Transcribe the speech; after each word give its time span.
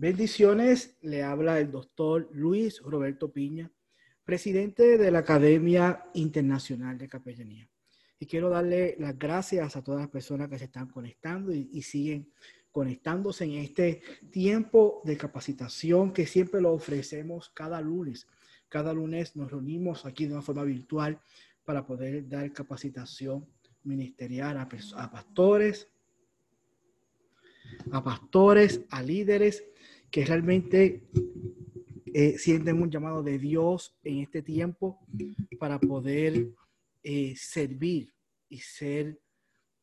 Bendiciones, 0.00 0.96
le 1.02 1.24
habla 1.24 1.58
el 1.58 1.72
doctor 1.72 2.28
Luis 2.32 2.80
Roberto 2.82 3.32
Piña, 3.32 3.68
presidente 4.22 4.96
de 4.96 5.10
la 5.10 5.18
Academia 5.18 6.04
Internacional 6.14 6.96
de 6.96 7.08
Capellanía. 7.08 7.68
Y 8.20 8.26
quiero 8.26 8.48
darle 8.48 8.94
las 9.00 9.18
gracias 9.18 9.74
a 9.74 9.82
todas 9.82 10.02
las 10.02 10.08
personas 10.08 10.48
que 10.48 10.56
se 10.56 10.66
están 10.66 10.86
conectando 10.86 11.52
y, 11.52 11.82
siguen 11.82 12.30
conectándose 12.70 13.42
en 13.46 13.54
este 13.54 14.00
tiempo 14.30 15.02
de 15.04 15.16
capacitación 15.16 16.12
que 16.12 16.28
siempre 16.28 16.60
lo 16.60 16.74
ofrecemos 16.74 17.50
cada 17.52 17.80
lunes. 17.80 18.28
Cada 18.68 18.92
lunes 18.92 19.34
nos 19.34 19.50
reunimos 19.50 20.06
aquí 20.06 20.26
de 20.26 20.34
una 20.34 20.42
forma 20.42 20.62
virtual 20.62 21.20
para 21.64 21.84
poder 21.84 22.28
dar 22.28 22.52
capacitación 22.52 23.48
ministerial 23.82 24.58
a, 24.58 24.68
a 24.94 25.10
pastores, 25.10 25.88
a 27.90 28.04
pastores, 28.04 28.82
a 28.90 29.02
líderes 29.02 29.64
que 30.10 30.24
realmente 30.24 31.08
eh, 32.14 32.38
sienten 32.38 32.80
un 32.80 32.90
llamado 32.90 33.22
de 33.22 33.38
Dios 33.38 33.96
en 34.02 34.20
este 34.20 34.42
tiempo 34.42 35.00
para 35.58 35.78
poder 35.78 36.48
eh, 37.02 37.34
servir 37.36 38.12
y 38.48 38.58
ser 38.58 39.20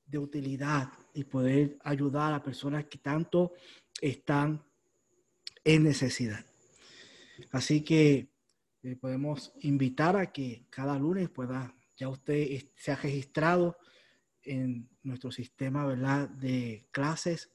de 0.06 0.20
utilidad 0.20 0.90
y 1.14 1.24
poder 1.24 1.78
ayudar 1.84 2.34
a 2.34 2.44
personas 2.44 2.86
que 2.86 2.98
tanto 2.98 3.54
están 4.02 4.64
en 5.64 5.84
necesidad. 5.84 6.46
Así 7.52 7.82
que 7.82 8.30
eh, 8.84 8.96
podemos 8.96 9.54
invitar 9.62 10.16
a 10.16 10.32
que 10.32 10.66
cada 10.70 10.98
lunes 10.98 11.30
pueda, 11.30 11.76
ya 11.98 12.10
usted 12.10 12.64
se 12.76 12.92
ha 12.92 12.96
registrado 12.96 13.78
en 14.44 14.90
nuestro 15.04 15.32
sistema 15.32 15.86
¿verdad? 15.86 16.30
de 16.30 16.88
clases 16.92 17.52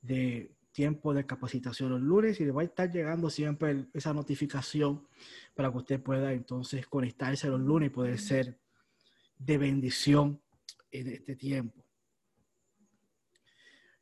de 0.00 0.54
tiempo 0.72 1.12
de 1.12 1.26
capacitación 1.26 1.90
los 1.90 2.00
lunes 2.00 2.40
y 2.40 2.44
le 2.44 2.52
va 2.52 2.62
a 2.62 2.64
estar 2.64 2.90
llegando 2.90 3.28
siempre 3.28 3.86
esa 3.92 4.14
notificación 4.14 5.06
para 5.54 5.70
que 5.70 5.78
usted 5.78 6.02
pueda 6.02 6.32
entonces 6.32 6.86
conectarse 6.86 7.48
los 7.48 7.60
lunes 7.60 7.88
y 7.88 7.90
poder 7.90 8.18
ser 8.18 8.58
de 9.38 9.58
bendición 9.58 10.40
en 10.90 11.08
este 11.08 11.36
tiempo. 11.36 11.84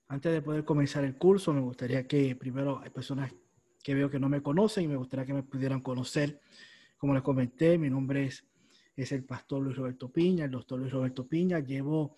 Antes 0.09 0.33
de 0.33 0.43
poder 0.43 0.65
comenzar 0.65 1.05
el 1.05 1.17
curso, 1.17 1.53
me 1.53 1.61
gustaría 1.61 2.07
que 2.07 2.35
primero 2.35 2.81
hay 2.83 2.91
personas 2.91 3.33
que 3.83 3.95
veo 3.95 4.11
que 4.11 4.19
no 4.19 4.29
me 4.29 4.43
conocen 4.43 4.85
y 4.85 4.89
me 4.89 4.97
gustaría 4.97 5.27
que 5.27 5.35
me 5.35 5.43
pudieran 5.43 5.81
conocer. 5.81 6.41
Como 6.97 7.15
les 7.15 7.23
comenté, 7.23 7.79
mi 7.79 7.91
nombre 7.91 8.25
es, 8.25 8.45
es 8.97 9.13
el 9.13 9.25
pastor 9.25 9.63
Luis 9.63 9.77
Roberto 9.77 10.11
Piña, 10.11 10.47
el 10.47 10.51
doctor 10.51 10.79
Luis 10.79 10.93
Roberto 10.93 11.27
Piña. 11.29 11.61
Llevo, 11.61 12.17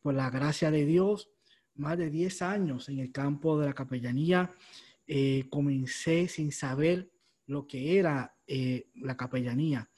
por 0.00 0.14
la 0.14 0.30
gracia 0.30 0.70
de 0.70 0.86
Dios, 0.86 1.30
más 1.74 1.98
de 1.98 2.10
10 2.10 2.42
años 2.42 2.88
en 2.88 2.98
el 2.98 3.12
campo 3.12 3.58
de 3.58 3.66
la 3.66 3.72
capellanía. 3.72 4.50
Eh, 5.06 5.46
comencé 5.50 6.28
sin 6.28 6.52
saber 6.52 7.10
lo 7.46 7.66
que 7.66 7.98
era 7.98 8.36
eh, 8.46 8.88
la 8.96 9.16
capellanía. 9.16 9.90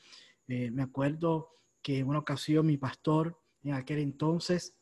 Eh, 0.48 0.70
me 0.70 0.82
acuerdo 0.82 1.50
que 1.82 1.98
en 1.98 2.08
una 2.08 2.20
ocasión 2.20 2.66
mi 2.66 2.76
pastor 2.76 3.38
en 3.62 3.74
aquel 3.74 3.98
entonces 3.98 4.76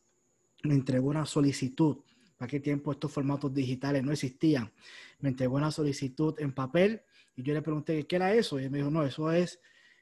me 0.62 0.74
entregó 0.74 1.08
una 1.08 1.26
solicitud. 1.26 1.98
Para 2.36 2.46
aquel 2.46 2.62
tiempo 2.62 2.92
estos 2.92 3.12
formatos 3.12 3.52
digitales 3.52 4.02
no 4.02 4.12
existían. 4.12 4.72
Me 5.20 5.30
entregó 5.30 5.56
una 5.56 5.70
solicitud 5.70 6.38
en 6.38 6.52
papel 6.52 7.02
y 7.36 7.42
yo 7.42 7.54
le 7.54 7.62
pregunté 7.62 8.06
qué 8.06 8.16
era 8.16 8.32
eso. 8.32 8.60
Y 8.60 8.64
él 8.64 8.70
me 8.70 8.78
dijo, 8.78 8.90
no, 8.90 9.04
eso 9.04 9.30
es 9.32 9.60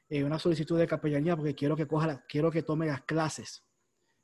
una 0.09 0.39
solicitud 0.39 0.77
de 0.77 0.87
capellanía 0.87 1.37
porque 1.37 1.55
quiero 1.55 1.75
que 1.75 1.87
coja, 1.87 2.25
quiero 2.27 2.51
que 2.51 2.63
tome 2.63 2.85
las 2.85 3.03
clases. 3.03 3.63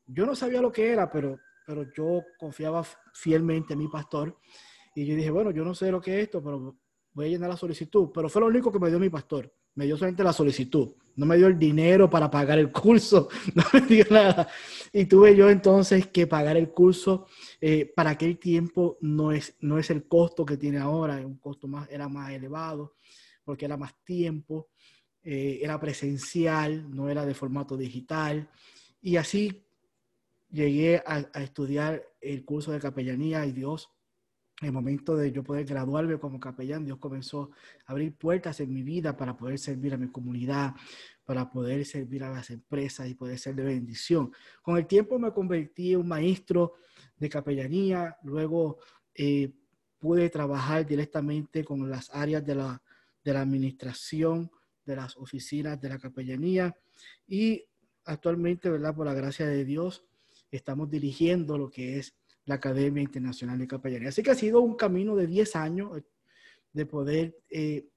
Yo 0.06 0.26
no 0.26 0.36
sabía 0.36 0.62
lo 0.62 0.72
que 0.72 0.90
era, 0.90 1.10
pero 1.10 1.40
pero 1.68 1.86
yo 1.94 2.24
confiaba 2.40 2.82
fielmente 3.14 3.74
en 3.74 3.80
mi 3.80 3.90
pastor 3.90 4.40
y 4.96 5.06
yo 5.06 5.16
dije, 5.18 5.30
bueno, 5.30 5.52
yo 5.52 5.66
no 5.66 5.76
sé 5.76 5.92
lo 5.92 6.00
que 6.00 6.18
es 6.18 6.24
esto, 6.24 6.42
pero 6.42 6.78
voy 7.12 7.26
a 7.26 7.30
llenar 7.30 7.50
la 7.50 7.58
solicitud. 7.58 8.10
Pero 8.14 8.30
fue 8.30 8.42
lo 8.42 8.48
único 8.48 8.72
que 8.72 8.80
me 8.80 8.90
dio 8.90 8.98
mi 8.98 9.10
pastor. 9.10 9.54
Me 9.76 9.86
dio 9.86 9.98
solamente 9.98 10.24
la 10.24 10.32
solicitud. 10.32 10.96
No 11.18 11.26
me 11.26 11.36
dio 11.36 11.48
el 11.48 11.60
dinero 11.60 12.10
para 12.10 12.32
pagar 12.32 12.58
el 12.58 12.72
curso. 12.72 13.28
No 13.54 13.64
me 13.74 13.82
dio 13.82 14.06
nada. 14.10 14.48
Y 14.94 15.06
tuve 15.06 15.36
yo 15.36 15.50
entonces 15.50 16.08
que 16.08 16.26
pagar 16.26 16.56
el 16.56 16.70
curso. 16.70 17.28
Eh, 17.60 17.92
para 17.94 18.12
aquel 18.12 18.40
tiempo 18.40 18.98
no 19.02 19.34
es, 19.34 19.58
no 19.60 19.78
es 19.78 19.90
el 19.90 20.08
costo 20.08 20.46
que 20.46 20.56
tiene 20.56 20.80
ahora. 20.80 21.18
Un 21.18 21.38
costo 21.38 21.68
más, 21.68 21.90
era 21.92 22.08
más 22.08 22.32
elevado 22.32 22.96
porque 23.44 23.66
era 23.66 23.76
más 23.76 23.94
tiempo. 24.06 24.70
Eh, 25.22 25.60
era 25.62 25.80
presencial, 25.80 26.90
no 26.90 27.10
era 27.10 27.26
de 27.26 27.34
formato 27.34 27.76
digital. 27.76 28.50
Y 29.02 29.18
así 29.18 29.67
llegué 30.50 31.02
a, 31.06 31.20
estudiar 31.42 32.04
el 32.22 32.46
curso 32.46 32.72
de 32.72 32.80
capellanía 32.80 33.46
y 33.46 33.52
Dios, 33.52 33.90
en 34.62 34.68
el 34.68 34.74
momento 34.74 35.16
de 35.16 35.32
yo 35.32 35.44
poder 35.44 35.66
graduarme 35.66 36.18
como 36.18 36.40
capellán, 36.40 36.84
Dios 36.84 36.98
comenzó 36.98 37.52
a 37.86 37.92
abrir 37.92 38.16
puertas 38.16 38.60
en 38.60 38.74
mi 38.74 38.82
vida 38.82 39.16
para 39.16 39.38
poder 39.38 39.60
servir 39.60 39.94
a 39.94 39.98
mi 39.98 40.12
comunidad, 40.12 40.74
para 41.26 41.50
poder 41.52 41.86
servir 41.86 42.24
a 42.24 42.32
las 42.32 42.50
empresas 42.50 43.08
y 43.08 43.14
poder 43.14 43.38
ser 43.38 43.54
de 43.56 43.64
bendición. 43.64 44.32
Con 44.64 44.78
el 44.78 44.88
tiempo 44.88 45.20
me 45.20 45.32
convertí 45.32 45.94
en 45.94 46.00
un 46.00 46.08
maestro 46.08 46.74
de 47.18 47.30
capellanía, 47.30 48.18
luego 48.24 48.80
eh, 49.14 49.54
pude 50.00 50.30
trabajar 50.30 50.86
directamente 50.86 51.64
con 51.64 51.88
las 51.90 52.10
áreas 52.14 52.44
de 52.44 52.56
la, 52.56 52.82
de 53.24 53.34
la 53.34 53.42
administración 53.42 54.50
de 54.86 54.96
las 54.96 55.18
oficinas 55.18 55.80
de 55.80 55.90
la 55.90 56.00
capellanía 56.00 56.76
y 57.28 57.64
actualmente, 58.06 58.70
¿verdad? 58.70 58.96
Por 58.96 59.06
la 59.06 59.14
gracia 59.14 59.46
de 59.46 59.66
Dios, 59.66 60.07
estamos 60.52 60.90
dirigiendo 60.90 61.58
lo 61.58 61.70
que 61.70 62.00
es 62.00 62.16
la 62.46 62.56
Academia 62.56 63.04
Internacional 63.04 63.58
de 63.58 63.68
Capellanía. 63.68 64.10
Así 64.10 64.24
que 64.24 64.32
ha 64.32 64.36
sido 64.36 64.62
un 64.62 64.76
camino 64.76 65.16
de 65.16 65.28
10 65.28 65.56
años 65.56 66.02
de 66.72 66.86
poder 66.86 67.38
eh, 67.50 67.88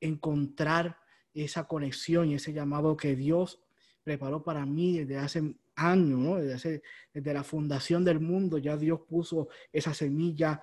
encontrar 0.00 0.98
esa 1.32 1.64
conexión 1.64 2.28
y 2.28 2.34
ese 2.34 2.52
llamado 2.52 2.96
que 2.96 3.16
Dios 3.16 3.62
preparó 4.02 4.42
para 4.42 4.66
mí 4.66 4.98
desde 4.98 5.18
hace 5.18 5.54
años, 5.76 6.18
¿no? 6.18 6.36
desde, 6.36 6.82
desde 7.14 7.34
la 7.34 7.44
fundación 7.44 8.04
del 8.04 8.20
mundo, 8.20 8.58
ya 8.58 8.76
Dios 8.76 9.00
puso 9.08 9.48
esa 9.72 9.94
semilla 9.94 10.62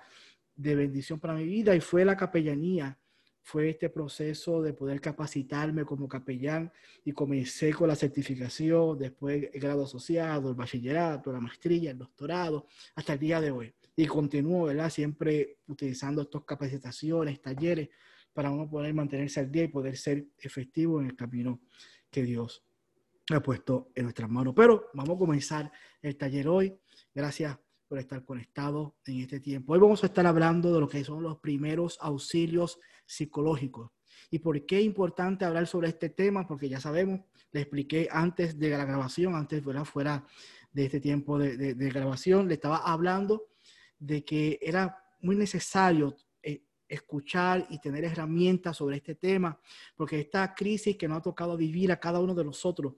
de 0.54 0.74
bendición 0.76 1.18
para 1.18 1.34
mi 1.34 1.44
vida 1.44 1.74
y 1.74 1.80
fue 1.80 2.04
la 2.04 2.16
capellanía 2.16 2.98
fue 3.42 3.70
este 3.70 3.88
proceso 3.88 4.62
de 4.62 4.72
poder 4.72 5.00
capacitarme 5.00 5.84
como 5.84 6.08
capellán 6.08 6.72
y 7.04 7.12
comencé 7.12 7.72
con 7.72 7.88
la 7.88 7.96
certificación, 7.96 8.98
después 8.98 9.48
el 9.52 9.60
grado 9.60 9.84
asociado, 9.84 10.50
el 10.50 10.54
bachillerato, 10.54 11.32
la 11.32 11.40
maestría, 11.40 11.90
el 11.90 11.98
doctorado, 11.98 12.66
hasta 12.94 13.14
el 13.14 13.18
día 13.18 13.40
de 13.40 13.50
hoy. 13.50 13.74
Y 13.96 14.06
continúo, 14.06 14.66
¿verdad? 14.66 14.90
Siempre 14.90 15.58
utilizando 15.66 16.22
estas 16.22 16.44
capacitaciones, 16.44 17.40
talleres, 17.40 17.88
para 18.32 18.50
uno 18.50 18.68
poder 18.68 18.94
mantenerse 18.94 19.40
al 19.40 19.50
día 19.50 19.64
y 19.64 19.68
poder 19.68 19.96
ser 19.96 20.26
efectivo 20.38 21.00
en 21.00 21.08
el 21.08 21.16
camino 21.16 21.60
que 22.10 22.22
Dios 22.22 22.64
ha 23.30 23.40
puesto 23.40 23.90
en 23.94 24.04
nuestras 24.04 24.30
manos. 24.30 24.54
Pero 24.56 24.90
vamos 24.94 25.16
a 25.16 25.18
comenzar 25.18 25.72
el 26.02 26.16
taller 26.16 26.48
hoy. 26.48 26.76
Gracias 27.14 27.58
por 27.88 27.98
estar 27.98 28.24
conectado 28.24 28.96
en 29.04 29.20
este 29.20 29.40
tiempo. 29.40 29.72
Hoy 29.72 29.80
vamos 29.80 30.02
a 30.04 30.06
estar 30.06 30.24
hablando 30.26 30.72
de 30.72 30.80
lo 30.80 30.88
que 30.88 31.02
son 31.02 31.22
los 31.22 31.38
primeros 31.38 31.98
auxilios 32.00 32.78
psicológicos. 33.10 33.90
¿Y 34.30 34.38
por 34.38 34.64
qué 34.64 34.80
importante 34.80 35.44
hablar 35.44 35.66
sobre 35.66 35.88
este 35.88 36.08
tema? 36.08 36.46
Porque 36.46 36.68
ya 36.68 36.80
sabemos, 36.80 37.20
le 37.52 37.62
expliqué 37.62 38.08
antes 38.10 38.58
de 38.58 38.70
la 38.70 38.84
grabación, 38.84 39.34
antes 39.34 39.62
fuera, 39.62 39.84
fuera 39.84 40.24
de 40.72 40.84
este 40.84 41.00
tiempo 41.00 41.38
de, 41.38 41.74
de, 41.74 41.90
grabación, 41.90 42.46
le 42.46 42.54
estaba 42.54 42.76
hablando 42.78 43.48
de 43.98 44.24
que 44.24 44.58
era 44.62 45.02
muy 45.20 45.34
necesario 45.34 46.16
eh, 46.42 46.62
escuchar 46.88 47.66
y 47.70 47.80
tener 47.80 48.04
herramientas 48.04 48.76
sobre 48.76 48.96
este 48.96 49.16
tema, 49.16 49.58
porque 49.96 50.20
esta 50.20 50.54
crisis 50.54 50.96
que 50.96 51.08
nos 51.08 51.18
ha 51.18 51.22
tocado 51.22 51.56
vivir 51.56 51.90
a 51.90 51.98
cada 51.98 52.20
uno 52.20 52.34
de 52.34 52.44
nosotros, 52.44 52.94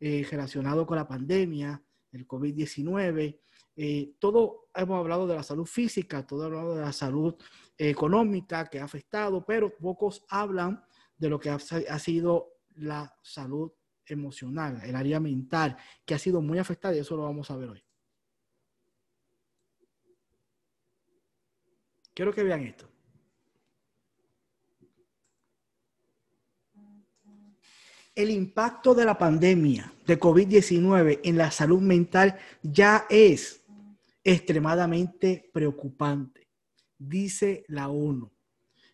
eh, 0.00 0.26
relacionado 0.28 0.84
con 0.84 0.96
la 0.96 1.06
pandemia, 1.06 1.80
el 2.10 2.26
COVID-19, 2.26 3.38
eh, 3.74 4.14
todo 4.18 4.68
hemos 4.74 4.98
hablado 4.98 5.26
de 5.26 5.34
la 5.34 5.42
salud 5.42 5.66
física, 5.66 6.26
todo 6.26 6.46
hemos 6.46 6.58
hablado 6.58 6.76
de 6.76 6.82
la 6.82 6.92
salud 6.92 7.34
económica 7.76 8.68
que 8.68 8.80
ha 8.80 8.84
afectado, 8.84 9.44
pero 9.44 9.74
pocos 9.76 10.24
hablan 10.28 10.84
de 11.16 11.28
lo 11.28 11.38
que 11.38 11.50
ha, 11.50 11.58
sido 11.58 12.58
la 12.74 13.16
salud 13.22 13.72
emocional, 14.04 14.80
el 14.84 14.96
área 14.96 15.20
mental, 15.20 15.76
que 16.04 16.14
ha 16.14 16.18
sido 16.18 16.42
muy 16.42 16.58
afectada 16.58 16.94
y 16.94 16.98
eso 16.98 17.16
lo 17.16 17.22
vamos 17.22 17.50
a 17.50 17.56
ver 17.56 17.70
hoy. 17.70 17.84
Quiero 22.14 22.34
que 22.34 22.42
vean 22.42 22.62
esto. 22.62 22.88
El 28.14 28.30
impacto 28.30 28.94
de 28.94 29.06
la 29.06 29.16
pandemia 29.16 29.90
de 30.06 30.20
COVID-19 30.20 31.20
en 31.24 31.38
la 31.38 31.50
salud 31.50 31.80
mental 31.80 32.38
ya 32.62 33.06
es 33.08 33.61
extremadamente 34.24 35.50
preocupante, 35.52 36.48
dice 36.98 37.64
la 37.68 37.88
ONU. 37.88 38.30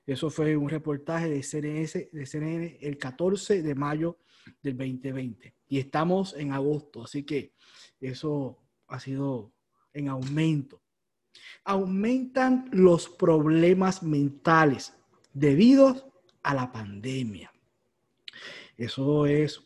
Eso 0.06 0.30
fue 0.30 0.56
un 0.56 0.70
reportaje 0.70 1.28
de 1.28 1.42
CNN, 1.42 1.86
de 1.86 2.78
el 2.80 2.96
14 2.96 3.62
de 3.62 3.74
mayo 3.74 4.18
del 4.62 4.76
2020. 4.76 5.54
Y 5.68 5.78
estamos 5.78 6.34
en 6.34 6.52
agosto, 6.52 7.04
así 7.04 7.24
que 7.24 7.52
eso 8.00 8.58
ha 8.86 8.98
sido 9.00 9.52
en 9.92 10.08
aumento. 10.08 10.80
aumentan 11.64 12.70
los 12.72 13.08
problemas 13.08 14.02
mentales 14.02 14.94
debido 15.34 16.10
a 16.42 16.54
la 16.54 16.72
pandemia. 16.72 17.52
Eso 18.78 19.26
es 19.26 19.60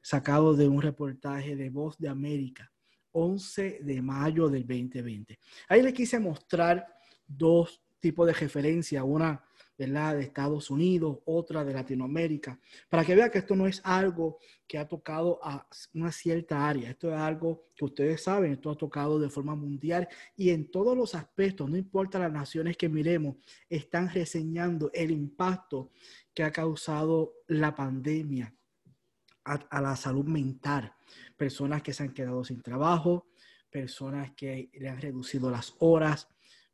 sacado 0.00 0.54
de 0.54 0.68
un 0.68 0.80
reportaje 0.80 1.56
de 1.56 1.70
Voz 1.70 1.98
de 1.98 2.08
América, 2.08 2.70
11 3.18 3.80
de 3.82 4.00
mayo 4.00 4.48
del 4.48 4.66
2020. 4.66 5.38
Ahí 5.68 5.82
le 5.82 5.92
quise 5.92 6.20
mostrar 6.20 6.86
dos 7.26 7.82
tipos 7.98 8.26
de 8.28 8.32
referencia, 8.32 9.02
una 9.02 9.44
¿verdad? 9.76 10.16
de 10.16 10.22
Estados 10.22 10.70
Unidos, 10.70 11.18
otra 11.24 11.64
de 11.64 11.74
Latinoamérica, 11.74 12.60
para 12.88 13.04
que 13.04 13.16
vea 13.16 13.30
que 13.30 13.38
esto 13.38 13.56
no 13.56 13.66
es 13.66 13.80
algo 13.84 14.38
que 14.66 14.78
ha 14.78 14.86
tocado 14.86 15.40
a 15.42 15.66
una 15.94 16.12
cierta 16.12 16.68
área, 16.68 16.90
esto 16.90 17.12
es 17.12 17.18
algo 17.18 17.66
que 17.74 17.84
ustedes 17.84 18.22
saben, 18.22 18.52
esto 18.52 18.70
ha 18.70 18.76
tocado 18.76 19.18
de 19.18 19.30
forma 19.30 19.56
mundial 19.56 20.08
y 20.36 20.50
en 20.50 20.70
todos 20.70 20.96
los 20.96 21.14
aspectos, 21.14 21.68
no 21.68 21.76
importa 21.76 22.18
las 22.18 22.32
naciones 22.32 22.76
que 22.76 22.88
miremos, 22.88 23.36
están 23.68 24.12
reseñando 24.12 24.90
el 24.92 25.10
impacto 25.10 25.90
que 26.34 26.44
ha 26.44 26.52
causado 26.52 27.34
la 27.48 27.74
pandemia 27.74 28.54
a, 29.48 29.80
la 29.80 29.96
salud 29.96 30.24
mental, 30.24 30.92
personas 31.36 31.82
que 31.82 31.92
se 31.92 32.02
han 32.02 32.12
quedado 32.12 32.44
sin 32.44 32.60
trabajo, 32.60 33.26
personas 33.70 34.32
que 34.32 34.70
le 34.74 34.88
han 34.88 35.00
reducido 35.00 35.50
las 35.50 35.74
horas, 35.78 36.28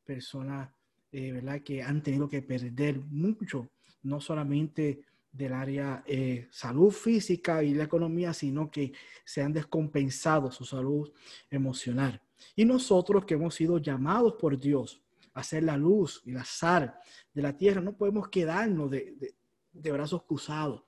personas 0.05 0.71
eh, 1.13 1.33
¿verdad? 1.33 1.61
que 1.63 1.83
han 1.83 2.03
tenido 2.03 2.29
que 2.29 2.43
perder 2.43 2.99
mucho, 2.99 3.71
no 4.03 4.21
solamente 4.21 5.01
del 5.31 5.53
área 5.53 6.05
eh, 6.07 6.49
salud 6.51 6.93
física 6.93 7.63
y 7.63 7.75
la 7.75 7.85
economía, 7.85 8.33
sino 8.33 8.71
que 8.71 8.93
se 9.25 9.43
han 9.43 9.53
descompensado 9.53 10.51
su 10.53 10.65
salud 10.65 11.13
emocional. 11.51 12.21
Y 12.55 12.65
nosotros 12.65 13.25
que 13.25 13.35
hemos 13.35 13.55
sido 13.55 13.79
llamados 13.79 14.35
por 14.35 14.59
Dios 14.59 15.03
a 15.33 15.43
ser 15.43 15.65
la 15.65 15.77
luz 15.77 16.23
y 16.25 16.33
la 16.33 16.45
sal 16.45 16.95
de 17.33 17.43
la 17.43 17.57
tierra, 17.57 17.81
no 17.81 17.97
podemos 17.97 18.29
quedarnos 18.29 18.91
de, 18.91 19.35
de 19.73 19.93
brazos 19.93 20.23
cruzados. 20.23 20.85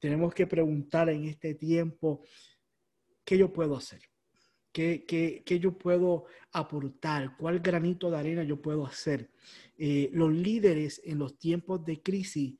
Tenemos 0.00 0.32
que 0.32 0.46
preguntar 0.46 1.10
en 1.10 1.26
este 1.26 1.54
tiempo, 1.54 2.22
¿qué 3.22 3.36
yo 3.36 3.52
puedo 3.52 3.76
hacer? 3.76 4.00
¿Qué, 4.72 5.04
qué, 5.06 5.42
qué 5.44 5.60
yo 5.60 5.76
puedo 5.76 6.24
aportar? 6.52 7.36
¿Cuál 7.36 7.60
granito 7.60 8.10
de 8.10 8.18
arena 8.18 8.42
yo 8.42 8.62
puedo 8.62 8.86
hacer? 8.86 9.30
Eh, 9.76 10.10
los 10.12 10.32
líderes 10.32 11.02
en 11.04 11.18
los 11.18 11.38
tiempos 11.38 11.84
de 11.84 12.00
crisis 12.00 12.58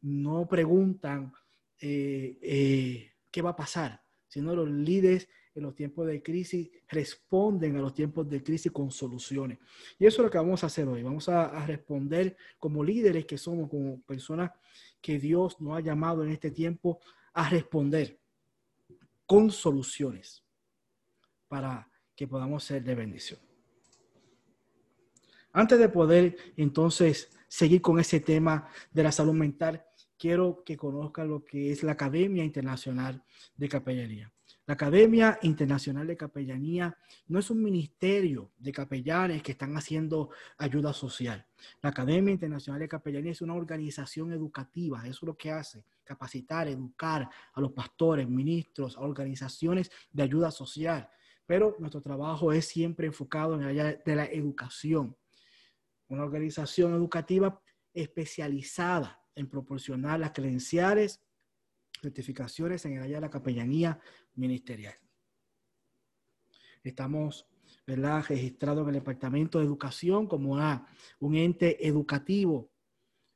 no 0.00 0.48
preguntan 0.48 1.32
eh, 1.80 2.38
eh, 2.42 3.12
qué 3.30 3.42
va 3.42 3.50
a 3.50 3.56
pasar, 3.56 4.02
sino 4.26 4.56
los 4.56 4.68
líderes 4.68 5.28
en 5.54 5.62
los 5.64 5.74
tiempos 5.74 6.06
de 6.06 6.22
crisis 6.22 6.70
responden 6.88 7.76
a 7.76 7.80
los 7.80 7.94
tiempos 7.94 8.28
de 8.28 8.42
crisis 8.42 8.72
con 8.72 8.90
soluciones. 8.90 9.58
Y 9.98 10.06
eso 10.06 10.22
es 10.22 10.24
lo 10.24 10.30
que 10.30 10.38
vamos 10.38 10.64
a 10.64 10.66
hacer 10.66 10.88
hoy. 10.88 11.02
Vamos 11.02 11.28
a, 11.28 11.46
a 11.46 11.66
responder 11.66 12.36
como 12.58 12.82
líderes 12.82 13.26
que 13.26 13.38
somos, 13.38 13.68
como 13.68 14.00
personas 14.02 14.50
que 15.00 15.18
Dios 15.18 15.60
nos 15.60 15.76
ha 15.76 15.80
llamado 15.80 16.24
en 16.24 16.30
este 16.30 16.50
tiempo 16.50 17.00
a 17.32 17.48
responder 17.48 18.18
con 19.26 19.50
soluciones 19.50 20.44
para 21.48 21.88
que 22.14 22.26
podamos 22.26 22.64
ser 22.64 22.82
de 22.82 22.94
bendición. 22.94 23.40
Antes 25.52 25.78
de 25.78 25.88
poder 25.88 26.36
entonces 26.56 27.30
seguir 27.48 27.82
con 27.82 27.98
ese 27.98 28.20
tema 28.20 28.68
de 28.92 29.02
la 29.02 29.10
salud 29.10 29.32
mental, 29.32 29.84
quiero 30.16 30.62
que 30.64 30.76
conozcan 30.76 31.28
lo 31.28 31.44
que 31.44 31.72
es 31.72 31.82
la 31.82 31.92
Academia 31.92 32.44
Internacional 32.44 33.24
de 33.56 33.68
Capellanía. 33.68 34.32
La 34.70 34.74
Academia 34.74 35.36
Internacional 35.42 36.06
de 36.06 36.16
Capellanía 36.16 36.96
no 37.26 37.40
es 37.40 37.50
un 37.50 37.60
ministerio 37.60 38.52
de 38.56 38.70
capellanes 38.70 39.42
que 39.42 39.50
están 39.50 39.76
haciendo 39.76 40.30
ayuda 40.58 40.92
social. 40.92 41.44
La 41.82 41.90
Academia 41.90 42.30
Internacional 42.30 42.78
de 42.78 42.86
Capellanía 42.86 43.32
es 43.32 43.42
una 43.42 43.54
organización 43.54 44.32
educativa, 44.32 45.00
eso 45.00 45.10
es 45.10 45.22
lo 45.24 45.36
que 45.36 45.50
hace, 45.50 45.84
capacitar, 46.04 46.68
educar 46.68 47.28
a 47.52 47.60
los 47.60 47.72
pastores, 47.72 48.28
ministros, 48.28 48.96
a 48.96 49.00
organizaciones 49.00 49.90
de 50.12 50.22
ayuda 50.22 50.52
social. 50.52 51.10
Pero 51.46 51.74
nuestro 51.80 52.00
trabajo 52.00 52.52
es 52.52 52.64
siempre 52.66 53.08
enfocado 53.08 53.56
en 53.56 53.62
el 53.62 53.68
área 53.70 54.00
de 54.06 54.14
la 54.14 54.26
educación 54.26 55.16
una 56.06 56.22
organización 56.22 56.94
educativa 56.94 57.60
especializada 57.92 59.20
en 59.34 59.48
proporcionar 59.48 60.20
las 60.20 60.30
credenciales, 60.30 61.20
certificaciones 62.00 62.84
en 62.84 62.94
el 62.94 63.02
área 63.02 63.16
de 63.16 63.22
la 63.22 63.30
capellanía 63.30 64.00
ministerial. 64.34 64.94
Estamos 66.82 67.46
¿verdad? 67.86 68.24
registrados 68.28 68.82
en 68.82 68.88
el 68.88 69.00
Departamento 69.00 69.58
de 69.58 69.64
Educación 69.64 70.26
como 70.26 70.58
un 71.20 71.36
ente 71.36 71.86
educativo 71.86 72.70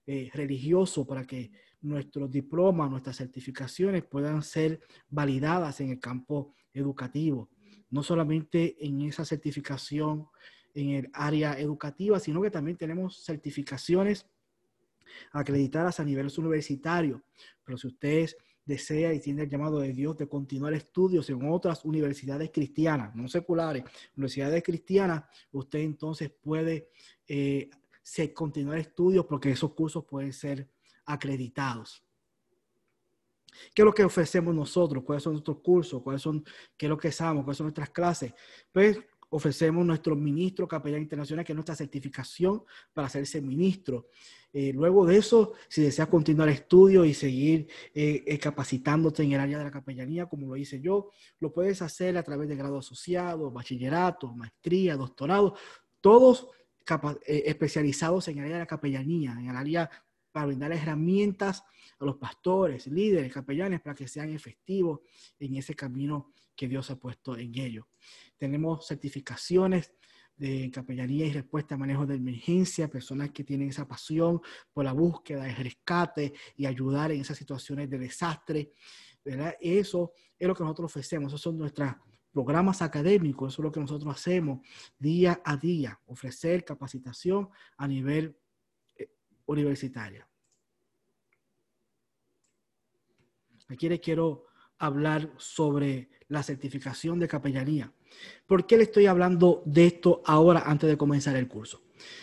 eh, 0.06 0.30
religioso 0.32 1.06
para 1.06 1.26
que 1.26 1.50
nuestros 1.80 2.30
diplomas, 2.30 2.90
nuestras 2.90 3.16
certificaciones 3.16 4.04
puedan 4.04 4.42
ser 4.42 4.80
validadas 5.08 5.80
en 5.80 5.90
el 5.90 6.00
campo 6.00 6.54
educativo. 6.72 7.50
No 7.90 8.02
solamente 8.02 8.76
en 8.84 9.02
esa 9.02 9.24
certificación 9.24 10.26
en 10.74 10.90
el 10.90 11.10
área 11.12 11.58
educativa, 11.58 12.18
sino 12.18 12.42
que 12.42 12.50
también 12.50 12.76
tenemos 12.76 13.24
certificaciones 13.24 14.26
acreditadas 15.32 16.00
a 16.00 16.04
nivel 16.04 16.30
universitario. 16.36 17.22
Pero 17.64 17.78
si 17.78 17.86
ustedes 17.86 18.36
desea 18.64 19.12
y 19.12 19.20
tiene 19.20 19.42
el 19.42 19.48
llamado 19.48 19.80
de 19.80 19.92
Dios 19.92 20.16
de 20.16 20.28
continuar 20.28 20.72
estudios 20.74 21.28
en 21.30 21.48
otras 21.50 21.84
universidades 21.84 22.50
cristianas, 22.52 23.14
no 23.14 23.28
seculares, 23.28 23.84
universidades 24.16 24.62
cristianas, 24.62 25.24
usted 25.52 25.80
entonces 25.80 26.30
puede 26.30 26.90
eh, 27.26 27.70
continuar 28.32 28.78
estudios 28.78 29.26
porque 29.26 29.50
esos 29.50 29.72
cursos 29.74 30.04
pueden 30.04 30.32
ser 30.32 30.68
acreditados. 31.06 32.02
¿Qué 33.74 33.82
es 33.82 33.86
lo 33.86 33.94
que 33.94 34.04
ofrecemos 34.04 34.54
nosotros? 34.54 35.04
¿Cuáles 35.04 35.22
son 35.22 35.34
nuestros 35.34 35.58
cursos? 35.58 36.02
¿Cuáles 36.02 36.22
son, 36.22 36.44
qué 36.76 36.86
es 36.86 36.90
lo 36.90 36.98
que 36.98 37.12
sabemos? 37.12 37.44
¿Cuáles 37.44 37.58
son 37.58 37.66
nuestras 37.66 37.90
clases? 37.90 38.34
Pues 38.72 38.98
ofrecemos 39.30 39.84
nuestro 39.84 40.16
ministro 40.16 40.66
capellán 40.68 41.02
internacional, 41.02 41.44
que 41.44 41.52
es 41.52 41.56
nuestra 41.56 41.74
certificación 41.74 42.62
para 42.92 43.06
hacerse 43.06 43.40
ministro. 43.40 44.08
Eh, 44.56 44.72
luego 44.72 45.04
de 45.04 45.16
eso, 45.16 45.54
si 45.68 45.82
desea 45.82 46.06
continuar 46.06 46.48
estudio 46.48 47.04
y 47.04 47.12
seguir 47.12 47.66
eh, 47.92 48.22
eh, 48.24 48.38
capacitándote 48.38 49.24
en 49.24 49.32
el 49.32 49.40
área 49.40 49.58
de 49.58 49.64
la 49.64 49.70
capellanía, 49.72 50.26
como 50.26 50.46
lo 50.46 50.56
hice 50.56 50.80
yo, 50.80 51.10
lo 51.40 51.52
puedes 51.52 51.82
hacer 51.82 52.16
a 52.16 52.22
través 52.22 52.48
de 52.48 52.54
grado 52.54 52.78
asociado, 52.78 53.50
bachillerato, 53.50 54.32
maestría, 54.32 54.96
doctorado, 54.96 55.56
todos 56.00 56.50
especializados 57.26 58.28
en 58.28 58.38
el 58.38 58.44
área 58.44 58.56
de 58.56 58.62
la 58.62 58.66
capellanía, 58.66 59.32
en 59.32 59.48
el 59.48 59.56
área 59.56 59.90
para 60.30 60.46
brindar 60.46 60.70
herramientas 60.70 61.64
a 61.98 62.04
los 62.04 62.16
pastores, 62.16 62.86
líderes, 62.86 63.32
capellanes, 63.32 63.80
para 63.80 63.96
que 63.96 64.06
sean 64.06 64.30
efectivos 64.30 65.00
en 65.40 65.56
ese 65.56 65.74
camino 65.74 66.32
que 66.54 66.68
Dios 66.68 66.90
ha 66.90 66.96
puesto 66.96 67.36
en 67.36 67.58
ellos. 67.58 67.86
Tenemos 68.36 68.86
certificaciones 68.86 69.94
de 70.36 70.70
capellanía 70.72 71.26
y 71.26 71.32
respuesta 71.32 71.74
a 71.74 71.78
manejo 71.78 72.06
de 72.06 72.16
emergencia, 72.16 72.88
personas 72.88 73.30
que 73.30 73.44
tienen 73.44 73.68
esa 73.68 73.86
pasión 73.86 74.40
por 74.72 74.84
la 74.84 74.92
búsqueda, 74.92 75.44
de 75.44 75.54
rescate 75.54 76.32
y 76.56 76.66
ayudar 76.66 77.12
en 77.12 77.20
esas 77.20 77.38
situaciones 77.38 77.88
de 77.88 77.98
desastre. 77.98 78.72
¿verdad? 79.24 79.56
Eso 79.60 80.12
es 80.38 80.48
lo 80.48 80.54
que 80.54 80.64
nosotros 80.64 80.86
ofrecemos, 80.86 81.28
esos 81.28 81.40
son 81.40 81.58
nuestros 81.58 81.92
programas 82.32 82.82
académicos, 82.82 83.52
eso 83.52 83.62
es 83.62 83.64
lo 83.64 83.72
que 83.72 83.80
nosotros 83.80 84.14
hacemos 84.14 84.60
día 84.98 85.40
a 85.44 85.56
día, 85.56 86.00
ofrecer 86.06 86.64
capacitación 86.64 87.48
a 87.76 87.86
nivel 87.86 88.36
eh, 88.96 89.08
universitario. 89.46 90.26
Aquí 93.68 93.88
les 93.88 94.00
quiero 94.00 94.46
hablar 94.86 95.30
sobre 95.36 96.08
la 96.28 96.42
certificación 96.42 97.18
de 97.18 97.28
capellanía. 97.28 97.92
¿Por 98.46 98.66
qué 98.66 98.76
le 98.76 98.84
estoy 98.84 99.06
hablando 99.06 99.62
de 99.66 99.86
esto 99.86 100.22
ahora 100.24 100.62
antes 100.66 100.88
de 100.88 100.96
comenzar 100.96 101.36
el 101.36 101.48
curso? 101.48 101.82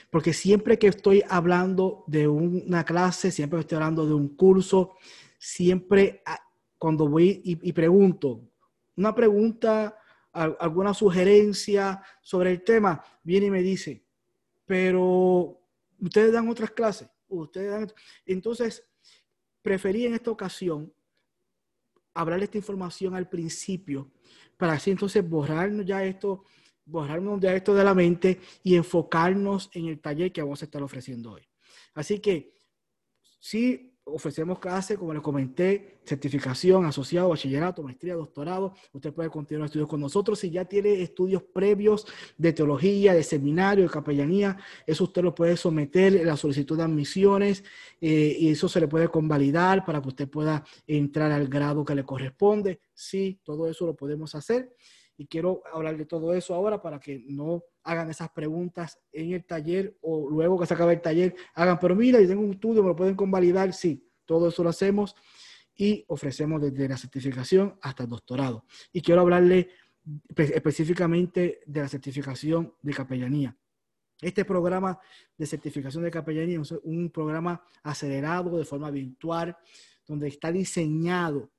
Porque 0.10 0.34
siempre 0.34 0.78
que 0.78 0.88
estoy 0.88 1.24
hablando 1.30 2.04
de 2.08 2.28
una 2.28 2.84
clase, 2.84 3.32
siempre 3.32 3.58
que 3.58 3.62
estoy 3.62 3.78
hablando 3.78 4.06
de 4.06 4.14
un 4.14 4.36
curso, 4.36 4.96
siempre 5.38 6.22
ah, 6.26 6.40
cuando 6.78 7.08
voy 7.08 7.42
y, 7.44 7.74
pregunto 7.74 8.48
una 8.96 9.16
pregunta, 9.16 9.98
alguna 10.32 10.94
sugerencia 10.94 12.04
sobre 12.22 12.52
el 12.52 12.64
tema, 12.64 13.04
viene 13.24 13.48
y 13.48 13.52
me 13.52 13.64
dice, 13.64 14.06
pero 14.66 15.60
ustedes 16.00 16.32
dan 16.32 16.48
otras 16.50 16.72
clases, 16.72 17.10
ustedes 17.28 17.72
dan... 17.72 17.92
Entonces, 18.26 18.86
preferí 19.62 20.06
en 20.06 20.14
esta 20.14 20.30
ocasión 20.30 20.94
hablar 22.14 22.44
esta 22.44 22.58
información 22.58 23.16
al 23.16 23.30
principio 23.30 24.12
para 24.58 24.74
así 24.74 24.92
entonces 24.92 25.28
borrarnos 25.28 25.86
ya 25.86 26.04
esto, 26.04 26.44
borrarnos 26.86 27.40
ya 27.42 27.56
esto 27.56 27.74
de 27.74 27.84
la 27.84 27.96
mente 27.96 28.40
y 28.64 28.76
enfocarnos 28.76 29.72
en 29.74 29.88
el 29.88 30.00
taller 30.00 30.32
que 30.32 30.42
vamos 30.42 30.62
a 30.62 30.66
estar 30.66 30.84
ofreciendo 30.84 31.32
hoy. 31.32 31.42
Así 31.96 32.20
que 32.20 32.54
sí, 33.40 33.91
ofrecemos 34.14 34.60
clases, 34.60 34.98
como 34.98 35.14
les 35.14 35.22
comenté, 35.22 36.00
certificación, 36.06 36.86
asociado, 36.86 37.30
bachillerato, 37.30 37.84
maestría, 37.84 38.16
doctorado. 38.16 38.74
Usted 38.94 39.14
puede 39.14 39.30
continuar 39.30 39.66
estudios 39.66 39.88
con 39.88 40.00
nosotros. 40.00 40.40
Si 40.40 40.50
ya 40.50 40.66
tiene 40.66 41.02
estudios 41.02 41.44
previos 41.44 42.06
de 42.38 42.54
teología, 42.54 43.14
de 43.14 43.24
seminario, 43.24 43.84
de 43.84 43.90
capellanía, 43.90 44.58
eso 44.86 45.06
usted 45.06 45.22
lo 45.22 45.34
puede 45.34 45.58
someter 45.58 46.16
en 46.16 46.28
la 46.28 46.38
solicitud 46.38 46.78
de 46.78 46.84
admisiones 46.84 47.64
eh, 48.00 48.36
y 48.40 48.50
eso 48.50 48.68
se 48.68 48.80
le 48.80 48.88
puede 48.88 49.08
convalidar 49.08 49.86
para 49.86 50.02
que 50.02 50.08
usted 50.10 50.30
pueda 50.30 50.64
entrar 50.88 51.32
al 51.32 51.48
grado 51.48 51.86
que 51.86 51.96
le 51.96 52.04
corresponde. 52.04 52.80
Sí, 52.94 53.40
todo 53.44 53.70
eso 53.70 53.86
lo 53.86 53.96
podemos 53.96 54.36
hacer. 54.36 54.76
Y 55.18 55.28
quiero 55.28 55.62
hablar 55.72 55.98
de 55.98 56.06
todo 56.06 56.34
eso 56.34 56.56
ahora 56.56 56.82
para 56.82 57.00
que 57.00 57.24
no 57.28 57.64
hagan 57.84 58.10
esas 58.10 58.30
preguntas 58.30 59.00
en 59.12 59.34
el 59.34 59.46
taller 59.46 59.98
o 60.02 60.30
luego 60.30 60.60
que 60.60 60.66
se 60.66 60.74
acabe 60.74 60.94
el 60.94 61.02
taller, 61.02 61.36
hagan, 61.56 61.80
pero 61.80 61.96
mira, 61.96 62.20
yo 62.22 62.28
tengo 62.28 62.42
un 62.42 62.52
estudio, 62.52 62.84
me 62.84 62.90
lo 62.90 62.96
pueden 62.96 63.16
convalidar. 63.16 63.74
Sí, 63.74 64.08
todo 64.26 64.50
eso 64.50 64.64
lo 64.64 64.70
hacemos 64.70 65.16
y 65.76 66.06
ofrecemos 66.08 66.62
desde 66.62 66.88
la 66.88 66.98
certificación 66.98 67.78
hasta 67.82 68.04
el 68.04 68.10
doctorado. 68.10 68.66
Y 68.92 69.02
quiero 69.02 69.22
hablarle 69.22 69.70
específicamente 70.36 71.62
de 71.66 71.82
la 71.82 71.88
certificación 71.88 72.76
de 72.82 72.94
capellanía. 72.94 73.58
Este 74.22 74.46
programa 74.46 75.00
de 75.36 75.46
certificación 75.48 76.04
de 76.04 76.12
capellanía 76.12 76.62
es 76.62 76.72
un 76.84 77.10
programa 77.10 77.66
acelerado 77.82 78.58
de 78.58 78.66
forma 78.66 78.92
virtual, 78.92 79.58
donde 80.06 80.28
está 80.28 80.52
diseñado 80.52 81.52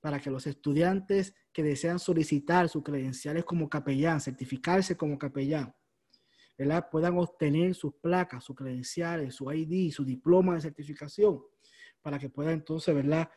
para 0.00 0.20
que 0.20 0.30
los 0.30 0.46
estudiantes 0.46 1.34
que 1.52 1.62
desean 1.62 1.98
solicitar 1.98 2.68
sus 2.68 2.82
credenciales 2.82 3.44
como 3.44 3.68
capellán, 3.68 4.20
certificarse 4.20 4.96
como 4.96 5.18
capellán, 5.18 5.74
¿verdad? 6.56 6.88
puedan 6.90 7.18
obtener 7.18 7.74
sus 7.74 7.94
placas, 7.94 8.44
sus 8.44 8.56
credenciales, 8.56 9.34
su 9.34 9.50
ID, 9.52 9.92
su 9.92 10.04
diploma 10.04 10.54
de 10.54 10.60
certificación, 10.60 11.40
para 12.02 12.18
que 12.18 12.28
puedan 12.28 12.54
entonces 12.54 12.94
¿verdad? 12.94 13.28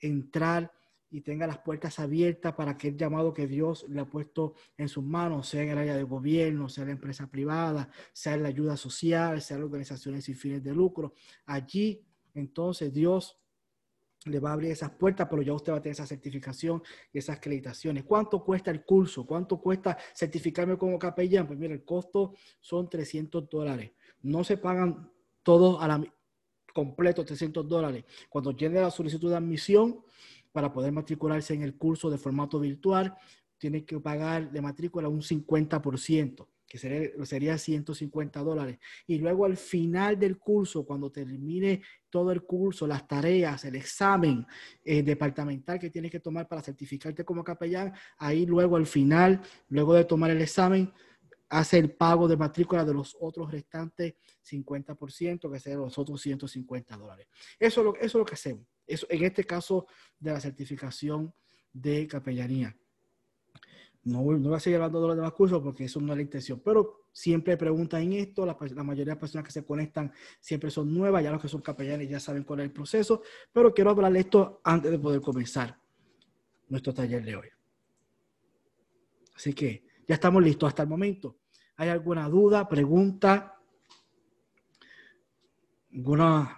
entrar 0.00 0.72
y 1.10 1.22
tenga 1.22 1.46
las 1.46 1.58
puertas 1.58 1.98
abiertas 1.98 2.54
para 2.54 2.72
aquel 2.72 2.96
llamado 2.96 3.32
que 3.32 3.46
Dios 3.46 3.86
le 3.88 4.00
ha 4.00 4.04
puesto 4.04 4.54
en 4.76 4.88
sus 4.88 5.02
manos, 5.02 5.48
sea 5.48 5.62
en 5.62 5.70
el 5.70 5.78
área 5.78 5.96
de 5.96 6.02
gobierno, 6.02 6.68
sea 6.68 6.82
en 6.82 6.88
la 6.88 6.94
empresa 6.94 7.30
privada, 7.30 7.88
sea 8.12 8.34
en 8.34 8.42
la 8.42 8.48
ayuda 8.48 8.76
social, 8.76 9.40
sea 9.40 9.56
en 9.56 9.62
organizaciones 9.62 10.24
sin 10.24 10.36
fines 10.36 10.62
de 10.62 10.74
lucro. 10.74 11.14
Allí, 11.46 12.04
entonces, 12.34 12.92
Dios 12.92 13.38
le 14.24 14.40
va 14.40 14.50
a 14.50 14.52
abrir 14.54 14.70
esas 14.70 14.90
puertas, 14.90 15.28
pero 15.30 15.42
ya 15.42 15.52
usted 15.52 15.72
va 15.72 15.78
a 15.78 15.82
tener 15.82 15.92
esa 15.92 16.06
certificación 16.06 16.82
y 17.12 17.18
esas 17.18 17.36
acreditaciones. 17.36 18.04
¿Cuánto 18.04 18.44
cuesta 18.44 18.70
el 18.70 18.84
curso? 18.84 19.24
¿Cuánto 19.24 19.60
cuesta 19.60 19.96
certificarme 20.14 20.76
como 20.76 20.98
capellán? 20.98 21.46
Pues 21.46 21.58
mira, 21.58 21.74
el 21.74 21.84
costo 21.84 22.34
son 22.60 22.88
300 22.88 23.48
dólares. 23.48 23.92
No 24.22 24.44
se 24.44 24.56
pagan 24.56 25.10
todos 25.42 25.82
a 25.82 25.88
la 25.88 26.04
completo 26.74 27.24
300 27.24 27.68
dólares. 27.68 28.04
Cuando 28.28 28.52
llene 28.52 28.80
la 28.80 28.90
solicitud 28.90 29.30
de 29.30 29.36
admisión 29.36 30.00
para 30.52 30.72
poder 30.72 30.92
matricularse 30.92 31.54
en 31.54 31.62
el 31.62 31.76
curso 31.76 32.10
de 32.10 32.18
formato 32.18 32.60
virtual, 32.60 33.16
tiene 33.56 33.84
que 33.84 33.98
pagar 33.98 34.50
de 34.50 34.60
matrícula 34.60 35.08
un 35.08 35.20
50% 35.20 36.46
que 36.68 36.78
sería, 36.78 37.24
sería 37.24 37.58
150 37.58 38.40
dólares. 38.40 38.78
Y 39.06 39.18
luego 39.18 39.46
al 39.46 39.56
final 39.56 40.18
del 40.18 40.38
curso, 40.38 40.84
cuando 40.84 41.10
termine 41.10 41.82
todo 42.10 42.30
el 42.30 42.42
curso, 42.42 42.86
las 42.86 43.08
tareas, 43.08 43.64
el 43.64 43.76
examen 43.76 44.46
eh, 44.84 45.02
departamental 45.02 45.78
que 45.78 45.90
tienes 45.90 46.10
que 46.10 46.20
tomar 46.20 46.46
para 46.46 46.62
certificarte 46.62 47.24
como 47.24 47.42
capellán, 47.42 47.92
ahí 48.18 48.44
luego 48.44 48.76
al 48.76 48.86
final, 48.86 49.40
luego 49.68 49.94
de 49.94 50.04
tomar 50.04 50.30
el 50.30 50.42
examen, 50.42 50.92
hace 51.48 51.78
el 51.78 51.92
pago 51.92 52.28
de 52.28 52.36
matrícula 52.36 52.84
de 52.84 52.92
los 52.92 53.16
otros 53.18 53.50
restantes 53.50 54.14
50%, 54.44 55.50
que 55.50 55.58
serían 55.58 55.80
los 55.80 55.98
otros 55.98 56.20
150 56.20 56.96
dólares. 56.96 57.28
Eso 57.58 57.80
es 57.80 57.84
lo, 57.84 57.96
eso 57.96 58.04
es 58.04 58.14
lo 58.14 58.24
que 58.24 58.34
hacemos. 58.34 58.66
Eso, 58.86 59.06
en 59.08 59.24
este 59.24 59.44
caso 59.44 59.86
de 60.18 60.32
la 60.32 60.40
certificación 60.40 61.32
de 61.72 62.06
capellanía. 62.06 62.76
No, 64.08 64.22
no 64.22 64.48
voy 64.48 64.56
a 64.56 64.60
seguir 64.60 64.76
hablando 64.76 65.02
de 65.02 65.08
los 65.08 65.16
demás 65.16 65.32
cursos 65.32 65.60
porque 65.62 65.84
eso 65.84 66.00
no 66.00 66.12
es 66.12 66.16
la 66.16 66.22
intención, 66.22 66.62
pero 66.64 67.08
siempre 67.12 67.58
preguntan 67.58 68.02
en 68.02 68.14
esto, 68.14 68.46
la, 68.46 68.56
mayoría 68.82 69.12
de 69.12 69.20
personas 69.20 69.44
que 69.44 69.52
se 69.52 69.66
conectan 69.66 70.10
siempre 70.40 70.70
son 70.70 70.94
nuevas, 70.94 71.22
ya 71.22 71.30
los 71.30 71.42
que 71.42 71.48
son 71.48 71.60
capellanes 71.60 72.08
ya 72.08 72.18
saben 72.18 72.44
cuál 72.44 72.60
es 72.60 72.64
el 72.64 72.72
proceso, 72.72 73.20
pero 73.52 73.74
quiero 73.74 73.90
hablarle 73.90 74.20
esto 74.20 74.62
antes 74.64 74.90
de 74.90 74.98
poder 74.98 75.20
comenzar 75.20 75.78
nuestro 76.68 76.94
taller 76.94 77.22
de 77.22 77.36
hoy. 77.36 77.48
Así 79.36 79.52
que 79.52 79.84
ya 80.06 80.14
estamos 80.14 80.42
listos 80.42 80.68
hasta 80.68 80.84
el 80.84 80.88
momento. 80.88 81.36
¿Hay 81.76 81.90
alguna 81.90 82.30
duda, 82.30 82.66
pregunta? 82.66 83.60
¿Alguna 85.92 86.56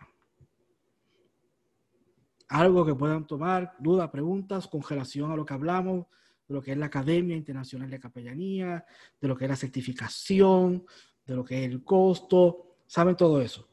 algo 2.48 2.86
que 2.86 2.94
puedan 2.94 3.26
tomar, 3.26 3.74
dudas, 3.80 4.08
preguntas, 4.10 4.68
congelación 4.68 5.32
a 5.32 5.36
lo 5.36 5.44
que 5.44 5.54
hablamos? 5.54 6.06
De 6.50 6.54
lo 6.54 6.60
que 6.60 6.72
es 6.72 6.78
la 6.78 6.86
Academia 6.86 7.36
Internacional 7.36 7.88
de 7.88 8.00
Capellanía, 8.00 8.84
de 9.20 9.28
lo 9.28 9.36
que 9.36 9.44
es 9.44 9.50
la 9.50 9.56
certificación, 9.56 10.84
de 11.24 11.36
lo 11.36 11.44
que 11.44 11.64
es 11.64 11.70
el 11.70 11.84
costo. 11.84 12.78
¿Saben 12.88 13.14
todo 13.14 13.40
eso? 13.40 13.68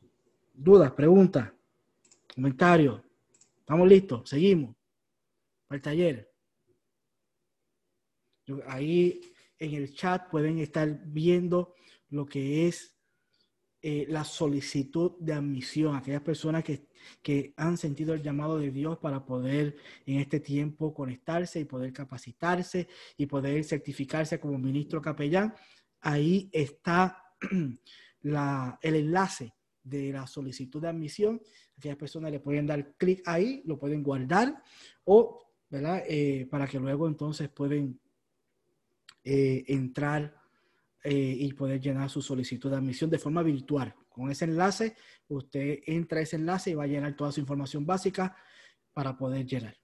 ¿Dudas, 0.54 0.92
preguntas, 0.92 1.52
comentarios? 2.36 3.02
¿Estamos 3.58 3.88
listos? 3.88 4.30
Seguimos. 4.30 4.76
Para 5.68 5.78
el 5.78 5.82
taller. 5.82 6.32
Ahí 8.68 9.22
en 9.58 9.74
el 9.74 9.96
chat 9.96 10.30
pueden 10.30 10.60
estar 10.60 10.88
viendo 11.04 11.74
lo 12.10 12.28
que 12.28 12.68
es 12.68 12.96
eh, 13.82 14.06
la 14.08 14.24
solicitud 14.24 15.14
de 15.20 15.34
admisión, 15.34 15.96
aquellas 15.96 16.22
personas 16.22 16.64
que, 16.64 16.87
que, 17.22 17.54
han 17.58 17.78
sentido 17.78 18.14
el 18.14 18.22
llamado 18.22 18.60
de 18.60 18.72
Dios 18.72 18.98
para 18.98 19.26
poder 19.26 19.76
en 20.06 20.20
este 20.20 20.40
tiempo 20.40 20.94
conectarse 20.94 21.60
y 21.60 21.66
poder 21.66 21.94
capacitarse 21.94 22.88
y 23.18 23.26
poder 23.26 23.64
certificarse 23.64 24.40
como 24.40 24.58
ministro 24.58 25.02
capellán. 25.02 25.54
Ahí 26.02 26.50
está 26.52 27.24
la, 28.22 28.80
el 28.82 28.96
enlace 28.96 29.54
de 29.84 30.12
la 30.12 30.28
solicitud 30.28 30.82
de 30.82 30.90
admisión. 30.90 31.42
Aquellas 31.78 31.98
personas 31.98 32.32
le 32.32 32.40
pueden 32.40 32.68
dar 32.68 32.94
clic 32.96 33.22
ahí, 33.26 33.62
lo 33.66 33.78
pueden 33.78 34.04
guardar 34.04 34.62
o, 35.06 35.42
¿verdad? 35.70 36.04
Eh, 36.08 36.48
para 36.50 36.68
que 36.68 36.80
luego 36.80 37.08
entonces 37.08 37.50
pueden 37.50 38.00
eh, 39.24 39.66
entrar 39.68 40.37
eh, 41.04 41.36
y 41.40 41.54
poder 41.54 41.80
llenar 41.80 42.10
su 42.10 42.22
solicitud 42.22 42.70
de 42.70 42.78
admisión 42.78 43.10
de 43.10 43.20
forma 43.20 43.44
virtual. 43.44 43.94
Con 44.10 44.32
ese 44.32 44.46
enlace, 44.46 44.96
usted 45.28 45.80
entra 45.86 46.20
a 46.20 46.24
ese 46.24 46.36
enlace 46.36 46.72
y 46.72 46.74
va 46.74 46.84
a 46.84 46.88
llenar 46.88 47.16
toda 47.16 47.32
su 47.32 47.40
información 47.40 47.86
básica 47.86 48.36
para 48.94 49.16
poder 49.16 49.46
llenar. 49.46 49.78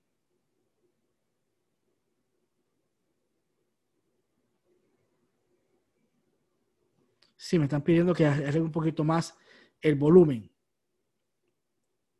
Sí, 7.35 7.59
me 7.59 7.65
están 7.65 7.83
pidiendo 7.83 8.13
que 8.13 8.25
arregle 8.25 8.61
un 8.61 8.71
poquito 8.71 9.03
más 9.03 9.37
el 9.81 9.95
volumen. 9.95 10.49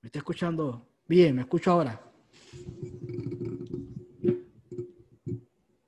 ¿Me 0.01 0.07
está 0.07 0.19
escuchando 0.19 0.89
bien? 1.07 1.37
¿Me 1.37 1.43
escucho 1.43 1.71
ahora? 1.71 2.13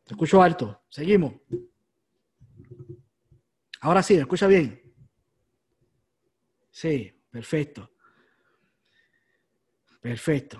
Te 0.05 0.13
escucho 0.13 0.41
alto. 0.41 0.83
Seguimos. 0.89 1.33
Ahora 3.85 4.01
sí, 4.01 4.15
¿me 4.15 4.21
escucha 4.21 4.47
bien? 4.47 4.81
Sí, 6.71 7.13
perfecto. 7.29 7.87
Perfecto. 10.01 10.59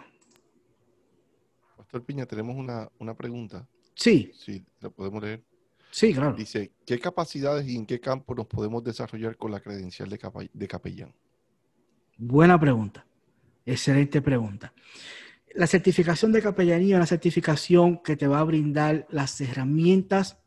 Pastor 1.76 2.06
Piña, 2.06 2.28
tenemos 2.28 2.56
una, 2.56 3.18
pregunta. 3.18 3.68
Sí. 3.96 4.32
Sí, 4.36 4.64
la 4.80 4.92
podemos 4.92 5.24
leer. 5.24 5.44
Sí, 5.90 6.14
claro. 6.14 6.34
Dice, 6.34 6.74
¿qué 6.86 7.00
capacidades 7.00 7.68
y 7.68 7.76
en 7.78 7.88
qué 7.88 8.00
campo 8.00 8.36
nos 8.36 8.46
podemos 8.46 8.84
desarrollar 8.84 9.38
con 9.38 9.50
la 9.50 9.60
credencial 9.60 10.08
de, 10.08 10.20
de 10.54 10.68
capellán? 10.68 11.12
Buena 12.20 12.60
pregunta. 12.60 13.08
Excelente 13.66 14.22
pregunta. 14.22 14.72
La 15.56 15.66
certificación 15.66 16.32
de 16.32 16.44
capellanía 16.44 16.98
es 16.98 17.00
una 17.00 17.08
certificación 17.08 18.04
que 18.04 18.18
te 18.18 18.28
va 18.28 18.40
a 18.40 18.44
brindar 18.44 19.08
las 19.10 19.42
herramientas 19.42 20.45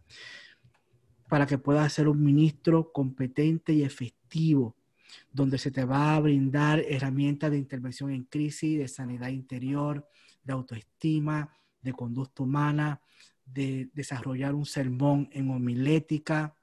para 1.29 1.47
que 1.47 1.59
puedas 1.59 1.93
ser 1.93 2.09
un 2.09 2.23
ministro 2.23 2.93
competente 2.93 3.73
y 3.73 3.83
efectivo, 3.83 4.77
donde 5.33 5.59
se 5.59 5.71
te 5.71 5.85
va 5.85 6.17
a 6.17 6.21
brindar 6.21 6.81
herramientas 6.89 7.51
de 7.51 7.59
intervención 7.59 8.11
en 8.11 8.25
crisis, 8.25 8.79
de 8.79 8.89
sanidad 8.89 9.29
interior, 9.29 10.09
de 10.43 10.53
autoestima, 10.53 11.53
de 11.83 11.93
conducta 11.93 12.43
humana, 12.43 13.01
de 13.45 13.91
desarrollar 13.95 14.55
un 14.55 14.67
sermón 14.67 15.29
en 15.33 15.51
homilética, 15.51 16.55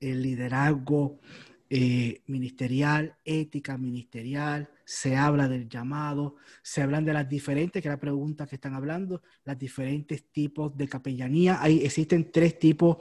el 0.00 0.22
liderazgo 0.22 1.20
eh, 1.70 2.22
ministerial, 2.26 3.16
ética 3.24 3.78
ministerial, 3.78 4.68
se 4.92 5.16
habla 5.16 5.48
del 5.48 5.70
llamado, 5.70 6.36
se 6.62 6.82
hablan 6.82 7.06
de 7.06 7.14
las 7.14 7.26
diferentes, 7.26 7.82
que 7.82 7.88
la 7.88 7.98
pregunta 7.98 8.46
que 8.46 8.56
están 8.56 8.74
hablando, 8.74 9.22
las 9.42 9.58
diferentes 9.58 10.30
tipos 10.30 10.76
de 10.76 10.86
capellanía. 10.86 11.62
Ahí 11.62 11.80
existen 11.82 12.30
tres 12.30 12.58
tipos 12.58 12.98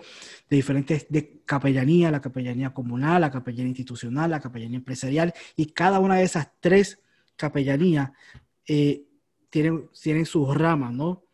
de 0.49 0.55
diferentes 0.55 1.05
de 1.09 1.41
capellanía, 1.45 2.09
la 2.09 2.21
capellanía 2.21 2.73
comunal, 2.73 3.19
la 3.19 3.29
capellanía 3.29 3.71
institucional, 3.71 4.31
la 4.31 4.39
capellanía 4.39 4.77
empresarial, 4.77 5.33
y 5.57 5.65
cada 5.73 5.99
una 5.99 6.15
de 6.15 6.23
esas 6.23 6.49
tres 6.61 7.01
capellanía 7.35 8.13
eh, 8.65 9.03
tienen, 9.49 9.89
tienen 10.01 10.25
sus 10.25 10.55
ramas, 10.55 10.93
¿no? 10.93 11.25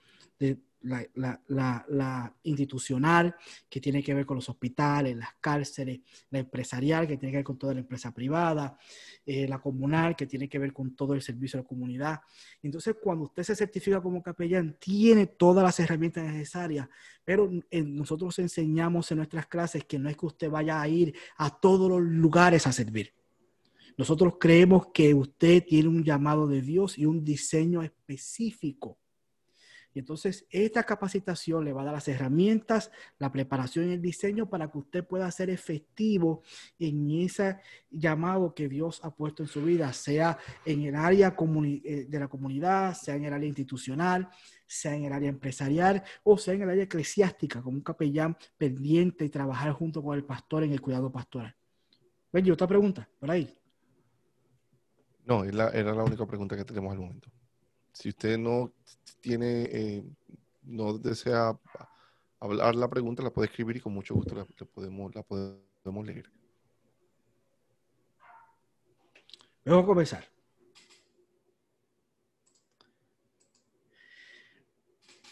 La, 0.82 2.36
institucional, 2.44 3.36
que 3.70 3.82
tiene 3.82 4.02
que 4.04 4.14
ver 4.14 4.26
con 4.26 4.36
los 4.36 4.48
hospitales, 4.50 5.18
las 5.18 5.34
cárceles, 5.42 6.00
la 6.30 6.40
empresarial, 6.40 7.08
que 7.08 7.18
tiene 7.18 7.32
que 7.32 7.38
ver 7.38 7.44
con 7.44 7.58
toda 7.58 7.74
la 7.74 7.82
empresa 7.82 8.14
privada, 8.14 8.78
eh, 9.26 9.48
la 9.48 9.60
comunal, 9.60 10.16
que 10.16 10.28
tiene 10.28 10.48
que 10.48 10.60
ver 10.60 10.72
con 10.72 10.96
todo 10.96 11.14
el 11.14 11.22
servicio 11.22 11.60
a 11.60 11.64
la 11.64 11.68
comunidad. 11.68 12.22
Entonces, 12.62 12.96
cuando 13.02 13.26
usted 13.26 13.44
se 13.44 13.56
certifica 13.56 14.02
como 14.02 14.22
capellán, 14.22 14.78
tiene 14.80 15.28
todas 15.28 15.64
las 15.64 15.80
herramientas 15.80 16.24
necesarias, 16.26 16.88
pero 17.26 17.50
nosotros 17.72 18.40
enseñamos 18.40 19.12
en 19.12 19.18
nuestras 19.18 19.48
clases 19.48 19.84
que 19.84 20.00
no 20.00 20.10
es 20.10 20.16
que 20.16 20.26
usted 20.26 20.50
vaya 20.50 20.82
a 20.82 20.88
ir 20.88 21.14
a 21.38 21.50
todos 21.50 21.90
los 21.90 22.02
lugares 22.02 22.68
a 22.68 22.72
servir. 22.72 23.14
Nosotros 23.98 24.36
creemos 24.40 24.88
que 24.94 25.16
usted 25.16 25.66
tiene 25.66 25.90
un 25.90 26.04
llamado 26.04 26.48
de 26.48 26.62
Dios 26.62 27.00
y 27.00 27.08
un 27.08 27.24
diseño 27.24 27.82
específico 27.82 29.00
entonces 30.00 30.46
esta 30.50 30.84
capacitación 30.84 31.66
le 31.66 31.74
va 31.74 31.82
a 31.82 31.86
dar 31.86 31.94
las 31.94 32.08
herramientas, 32.08 32.92
la 33.20 33.32
preparación 33.32 33.90
y 33.90 33.94
el 33.94 34.02
diseño 34.02 34.50
para 34.50 34.70
que 34.70 34.78
usted 34.78 35.06
pueda 35.06 35.30
ser 35.32 35.50
efectivo 35.50 36.42
en 36.80 37.10
ese 37.12 37.60
llamado 37.90 38.54
que 38.54 38.68
Dios 38.68 39.00
ha 39.04 39.12
puesto 39.12 39.44
en 39.44 39.50
su 39.50 39.64
vida, 39.64 39.92
sea 39.94 40.38
en 40.66 40.84
el 40.84 40.96
área 40.96 41.36
eh, 41.38 42.06
de 42.08 42.20
la 42.20 42.28
comunidad, 42.28 42.94
sea 42.94 43.16
en 43.16 43.26
el 43.26 43.34
área 43.34 43.48
institucional, 43.48 44.30
sea 44.66 44.96
en 44.96 45.06
el 45.06 45.14
área 45.14 45.30
empresarial 45.30 46.04
o 46.24 46.38
sea 46.38 46.54
en 46.54 46.64
el 46.64 46.70
área 46.70 46.84
eclesiástica, 46.84 47.62
como 47.62 47.78
un 47.78 47.84
capellán 47.84 48.38
pendiente 48.58 49.26
y 49.26 49.30
trabajar 49.30 49.72
junto 49.72 50.04
con 50.04 50.16
el 50.16 50.26
pastor 50.26 50.64
en 50.64 50.74
el 50.74 50.82
cuidado 50.82 51.12
pastoral. 51.12 51.56
¿Ven? 52.32 52.52
otra 52.52 52.68
pregunta, 52.68 53.10
por 53.20 53.32
ahí. 53.32 53.58
No, 55.26 55.44
era 55.44 55.94
la 55.94 56.04
única 56.04 56.26
pregunta 56.26 56.56
que 56.56 56.64
tenemos 56.64 56.92
al 56.92 57.00
momento. 57.00 57.30
Si 57.92 58.10
usted 58.10 58.38
no 58.38 58.74
tiene, 59.22 59.64
eh, 59.72 60.04
no 60.64 60.98
desea 60.98 61.58
hablar 62.40 62.76
la 62.76 62.90
pregunta, 62.90 63.24
la 63.24 63.32
puede 63.32 63.48
escribir 63.48 63.78
y 63.78 63.80
con 63.80 63.94
mucho 63.94 64.16
gusto 64.16 64.36
la, 64.36 64.46
podemos, 64.66 65.14
la 65.16 65.24
podemos 65.24 66.06
leer. 66.06 66.32
Vamos 69.66 69.84
a 69.84 69.88
comenzar. 69.88 70.26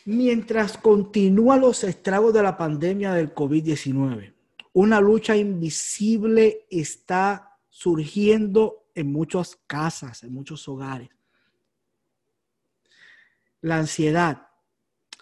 Mientras 0.05 0.77
continúan 0.77 1.61
los 1.61 1.83
estragos 1.83 2.33
de 2.33 2.43
la 2.43 2.57
pandemia 2.57 3.13
del 3.13 3.33
COVID-19, 3.33 4.33
una 4.73 4.99
lucha 4.99 5.35
invisible 5.35 6.67
está 6.69 7.57
surgiendo 7.69 8.89
en 8.93 9.11
muchas 9.11 9.55
casas, 9.67 10.23
en 10.23 10.33
muchos 10.33 10.67
hogares 10.67 11.14
la 13.65 13.79
ansiedad, 13.79 14.49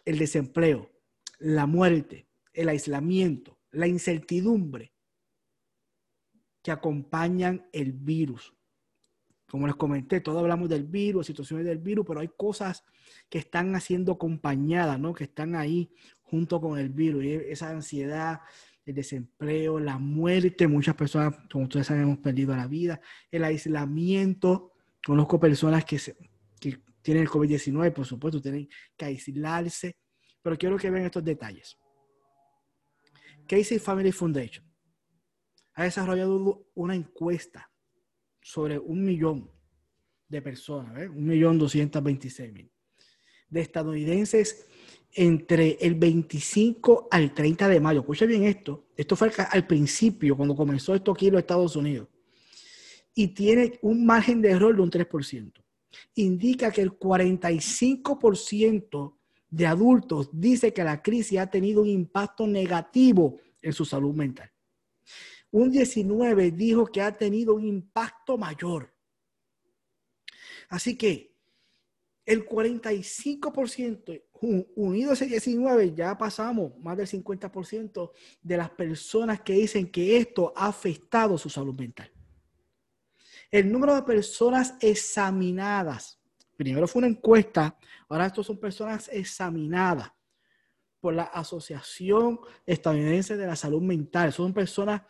el 0.03 0.19
desempleo, 0.19 0.91
la 1.39 1.65
muerte, 1.65 2.27
el 2.51 2.67
aislamiento, 2.67 3.57
la 3.71 3.87
incertidumbre 3.87 4.93
que 6.61 6.71
acompañan 6.71 7.69
el 7.71 7.93
virus. 7.93 8.53
Como 9.49 9.65
les 9.65 9.77
comenté, 9.77 10.19
todos 10.19 10.41
hablamos 10.41 10.67
del 10.67 10.83
virus, 10.83 11.27
situaciones 11.27 11.65
del 11.65 11.77
virus, 11.77 12.05
pero 12.05 12.19
hay 12.19 12.31
cosas 12.35 12.83
que 13.29 13.37
están 13.37 13.77
haciendo 13.77 14.11
acompañadas, 14.11 14.99
¿no? 14.99 15.13
Que 15.13 15.23
están 15.23 15.55
ahí 15.55 15.93
junto 16.21 16.59
con 16.59 16.77
el 16.77 16.89
virus. 16.89 17.23
Esa 17.23 17.69
ansiedad, 17.69 18.41
el 18.85 18.93
desempleo, 18.93 19.79
la 19.79 19.97
muerte, 19.99 20.67
muchas 20.67 20.95
personas, 20.95 21.33
como 21.49 21.63
ustedes 21.63 21.87
saben, 21.87 22.03
hemos 22.03 22.17
perdido 22.17 22.53
la 22.57 22.67
vida, 22.67 22.99
el 23.31 23.45
aislamiento. 23.45 24.73
Conozco 25.01 25.39
personas 25.39 25.85
que, 25.85 25.97
se, 25.97 26.17
tienen 27.03 27.23
el 27.23 27.29
COVID-19, 27.29 27.93
por 27.93 28.05
supuesto, 28.05 28.41
tienen 28.41 28.67
que 28.97 29.05
aislarse, 29.05 29.97
pero 30.41 30.57
quiero 30.57 30.77
que 30.77 30.89
vean 30.89 31.05
estos 31.05 31.23
detalles. 31.23 31.77
Casey 33.45 33.77
Family 33.77 34.11
Foundation 34.11 34.65
ha 35.73 35.83
desarrollado 35.83 36.67
una 36.75 36.95
encuesta 36.95 37.69
sobre 38.41 38.79
un 38.79 39.03
millón 39.03 39.51
de 40.27 40.41
personas, 40.41 40.97
¿eh? 41.01 41.09
un 41.09 41.25
millón 41.25 41.59
doscientos 41.59 42.01
veintiséis 42.01 42.53
mil, 42.53 42.71
de 43.49 43.61
estadounidenses 43.61 44.65
entre 45.11 45.77
el 45.81 45.95
25 45.95 47.09
al 47.11 47.33
30 47.33 47.67
de 47.67 47.79
mayo. 47.79 47.99
Escuchen 47.99 48.29
bien 48.29 48.43
esto. 48.45 48.87
Esto 48.95 49.15
fue 49.15 49.31
al 49.51 49.67
principio, 49.67 50.35
cuando 50.35 50.55
comenzó 50.55 50.95
esto 50.95 51.11
aquí 51.11 51.27
en 51.27 51.33
los 51.33 51.41
Estados 51.41 51.75
Unidos. 51.75 52.07
Y 53.13 53.27
tiene 53.27 53.77
un 53.81 54.05
margen 54.05 54.41
de 54.41 54.51
error 54.51 54.75
de 54.75 54.81
un 54.81 54.89
3% 54.89 55.62
indica 56.15 56.71
que 56.71 56.81
el 56.81 56.97
45% 56.97 59.17
de 59.49 59.67
adultos 59.67 60.29
dice 60.33 60.73
que 60.73 60.83
la 60.83 61.01
crisis 61.01 61.39
ha 61.39 61.47
tenido 61.47 61.81
un 61.81 61.89
impacto 61.89 62.47
negativo 62.47 63.39
en 63.61 63.73
su 63.73 63.85
salud 63.85 64.13
mental. 64.13 64.51
Un 65.51 65.71
19 65.71 66.51
dijo 66.51 66.87
que 66.87 67.01
ha 67.01 67.15
tenido 67.15 67.53
un 67.53 67.63
impacto 67.63 68.37
mayor. 68.37 68.93
Así 70.69 70.97
que 70.97 71.33
el 72.25 72.47
45%, 72.47 74.23
unido 74.75 75.11
a 75.11 75.13
ese 75.13 75.27
19, 75.27 75.93
ya 75.93 76.17
pasamos 76.17 76.77
más 76.79 76.97
del 76.97 77.07
50% 77.07 78.11
de 78.41 78.57
las 78.57 78.69
personas 78.69 79.41
que 79.41 79.53
dicen 79.53 79.91
que 79.91 80.17
esto 80.17 80.53
ha 80.55 80.67
afectado 80.67 81.37
su 81.37 81.49
salud 81.49 81.75
mental. 81.75 82.12
El 83.53 83.71
número 83.71 83.93
de 83.93 84.01
personas 84.01 84.73
examinadas, 84.79 86.19
primero 86.57 86.87
fue 86.87 87.01
una 87.01 87.07
encuesta, 87.07 87.77
ahora 88.09 88.25
estos 88.25 88.47
son 88.47 88.57
personas 88.57 89.07
examinadas 89.13 90.11
por 90.99 91.13
la 91.13 91.25
Asociación 91.25 92.39
Estadounidense 92.65 93.37
de 93.37 93.45
la 93.45 93.55
Salud 93.55 93.83
Mental. 93.83 94.33
Son 94.33 94.51
personas 94.53 95.03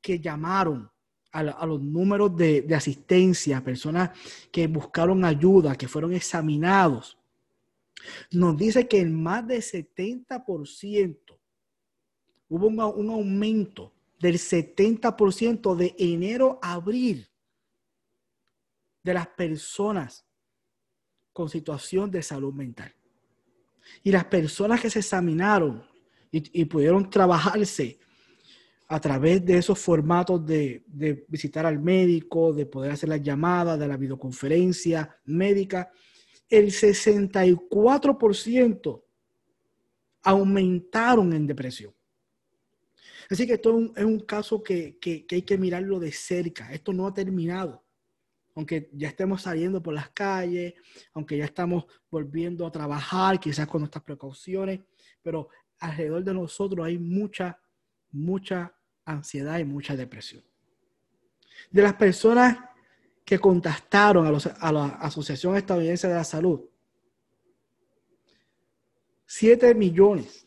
que 0.00 0.18
llamaron 0.18 0.90
a, 1.30 1.42
los 1.66 1.82
números 1.82 2.34
de, 2.34 2.66
asistencia, 2.74 3.62
personas 3.62 4.18
que 4.50 4.66
buscaron 4.66 5.22
ayuda, 5.22 5.76
que 5.76 5.86
fueron 5.86 6.14
examinados. 6.14 7.18
Nos 8.30 8.56
dice 8.56 8.88
que 8.88 9.00
en 9.00 9.22
más 9.22 9.46
del 9.46 9.60
70% 9.60 11.18
hubo 12.48 12.66
un, 12.66 12.80
un 12.80 13.10
aumento 13.10 13.92
del 14.18 14.36
70% 14.36 15.76
de 15.76 15.94
enero 15.98 16.58
a 16.62 16.72
abril 16.72 17.29
de 19.02 19.14
las 19.14 19.28
personas 19.28 20.26
con 21.32 21.48
situación 21.48 22.10
de 22.10 22.22
salud 22.22 22.52
mental. 22.52 22.94
Y 24.02 24.10
las 24.10 24.26
personas 24.26 24.78
que 24.80 24.90
se 24.90 24.98
examinaron 24.98 25.88
y, 26.30 26.64
pudieron 26.66 27.08
trabajarse 27.10 27.98
a 28.86 29.00
través 29.00 29.42
de 29.44 29.58
esos 29.58 29.76
formatos 29.78 30.46
de, 30.46 30.84
visitar 31.28 31.66
al 31.66 31.80
médico, 31.80 32.52
de 32.52 32.66
poder 32.66 32.92
hacer 32.92 33.08
las 33.08 33.22
llamadas, 33.22 33.76
de 33.78 33.88
la 33.88 33.96
videoconferencia 33.96 35.16
médica, 35.24 35.90
el 36.48 36.66
64% 36.66 39.02
aumentaron 40.22 41.32
en 41.32 41.46
depresión. 41.46 41.94
Así 43.28 43.46
que 43.46 43.54
esto 43.54 43.92
es 43.96 44.04
un, 44.04 44.20
caso 44.20 44.62
que, 44.62 44.98
que 44.98 45.26
hay 45.30 45.42
que 45.42 45.58
mirarlo 45.58 45.98
de 46.00 46.12
cerca. 46.12 46.72
Esto 46.72 46.92
no 46.92 47.06
ha 47.06 47.14
terminado 47.14 47.84
aunque 48.54 48.90
ya 48.92 49.08
estemos 49.08 49.42
saliendo 49.42 49.82
por 49.82 49.94
las 49.94 50.10
calles, 50.10 50.74
aunque 51.14 51.36
ya 51.36 51.44
estamos 51.44 51.84
volviendo 52.10 52.66
a 52.66 52.72
trabajar, 52.72 53.38
quizás 53.38 53.66
con 53.66 53.82
nuestras 53.82 54.04
precauciones, 54.04 54.80
pero 55.22 55.48
alrededor 55.78 56.24
de 56.24 56.34
nosotros 56.34 56.86
hay 56.86 56.98
mucha, 56.98 57.58
mucha 58.10 58.74
ansiedad 59.04 59.58
y 59.58 59.64
mucha 59.64 59.96
depresión. 59.96 60.44
De 61.70 61.82
las 61.82 61.94
personas 61.94 62.58
que 63.24 63.38
contactaron 63.38 64.26
a, 64.26 64.38
a 64.60 64.72
la 64.72 64.86
Asociación 64.86 65.56
Estadounidense 65.56 66.08
de 66.08 66.14
la 66.14 66.24
Salud, 66.24 66.60
7 69.26 69.74
millones 69.74 70.46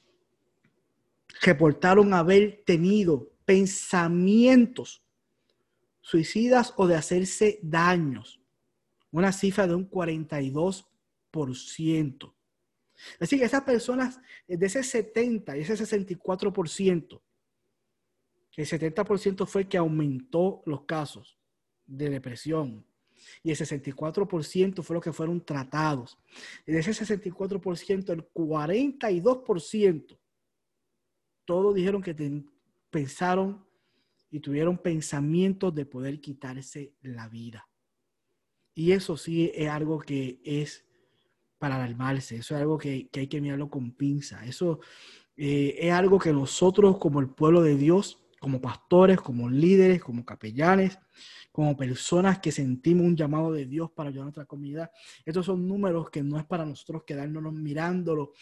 reportaron 1.42 2.14
haber 2.14 2.64
tenido 2.66 3.32
pensamientos 3.46 5.03
suicidas 6.04 6.76
o 6.78 6.86
de 6.86 6.96
hacerse 6.96 7.60
daños. 7.64 8.40
Una 9.10 9.32
cifra 9.32 9.66
de 9.66 9.74
un 9.74 9.90
42%. 9.90 10.86
Así 13.20 13.40
que 13.40 13.46
esas 13.46 13.64
personas, 13.64 14.20
de 14.48 14.64
ese 14.66 14.84
70 14.84 15.58
y 15.58 15.62
ese 15.62 15.74
64%, 15.74 17.22
el 18.56 18.68
70% 18.68 19.48
fue 19.48 19.68
que 19.68 19.78
aumentó 19.78 20.62
los 20.66 20.84
casos 20.84 21.40
de 21.88 22.10
depresión 22.10 22.86
y 23.42 23.50
el 23.52 23.58
64% 23.58 24.84
fue 24.84 24.94
lo 24.96 25.02
que 25.02 25.14
fueron 25.14 25.44
tratados. 25.44 26.20
De 26.66 26.78
ese 26.78 26.92
64%, 26.92 28.10
el 28.12 28.32
42%, 28.34 30.20
todos 31.46 31.76
dijeron 31.76 32.02
que 32.02 32.44
pensaron 32.90 33.63
y 34.34 34.40
tuvieron 34.40 34.80
pensamientos 34.80 35.76
de 35.76 35.86
poder 35.86 36.20
quitarse 36.20 36.96
la 37.04 37.30
vida. 37.30 37.70
Y 38.74 38.92
eso 38.92 39.16
sí 39.16 39.52
es 39.54 39.70
algo 39.70 40.00
que 40.00 40.42
es 40.44 40.84
para 41.60 41.76
alarmarse, 41.76 42.38
eso 42.38 42.56
es 42.56 42.62
algo 42.62 42.80
que, 42.80 43.08
hay 43.14 43.28
que 43.28 43.40
mirarlo 43.40 43.70
con 43.70 43.92
pinza. 43.92 44.44
Eso 44.44 44.80
eh, 45.38 45.76
es 45.78 45.94
algo 45.94 46.18
que 46.18 46.34
nosotros 46.34 46.98
como 46.98 47.20
el 47.20 47.30
pueblo 47.30 47.62
de 47.62 47.78
Dios, 47.78 48.24
como 48.40 48.60
pastores, 48.60 49.22
como 49.22 49.52
líderes, 49.52 50.02
como 50.02 50.26
capellanes, 50.26 50.98
como 51.52 51.78
personas 51.78 52.40
que 52.40 52.52
sentimos 52.52 53.06
un 53.06 53.16
llamado 53.16 53.54
de 53.54 53.68
Dios 53.68 53.92
para 53.92 54.10
ayudar 54.10 54.24
a 54.24 54.26
nuestra 54.26 54.46
comunidad, 54.46 54.90
estos 55.26 55.46
son 55.46 55.68
números 55.68 56.10
que 56.10 56.24
no 56.24 56.40
es 56.40 56.46
para 56.46 56.66
nosotros 56.66 57.04
quedarnos 57.06 57.54
mirándolo, 57.54 58.34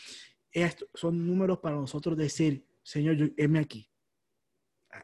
son 0.93 1.27
números 1.27 1.60
para 1.60 1.75
nosotros 1.75 2.17
decir, 2.17 2.65
Señor, 2.82 3.15
yo, 3.17 3.25
aquí, 3.60 3.90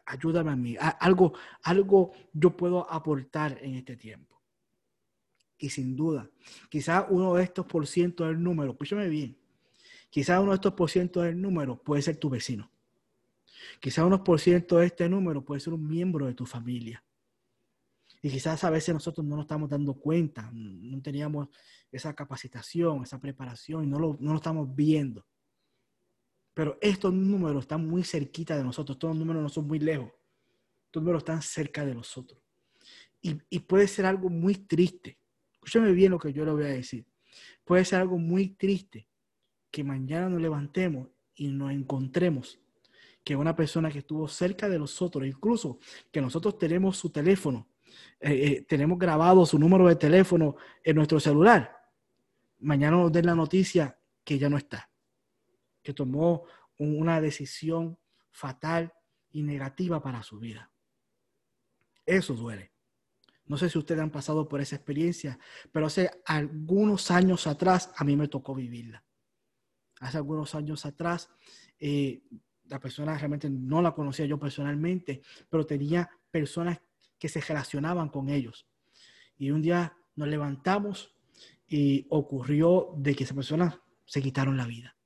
ayúdame 0.05 0.51
a 0.51 0.55
mí, 0.55 0.75
algo, 0.99 1.33
algo 1.63 2.11
yo 2.33 2.55
puedo 2.55 2.89
aportar 2.91 3.57
en 3.61 3.75
este 3.75 3.95
tiempo. 3.95 4.41
Y 5.57 5.69
sin 5.69 5.95
duda, 5.95 6.29
quizás 6.69 7.05
uno 7.09 7.33
de 7.35 7.43
estos 7.43 7.65
por 7.65 7.87
ciento 7.87 8.25
del 8.25 8.41
número, 8.41 8.71
escúchame 8.71 9.09
bien, 9.09 9.37
quizás 10.09 10.39
uno 10.39 10.51
de 10.51 10.55
estos 10.55 10.73
por 10.73 10.89
ciento 10.89 11.21
del 11.21 11.41
número 11.41 11.81
puede 11.81 12.01
ser 12.01 12.17
tu 12.17 12.29
vecino. 12.29 12.71
Quizás 13.79 14.05
unos 14.05 14.21
por 14.21 14.39
ciento 14.39 14.77
de 14.77 14.87
este 14.87 15.07
número 15.09 15.43
puede 15.43 15.61
ser 15.61 15.73
un 15.73 15.87
miembro 15.87 16.25
de 16.25 16.33
tu 16.33 16.45
familia. 16.45 17.03
Y 18.21 18.29
quizás 18.29 18.63
a 18.63 18.69
veces 18.69 18.93
nosotros 18.93 19.25
no 19.25 19.35
nos 19.35 19.45
estamos 19.45 19.69
dando 19.69 19.93
cuenta, 19.93 20.49
no 20.51 21.01
teníamos 21.01 21.49
esa 21.91 22.13
capacitación, 22.13 23.03
esa 23.03 23.19
preparación 23.19 23.83
y 23.83 23.87
no 23.87 23.99
lo, 23.99 24.17
no 24.19 24.31
lo 24.31 24.37
estamos 24.37 24.73
viendo. 24.75 25.25
Pero 26.57 26.75
estos 26.81 27.13
números 27.13 27.65
están 27.65 27.87
muy 27.87 28.03
cerquita 28.03 28.57
de 28.57 28.63
nosotros, 28.63 28.95
estos 28.95 29.15
números 29.15 29.43
no 29.43 29.47
son 29.47 29.67
muy 29.67 29.77
lejos, 29.77 30.09
estos 30.85 31.03
números 31.03 31.19
están 31.19 31.43
cerca 31.43 31.85
de 31.85 31.93
nosotros. 31.93 32.41
Y, 33.21 33.59
puede 33.59 33.87
ser 33.87 34.07
algo 34.07 34.27
muy 34.27 34.55
triste. 34.55 35.19
Escúchame 35.53 35.91
bien 35.91 36.09
lo 36.09 36.17
que 36.17 36.33
yo 36.33 36.43
le 36.45 36.51
voy 36.51 36.63
a 36.63 36.69
decir. 36.69 37.05
Puede 37.63 37.85
ser 37.85 37.99
algo 37.99 38.17
muy 38.17 38.55
triste 38.55 39.07
que 39.69 39.83
mañana 39.83 40.29
nos 40.29 40.41
levantemos 40.41 41.09
y 41.35 41.49
nos 41.49 41.71
encontremos 41.71 42.59
que 43.23 43.35
una 43.35 43.55
persona 43.55 43.91
que 43.91 43.99
estuvo 43.99 44.27
cerca 44.27 44.67
de 44.67 44.79
nosotros, 44.79 45.27
incluso 45.27 45.77
que 46.11 46.21
nosotros 46.21 46.57
tenemos 46.57 46.97
su 46.97 47.11
teléfono, 47.11 47.67
eh, 48.19 48.31
eh, 48.31 48.65
tenemos 48.67 48.97
grabado 48.97 49.45
su 49.45 49.59
número 49.59 49.87
de 49.87 49.95
teléfono 49.95 50.55
en 50.83 50.95
nuestro 50.95 51.19
celular, 51.19 51.71
mañana 52.57 52.97
nos 52.97 53.11
den 53.11 53.27
la 53.27 53.35
noticia 53.35 53.95
que 54.23 54.39
ya 54.39 54.49
no 54.49 54.57
está 54.57 54.86
que 55.87 55.93
tomó 55.93 56.43
una 56.79 57.21
decisión 57.21 57.97
fatal 58.29 58.93
y 59.31 59.41
negativa 59.41 60.01
para 60.03 60.21
su 60.21 60.37
vida. 60.37 60.69
Eso 62.05 62.33
duele. 62.33 62.73
No 63.45 63.57
sé 63.57 63.69
si 63.69 63.77
ustedes 63.77 64.01
han 64.01 64.11
pasado 64.11 64.49
por 64.49 64.59
esa 64.59 64.75
experiencia, 64.75 65.39
pero 65.71 65.85
hace 65.85 66.11
algunos 66.25 67.09
años 67.09 67.47
atrás 67.47 67.89
a 67.95 68.03
mí 68.03 68.17
me 68.17 68.27
tocó 68.27 68.53
vivirla. 68.53 69.01
Hace 70.01 70.17
algunos 70.17 70.55
años 70.55 70.85
atrás, 70.85 71.29
eh, 71.79 72.21
la 72.65 72.81
persona 72.81 73.17
realmente 73.17 73.49
no 73.49 73.81
la 73.81 73.95
conocía 73.95 74.25
yo 74.25 74.37
personalmente, 74.37 75.21
pero 75.49 75.65
tenía 75.65 76.09
personas 76.29 76.81
que 77.17 77.29
se 77.29 77.39
relacionaban 77.39 78.09
con 78.09 78.27
ellos. 78.27 78.67
Y 79.37 79.51
un 79.51 79.61
día 79.61 79.95
nos 80.17 80.27
levantamos 80.27 81.15
y 81.65 82.05
ocurrió 82.09 82.93
de 82.97 83.15
que 83.15 83.23
esas 83.23 83.37
personas 83.37 83.79
se 84.03 84.21
quitaron 84.21 84.57
la 84.57 84.65
vida. 84.65 84.96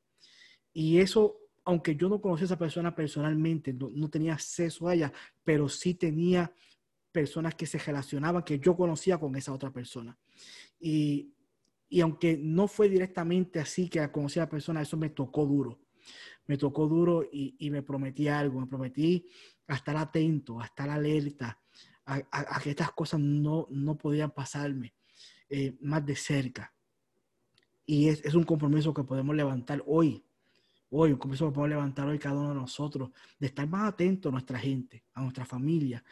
Y 0.74 1.00
eso, 1.00 1.38
aunque 1.64 1.96
yo 1.96 2.10
no 2.10 2.22
conocía 2.22 2.44
a 2.44 2.46
esa 2.46 2.58
persona 2.58 2.96
personalmente, 2.96 3.74
no, 3.74 4.10
tenía 4.10 4.34
acceso 4.34 4.88
a 4.88 4.94
ella, 4.94 5.14
pero 5.44 5.70
sí 5.70 5.94
tenía 5.94 6.54
personas 7.12 7.56
que 7.56 7.66
se 7.66 7.78
relacionaban, 7.78 8.44
que 8.44 8.60
yo 8.60 8.76
conocía 8.76 9.18
con 9.18 9.36
esa 9.36 9.54
otra 9.54 9.72
persona. 9.72 10.18
Y, 10.80 11.34
y 11.90 12.02
aunque 12.02 12.38
no 12.38 12.68
fue 12.68 12.90
directamente 12.90 13.60
así 13.60 13.90
que 13.90 14.10
conocí 14.12 14.40
a 14.40 14.44
la 14.44 14.50
persona, 14.50 14.82
eso 14.82 14.98
me 14.98 15.10
tocó 15.10 15.46
duro. 15.46 15.80
Me 16.48 16.58
tocó 16.58 16.88
duro 16.88 17.24
y, 17.32 17.56
y 17.60 17.70
me 17.70 17.84
prometí 17.84 18.28
algo, 18.28 18.60
me 18.60 18.68
prometí 18.68 19.28
a 19.68 19.76
estar 19.76 19.96
atento, 19.98 20.60
a 20.60 20.66
estar 20.66 20.90
alerta, 20.90 21.60
a, 22.06 22.60
que 22.62 22.72
estas 22.72 22.92
cosas 22.92 23.20
no, 23.20 23.68
no 23.70 23.98
podían 23.98 24.32
pasarme 24.32 24.94
eh, 25.50 25.78
más 25.82 26.06
de 26.06 26.16
cerca. 26.16 26.74
Y 27.86 28.10
es, 28.10 28.24
es 28.26 28.34
un 28.34 28.44
compromiso 28.44 28.94
que 28.94 29.04
podemos 29.04 29.36
levantar 29.36 29.84
hoy, 29.86 30.24
hoy, 30.92 31.18
cómo 31.18 31.34
eso 31.34 31.52
podemos 31.52 31.70
levantar 31.70 32.08
hoy 32.08 32.20
cada 32.20 32.36
uno 32.36 32.50
de 32.50 32.56
nosotros, 32.56 33.10
de 33.40 33.48
estar 33.48 33.68
más 33.68 33.90
atentos 33.90 34.30
a 34.30 34.32
nuestra 34.32 34.60
gente, 34.60 35.04
a 35.14 35.22
nuestra 35.22 35.46
familia, 35.46 36.04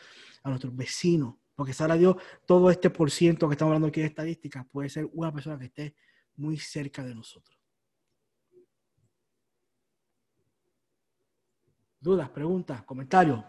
a 0.44 0.50
nuestros 0.50 0.76
vecinos, 0.76 1.36
porque 1.56 1.74
sabrá 1.74 1.96
Dios, 1.96 2.16
todo 2.46 2.72
este 2.72 2.90
por 2.90 3.12
ciento 3.12 3.48
que 3.48 3.54
estamos 3.54 3.72
hablando 3.72 3.88
aquí 3.90 4.00
de 4.00 4.08
estadísticas 4.08 4.66
puede 4.72 4.90
ser 4.90 5.10
una 5.14 5.32
persona 5.32 5.60
que 5.60 5.66
esté 5.66 5.96
muy 6.38 6.58
cerca 6.58 7.04
de 7.04 7.14
nosotros. 7.14 7.58
¿Dudas, 12.00 12.30
preguntas, 12.30 12.84
comentarios? 12.84 13.44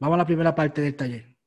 Vamos 0.00 0.14
a 0.14 0.18
la 0.18 0.26
primera 0.26 0.54
parte 0.54 0.80
del 0.80 0.96
taller. 0.96 1.37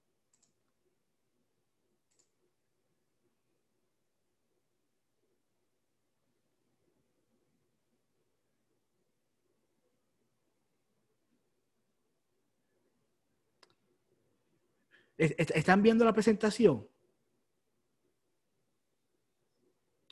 ¿Están 15.21 15.83
viendo 15.83 16.03
la 16.03 16.13
presentación? 16.13 16.87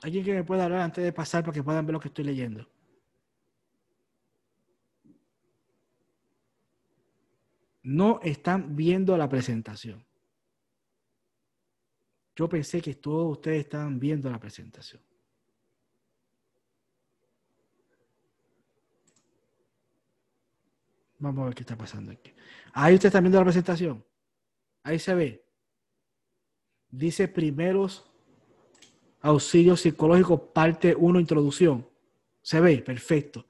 ¿Alguien 0.04 0.24
que 0.24 0.34
me 0.36 0.44
pueda 0.44 0.66
hablar 0.66 0.82
antes 0.82 1.04
de 1.04 1.12
pasar 1.12 1.44
para 1.44 1.54
que 1.54 1.64
puedan 1.64 1.84
ver 1.84 1.94
lo 1.94 2.00
que 2.00 2.10
estoy 2.10 2.26
leyendo? 2.26 2.70
No 7.82 8.20
están 8.22 8.76
viendo 8.76 9.18
la 9.18 9.28
presentación. 9.28 10.06
Yo 12.36 12.48
pensé 12.48 12.80
que 12.80 12.94
todos 12.94 13.32
ustedes 13.32 13.62
estaban 13.62 14.00
viendo 14.00 14.30
la 14.30 14.40
presentación. 14.40 15.02
Vamos 21.18 21.42
a 21.42 21.46
ver 21.46 21.56
qué 21.56 21.64
está 21.64 21.76
pasando 21.76 22.12
aquí. 22.12 22.32
Ahí 22.74 22.94
ustedes 22.94 23.10
están 23.10 23.24
viendo 23.24 23.40
la 23.40 23.46
presentación. 23.46 24.06
Ahí 24.90 24.98
se 24.98 25.14
ve. 25.14 25.46
Dice 26.90 27.28
primeros 27.28 28.10
auxilios 29.22 29.82
psicológicos, 29.82 30.42
parte 30.52 30.96
1, 30.98 31.20
introducción. 31.20 31.88
Se 32.42 32.60
ve, 32.60 32.80
perfecto. 32.80 33.46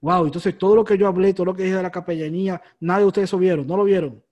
Wow, 0.00 0.26
entonces 0.26 0.56
todo 0.56 0.76
lo 0.76 0.84
que 0.84 0.96
yo 0.96 1.08
hablé, 1.08 1.34
todo 1.34 1.46
lo 1.46 1.54
que 1.56 1.64
dije 1.64 1.74
de 1.74 1.82
la 1.82 1.90
capellanía, 1.90 2.62
nadie 2.78 3.00
de 3.00 3.06
ustedes 3.06 3.32
lo 3.32 3.38
vieron, 3.38 3.66
¿no 3.66 3.76
lo 3.76 3.82
vieron? 3.82 4.22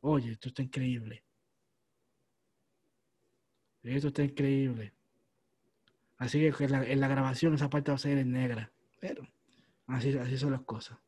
Oye, 0.00 0.32
esto 0.32 0.48
está 0.48 0.62
increíble. 0.62 1.22
Esto 3.84 4.08
está 4.08 4.24
increíble. 4.24 4.92
Así 6.16 6.40
que 6.40 6.64
en 6.64 7.00
la, 7.00 7.08
grabación 7.08 7.54
esa 7.54 7.70
parte 7.70 7.92
va 7.92 7.94
a 7.94 7.98
ser 7.98 8.18
en 8.18 8.32
negra. 8.32 8.72
Pero 8.98 9.28
así, 9.86 10.18
así 10.18 10.36
son 10.36 10.50
las 10.50 10.62
cosas. 10.62 10.98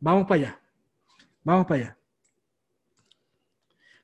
Vamos 0.00 0.26
para 0.26 0.34
allá. 0.40 0.60
Vamos 1.44 1.66
para 1.66 1.80
allá. 1.84 2.01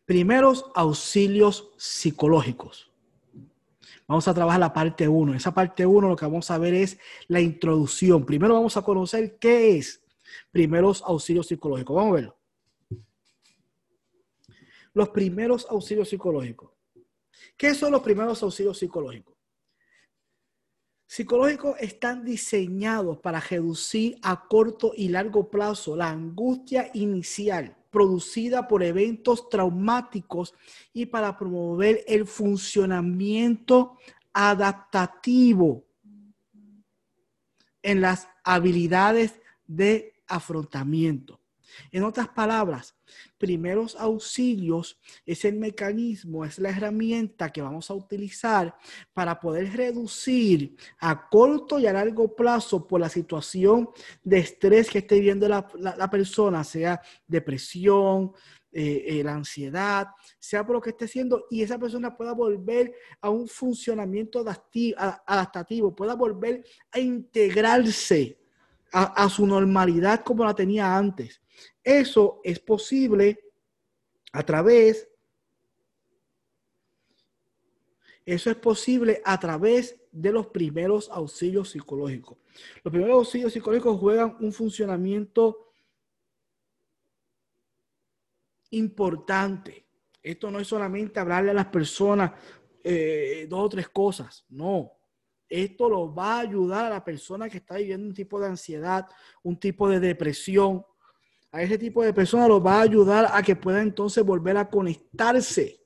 Primeros 0.08 0.64
auxilios 0.74 1.68
psicológicos. 1.76 2.90
Vamos 4.06 4.26
a 4.26 4.32
trabajar 4.32 4.58
la 4.58 4.72
parte 4.72 5.06
1. 5.06 5.34
Esa 5.34 5.52
parte 5.52 5.84
1 5.84 6.08
lo 6.08 6.16
que 6.16 6.24
vamos 6.24 6.50
a 6.50 6.56
ver 6.56 6.72
es 6.72 6.98
la 7.26 7.42
introducción. 7.42 8.24
Primero 8.24 8.54
vamos 8.54 8.78
a 8.78 8.80
conocer 8.80 9.36
qué 9.38 9.76
es 9.76 10.02
primeros 10.50 11.02
auxilios 11.02 11.48
psicológicos. 11.48 11.94
Vamos 11.94 12.12
a 12.12 12.14
verlo. 12.14 12.38
Los 14.94 15.10
primeros 15.10 15.66
auxilios 15.68 16.08
psicológicos. 16.08 16.70
¿Qué 17.54 17.74
son 17.74 17.92
los 17.92 18.00
primeros 18.00 18.42
auxilios 18.42 18.78
psicológicos? 18.78 19.36
Psicológicos 21.06 21.76
están 21.80 22.24
diseñados 22.24 23.18
para 23.18 23.40
reducir 23.40 24.18
a 24.22 24.48
corto 24.48 24.92
y 24.96 25.10
largo 25.10 25.50
plazo 25.50 25.94
la 25.94 26.08
angustia 26.08 26.90
inicial 26.94 27.77
producida 27.90 28.68
por 28.68 28.82
eventos 28.82 29.48
traumáticos 29.48 30.54
y 30.92 31.06
para 31.06 31.36
promover 31.36 32.04
el 32.06 32.26
funcionamiento 32.26 33.96
adaptativo 34.32 35.84
en 37.82 38.00
las 38.00 38.28
habilidades 38.44 39.40
de 39.66 40.12
afrontamiento. 40.26 41.37
En 41.90 42.04
otras 42.04 42.28
palabras, 42.28 42.94
primeros 43.36 43.96
auxilios 43.96 44.98
es 45.24 45.44
el 45.44 45.56
mecanismo, 45.56 46.44
es 46.44 46.58
la 46.58 46.70
herramienta 46.70 47.50
que 47.50 47.62
vamos 47.62 47.90
a 47.90 47.94
utilizar 47.94 48.76
para 49.12 49.38
poder 49.38 49.72
reducir 49.76 50.76
a 50.98 51.28
corto 51.28 51.78
y 51.78 51.86
a 51.86 51.92
largo 51.92 52.34
plazo 52.34 52.86
por 52.86 53.00
la 53.00 53.08
situación 53.08 53.88
de 54.22 54.38
estrés 54.38 54.90
que 54.90 54.98
esté 54.98 55.16
viviendo 55.16 55.48
la, 55.48 56.10
persona, 56.10 56.64
sea 56.64 57.00
depresión, 57.26 58.32
eh, 58.72 59.04
eh, 59.06 59.24
la 59.24 59.34
ansiedad, 59.34 60.08
sea 60.38 60.64
por 60.64 60.76
lo 60.76 60.80
que 60.80 60.90
esté 60.90 61.06
haciendo, 61.06 61.46
y 61.50 61.62
esa 61.62 61.78
persona 61.78 62.16
pueda 62.16 62.32
volver 62.32 62.94
a 63.20 63.30
un 63.30 63.48
funcionamiento 63.48 64.44
adaptativo, 65.26 65.94
pueda 65.94 66.14
volver 66.14 66.64
a 66.92 66.98
integrarse 66.98 68.38
a 68.90 69.28
su 69.28 69.46
normalidad 69.46 70.24
como 70.24 70.46
la 70.46 70.54
tenía 70.54 70.96
antes. 70.96 71.42
Eso 71.88 72.42
es 72.44 72.58
posible 72.60 73.40
a 74.32 74.42
través 74.42 75.08
Eso 78.26 78.50
es 78.50 78.56
posible 78.56 79.22
a 79.24 79.40
través 79.40 79.98
de 80.12 80.30
los 80.30 80.48
primeros 80.48 81.08
auxilios 81.08 81.70
psicológicos. 81.70 82.36
Los 82.84 82.92
primeros 82.92 83.16
auxilios 83.16 83.54
psicológicos 83.54 83.98
juegan 83.98 84.36
un 84.40 84.52
funcionamiento 84.52 85.72
importante. 88.68 89.86
Esto 90.22 90.50
no 90.50 90.60
es 90.60 90.68
solamente 90.68 91.20
hablarle 91.20 91.52
a 91.52 91.54
las 91.54 91.68
personas 91.68 92.32
eh, 92.84 93.46
dos 93.48 93.60
o 93.64 93.68
tres 93.70 93.88
cosas, 93.88 94.44
no. 94.50 94.92
Esto 95.48 95.88
lo 95.88 96.14
va 96.14 96.34
a 96.34 96.40
ayudar 96.40 96.84
a 96.84 96.90
la 96.90 97.02
persona 97.02 97.48
que 97.48 97.56
está 97.56 97.76
viviendo 97.76 98.06
un 98.06 98.14
tipo 98.14 98.38
de 98.38 98.48
ansiedad, 98.48 99.06
un 99.42 99.58
tipo 99.58 99.88
de 99.88 100.00
depresión. 100.00 100.84
A 101.50 101.62
ese 101.62 101.78
tipo 101.78 102.02
de 102.02 102.12
persona 102.12 102.46
lo 102.46 102.62
va 102.62 102.78
a 102.78 102.82
ayudar 102.82 103.28
a 103.32 103.42
que 103.42 103.56
pueda 103.56 103.80
entonces 103.80 104.24
volver 104.24 104.56
a 104.56 104.68
conectarse 104.68 105.80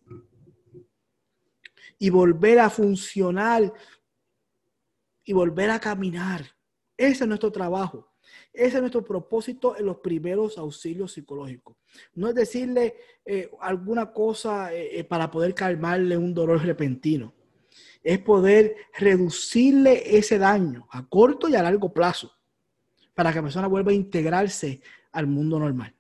y 1.99 2.11
volver 2.11 2.59
a 2.59 2.69
funcionar 2.69 3.73
y 5.25 5.33
volver 5.33 5.71
a 5.71 5.79
caminar. 5.79 6.45
Ese 6.97 7.25
es 7.25 7.29
nuestro 7.29 7.53
trabajo. 7.53 8.13
Ese 8.53 8.77
es 8.77 8.81
nuestro 8.81 9.05
propósito 9.05 9.77
en 9.77 9.87
los 9.87 9.99
primeros 9.99 10.59
auxilios 10.59 11.13
psicológicos. 11.13 11.77
No 12.15 12.29
es 12.29 12.35
decirle 12.35 12.97
eh, 13.25 13.51
alguna 13.61 14.13
cosa 14.13 14.75
eh, 14.75 14.99
eh, 14.99 15.05
para 15.05 15.31
poder 15.31 15.55
calmarle 15.55 16.17
un 16.17 16.35
dolor 16.35 16.63
repentino. 16.63 17.33
Es 18.03 18.19
poder 18.19 18.77
reducirle 18.99 20.17
ese 20.17 20.39
daño 20.39 20.89
a 20.91 21.09
corto 21.09 21.49
y 21.49 21.55
a 21.55 21.63
largo 21.63 21.93
plazo 21.93 22.33
para 23.15 23.31
que 23.31 23.37
la 23.37 23.43
persona 23.43 23.69
vuelva 23.69 23.93
a 23.93 23.95
integrarse 23.95 24.83
al 25.13 25.27
mundo 25.27 25.59
normal. 25.59 25.95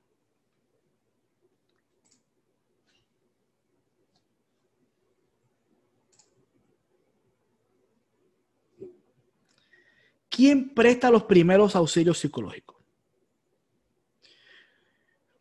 ¿Quién 10.28 10.74
presta 10.74 11.10
los 11.10 11.24
primeros 11.24 11.76
auxilios 11.76 12.18
psicológicos? 12.18 12.78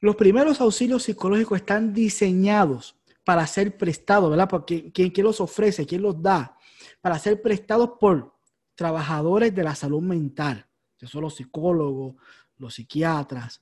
Los 0.01 0.15
primeros 0.17 0.59
auxilios 0.59 1.03
psicológicos 1.03 1.59
están 1.59 1.93
diseñados 1.93 2.97
para 3.23 3.47
ser 3.47 3.77
prestados, 3.77 4.29
¿verdad? 4.29 4.49
Porque 4.49 4.91
¿quién, 4.91 5.13
los 5.23 5.39
ofrece? 5.39 5.85
¿Quién 5.85 6.01
los 6.01 6.21
da? 6.21 6.57
Para 6.99 7.17
ser 7.19 7.41
prestados 7.41 7.91
por 7.99 8.35
trabajadores 8.75 9.55
de 9.55 9.63
la 9.63 9.75
salud 9.75 10.01
mental, 10.01 10.67
que 10.97 11.07
son 11.07 11.21
los 11.21 11.35
psicólogos, 11.35 12.15
los 12.61 12.75
psiquiatras, 12.75 13.61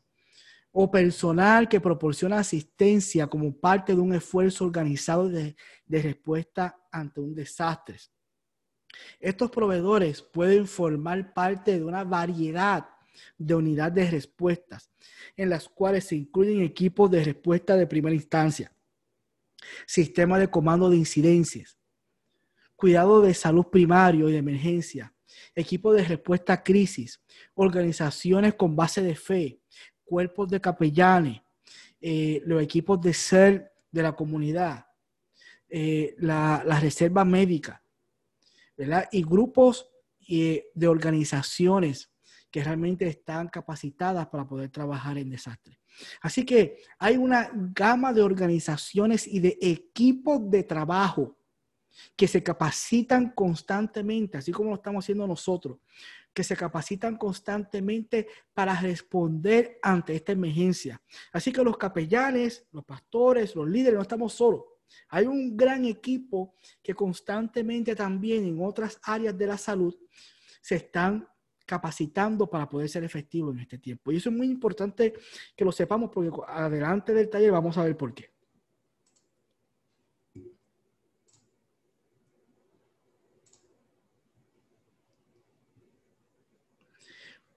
o 0.72 0.92
personal 0.92 1.68
que 1.68 1.82
proporciona 1.82 2.40
asistencia 2.40 3.28
como 3.28 3.58
parte 3.58 3.96
de 3.96 4.02
un 4.02 4.14
esfuerzo 4.14 4.66
organizado 4.66 5.28
de, 5.28 5.56
de 5.86 6.02
respuesta 6.02 6.80
ante 6.92 7.20
un 7.20 7.34
desastre. 7.34 7.98
Estos 9.20 9.50
proveedores 9.50 10.22
pueden 10.22 10.68
formar 10.68 11.34
parte 11.34 11.78
de 11.78 11.84
una 11.84 12.04
variedad 12.04 12.88
de 13.38 13.56
unidades 13.56 13.96
de 13.96 14.12
respuestas, 14.12 14.92
en 15.36 15.50
las 15.50 15.68
cuales 15.68 16.06
se 16.06 16.16
incluyen 16.16 16.62
equipos 16.62 17.10
de 17.10 17.24
respuesta 17.24 17.76
de 17.76 17.88
primera 17.88 18.16
instancia, 18.16 18.72
sistema 19.86 20.38
de 20.38 20.50
comando 20.50 20.90
de 20.90 20.98
incidencias, 20.98 21.78
cuidado 22.76 23.22
de 23.22 23.34
salud 23.34 23.66
primario 23.66 24.30
y 24.30 24.34
de 24.34 24.38
emergencia, 24.38 25.14
equipos 25.56 25.96
de 25.96 26.04
respuesta 26.04 26.54
a 26.54 26.64
crisis, 26.64 27.22
organizaciones 27.56 28.56
con 28.56 28.76
base 28.76 29.02
de 29.02 29.16
fe, 29.16 29.60
cuerpos 30.04 30.50
de 30.50 30.62
capellanes, 30.62 31.42
eh, 32.02 32.42
los 32.46 32.62
equipos 32.62 33.00
de 33.02 33.14
ser 33.14 33.72
de 33.92 34.04
la 34.04 34.14
comunidad, 34.16 34.86
eh, 35.70 36.16
la 36.20 36.80
reserva 36.80 37.26
médica, 37.26 37.84
y 39.12 39.24
grupos 39.24 39.90
eh, 40.28 40.70
de 40.74 40.88
organizaciones 40.88 42.12
que 42.52 42.64
realmente 42.64 43.08
están 43.08 43.48
capacitadas 43.50 44.28
para 44.28 44.48
poder 44.48 44.70
trabajar 44.70 45.18
en 45.18 45.30
desastre. 45.30 45.80
Así 46.22 46.46
que 46.46 46.78
hay 46.98 47.18
una 47.18 47.52
gama 47.54 48.14
de 48.14 48.22
organizaciones 48.22 49.28
y 49.28 49.40
de 49.40 49.58
equipos 49.62 50.50
de 50.50 50.64
trabajo 50.64 51.38
que 52.16 52.28
se 52.28 52.44
capacitan 52.44 53.32
constantemente, 53.32 54.38
así 54.38 54.52
como 54.52 54.70
lo 54.70 54.76
estamos 54.76 55.06
haciendo 55.06 55.28
nosotros, 55.28 55.78
que 56.34 56.44
se 56.44 56.56
capacitan 56.56 57.18
constantemente 57.18 58.28
para 58.54 58.80
responder 58.80 59.80
ante 59.82 60.16
esta 60.16 60.32
emergencia. 60.32 61.02
Así 61.32 61.52
que 61.52 61.64
los 61.64 61.78
capellanes, 61.78 62.68
los 62.72 62.86
pastores, 62.86 63.56
los 63.56 63.68
líderes, 63.68 63.96
no 63.96 64.02
estamos 64.02 64.34
solos. 64.34 64.64
Hay 65.10 65.26
un 65.26 65.56
gran 65.56 65.86
equipo 65.86 66.56
que 66.82 66.94
constantemente 66.94 67.96
también 67.96 68.46
en 68.46 68.64
otras 68.64 69.00
áreas 69.04 69.38
de 69.38 69.48
la 69.48 69.58
salud 69.58 69.96
se 70.62 70.76
están 70.76 71.28
capacitando 71.66 72.50
para 72.50 72.68
poder 72.68 72.90
ser 72.90 73.04
efectivos 73.04 73.54
en 73.54 73.62
este 73.62 73.78
tiempo. 73.78 74.12
Y 74.12 74.18
eso 74.18 74.30
es 74.30 74.36
muy 74.36 74.48
importante 74.48 75.14
que 75.56 75.66
lo 75.66 75.72
sepamos 75.72 76.10
porque 76.12 76.32
adelante 76.48 77.14
del 77.14 77.30
taller 77.30 77.52
vamos 77.52 77.78
a 77.78 77.84
ver 77.84 77.96
por 77.96 78.14
qué. 78.14 78.32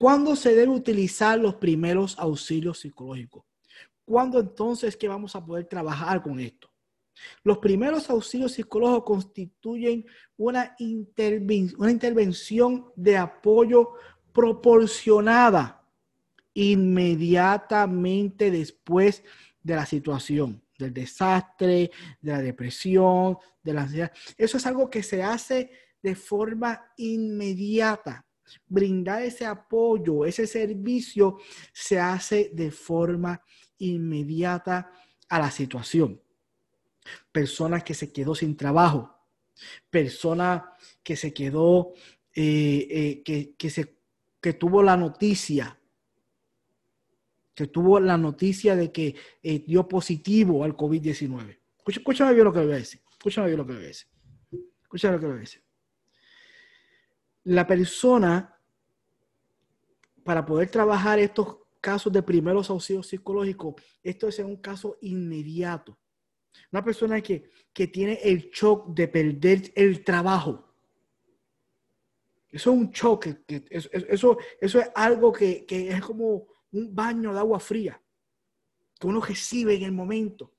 ¿Cuándo 0.02 0.34
se 0.34 0.52
debe 0.56 0.72
utilizar 0.72 1.38
los 1.38 1.54
primeros 1.54 2.18
auxilios 2.18 2.80
psicológicos? 2.80 3.44
¿Cuándo 4.04 4.40
entonces 4.40 4.96
que 4.96 5.06
vamos 5.06 5.36
a 5.36 5.46
poder 5.46 5.66
trabajar 5.66 6.20
con 6.20 6.40
esto? 6.40 6.68
Los 7.44 7.58
primeros 7.58 8.10
auxilios 8.10 8.50
psicológicos 8.50 9.04
constituyen 9.04 10.04
una, 10.36 10.74
una 11.78 11.90
intervención 11.92 12.90
de 12.96 13.16
apoyo 13.16 13.92
proporcionada 14.32 15.86
inmediatamente 16.52 18.50
después 18.50 19.22
de 19.62 19.76
la 19.76 19.86
situación, 19.86 20.64
del 20.76 20.92
desastre, 20.92 21.92
de 22.20 22.32
la 22.32 22.42
depresión, 22.42 23.38
de 23.62 23.72
la 23.72 23.82
ansiedad. 23.82 24.10
Eso 24.36 24.56
es 24.56 24.66
algo 24.66 24.90
que 24.90 25.04
se 25.04 25.22
hace 25.22 25.70
de 26.02 26.16
forma 26.16 26.92
inmediata. 26.96 28.26
Brindar 28.66 29.22
ese 29.22 29.46
apoyo, 29.46 30.24
ese 30.24 30.46
servicio, 30.46 31.38
se 31.72 31.98
hace 31.98 32.50
de 32.52 32.70
forma 32.70 33.42
inmediata 33.78 34.90
a 35.28 35.38
la 35.38 35.50
situación 35.50 36.20
personas 37.30 37.82
que 37.82 37.94
se 37.94 38.12
quedó 38.12 38.34
sin 38.34 38.56
trabajo, 38.56 39.14
persona 39.90 40.72
que 41.02 41.16
se 41.16 41.32
quedó, 41.32 41.92
eh, 42.34 42.86
eh, 42.90 43.22
que, 43.24 43.54
que, 43.56 43.70
se, 43.70 43.98
que 44.40 44.54
tuvo 44.54 44.82
la 44.82 44.96
noticia, 44.96 45.78
que 47.54 47.66
tuvo 47.66 48.00
la 48.00 48.16
noticia 48.16 48.76
de 48.76 48.90
que 48.90 49.14
eh, 49.42 49.64
dio 49.66 49.86
positivo 49.86 50.64
al 50.64 50.76
COVID-19. 50.76 51.58
Escúchame 51.86 52.32
bien 52.32 52.44
lo 52.44 52.52
que 52.52 52.60
voy 52.60 52.72
a 52.72 52.76
decir. 52.76 53.00
Escúchame 53.10 53.48
bien 53.48 53.58
lo 53.58 53.66
que 53.66 53.72
voy 53.74 53.84
a 53.84 53.88
decir. 53.88 54.08
Escúchame 54.82 55.14
lo 55.14 55.20
que 55.20 55.26
voy 55.26 55.36
a 55.36 55.40
decir. 55.40 55.62
La 57.44 57.66
persona, 57.66 58.58
para 60.24 60.44
poder 60.44 60.70
trabajar 60.70 61.18
estos 61.18 61.58
casos 61.80 62.12
de 62.12 62.22
primeros 62.22 62.70
auxilios 62.70 63.08
psicológicos, 63.08 63.74
esto 64.02 64.28
es 64.28 64.38
un 64.38 64.56
caso 64.56 64.96
inmediato. 65.00 65.98
Una 66.70 66.84
persona 66.84 67.20
que, 67.20 67.50
tiene 67.72 68.18
el 68.22 68.50
shock 68.50 68.94
de 68.94 69.08
perder 69.08 69.72
el 69.74 70.04
trabajo. 70.04 70.72
Eso 72.48 72.70
es 72.70 72.76
un 72.76 72.92
choque. 72.92 73.42
eso, 73.70 74.38
eso 74.60 74.80
es 74.80 74.90
algo 74.94 75.32
que, 75.32 75.64
es 75.68 76.00
como 76.02 76.46
un 76.70 76.94
baño 76.94 77.32
de 77.32 77.38
agua 77.38 77.58
fría 77.58 78.00
que 79.02 79.08
uno 79.08 79.20
recibe 79.20 79.74
en 79.74 79.82
el 79.82 79.90
momento. 79.90 80.54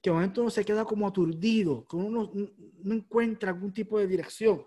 Que 0.00 0.10
el 0.10 0.14
momento 0.14 0.42
uno 0.42 0.50
se 0.50 0.64
queda 0.64 0.84
como 0.84 1.08
aturdido, 1.08 1.84
que 1.88 1.96
uno 1.96 2.30
no, 2.32 2.94
encuentra 2.94 3.50
algún 3.50 3.72
tipo 3.72 3.98
de 3.98 4.06
dirección. 4.06 4.64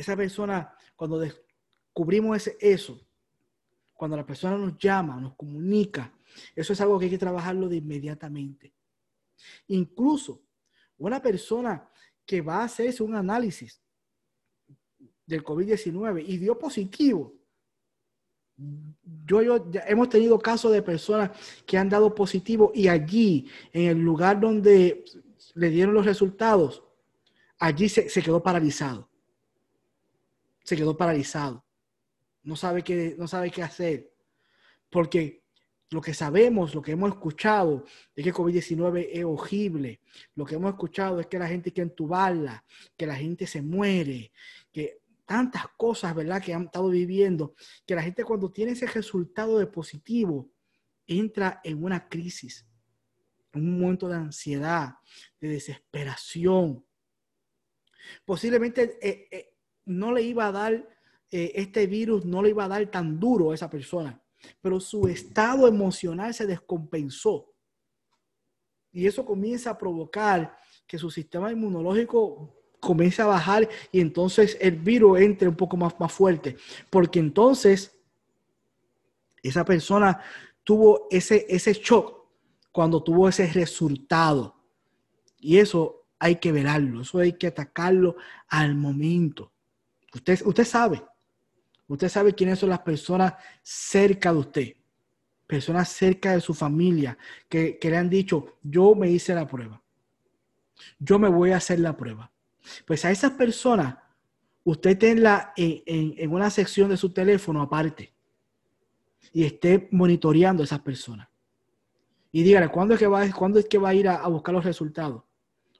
Esa 0.00 0.16
persona, 0.16 0.74
cuando 0.96 1.18
descubrimos 1.18 2.34
ese, 2.38 2.56
eso, 2.58 2.98
cuando 3.92 4.16
la 4.16 4.24
persona 4.24 4.56
nos 4.56 4.78
llama, 4.78 5.20
nos 5.20 5.34
comunica, 5.34 6.10
eso 6.56 6.72
es 6.72 6.80
algo 6.80 6.98
que 6.98 7.04
hay 7.04 7.10
que 7.10 7.18
trabajarlo 7.18 7.68
de 7.68 7.76
inmediatamente. 7.76 8.72
Incluso 9.66 10.40
una 10.96 11.20
persona 11.20 11.86
que 12.24 12.40
va 12.40 12.62
a 12.62 12.64
hacerse 12.64 13.02
un 13.02 13.14
análisis 13.14 13.82
del 15.26 15.44
COVID-19 15.44 16.24
y 16.26 16.38
dio 16.38 16.58
positivo, 16.58 17.34
Yo, 19.26 19.42
yo 19.42 19.70
ya 19.70 19.82
hemos 19.86 20.08
tenido 20.08 20.38
casos 20.38 20.72
de 20.72 20.82
personas 20.82 21.30
que 21.66 21.76
han 21.76 21.90
dado 21.90 22.14
positivo 22.14 22.72
y 22.74 22.88
allí, 22.88 23.50
en 23.70 23.88
el 23.90 23.98
lugar 23.98 24.40
donde 24.40 25.04
le 25.54 25.68
dieron 25.68 25.92
los 25.92 26.06
resultados, 26.06 26.82
allí 27.58 27.86
se, 27.90 28.08
se 28.08 28.22
quedó 28.22 28.42
paralizado. 28.42 29.09
Se 30.70 30.76
quedó 30.76 30.96
paralizado. 30.96 31.66
No 32.44 32.54
sabe 32.54 32.84
qué, 32.84 33.16
no 33.18 33.26
sabe 33.26 33.50
qué 33.50 33.60
hacer. 33.60 34.14
Porque 34.88 35.42
lo 35.90 36.00
que 36.00 36.14
sabemos, 36.14 36.76
lo 36.76 36.80
que 36.80 36.92
hemos 36.92 37.10
escuchado, 37.10 37.84
es 38.14 38.22
que 38.22 38.32
COVID-19 38.32 39.08
es 39.10 39.24
horrible. 39.24 40.00
Lo 40.36 40.44
que 40.44 40.54
hemos 40.54 40.70
escuchado 40.70 41.18
es 41.18 41.26
que 41.26 41.40
la 41.40 41.48
gente 41.48 41.72
quiere 41.72 41.90
entubarla, 41.90 42.64
que 42.96 43.04
la 43.04 43.16
gente 43.16 43.48
se 43.48 43.62
muere, 43.62 44.30
que 44.70 45.00
tantas 45.24 45.66
cosas, 45.76 46.14
¿verdad?, 46.14 46.40
que 46.40 46.54
han 46.54 46.66
estado 46.66 46.88
viviendo, 46.88 47.56
que 47.84 47.96
la 47.96 48.04
gente 48.04 48.22
cuando 48.22 48.52
tiene 48.52 48.70
ese 48.70 48.86
resultado 48.86 49.58
de 49.58 49.66
positivo, 49.66 50.52
entra 51.04 51.60
en 51.64 51.82
una 51.82 52.08
crisis, 52.08 52.64
en 53.54 53.62
un 53.62 53.80
momento 53.80 54.06
de 54.06 54.14
ansiedad, 54.14 54.94
de 55.40 55.48
desesperación. 55.48 56.86
Posiblemente 58.24 58.98
eh, 59.02 59.26
eh, 59.32 59.49
no 59.90 60.12
le 60.12 60.22
iba 60.22 60.46
a 60.46 60.52
dar, 60.52 60.88
eh, 61.30 61.52
este 61.54 61.86
virus 61.86 62.24
no 62.24 62.42
le 62.42 62.50
iba 62.50 62.64
a 62.64 62.68
dar 62.68 62.86
tan 62.86 63.18
duro 63.20 63.50
a 63.50 63.54
esa 63.54 63.68
persona 63.68 64.20
pero 64.60 64.80
su 64.80 65.06
estado 65.08 65.66
emocional 65.66 66.32
se 66.34 66.46
descompensó. 66.46 67.46
Y 68.92 69.06
eso 69.06 69.24
comienza 69.24 69.70
a 69.70 69.78
provocar 69.78 70.56
que 70.86 70.98
su 70.98 71.10
sistema 71.10 71.52
inmunológico 71.52 72.56
comience 72.80 73.22
a 73.22 73.26
bajar 73.26 73.68
y 73.92 74.00
entonces 74.00 74.56
el 74.60 74.76
virus 74.76 75.20
entre 75.20 75.48
un 75.48 75.56
poco 75.56 75.76
más, 75.76 75.98
más 76.00 76.12
fuerte. 76.12 76.56
Porque 76.88 77.20
entonces 77.20 77.96
esa 79.42 79.64
persona 79.64 80.20
tuvo 80.64 81.06
ese, 81.10 81.46
ese 81.48 81.72
shock 81.74 82.26
cuando 82.72 83.02
tuvo 83.02 83.28
ese 83.28 83.46
resultado. 83.52 84.56
Y 85.38 85.58
eso 85.58 86.08
hay 86.18 86.36
que 86.36 86.52
verlo, 86.52 87.02
eso 87.02 87.18
hay 87.18 87.34
que 87.34 87.46
atacarlo 87.46 88.16
al 88.48 88.74
momento. 88.74 89.52
Usted, 90.12 90.40
usted 90.44 90.64
sabe, 90.64 91.02
Usted 91.90 92.08
sabe 92.08 92.32
quiénes 92.32 92.60
son 92.60 92.68
las 92.68 92.78
personas 92.78 93.34
cerca 93.64 94.32
de 94.32 94.38
usted, 94.38 94.76
personas 95.44 95.88
cerca 95.88 96.34
de 96.34 96.40
su 96.40 96.54
familia, 96.54 97.18
que, 97.48 97.76
le 97.82 97.96
han 97.96 98.08
dicho, 98.08 98.58
yo 98.62 98.94
me 98.94 99.10
hice 99.10 99.34
la 99.34 99.44
prueba, 99.44 99.82
yo 101.00 101.18
me 101.18 101.28
voy 101.28 101.50
a 101.50 101.56
hacer 101.56 101.80
la 101.80 101.96
prueba. 101.96 102.30
Pues 102.86 103.04
a 103.04 103.10
esas 103.10 103.32
personas, 103.32 103.96
usted 104.62 104.96
tenla 104.98 105.52
en, 105.56 106.32
una 106.32 106.48
sección 106.48 106.90
de 106.90 106.96
su 106.96 107.12
teléfono 107.12 107.60
aparte 107.60 108.12
y 109.32 109.42
esté 109.42 109.88
monitoreando 109.90 110.62
a 110.62 110.66
esas 110.66 110.80
personas. 110.82 111.28
Y 112.30 112.44
dígale, 112.44 112.68
¿cuándo 112.68 112.94
es 112.94 113.00
que 113.00 113.08
va, 113.08 113.28
¿cuándo 113.32 113.58
es 113.58 113.66
que 113.66 113.78
va 113.78 113.88
a 113.88 113.94
ir 113.94 114.06
a, 114.06 114.28
buscar 114.28 114.54
los 114.54 114.64
resultados? 114.64 115.24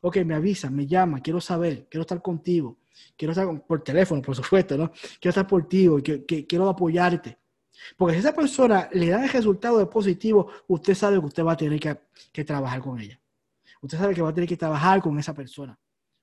Ok, 0.00 0.16
me 0.24 0.34
avisa, 0.34 0.70
me 0.70 0.88
llama, 0.88 1.20
quiero 1.20 1.40
saber, 1.40 1.86
quiero 1.88 2.00
estar 2.00 2.20
contigo 2.20 2.79
quiero 3.16 3.32
estar 3.32 3.66
por 3.66 3.82
teléfono, 3.82 4.22
por 4.22 4.34
supuesto, 4.36 4.76
¿no? 4.76 4.90
Quiero 4.90 5.30
estar 5.30 5.46
por 5.46 5.68
ti, 5.68 5.88
que, 6.02 6.46
quiero 6.46 6.68
apoyarte. 6.68 7.38
Porque 7.96 8.14
si 8.14 8.20
esa 8.20 8.34
persona 8.34 8.88
le 8.92 9.08
da 9.08 9.24
el 9.24 9.30
resultado 9.30 9.78
de 9.78 9.86
positivo, 9.86 10.50
usted 10.68 10.94
sabe 10.94 11.18
que 11.18 11.26
usted 11.26 11.44
va 11.44 11.52
a 11.52 11.56
tener 11.56 11.80
que, 11.80 11.98
que, 12.32 12.44
trabajar 12.44 12.80
con 12.80 13.00
ella. 13.00 13.20
Usted 13.80 13.98
sabe 13.98 14.14
que 14.14 14.22
va 14.22 14.30
a 14.30 14.34
tener 14.34 14.48
que 14.48 14.56
trabajar 14.56 15.00
con 15.00 15.18
esa 15.18 15.34
persona. 15.34 15.78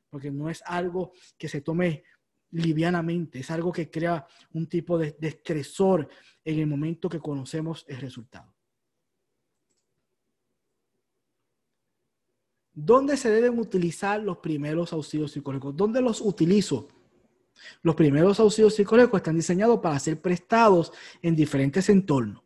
Porque 0.09 0.31
no 0.31 0.49
es 0.49 0.61
algo 0.65 1.13
que 1.37 1.49
se 1.49 1.61
tome 1.61 2.03
livianamente, 2.51 3.39
es 3.39 3.51
algo 3.51 3.71
que 3.71 3.89
crea 3.89 4.25
un 4.53 4.67
tipo 4.67 4.97
de, 4.97 5.17
de 5.19 5.27
estresor 5.27 6.07
en 6.45 6.59
el 6.59 6.67
momento 6.67 7.09
que 7.09 7.19
conocemos 7.19 7.85
el 7.87 7.97
resultado. 7.97 8.56
¿Dónde 12.79 13.17
se 13.17 13.31
deben 13.31 13.57
utilizar 13.57 14.21
los 14.21 14.37
primeros 14.37 14.93
auxilios 14.93 15.31
psicológicos? 15.31 15.75
¿Dónde 15.75 15.99
los 15.99 16.21
utilizo? 16.21 16.87
Los 17.81 17.95
primeros 17.95 18.39
auxilios 18.39 18.75
psicológicos 18.75 19.17
están 19.17 19.35
diseñados 19.35 19.79
para 19.79 19.97
ser 19.97 20.21
prestados 20.21 20.93
en 21.23 21.35
diferentes 21.35 21.89
entornos. 21.89 22.43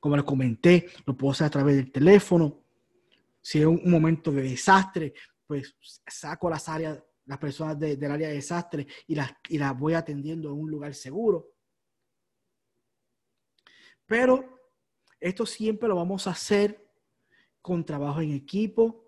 Como 0.00 0.16
les 0.16 0.24
comenté, 0.24 0.88
lo 1.04 1.14
puedo 1.14 1.32
hacer 1.32 1.48
a 1.48 1.50
través 1.50 1.76
del 1.76 1.92
teléfono. 1.92 2.62
Si 3.42 3.60
es 3.60 3.66
un 3.66 3.82
momento 3.84 4.32
de 4.32 4.44
desastre, 4.44 5.12
pues 5.46 5.76
saco 6.06 6.48
las 6.48 6.66
áreas, 6.66 7.04
las 7.26 7.36
personas 7.36 7.78
del 7.78 8.10
área 8.10 8.28
de 8.28 8.36
desastre 8.36 8.86
y 9.06 9.14
las, 9.14 9.34
y 9.50 9.58
las 9.58 9.78
voy 9.78 9.92
atendiendo 9.92 10.48
en 10.48 10.60
un 10.60 10.70
lugar 10.70 10.94
seguro. 10.94 11.52
Pero 14.06 14.62
esto 15.20 15.44
siempre 15.44 15.90
lo 15.90 15.96
vamos 15.96 16.26
a 16.26 16.30
hacer 16.30 16.90
con 17.60 17.84
trabajo 17.84 18.22
en 18.22 18.32
equipo, 18.32 19.03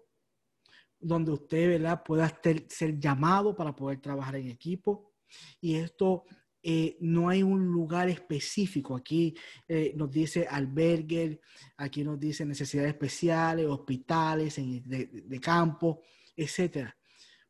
donde 1.00 1.32
usted 1.32 1.68
¿verdad? 1.68 2.02
pueda 2.04 2.40
ser 2.68 2.98
llamado 2.98 3.54
para 3.54 3.74
poder 3.74 4.00
trabajar 4.00 4.36
en 4.36 4.48
equipo. 4.48 5.12
Y 5.60 5.76
esto 5.76 6.24
eh, 6.62 6.96
no 7.00 7.28
hay 7.28 7.42
un 7.42 7.64
lugar 7.64 8.08
específico. 8.08 8.96
Aquí 8.96 9.34
eh, 9.68 9.92
nos 9.94 10.10
dice 10.10 10.46
albergue, 10.50 11.40
aquí 11.76 12.02
nos 12.02 12.18
dice 12.18 12.44
necesidades 12.44 12.92
especiales, 12.92 13.66
hospitales 13.66 14.56
de, 14.56 15.06
de 15.06 15.40
campo, 15.40 16.02
etcétera. 16.34 16.96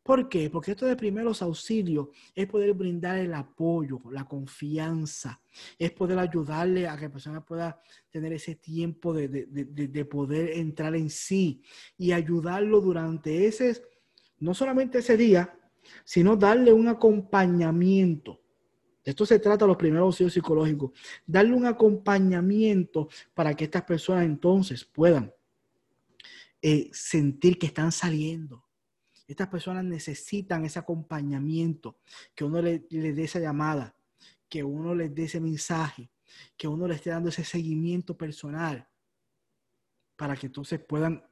¿Por 0.07 0.29
qué? 0.29 0.49
Porque 0.51 0.71
esto 0.71 0.87
de 0.87 0.95
primeros 0.95 1.43
auxilios 1.43 2.11
es 2.33 2.47
poder 2.47 2.73
brindar 2.75 3.19
el 3.19 3.35
apoyo, 3.35 4.01
la 4.13 4.25
confianza, 4.25 5.43
es 5.77 5.91
poder 5.91 6.21
ayudarle 6.21 6.87
a 6.87 6.97
que 6.97 7.07
la 7.07 7.13
persona 7.13 7.45
pueda 7.45 7.83
tener 8.09 8.33
ese 8.33 8.55
tiempo 8.55 9.13
de, 9.13 10.07
poder 10.09 10.51
entrar 10.51 10.95
en 10.95 11.11
sí 11.11 11.61
y 11.99 12.13
ayudarlo 12.13 12.81
durante 12.81 13.49
ese, 13.49 13.83
no 14.39 14.55
solamente 14.55 14.99
ese 14.99 15.17
día, 15.17 15.59
sino 16.05 16.37
darle 16.37 16.73
un 16.73 16.87
acompañamiento. 16.87 18.41
De 19.05 19.11
esto 19.11 19.27
se 19.27 19.41
trata 19.41 19.67
los 19.67 19.77
primeros 19.77 20.07
auxilios 20.07 20.35
psicológicos, 20.35 20.93
darle 21.27 21.55
un 21.55 21.67
acompañamiento 21.67 23.09
para 23.35 23.55
que 23.55 23.65
estas 23.65 23.83
personas 23.83 24.25
entonces 24.25 24.85
puedan 24.85 25.35
eh, 26.63 26.91
sentir 26.93 27.59
que 27.59 27.67
están 27.67 27.91
saliendo 27.91 28.66
estas 29.27 29.49
personas 29.49 29.85
necesitan 29.85 30.65
ese 30.65 30.79
acompañamiento, 30.79 31.99
que 32.35 32.45
uno 32.45 32.63
le, 32.63 32.81
dé 32.89 33.25
esa 33.25 33.41
llamada, 33.41 33.97
que 34.49 34.63
uno 34.63 34.95
les 34.95 35.15
dé 35.15 35.25
ese 35.25 35.41
mensaje, 35.41 36.11
que 36.57 36.69
uno 36.69 36.87
le 36.87 36.95
esté 36.95 37.11
dando 37.11 37.31
ese 37.31 37.45
seguimiento 37.45 38.17
personal 38.17 38.89
para 40.17 40.37
que 40.37 40.47
entonces 40.47 40.81
puedan 40.81 41.25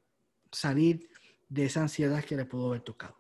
salir 0.51 1.09
de 1.49 1.67
esa 1.67 1.83
ansiedad 1.83 2.25
que 2.25 2.37
les 2.37 2.47
pudo 2.47 2.69
haber 2.69 2.83
tocado. 2.83 3.17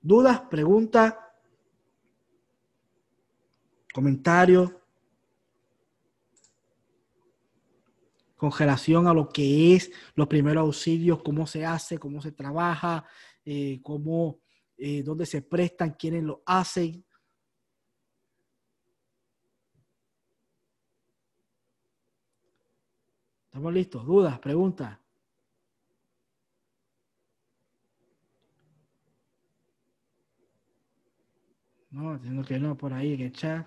¿Dudas? 0.00 0.40
¿Preguntas? 0.50 1.14
¿Comentarios? 3.92 4.72
Con 8.36 8.50
relación 8.50 9.06
a 9.06 9.14
lo 9.14 9.28
que 9.28 9.76
es 9.76 9.90
los 10.14 10.26
primeros 10.26 10.62
auxilios, 10.62 11.22
cómo 11.22 11.46
se 11.46 11.64
hace, 11.64 11.98
cómo 11.98 12.20
se 12.20 12.32
trabaja, 12.32 13.06
eh, 13.44 13.80
cómo, 13.82 14.40
eh, 14.76 15.02
dónde 15.02 15.26
se 15.26 15.42
prestan, 15.42 15.94
quiénes 15.94 16.22
lo 16.22 16.42
hacen. 16.46 17.04
¿Estamos 23.46 23.72
listos? 23.74 24.06
¿Dudas? 24.06 24.38
¿Preguntas? 24.38 24.98
No, 31.90 32.14
entiendo 32.14 32.42
que 32.42 32.58
no, 32.58 32.76
por 32.76 32.94
ahí 32.94 33.12
el 33.12 33.32
chat. 33.32 33.66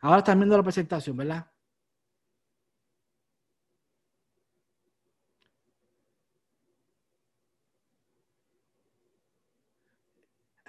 Ahora 0.00 0.18
están 0.18 0.38
viendo 0.38 0.56
la 0.56 0.62
presentación, 0.64 1.16
¿verdad? 1.16 1.46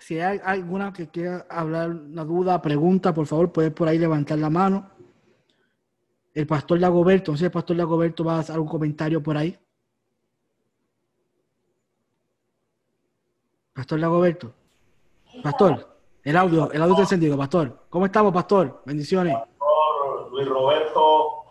Si 0.07 0.21
hay 0.21 0.39
alguna 0.41 0.93
que 0.93 1.09
quiera 1.09 1.45
hablar, 1.49 1.89
una 1.89 2.23
duda, 2.23 2.61
pregunta, 2.61 3.13
por 3.13 3.27
favor, 3.27 3.51
puede 3.51 3.71
por 3.71 3.89
ahí 3.89 3.97
levantar 3.97 4.37
la 4.37 4.49
mano. 4.49 4.89
El 6.33 6.47
pastor 6.47 6.79
Lagoberto, 6.79 7.31
entonces 7.31 7.47
el 7.47 7.51
pastor 7.51 7.75
Lagoberto 7.75 8.23
va 8.23 8.37
a 8.37 8.39
hacer 8.39 8.55
algún 8.55 8.69
comentario 8.69 9.21
por 9.21 9.35
ahí. 9.35 9.59
Pastor 13.73 13.99
Lagoberto. 13.99 14.53
Pastor, 15.43 15.97
el 16.23 16.37
audio, 16.37 16.71
el 16.71 16.81
audio 16.81 16.93
está 16.93 17.03
encendido, 17.03 17.37
pastor. 17.37 17.77
¿Cómo 17.89 18.05
estamos, 18.05 18.33
pastor? 18.33 18.83
Bendiciones. 18.85 19.35
Pastor 19.35 20.31
Luis 20.31 20.47
Roberto, 20.47 21.43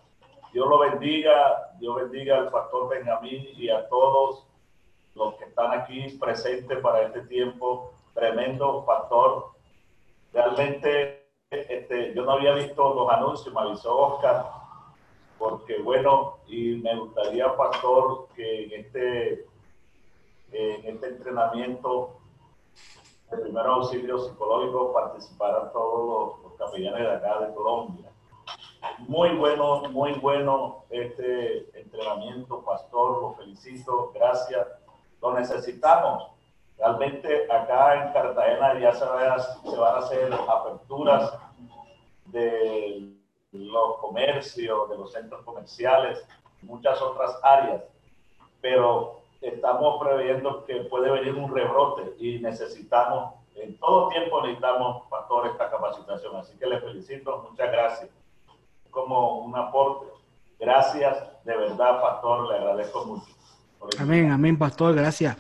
Dios 0.55 0.67
lo 0.67 0.79
bendiga, 0.79 1.75
Dios 1.79 1.95
bendiga 1.95 2.39
al 2.39 2.51
pastor 2.51 2.89
Benjamín 2.89 3.49
y 3.55 3.69
a 3.69 3.87
todos 3.91 4.47
los 5.15 5.35
que 5.35 5.45
están 5.45 5.79
aquí 5.79 6.17
presentes 6.19 6.79
para 6.81 7.03
este 7.03 7.21
tiempo 7.27 7.93
tremendo 8.17 8.85
pastor 8.85 9.57
realmente 10.33 11.27
este, 11.51 12.13
yo 12.15 12.25
no 12.25 12.33
había 12.33 12.53
visto 12.55 12.95
los 12.95 13.11
anuncios, 13.11 13.55
me 13.55 13.61
avisó 13.61 13.97
Oscar, 13.97 14.51
porque 15.39 15.81
bueno, 15.81 16.39
y 16.47 16.77
me 16.77 16.99
gustaría, 16.99 17.55
Pastor, 17.57 18.29
que 18.35 18.65
en 18.65 18.85
este, 18.85 19.47
en 20.53 20.95
este 20.95 21.07
entrenamiento 21.09 22.19
de 23.31 23.39
primer 23.39 23.67
auxilio 23.67 24.19
psicológico 24.19 24.93
participaran 24.93 25.73
todos 25.73 26.41
los, 26.43 26.53
capellanes 26.57 27.01
de 27.01 27.13
acá 27.13 27.41
de 27.41 27.55
Colombia. 27.55 28.11
Muy 29.01 29.37
bueno, 29.37 29.83
muy 29.91 30.13
bueno 30.15 30.85
este 30.89 31.69
entrenamiento, 31.79 32.63
Pastor, 32.65 33.21
lo 33.21 33.35
felicito, 33.35 34.11
gracias, 34.15 34.67
lo 35.21 35.35
necesitamos. 35.35 36.36
Realmente 36.79 37.51
acá 37.51 38.05
en 38.05 38.13
Cartagena 38.13 38.79
ya 38.79 38.93
se, 38.93 38.99
se 39.71 39.77
van 39.77 39.95
a 39.95 39.99
hacer 39.99 40.33
aperturas 40.33 41.33
de 42.27 43.17
los 43.53 43.99
comercios, 43.99 44.91
de 44.91 44.99
los 44.99 45.13
centros 45.13 45.43
comerciales, 45.43 46.27
muchas 46.63 47.01
otras 47.01 47.39
áreas, 47.43 47.83
pero 48.61 49.23
estamos 49.41 50.03
previendo 50.03 50.65
que 50.65 50.77
puede 50.85 51.11
venir 51.11 51.35
un 51.35 51.55
rebrote 51.55 52.15
y 52.19 52.39
necesitamos, 52.41 53.35
en 53.55 53.79
todo 53.79 54.09
tiempo 54.09 54.43
necesitamos, 54.43 55.05
Pastor, 55.09 55.47
esta 55.47 55.71
capacitación. 55.71 56.37
Así 56.37 56.59
que 56.59 56.67
le 56.67 56.81
felicito, 56.81 57.47
muchas 57.51 57.71
gracias. 57.73 58.11
Como 58.91 59.41
un 59.41 59.57
aporte. 59.57 60.07
Gracias, 60.59 61.45
de 61.45 61.57
verdad, 61.57 62.01
Pastor, 62.01 62.49
le 62.49 62.57
agradezco 62.57 63.05
mucho. 63.05 63.27
Amén, 63.99 64.31
amén, 64.31 64.59
Pastor, 64.59 64.95
gracias. 64.95 65.37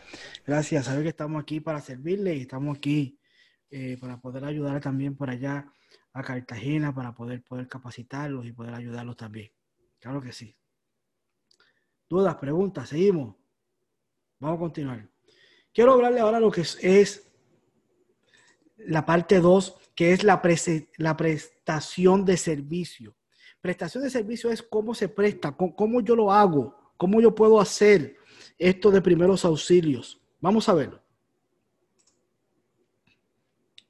Gracias, 0.47 0.85
sabe 0.85 1.03
que 1.03 1.09
estamos 1.09 1.43
aquí 1.43 1.59
para 1.59 1.81
servirle 1.81 2.37
y 2.37 2.43
estamos 2.43 2.77
aquí 2.77 3.19
eh, 3.69 3.97
para 4.01 4.21
poder 4.21 4.45
ayudar 4.45 4.81
también 4.81 5.17
por 5.17 5.29
allá 5.29 5.73
a 6.13 6.23
Cartagena, 6.23 6.95
para 6.95 7.13
poder, 7.13 7.43
poder 7.43 7.67
capacitarlos 7.67 8.47
y 8.47 8.53
poder 8.53 8.75
ayudarlos 8.75 9.17
también. 9.17 9.51
Claro 9.99 10.21
que 10.21 10.33
sí. 10.33 10.57
Dudas, 12.09 12.37
preguntas, 12.37 12.89
seguimos. 12.91 13.35
Vamos 14.39 14.59
a 14.59 14.61
continuar. 14.61 15.11
Quiero 15.75 15.95
hablarle 15.95 16.21
ahora 16.21 16.39
lo 16.39 16.53
que 16.53 16.61
es, 16.61 17.29
la 18.77 19.05
parte 19.05 19.41
2, 19.41 19.93
que 19.97 20.13
es 20.13 20.23
la, 20.23 20.41
la 20.99 21.17
prestación 21.17 22.25
de 22.25 22.37
servicio. 22.37 23.17
Prestación 23.61 24.05
de 24.05 24.11
servicio 24.11 24.53
es 24.53 24.63
cómo 24.63 24.95
se 24.95 25.09
presta, 25.09 25.57
cómo, 25.57 26.01
yo 26.03 26.15
lo 26.15 26.31
hago, 26.31 26.95
cómo 26.97 27.21
yo 27.21 27.35
puedo 27.35 27.61
hacer 27.61 28.17
esto 28.59 28.93
de 28.93 29.03
primeros 29.03 29.45
auxilios. 29.45 30.23
Vamos 30.41 30.69
a 30.69 30.75
verlo. 30.75 31.03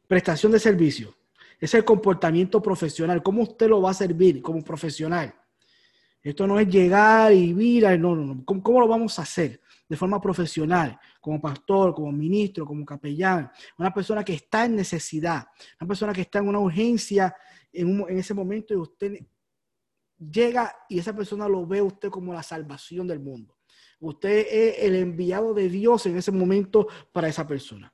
Prestación 0.06 0.52
de 0.52 0.58
servicio. 0.58 1.14
Es 1.58 1.74
el 1.74 1.84
comportamiento 1.84 2.62
profesional. 2.62 3.22
¿Cómo 3.22 3.42
usted 3.42 3.68
lo 3.68 3.80
va 3.82 3.90
a 3.90 3.94
servir 3.94 4.42
como 4.42 4.62
profesional? 4.62 5.34
Esto 6.22 6.46
no 6.46 6.58
es 6.58 6.68
llegar 6.68 7.32
y 7.32 7.54
mirar, 7.54 7.98
no, 7.98 8.14
no, 8.14 8.34
no. 8.34 8.44
¿Cómo 8.44 8.80
lo 8.80 8.88
vamos 8.88 9.18
a 9.18 9.22
hacer? 9.22 9.60
de 9.88 9.96
forma 9.96 10.20
profesional, 10.20 10.98
como 11.20 11.40
pastor, 11.40 11.94
como 11.94 12.10
ministro, 12.10 12.66
como 12.66 12.84
capellán, 12.84 13.50
una 13.78 13.92
persona 13.92 14.24
que 14.24 14.34
está 14.34 14.64
en 14.64 14.76
necesidad, 14.76 15.46
una 15.80 15.88
persona 15.88 16.12
que 16.12 16.22
está 16.22 16.40
en 16.40 16.48
una 16.48 16.58
urgencia 16.58 17.34
en, 17.72 18.18
ese 18.18 18.34
momento 18.34 18.74
y 18.74 18.78
usted 18.78 19.26
llega 20.18 20.74
y 20.88 20.98
esa 20.98 21.14
persona 21.14 21.48
lo 21.48 21.66
ve 21.66 21.82
usted 21.82 22.10
como 22.10 22.32
la 22.32 22.42
salvación 22.42 23.06
del 23.06 23.20
mundo. 23.20 23.55
Usted 23.98 24.46
es 24.50 24.78
el 24.80 24.94
enviado 24.96 25.54
de 25.54 25.68
Dios 25.68 26.06
en 26.06 26.16
ese 26.16 26.30
momento 26.30 26.86
para 27.12 27.28
esa 27.28 27.46
persona. 27.46 27.92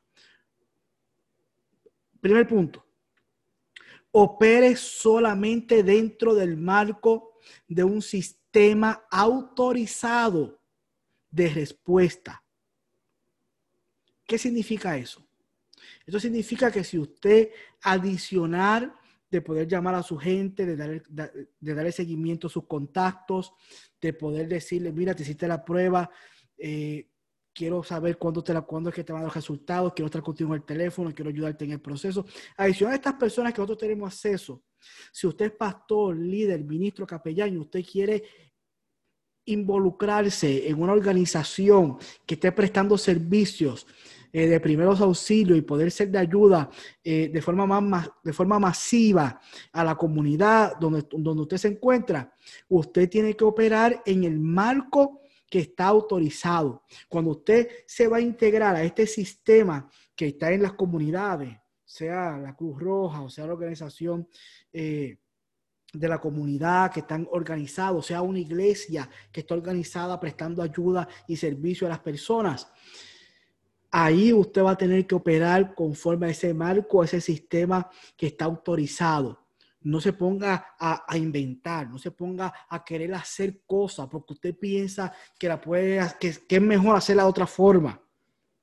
Primer 2.20 2.46
punto. 2.46 2.84
Opere 4.10 4.76
solamente 4.76 5.82
dentro 5.82 6.34
del 6.34 6.56
marco 6.56 7.38
de 7.66 7.84
un 7.84 8.02
sistema 8.02 9.04
autorizado 9.10 10.60
de 11.30 11.48
respuesta. 11.48 12.44
¿Qué 14.26 14.38
significa 14.38 14.96
eso? 14.96 15.26
Eso 16.04 16.20
significa 16.20 16.70
que 16.70 16.84
si 16.84 16.98
usted 16.98 17.50
adicionar 17.82 18.94
de 19.30 19.40
poder 19.40 19.66
llamar 19.66 19.94
a 19.94 20.02
su 20.02 20.18
gente, 20.18 20.66
de, 20.66 20.76
dar, 20.76 21.42
de 21.60 21.74
darle 21.74 21.92
seguimiento 21.92 22.48
a 22.48 22.50
sus 22.50 22.66
contactos, 22.66 23.54
de 24.02 24.12
poder 24.12 24.48
decirle, 24.48 24.92
mira, 24.92 25.14
te 25.14 25.22
hiciste 25.22 25.46
la 25.46 25.64
prueba, 25.64 26.10
eh, 26.58 27.08
quiero 27.54 27.84
saber 27.84 28.18
cuándo, 28.18 28.42
te 28.42 28.52
la, 28.52 28.62
cuándo 28.62 28.90
es 28.90 28.96
que 28.96 29.04
te 29.04 29.12
van 29.12 29.20
a 29.20 29.22
dar 29.22 29.28
los 29.28 29.36
resultados, 29.36 29.92
quiero 29.94 30.06
estar 30.06 30.22
contigo 30.22 30.50
en 30.50 30.60
el 30.60 30.66
teléfono, 30.66 31.14
quiero 31.14 31.30
ayudarte 31.30 31.64
en 31.64 31.70
el 31.70 31.80
proceso. 31.80 32.26
Adicional 32.56 32.94
a 32.94 32.96
estas 32.96 33.14
personas 33.14 33.52
que 33.54 33.60
nosotros 33.60 33.78
tenemos 33.78 34.12
acceso, 34.12 34.64
si 35.12 35.28
usted 35.28 35.46
es 35.46 35.52
pastor, 35.52 36.16
líder, 36.16 36.64
ministro, 36.64 37.06
capellán 37.06 37.54
y 37.54 37.58
usted 37.58 37.84
quiere 37.84 38.24
involucrarse 39.44 40.68
en 40.68 40.82
una 40.82 40.92
organización 40.92 41.98
que 42.26 42.34
esté 42.34 42.50
prestando 42.50 42.98
servicios 42.98 43.86
eh, 44.32 44.46
de 44.46 44.60
primeros 44.60 45.00
auxilios 45.00 45.58
y 45.58 45.62
poder 45.62 45.90
ser 45.90 46.10
de 46.10 46.18
ayuda 46.18 46.70
eh, 47.04 47.28
de, 47.32 47.42
forma 47.42 47.66
más, 47.66 48.10
de 48.24 48.32
forma 48.32 48.58
masiva 48.58 49.40
a 49.72 49.84
la 49.84 49.94
comunidad 49.94 50.76
donde, 50.78 51.06
donde 51.10 51.42
usted 51.42 51.58
se 51.58 51.68
encuentra, 51.68 52.34
usted 52.68 53.08
tiene 53.10 53.34
que 53.36 53.44
operar 53.44 54.02
en 54.06 54.24
el 54.24 54.38
marco 54.40 55.20
que 55.50 55.58
está 55.58 55.86
autorizado. 55.88 56.84
Cuando 57.10 57.32
usted 57.32 57.68
se 57.86 58.08
va 58.08 58.16
a 58.16 58.20
integrar 58.22 58.74
a 58.74 58.82
este 58.82 59.06
sistema 59.06 59.86
que 60.16 60.28
está 60.28 60.50
en 60.50 60.62
las 60.62 60.72
comunidades, 60.72 61.54
sea 61.84 62.38
la 62.38 62.56
Cruz 62.56 62.80
Roja 62.80 63.20
o 63.20 63.28
sea 63.28 63.46
la 63.46 63.52
organización 63.52 64.26
eh, 64.72 65.18
de 65.92 66.08
la 66.08 66.18
comunidad 66.18 66.90
que 66.90 67.00
están 67.00 67.28
organizados, 67.30 68.06
sea 68.06 68.22
una 68.22 68.38
iglesia 68.38 69.10
que 69.30 69.40
está 69.40 69.54
organizada 69.54 70.18
prestando 70.18 70.62
ayuda 70.62 71.06
y 71.28 71.36
servicio 71.36 71.86
a 71.86 71.90
las 71.90 72.00
personas. 72.00 72.72
Ahí 73.94 74.32
usted 74.32 74.62
va 74.62 74.70
a 74.70 74.78
tener 74.78 75.06
que 75.06 75.14
operar 75.14 75.74
conforme 75.74 76.26
a 76.26 76.30
ese 76.30 76.54
marco, 76.54 77.02
a 77.02 77.04
ese 77.04 77.20
sistema 77.20 77.90
que 78.16 78.28
está 78.28 78.46
autorizado. 78.46 79.38
No 79.82 80.00
se 80.00 80.14
ponga 80.14 80.74
a, 80.78 81.16
inventar, 81.18 81.90
no 81.90 81.98
se 81.98 82.10
ponga 82.10 82.52
a 82.70 82.82
querer 82.84 83.12
hacer 83.14 83.62
cosas 83.66 84.08
porque 84.08 84.32
usted 84.32 84.56
piensa 84.56 85.12
que, 85.38 85.46
la 85.46 85.60
puede, 85.60 86.00
que, 86.18 86.40
es 86.48 86.62
mejor 86.62 86.96
hacerla 86.96 87.24
de 87.24 87.28
otra 87.28 87.46
forma. 87.46 88.00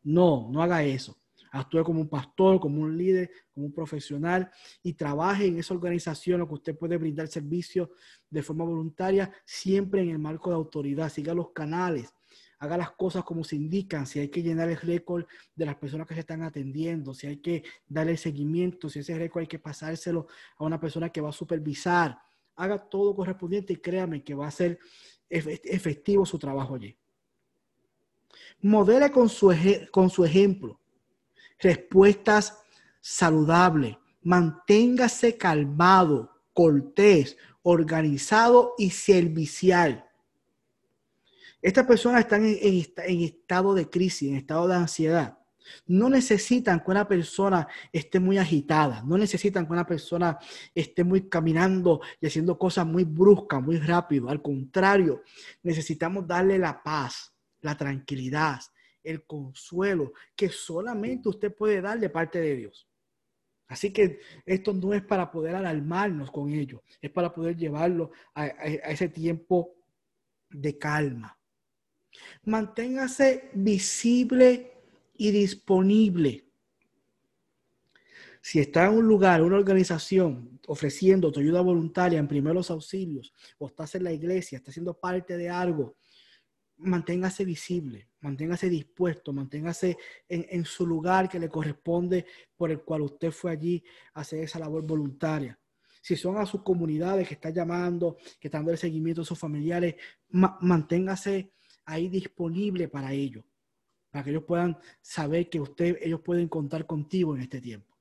No, 0.01 0.49
no 0.49 0.63
haga 0.63 0.81
eso 0.83 1.15
actúe 1.51 1.83
como 1.83 2.01
un 2.01 2.09
pastor, 2.09 2.59
como 2.59 2.81
un 2.81 2.97
líder, 2.97 3.31
como 3.53 3.67
un 3.67 3.73
profesional 3.73 4.49
y 4.83 4.93
trabaje 4.93 5.47
en 5.47 5.57
esa 5.57 5.73
organización, 5.73 6.39
lo 6.39 6.47
que 6.47 6.53
usted 6.55 6.77
puede 6.77 6.97
brindar 6.97 7.27
servicio 7.27 7.91
de 8.29 8.43
forma 8.43 8.65
voluntaria, 8.65 9.31
siempre 9.45 10.01
en 10.01 10.09
el 10.09 10.19
marco 10.19 10.49
de 10.49 10.55
autoridad. 10.55 11.09
Siga 11.09 11.33
los 11.33 11.51
canales, 11.51 12.13
haga 12.59 12.77
las 12.77 12.91
cosas 12.91 13.23
como 13.23 13.43
se 13.43 13.55
indican, 13.55 14.05
si 14.05 14.19
hay 14.19 14.29
que 14.29 14.43
llenar 14.43 14.69
el 14.69 14.77
récord 14.77 15.25
de 15.55 15.65
las 15.65 15.75
personas 15.75 16.07
que 16.07 16.13
se 16.13 16.19
están 16.21 16.43
atendiendo, 16.43 17.13
si 17.13 17.27
hay 17.27 17.37
que 17.37 17.63
darle 17.87 18.17
seguimiento, 18.17 18.89
si 18.89 18.99
ese 18.99 19.17
récord 19.17 19.41
hay 19.41 19.47
que 19.47 19.59
pasárselo 19.59 20.27
a 20.57 20.65
una 20.65 20.79
persona 20.79 21.09
que 21.09 21.21
va 21.21 21.29
a 21.29 21.33
supervisar, 21.33 22.19
haga 22.55 22.77
todo 22.77 23.15
correspondiente 23.15 23.73
y 23.73 23.77
créame 23.77 24.23
que 24.23 24.35
va 24.35 24.47
a 24.47 24.51
ser 24.51 24.77
efectivo 25.29 26.25
su 26.25 26.37
trabajo 26.37 26.75
allí. 26.75 26.95
Modele 28.61 29.09
con 29.11 29.29
su, 29.29 29.53
con 29.91 30.09
su 30.09 30.25
ejemplo 30.25 30.79
respuestas 31.59 32.57
saludables. 33.01 33.97
Manténgase 34.21 35.37
calmado, 35.37 36.31
cortés, 36.53 37.37
organizado 37.61 38.73
y 38.77 38.89
servicial. 38.89 40.08
Estas 41.61 41.85
personas 41.85 42.21
están 42.21 42.45
en, 42.45 43.21
estado 43.21 43.73
de 43.73 43.89
crisis, 43.89 44.29
en 44.29 44.35
estado 44.35 44.67
de 44.67 44.75
ansiedad. 44.75 45.37
No 45.85 46.09
necesitan 46.09 46.79
que 46.79 46.89
una 46.89 47.07
persona 47.07 47.67
esté 47.91 48.19
muy 48.19 48.37
agitada, 48.37 49.03
no 49.03 49.17
necesitan 49.17 49.67
que 49.67 49.73
una 49.73 49.85
persona 49.85 50.39
esté 50.73 51.03
muy 51.03 51.29
caminando 51.29 52.01
y 52.19 52.27
haciendo 52.27 52.57
cosas 52.57 52.87
muy 52.87 53.03
bruscas, 53.03 53.61
muy 53.61 53.77
rápido. 53.77 54.29
Al 54.29 54.41
contrario, 54.41 55.21
necesitamos 55.61 56.25
darle 56.25 56.57
la 56.57 56.81
paz, 56.81 57.35
la 57.61 57.77
tranquilidad, 57.77 58.59
el 59.03 59.25
consuelo 59.25 60.13
que 60.35 60.49
solamente 60.49 61.29
usted 61.29 61.53
puede 61.53 61.81
dar 61.81 61.99
de 61.99 62.09
parte 62.09 62.39
de 62.39 62.55
Dios. 62.55 62.87
Así 63.67 63.93
que 63.93 64.19
esto 64.45 64.73
no 64.73 64.93
es 64.95 65.03
para 65.03 65.29
poder 65.29 65.55
alarmarnos 65.55 66.31
con 66.31 66.49
ello, 66.49 66.83
es 66.99 67.11
para 67.11 67.31
poder 67.31 67.55
llevarlo 67.55 68.11
a, 68.33 68.47
ese 68.47 69.09
tiempo 69.09 69.75
de 70.49 70.77
calma. 70.79 71.38
Manténgase 72.45 73.49
visible 73.53 74.71
y 75.15 75.31
disponible. 75.31 76.45
Si 78.41 78.59
está 78.59 78.85
en 78.85 78.93
un 78.97 79.07
lugar, 79.07 79.41
una 79.41 79.57
organización 79.57 80.59
ofreciendo 80.67 81.31
tu 81.31 81.39
ayuda 81.39 81.61
voluntaria 81.61 82.19
en 82.19 82.27
primeros 82.27 82.71
auxilios, 82.71 83.33
o 83.57 83.67
estás 83.67 83.95
en 83.95 84.05
la 84.05 84.13
iglesia, 84.13 84.57
estás 84.57 84.73
siendo 84.73 84.93
parte 84.97 85.35
de 85.35 85.49
algo, 85.49 85.97
manténgase 86.77 87.43
visible, 87.43 88.07
manténgase 88.21 88.69
dispuesto, 88.69 89.33
manténgase 89.33 89.97
en, 90.27 90.45
en, 90.49 90.63
su 90.63 90.87
lugar 90.87 91.27
que 91.27 91.39
le 91.39 91.49
corresponde 91.49 92.25
por 92.55 92.71
el 92.71 92.81
cual 92.81 93.01
usted 93.01 93.31
fue 93.31 93.51
allí 93.51 93.83
a 94.13 94.21
hacer 94.21 94.43
esa 94.43 94.59
labor 94.59 94.83
voluntaria. 94.83 95.59
Si 96.01 96.15
son 96.15 96.37
a 96.37 96.45
sus 96.45 96.63
comunidades 96.63 97.27
que 97.27 97.33
está 97.33 97.49
llamando, 97.49 98.17
que 98.39 98.47
están 98.47 98.61
dando 98.61 98.71
el 98.71 98.77
seguimiento 98.77 99.21
a 99.21 99.25
sus 99.25 99.37
familiares, 99.37 99.95
manténgase 100.29 101.51
ahí 101.89 102.07
disponible 102.07 102.87
para 102.87 103.11
ellos, 103.13 103.43
para 104.11 104.23
que 104.23 104.29
ellos 104.29 104.43
puedan 104.43 104.77
saber 105.01 105.49
que 105.49 105.59
usted, 105.59 105.97
ellos 106.01 106.21
pueden 106.21 106.47
contar 106.47 106.85
contigo 106.85 107.35
en 107.35 107.41
este 107.41 107.59
tiempo. 107.59 107.97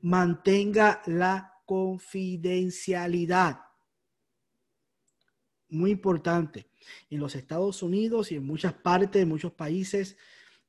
Mantenga 0.00 1.02
la 1.06 1.52
confidencialidad. 1.66 3.60
Muy 5.68 5.90
importante. 5.90 6.66
En 7.10 7.20
los 7.20 7.34
Estados 7.34 7.82
Unidos 7.82 8.32
y 8.32 8.36
en 8.36 8.46
muchas 8.46 8.72
partes, 8.72 9.22
en 9.22 9.28
muchos 9.28 9.52
países, 9.52 10.16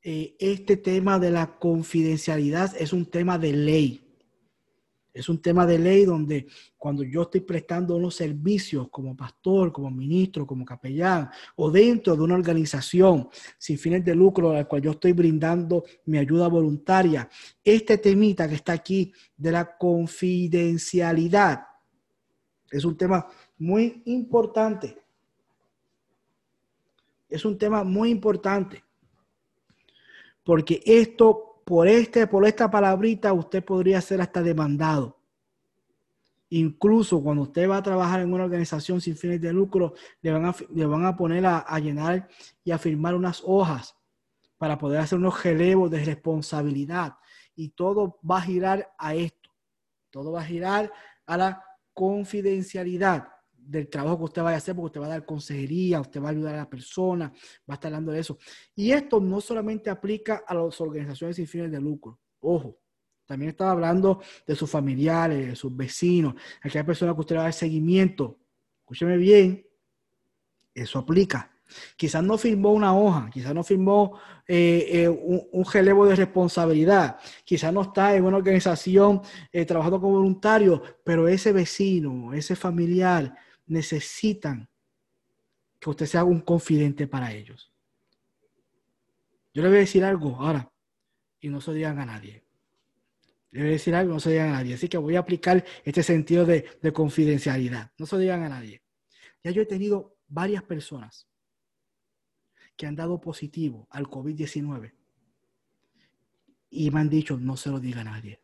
eh, 0.02 0.36
este 0.40 0.78
tema 0.78 1.20
de 1.20 1.32
la 1.32 1.58
confidencialidad 1.58 2.76
es 2.78 2.92
un 2.92 3.06
tema 3.06 3.38
de 3.38 3.54
ley. 3.54 4.05
Es 5.16 5.30
un 5.30 5.42
tema 5.42 5.66
de 5.66 5.80
ley 5.80 6.04
donde 6.04 6.46
cuando 6.78 7.02
yo 7.02 7.22
estoy 7.22 7.40
prestando 7.40 7.96
unos 7.96 8.16
servicios 8.16 8.90
como 8.90 9.16
pastor, 9.16 9.72
como 9.72 9.90
ministro, 9.90 10.46
como 10.46 10.66
capellán 10.66 11.30
o 11.56 11.72
dentro 11.72 12.18
de 12.18 12.22
una 12.22 12.36
organización 12.36 13.30
sin 13.58 13.78
fines 13.78 14.04
de 14.04 14.14
lucro 14.14 14.52
a 14.52 14.56
la 14.56 14.66
cual 14.66 14.82
yo 14.82 14.92
estoy 14.92 15.14
brindando 15.14 15.86
mi 16.08 16.18
ayuda 16.18 16.50
voluntaria, 16.50 17.30
este 17.64 17.98
temita 17.98 18.50
que 18.50 18.56
está 18.56 18.74
aquí 18.74 19.14
de 19.38 19.54
la 19.54 19.78
confidencialidad 19.78 21.62
es 22.70 22.84
un 22.84 22.98
tema 22.98 23.26
muy 23.58 24.02
importante. 24.04 25.02
Es 27.30 27.46
un 27.46 27.58
tema 27.58 27.86
muy 27.86 28.10
importante. 28.10 28.84
Porque 30.44 30.82
esto 30.86 31.55
por, 31.66 31.88
este, 31.88 32.28
por 32.28 32.46
esta 32.46 32.70
palabrita 32.70 33.34
usted 33.34 33.66
podría 33.66 34.00
ser 34.00 34.22
hasta 34.22 34.42
demandado. 34.42 35.20
Incluso 36.50 37.22
cuando 37.22 37.42
usted 37.42 37.68
va 37.68 37.78
a 37.78 37.84
trabajar 37.84 38.22
en 38.22 38.32
una 38.32 38.46
organización 38.46 39.02
sin 39.02 39.18
fines 39.18 39.42
de 39.42 39.52
lucro, 39.52 39.96
le 40.22 40.32
van 40.32 40.46
a, 40.46 40.56
le 40.74 40.86
van 40.86 41.06
a 41.06 41.18
poner 41.18 41.44
a, 41.46 41.80
llenar 41.80 42.30
y 42.64 42.72
a 42.72 42.78
firmar 42.78 43.16
unas 43.16 43.42
hojas 43.44 43.96
para 44.58 44.78
poder 44.78 45.00
hacer 45.00 45.18
unos 45.18 45.44
relevos 45.44 45.90
de 45.90 46.06
responsabilidad. 46.06 47.16
Y 47.56 47.70
todo 47.70 48.20
va 48.30 48.38
a 48.38 48.42
girar 48.42 48.94
a 48.98 49.16
esto. 49.16 49.50
Todo 50.12 50.34
va 50.34 50.42
a 50.42 50.46
girar 50.46 50.94
a 51.26 51.36
la 51.36 51.66
confidencialidad 51.94 53.35
del 53.66 53.90
trabajo 53.90 54.18
que 54.18 54.24
usted 54.26 54.42
vaya 54.42 54.56
a 54.56 54.58
hacer, 54.58 54.76
porque 54.76 54.88
usted 54.88 55.02
va 55.02 55.06
a 55.08 55.10
dar 55.10 55.26
consejería, 55.26 56.00
usted 56.00 56.22
va 56.22 56.28
a 56.28 56.32
ayudar 56.32 56.54
a 56.56 56.58
la 56.58 56.70
persona, 56.70 57.30
va 57.70 57.74
a 57.74 57.74
estar 57.74 57.90
hablando 57.90 58.12
de 58.12 58.20
eso. 58.20 58.38
Y 58.76 58.92
esto 58.92 59.20
no 59.20 59.42
solamente 59.42 59.90
aplica 59.90 60.44
a 60.48 60.54
las 60.54 60.80
organizaciones 60.82 61.36
sin 61.36 61.48
fines 61.48 61.72
de 61.72 61.82
lucro, 61.82 62.20
ojo, 62.40 62.78
también 63.26 63.50
estaba 63.50 63.72
hablando 63.72 64.22
de 64.46 64.56
sus 64.56 64.70
familiares, 64.70 65.48
de 65.48 65.56
sus 65.56 65.76
vecinos, 65.76 66.36
aquella 66.62 66.86
persona 66.86 67.14
que 67.14 67.22
usted 67.22 67.36
va 67.36 67.42
a 67.42 67.44
dar 67.46 67.54
seguimiento. 67.54 68.40
Escúcheme 68.82 69.18
bien, 69.18 69.66
eso 70.74 71.00
aplica. 71.00 71.52
Quizás 71.98 72.24
no 72.24 72.38
firmó 72.38 72.72
una 72.72 72.96
hoja, 72.96 73.30
quizás 73.34 73.54
no 73.56 73.64
firmó 73.64 74.20
eh, 74.48 74.88
eh, 74.88 75.10
un, 75.10 75.48
un, 75.52 75.66
relevo 75.66 76.06
de 76.06 76.16
responsabilidad, 76.16 77.18
quizás 77.44 77.74
no 77.74 77.82
está 77.82 78.16
en 78.16 78.24
una 78.24 78.38
organización 78.38 79.22
eh, 79.52 79.66
trabajando 79.66 80.00
como 80.00 80.14
voluntario, 80.14 80.82
pero 81.04 81.28
ese 81.28 81.52
vecino, 81.52 82.34
ese 82.34 82.56
familiar, 82.56 83.36
necesitan 83.68 84.70
que 85.80 85.90
usted 85.90 86.06
sea 86.06 86.24
un 86.24 86.42
confidente 86.42 87.08
para 87.08 87.34
ellos. 87.34 87.72
Yo 89.54 89.62
le 89.62 89.70
voy 89.70 89.78
a 89.78 89.82
decir 89.82 90.04
algo 90.04 90.36
ahora 90.36 90.72
y 91.40 91.50
no 91.50 91.62
se 91.62 91.74
digan 91.74 92.00
a 92.00 92.06
nadie. 92.06 92.44
Le 93.52 93.62
voy 93.62 93.70
a 93.70 93.74
decir 93.74 93.96
algo 93.96 94.12
y 94.12 94.16
no 94.16 94.20
se 94.20 94.32
digan 94.32 94.50
a 94.50 94.54
nadie. 94.54 94.74
Así 94.74 94.90
que 94.90 94.98
voy 94.98 95.16
a 95.16 95.20
aplicar 95.20 95.64
este 95.84 96.04
sentido 96.04 96.46
de, 96.46 96.66
de 96.82 96.94
confidencialidad. 96.94 97.92
No 97.98 98.06
se 98.06 98.18
digan 98.18 98.44
a 98.44 98.50
nadie. 98.50 98.84
Ya 99.44 99.52
yo 99.52 99.62
he 99.62 99.66
tenido 99.66 100.18
varias 100.28 100.64
personas 100.64 101.30
que 102.76 102.86
han 102.86 102.96
dado 102.96 103.22
positivo 103.22 103.88
al 103.92 104.08
COVID-19 104.08 104.94
y 106.70 106.92
me 106.92 107.00
han 107.00 107.10
dicho 107.10 107.38
no 107.38 107.56
se 107.56 107.70
lo 107.70 107.80
diga 107.80 108.02
a 108.02 108.06
nadie. 108.06 108.42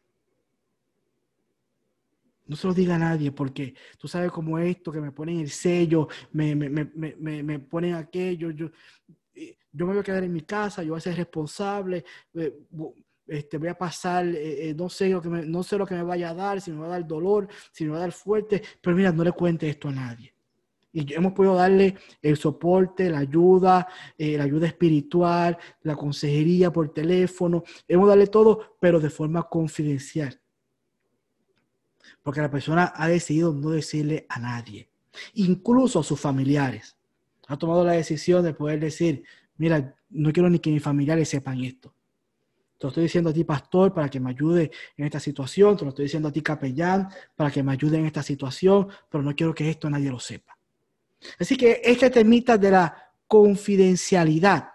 No 2.51 2.57
se 2.57 2.67
lo 2.67 2.73
diga 2.73 2.95
a 2.95 2.99
nadie 2.99 3.31
porque 3.31 3.73
tú 3.97 4.09
sabes 4.09 4.29
cómo 4.29 4.59
esto, 4.59 4.91
que 4.91 4.99
me 4.99 5.13
ponen 5.13 5.39
el 5.39 5.49
sello, 5.49 6.09
me, 6.33 6.53
me, 6.53 6.69
me, 6.69 7.43
me 7.43 7.59
ponen 7.59 7.93
aquello, 7.93 8.51
yo, 8.51 8.69
yo 9.71 9.85
me 9.85 9.93
voy 9.93 10.01
a 10.01 10.03
quedar 10.03 10.25
en 10.25 10.33
mi 10.33 10.41
casa, 10.41 10.83
yo 10.83 10.89
voy 10.89 10.97
a 10.97 11.01
ser 11.01 11.15
responsable, 11.15 12.03
eh, 12.33 12.53
este, 13.25 13.57
voy 13.57 13.69
a 13.69 13.77
pasar, 13.77 14.25
eh, 14.25 14.69
eh, 14.69 14.73
no, 14.73 14.89
sé 14.89 15.07
lo 15.07 15.21
que 15.21 15.29
me, 15.29 15.45
no 15.45 15.63
sé 15.63 15.77
lo 15.77 15.85
que 15.85 15.95
me 15.95 16.03
vaya 16.03 16.31
a 16.31 16.33
dar, 16.33 16.59
si 16.59 16.71
me 16.71 16.79
va 16.79 16.87
a 16.87 16.89
dar 16.89 17.07
dolor, 17.07 17.47
si 17.71 17.85
me 17.85 17.91
va 17.91 17.99
a 17.99 18.01
dar 18.01 18.11
fuerte, 18.11 18.61
pero 18.81 18.97
mira, 18.97 19.13
no 19.13 19.23
le 19.23 19.31
cuente 19.31 19.69
esto 19.69 19.87
a 19.87 19.93
nadie. 19.93 20.33
Y 20.91 21.13
hemos 21.13 21.31
podido 21.31 21.55
darle 21.55 21.95
el 22.21 22.35
soporte, 22.35 23.09
la 23.09 23.19
ayuda, 23.19 23.87
la 24.17 24.43
ayuda 24.43 24.67
espiritual, 24.67 25.57
la 25.83 25.95
consejería 25.95 26.69
por 26.69 26.93
teléfono, 26.93 27.63
hemos 27.87 28.09
darle 28.09 28.27
todo, 28.27 28.75
pero 28.77 28.99
de 28.99 29.09
forma 29.09 29.43
confidencial 29.43 30.40
porque 32.23 32.41
la 32.41 32.51
persona 32.51 32.93
ha 32.95 33.07
decidido 33.07 33.53
no 33.53 33.69
decirle 33.69 34.25
a 34.29 34.39
nadie, 34.39 34.89
incluso 35.33 35.99
a 35.99 36.03
sus 36.03 36.19
familiares. 36.19 36.97
Ha 37.47 37.57
tomado 37.57 37.83
la 37.83 37.93
decisión 37.93 38.43
de 38.43 38.53
poder 38.53 38.79
decir, 38.79 39.23
mira, 39.57 39.95
no 40.09 40.31
quiero 40.31 40.49
ni 40.49 40.59
que 40.59 40.71
mis 40.71 40.83
familiares 40.83 41.29
sepan 41.29 41.63
esto. 41.63 41.93
Te 42.77 42.87
lo 42.87 42.89
estoy 42.89 43.03
diciendo 43.03 43.29
a 43.29 43.33
ti, 43.33 43.43
pastor, 43.43 43.93
para 43.93 44.09
que 44.09 44.19
me 44.19 44.31
ayude 44.31 44.71
en 44.97 45.05
esta 45.05 45.19
situación. 45.19 45.77
Te 45.77 45.83
lo 45.83 45.89
estoy 45.89 46.05
diciendo 46.05 46.29
a 46.29 46.31
ti, 46.31 46.41
capellán, 46.41 47.09
para 47.35 47.51
que 47.51 47.61
me 47.61 47.73
ayude 47.73 47.97
en 47.97 48.07
esta 48.07 48.23
situación, 48.23 48.87
pero 49.07 49.23
no 49.23 49.35
quiero 49.35 49.53
que 49.53 49.69
esto 49.69 49.87
nadie 49.87 50.09
lo 50.09 50.19
sepa. 50.19 50.57
Así 51.39 51.55
que 51.55 51.79
este 51.83 52.09
temita 52.09 52.57
de 52.57 52.71
la 52.71 53.11
confidencialidad 53.27 54.70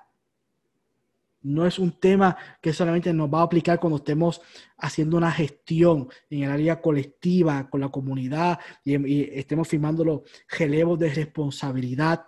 no 1.47 1.65
es 1.65 1.79
un 1.79 1.93
tema 1.93 2.37
que 2.61 2.73
solamente 2.73 3.13
nos 3.13 3.33
va 3.33 3.41
a 3.41 3.45
aplicar 3.45 3.79
cuando 3.79 3.99
estemos 3.99 4.41
haciendo 4.79 5.17
una 5.17 5.31
gestión 5.31 6.09
en 6.29 6.43
el 6.43 6.51
área 6.51 6.81
colectiva, 6.81 7.71
con 7.71 7.81
la 7.81 7.89
comunidad 7.89 8.59
y, 8.85 9.23
estemos 9.39 9.69
firmando 9.69 10.05
los 10.05 10.21
relevos 10.59 10.99
de 10.99 11.15
responsabilidad, 11.15 12.27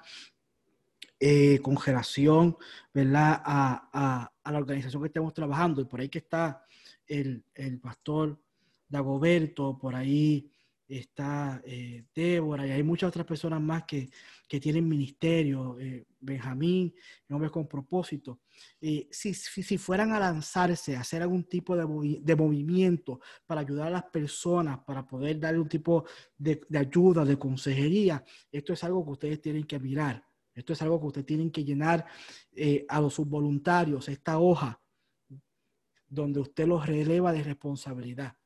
eh, 1.18 1.58
congelación, 1.60 2.56
¿verdad? 2.94 3.42
A, 3.44 4.30
la 4.44 4.58
organización 4.58 5.02
que 5.02 5.08
estemos 5.08 5.34
trabajando. 5.34 5.82
Y 5.82 5.84
por 5.84 6.00
ahí 6.00 6.08
que 6.08 6.18
está 6.18 6.64
el, 7.06 7.44
el 7.54 7.80
pastor 7.80 8.40
Dagoberto, 8.88 9.76
por 9.76 9.94
ahí 9.94 10.50
está 10.88 11.60
eh, 11.64 12.04
Débora 12.14 12.66
y 12.66 12.70
hay 12.70 12.82
muchas 12.82 13.08
otras 13.08 13.26
personas 13.26 13.60
más 13.60 13.84
que, 13.84 14.08
que 14.48 14.58
tienen 14.58 14.88
ministerio, 14.88 15.78
eh, 15.78 16.06
Benjamín, 16.18 16.94
hombres 17.28 17.52
con 17.52 17.68
propósito. 17.68 18.40
Eh, 18.80 19.06
si, 19.10 19.34
si, 19.34 19.76
fueran 19.76 20.12
a 20.12 20.18
lanzarse, 20.18 20.96
a 20.96 21.00
hacer 21.00 21.22
algún 21.22 21.44
tipo 21.44 21.76
de, 21.76 22.20
de, 22.22 22.36
movimiento 22.36 23.20
para 23.46 23.60
ayudar 23.60 23.88
a 23.88 23.90
las 23.90 24.04
personas, 24.04 24.78
para 24.80 25.06
poder 25.06 25.38
darle 25.38 25.60
un 25.60 25.68
tipo 25.68 26.04
de, 26.36 26.60
de 26.68 26.78
ayuda, 26.78 27.24
de 27.24 27.38
consejería, 27.38 28.24
esto 28.50 28.72
es 28.72 28.82
algo 28.82 29.04
que 29.04 29.10
ustedes 29.12 29.40
tienen 29.40 29.64
que 29.64 29.78
mirar. 29.78 30.24
Esto 30.54 30.72
es 30.72 30.82
algo 30.82 30.98
que 30.98 31.06
ustedes 31.06 31.26
tienen 31.26 31.52
que 31.52 31.64
llenar 31.64 32.04
a 32.88 33.00
los 33.00 33.14
subvoluntarios, 33.14 34.08
esta 34.08 34.40
hoja 34.40 34.80
donde 36.08 36.40
usted 36.40 36.66
los 36.66 36.84
releva 36.84 37.32
de 37.32 37.44
responsabilidad 37.44 38.36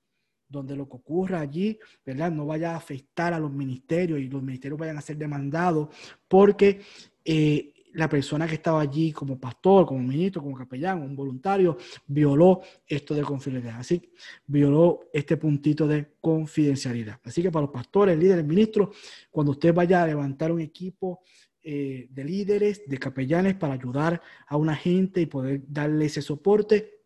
donde 0.53 0.77
lo 0.77 0.89
que 0.89 0.97
ocurra 0.97 1.41
allí, 1.41 1.79
¿verdad? 2.05 2.31
No 2.31 2.47
vaya 2.47 2.73
a 2.73 2.77
afectar 2.77 3.33
a 3.33 3.41
los 3.41 3.51
ministerios 3.51 4.21
y 4.21 4.29
los 4.29 4.43
ministerios 4.43 4.79
vayan 4.79 4.99
a 4.99 5.01
ser 5.01 5.17
demandados 5.17 5.89
porque 6.29 6.81
eh, 7.25 7.73
la 7.95 8.09
persona 8.09 8.47
que 8.47 8.55
estaba 8.55 8.81
allí 8.81 9.13
como 9.13 9.39
pastor, 9.39 9.87
como 9.87 10.01
ministro, 10.01 10.43
como 10.43 10.57
capellán, 10.57 11.03
un 11.03 11.15
voluntario, 11.15 11.77
violó 12.07 12.63
esto 12.87 13.15
de 13.15 13.23
confidencialidad. 13.23 13.81
Así, 13.81 14.11
violó 14.47 15.01
este 15.13 15.37
puntito 15.37 15.87
de 15.87 16.15
confidencialidad. 16.21 17.21
Así 17.25 17.43
que 17.43 17.51
para 17.51 17.67
los 17.67 17.73
pastores, 17.73 18.19
líderes, 18.19 18.45
ministros, 18.45 18.97
cuando 19.31 19.53
usted 19.53 19.75
vaya 19.75 20.03
a 20.03 20.07
levantar 20.07 20.53
un 20.53 20.61
equipo 20.61 21.21
eh, 21.63 22.09
de 22.11 22.25
líderes, 22.25 22.83
de 22.87 22.99
capellanes 22.99 23.55
para 23.55 23.75
ayudar 23.75 24.21
a 24.47 24.57
una 24.57 24.75
gente 24.75 25.21
y 25.21 25.27
poder 25.27 25.63
darle 25.69 26.07
ese 26.07 26.23
soporte, 26.23 27.03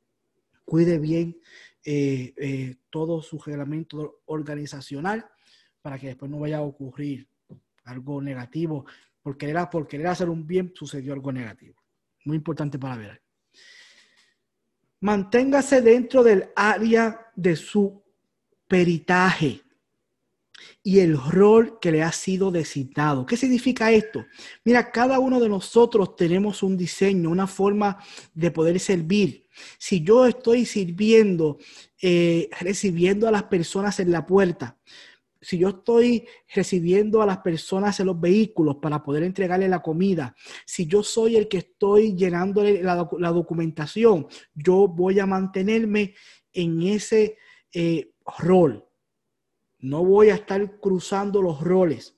cuide 0.65 0.99
bien 0.99 1.39
eh, 1.89 2.35
eh, 2.37 2.77
todo 2.91 3.23
su 3.23 3.39
reglamento 3.39 4.23
organizacional 4.25 5.25
para 5.81 6.01
que 6.01 6.09
después 6.09 6.29
no 6.29 6.41
vaya 6.41 6.57
a 6.57 6.63
ocurrir 6.63 7.29
algo 7.85 8.21
negativo. 8.21 8.85
Por 9.23 9.39
querer, 9.39 9.57
por 9.71 9.87
querer 9.87 10.09
hacer 10.09 10.29
un 10.29 10.45
bien 10.45 10.73
sucedió 10.75 11.13
algo 11.13 11.31
negativo. 11.31 11.81
Muy 12.25 12.39
importante 12.39 12.77
para 12.77 12.97
ver. 12.97 13.23
Manténgase 14.99 15.81
dentro 15.81 16.25
del 16.25 16.49
área 16.57 17.31
de 17.37 17.55
su 17.55 18.03
peritaje. 18.67 19.63
Y 20.83 21.01
el 21.01 21.19
rol 21.19 21.79
que 21.81 21.93
le 21.93 22.03
ha 22.03 22.13
sido 22.13 22.51
designado. 22.51 23.27
¿Qué 23.27 23.37
significa 23.37 23.91
esto? 23.91 24.25
Mira, 24.65 24.91
cada 24.91 25.19
uno 25.19 25.41
de 25.41 25.49
nosotros 25.49 26.17
tenemos 26.17 26.63
un 26.63 26.77
diseño, 26.77 27.31
una 27.31 27.47
forma 27.47 27.99
de 28.35 28.51
poder 28.51 28.79
servir. 28.81 29.47
Si 29.79 30.03
yo 30.03 30.27
estoy 30.27 30.65
sirviendo, 30.65 31.59
eh, 32.01 32.49
recibiendo 32.61 33.27
a 33.27 33.31
las 33.31 33.45
personas 33.45 34.01
en 34.01 34.13
la 34.13 34.27
puerta, 34.27 34.79
si 35.41 35.59
yo 35.59 35.69
estoy 35.69 36.27
recibiendo 36.55 37.23
a 37.23 37.27
las 37.27 37.39
personas 37.39 38.01
en 38.01 38.07
los 38.07 38.21
vehículos 38.21 38.77
para 38.83 39.03
poder 39.03 39.23
entregarle 39.23 39.69
la 39.69 39.83
comida, 39.83 40.35
si 40.65 40.87
yo 40.87 41.03
soy 41.03 41.37
el 41.37 41.47
que 41.47 41.59
estoy 41.59 42.17
llenando 42.17 42.65
la, 42.65 43.09
la 43.19 43.31
documentación, 43.31 44.27
yo 44.55 44.89
voy 44.89 45.21
a 45.21 45.27
mantenerme 45.27 46.15
en 46.53 46.83
ese 46.83 47.37
eh, 47.73 48.11
rol. 48.39 48.86
No 49.79 50.05
voy 50.05 50.31
a 50.31 50.35
estar 50.35 50.81
cruzando 50.81 51.43
los 51.43 51.61
roles. 51.61 52.17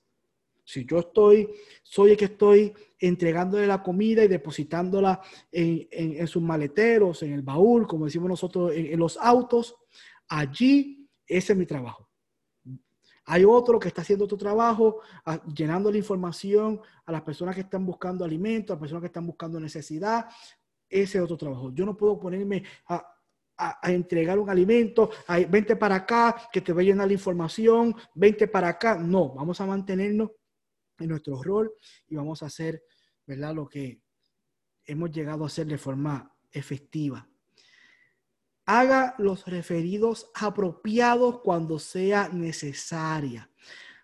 Si 0.65 0.85
yo 0.85 0.99
estoy, 0.99 1.49
soy 1.83 2.11
el 2.11 2.17
que 2.17 2.27
estoy 2.27 2.75
entregándole 2.99 3.67
la 3.67 3.83
comida 3.83 4.23
y 4.23 4.29
depositándola 4.29 5.21
en, 5.51 6.27
sus 6.27 6.43
maleteros, 6.43 7.23
en 7.23 7.33
el 7.33 7.43
baúl, 7.43 7.87
como 7.87 8.05
decimos 8.05 8.29
nosotros, 8.29 8.73
en, 8.75 8.99
los 8.99 9.17
autos, 9.17 9.77
allí 10.29 11.09
ese 11.27 11.53
es 11.55 11.59
mi 11.59 11.65
trabajo. 11.65 12.11
Hay 13.25 13.45
otro 13.45 13.79
que 13.79 13.89
está 13.89 14.03
haciendo 14.03 14.27
tu 14.27 14.37
trabajo, 14.37 15.01
llenando 15.55 15.91
la 15.91 15.99
información 15.99 16.81
a 17.05 17.13
las 17.13 17.23
personas 17.23 17.55
que 17.55 17.63
están 17.63 17.85
buscando 17.85 18.25
alimento, 18.25 18.73
a 18.73 18.77
las 18.77 18.81
personas 18.81 19.03
que 19.03 19.09
están 19.09 19.27
buscando 19.27 19.61
necesidad. 19.61 20.27
Ese 20.89 21.19
es 21.19 21.25
otro 21.25 21.37
trabajo. 21.37 21.71
Yo 21.73 21.85
no 21.85 21.97
puedo 21.97 22.19
ponerme 22.19 22.63
a, 22.89 23.07
a, 23.59 23.91
entregar 23.91 24.39
un 24.39 24.49
alimento, 24.49 25.11
vente 25.49 25.77
para 25.77 25.97
acá, 25.97 26.49
que 26.53 26.61
te 26.61 26.73
voy 26.73 26.85
a 26.85 26.93
llenar 26.93 27.09
la 27.09 27.13
información, 27.13 27.95
vente 28.15 28.47
para 28.47 28.69
acá. 28.69 28.97
No, 28.97 29.35
vamos 29.35 29.61
a 29.61 29.67
mantenernos 29.67 30.31
en 30.99 31.09
nuestro 31.09 31.43
rol 31.43 31.73
y 32.07 32.15
vamos 32.15 32.43
a 32.43 32.47
hacer, 32.47 32.83
¿verdad? 33.27 33.55
Lo 33.55 33.69
que 33.69 34.01
hemos 34.85 35.11
llegado 35.11 35.45
a 35.45 35.49
hacer 35.49 35.67
de 35.67 35.79
forma 35.79 36.33
efectiva. 36.53 37.29
Haga 38.65 39.15
los 39.19 39.47
referidos 39.47 40.31
apropiados 40.35 41.41
cuando 41.41 41.79
sea 41.79 42.29
necesaria. 42.29 43.51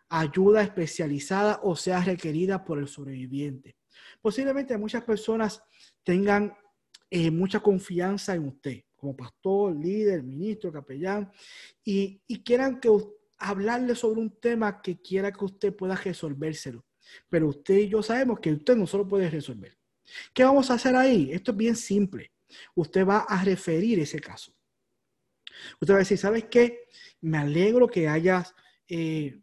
Ayuda 0.08 0.62
especializada 0.62 1.60
o 1.62 1.76
sea 1.76 2.02
requerida 2.02 2.64
por 2.64 2.78
el 2.78 2.88
sobreviviente. 2.88 3.76
Posiblemente 4.20 4.76
muchas 4.78 5.04
personas 5.04 5.62
tengan 6.02 6.56
eh, 7.10 7.30
mucha 7.30 7.60
confianza 7.60 8.34
en 8.34 8.48
usted 8.48 8.84
como 9.04 9.14
pastor, 9.14 9.76
líder, 9.76 10.22
ministro, 10.22 10.72
capellán, 10.72 11.30
y, 11.84 12.22
quieran 12.42 12.80
que 12.80 12.88
hablarle 13.36 13.94
sobre 13.94 14.20
un 14.20 14.40
tema 14.40 14.80
que 14.80 14.98
quiera 15.02 15.30
que 15.30 15.44
usted 15.44 15.76
pueda 15.76 15.94
resolvérselo. 15.94 16.86
Pero 17.28 17.48
usted 17.48 17.76
y 17.80 17.88
yo 17.88 18.02
sabemos 18.02 18.40
que 18.40 18.50
usted 18.50 18.74
no 18.74 18.86
solo 18.86 19.06
puede 19.06 19.28
resolver. 19.28 19.76
¿Qué 20.32 20.42
vamos 20.42 20.70
a 20.70 20.74
hacer 20.74 20.96
ahí? 20.96 21.30
Esto 21.30 21.50
es 21.50 21.56
bien 21.58 21.76
simple. 21.76 22.32
Usted 22.74 23.06
va 23.06 23.18
a 23.18 23.44
referir 23.44 23.98
ese 24.00 24.20
caso. 24.20 24.54
Usted 25.78 25.92
va 25.92 25.98
a 25.98 25.98
decir, 25.98 26.16
¿sabes 26.16 26.44
qué? 26.44 26.88
Me 27.20 27.36
alegro 27.36 27.86
que 27.86 28.08
hayas 28.08 28.54
eh, 28.88 29.38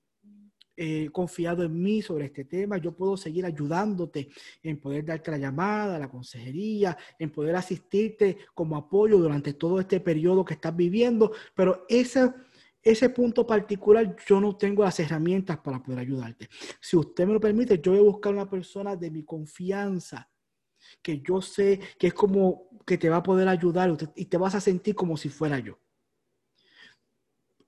eh, 0.78 1.10
confiado 1.12 1.64
en 1.64 1.82
mí 1.82 2.02
sobre 2.02 2.26
este 2.26 2.46
tema, 2.46 2.78
yo 2.78 2.94
puedo 2.94 3.18
seguir 3.18 3.46
ayudándote 3.46 4.30
en 4.64 4.80
poder 4.80 5.06
darte 5.06 5.32
la 5.32 5.38
llamada, 5.38 6.00
la 6.00 6.10
consejería, 6.10 6.98
en 7.20 7.30
poder 7.30 7.56
asistirte 7.56 8.38
como 8.54 8.78
apoyo 8.78 9.18
durante 9.18 9.54
todo 9.54 9.80
este 9.80 10.00
periodo 10.00 10.46
que 10.46 10.54
estás 10.54 10.76
viviendo, 10.76 11.32
pero 11.54 11.86
ese, 11.90 12.34
ese 12.82 13.10
punto 13.10 13.46
particular 13.46 14.16
yo 14.26 14.40
no 14.40 14.56
tengo 14.56 14.84
las 14.84 15.00
herramientas 15.00 15.58
para 15.60 15.84
poder 15.84 16.00
ayudarte. 16.00 16.48
Si 16.80 16.96
usted 16.96 17.28
me 17.28 17.34
lo 17.34 17.40
permite, 17.40 17.80
yo 17.80 17.92
voy 17.92 18.00
a 18.00 18.04
buscar 18.04 18.34
una 18.34 18.50
persona 18.50 18.96
de 18.96 19.12
mi 19.12 19.24
confianza 19.24 20.30
que 21.02 21.22
yo 21.22 21.42
sé 21.42 21.80
que 21.98 22.08
es 22.08 22.14
como 22.14 22.70
que 22.86 22.98
te 22.98 23.10
va 23.10 23.18
a 23.18 23.24
poder 23.24 23.48
ayudar 23.48 23.96
y 24.16 24.26
te 24.26 24.38
vas 24.38 24.56
a 24.56 24.62
sentir 24.62 24.96
como 24.96 25.18
si 25.18 25.30
fuera 25.30 25.60
yo. 25.60 25.78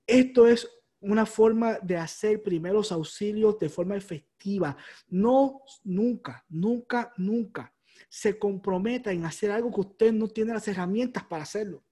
Esto 0.06 0.46
es 0.46 0.68
una 1.04 1.26
forma 1.26 1.78
de 1.80 1.96
hacer 1.96 2.42
primeros 2.42 2.90
auxilios 2.92 3.58
de 3.58 3.68
forma 3.68 3.96
efectiva. 3.96 4.76
No, 5.08 5.62
nunca, 5.84 6.44
nunca, 6.48 7.12
nunca 7.16 7.74
se 8.08 8.38
comprometa 8.38 9.12
en 9.12 9.24
hacer 9.24 9.50
algo 9.50 9.72
que 9.72 9.80
usted 9.80 10.12
no 10.12 10.28
tiene 10.28 10.52
las 10.52 10.66
herramientas 10.68 11.24
para 11.24 11.42
hacerlo. 11.42 11.84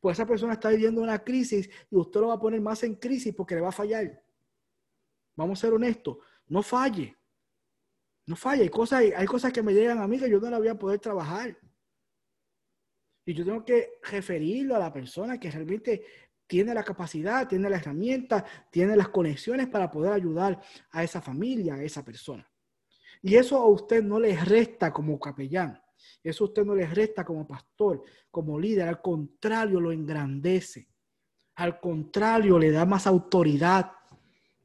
Pues 0.00 0.16
esa 0.16 0.26
persona 0.26 0.54
está 0.54 0.70
viviendo 0.70 1.02
una 1.02 1.22
crisis 1.22 1.68
y 1.90 1.96
usted 1.96 2.20
lo 2.20 2.28
va 2.28 2.34
a 2.34 2.40
poner 2.40 2.60
más 2.60 2.82
en 2.84 2.94
crisis 2.94 3.34
porque 3.34 3.54
le 3.54 3.60
va 3.60 3.68
a 3.68 3.72
fallar. 3.72 4.22
Vamos 5.36 5.58
a 5.58 5.62
ser 5.62 5.74
honestos, 5.74 6.18
no 6.46 6.62
falle. 6.62 7.16
No 8.26 8.36
falle. 8.36 8.62
Hay 8.62 8.68
cosas, 8.68 9.02
hay 9.16 9.26
cosas 9.26 9.52
que 9.52 9.62
me 9.62 9.74
llegan 9.74 9.98
a 9.98 10.06
mí 10.06 10.18
que 10.18 10.30
yo 10.30 10.40
no 10.40 10.50
la 10.50 10.58
voy 10.58 10.68
a 10.68 10.78
poder 10.78 11.00
trabajar. 11.00 11.58
Y 13.24 13.34
yo 13.34 13.44
tengo 13.44 13.64
que 13.64 13.98
referirlo 14.02 14.74
a 14.74 14.78
la 14.78 14.92
persona 14.92 15.38
que 15.38 15.50
realmente 15.50 16.04
tiene 16.50 16.74
la 16.74 16.82
capacidad, 16.82 17.46
tiene 17.46 17.70
la 17.70 17.76
herramienta, 17.76 18.44
tiene 18.72 18.96
las 18.96 19.10
conexiones 19.10 19.68
para 19.68 19.88
poder 19.88 20.12
ayudar 20.12 20.60
a 20.90 21.04
esa 21.04 21.22
familia, 21.22 21.74
a 21.74 21.82
esa 21.84 22.04
persona. 22.04 22.44
Y 23.22 23.36
eso 23.36 23.56
a 23.56 23.68
usted 23.68 24.02
no 24.02 24.18
le 24.18 24.34
resta 24.36 24.92
como 24.92 25.20
capellán, 25.20 25.80
eso 26.24 26.42
a 26.42 26.48
usted 26.48 26.64
no 26.64 26.74
le 26.74 26.88
resta 26.88 27.24
como 27.24 27.46
pastor, 27.46 28.02
como 28.32 28.58
líder, 28.58 28.88
al 28.88 29.00
contrario, 29.00 29.80
lo 29.80 29.92
engrandece. 29.92 30.88
Al 31.54 31.78
contrario, 31.78 32.58
le 32.58 32.72
da 32.72 32.84
más 32.84 33.06
autoridad, 33.06 33.92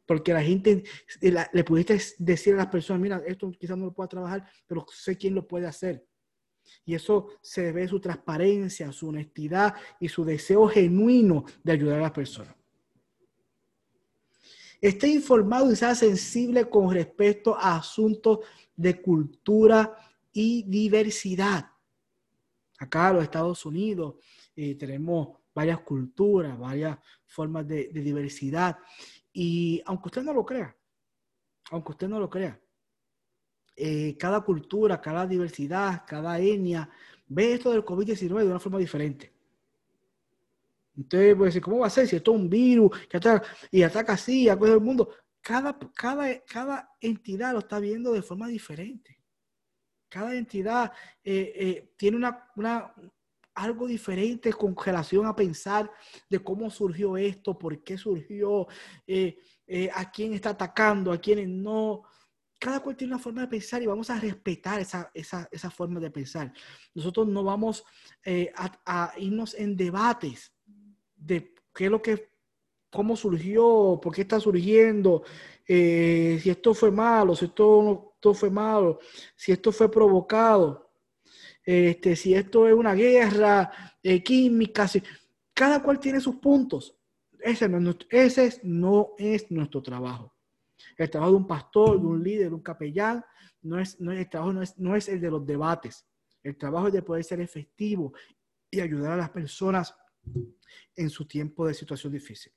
porque 0.07 0.33
la 0.33 0.41
gente 0.41 0.81
le 1.21 1.63
pudiste 1.63 1.99
decir 2.17 2.55
a 2.55 2.57
las 2.57 2.67
personas, 2.67 2.99
mira, 2.99 3.21
esto 3.27 3.51
quizás 3.51 3.77
no 3.77 3.85
lo 3.85 3.93
pueda 3.93 4.09
trabajar, 4.09 4.49
pero 4.65 4.87
sé 4.91 5.15
quién 5.17 5.35
lo 5.35 5.47
puede 5.47 5.67
hacer. 5.67 6.03
Y 6.85 6.95
eso 6.95 7.29
se 7.41 7.63
debe 7.63 7.83
a 7.83 7.87
su 7.87 7.99
transparencia, 7.99 8.91
su 8.91 9.09
honestidad 9.09 9.75
y 9.99 10.07
su 10.07 10.23
deseo 10.23 10.67
genuino 10.67 11.45
de 11.63 11.71
ayudar 11.71 11.99
a 11.99 12.03
las 12.03 12.11
personas. 12.11 12.55
Esté 14.81 15.07
informado 15.07 15.71
y 15.71 15.75
sea 15.75 15.95
sensible 15.95 16.69
con 16.69 16.93
respecto 16.93 17.55
a 17.55 17.77
asuntos 17.77 18.39
de 18.75 19.01
cultura 19.01 19.97
y 20.31 20.63
diversidad. 20.63 21.71
Acá 22.77 23.09
en 23.09 23.15
los 23.15 23.23
Estados 23.23 23.65
Unidos 23.65 24.15
eh, 24.55 24.75
tenemos 24.75 25.37
varias 25.53 25.79
culturas, 25.79 26.59
varias 26.59 26.97
formas 27.25 27.67
de 27.67 27.87
diversidad. 27.93 28.77
Y 29.31 29.81
aunque 29.85 30.09
usted 30.09 30.23
no 30.23 30.33
lo 30.33 30.45
crea, 30.45 30.75
aunque 31.71 31.91
usted 31.91 32.07
no 32.07 32.19
lo 32.19 32.29
crea, 32.29 32.59
eh, 33.77 34.15
cada 34.17 34.39
cultura, 34.39 35.01
cada 35.01 35.27
diversidad, 35.27 36.03
cada 36.07 36.39
etnia 36.39 36.89
ve 37.27 37.55
esto 37.55 37.71
del 37.71 37.83
COVID-19 37.83 38.39
de 38.39 38.47
una 38.47 38.59
forma 38.59 38.79
diferente. 38.79 39.33
Puede 41.09 41.35
decir, 41.35 41.61
¿cómo 41.61 41.79
va 41.79 41.87
a 41.87 41.89
ser 41.89 42.07
si 42.07 42.15
esto 42.15 42.31
es 42.33 42.39
un 42.39 42.49
virus 42.49 42.97
que 43.09 43.17
ataca, 43.17 43.45
y 43.69 43.83
ataca 43.83 44.13
así 44.13 44.47
a 44.47 44.57
todo 44.57 44.75
el 44.75 44.79
mundo? 44.79 45.09
Cada, 45.41 45.77
cada, 45.93 46.41
cada 46.45 46.89
entidad 47.01 47.51
lo 47.51 47.59
está 47.59 47.79
viendo 47.79 48.13
de 48.13 48.21
forma 48.21 48.47
diferente. 48.47 49.19
Cada 50.07 50.33
entidad 50.33 50.93
eh, 51.21 51.53
eh, 51.55 51.93
tiene 51.97 52.15
una, 52.15 52.49
una, 52.55 52.93
algo 53.55 53.87
diferente 53.87 54.53
con 54.53 54.73
relación 54.73 55.25
a 55.25 55.35
pensar 55.35 55.91
de 56.29 56.39
cómo 56.39 56.69
surgió 56.69 57.17
esto, 57.17 57.59
por 57.59 57.83
qué 57.83 57.97
surgió, 57.97 58.67
a 59.93 60.11
quién 60.11 60.33
está 60.33 60.51
atacando, 60.51 61.11
a 61.11 61.17
quiénes 61.17 61.49
no 61.49 62.03
cada 62.59 62.79
cual 62.79 62.95
tiene 62.95 63.13
una 63.13 63.21
forma 63.21 63.41
de 63.41 63.47
pensar 63.47 63.81
y 63.81 63.85
vamos 63.85 64.09
a 64.09 64.19
respetar 64.19 64.79
esa, 64.79 65.11
esa, 65.13 65.47
esa 65.51 65.69
forma 65.69 65.99
de 65.99 66.11
pensar. 66.11 66.51
Nosotros 66.93 67.27
no 67.27 67.43
vamos 67.43 67.83
eh, 68.23 68.51
a, 68.55 69.13
irnos 69.17 69.53
en 69.53 69.75
debates 69.75 70.53
de 71.15 71.53
qué 71.73 71.85
es 71.85 71.91
lo 71.91 72.01
que, 72.01 72.29
cómo 72.89 73.15
surgió, 73.15 73.99
por 74.01 74.13
qué 74.13 74.21
está 74.21 74.39
surgiendo, 74.39 75.23
eh, 75.67 76.39
si 76.41 76.49
esto 76.49 76.73
fue 76.73 76.91
malo, 76.91 77.35
si 77.35 77.45
esto, 77.45 78.13
esto 78.15 78.33
fue 78.33 78.49
malo, 78.49 78.99
si 79.35 79.51
esto 79.51 79.71
fue 79.71 79.91
provocado, 79.91 80.91
este, 81.63 82.15
si 82.15 82.33
esto 82.35 82.67
es 82.67 82.73
una 82.73 82.93
guerra 82.93 83.71
eh, 84.01 84.21
química. 84.23 84.87
Si, 84.87 85.01
cada 85.55 85.81
cual 85.81 85.99
tiene 85.99 86.19
sus 86.19 86.35
puntos. 86.35 86.95
Ese 87.39 87.69
ese 88.09 88.59
no 88.63 89.13
es 89.17 89.49
nuestro 89.49 89.81
trabajo. 89.81 90.34
El 90.97 91.09
trabajo 91.09 91.31
de 91.31 91.37
un 91.37 91.47
pastor, 91.47 91.99
de 91.99 92.07
un 92.07 92.23
líder, 92.23 92.49
de 92.49 92.55
un 92.55 92.61
capellán, 92.61 93.23
no 93.61 93.79
es, 93.79 93.99
no 93.99 94.11
el 94.11 94.29
trabajo 94.29 94.53
no 94.53 94.61
es, 94.61 94.77
no 94.77 94.95
es 94.95 95.09
el 95.09 95.19
de 95.19 95.31
los 95.31 95.45
debates. 95.45 96.05
El 96.43 96.57
trabajo 96.57 96.87
es 96.87 96.93
de 96.93 97.01
poder 97.01 97.23
ser 97.23 97.41
efectivo 97.41 98.13
y 98.69 98.79
ayudar 98.79 99.13
a 99.13 99.17
las 99.17 99.29
personas 99.29 99.95
en 100.95 101.09
su 101.09 101.25
tiempo 101.25 101.67
de 101.67 101.73
situación 101.73 102.13
difícil. 102.13 102.51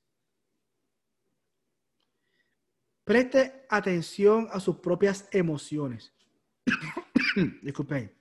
Preste 3.05 3.64
atención 3.70 4.49
a 4.53 4.61
sus 4.61 4.76
propias 4.76 5.28
emociones. 5.32 6.12
Disculpen. 7.62 8.12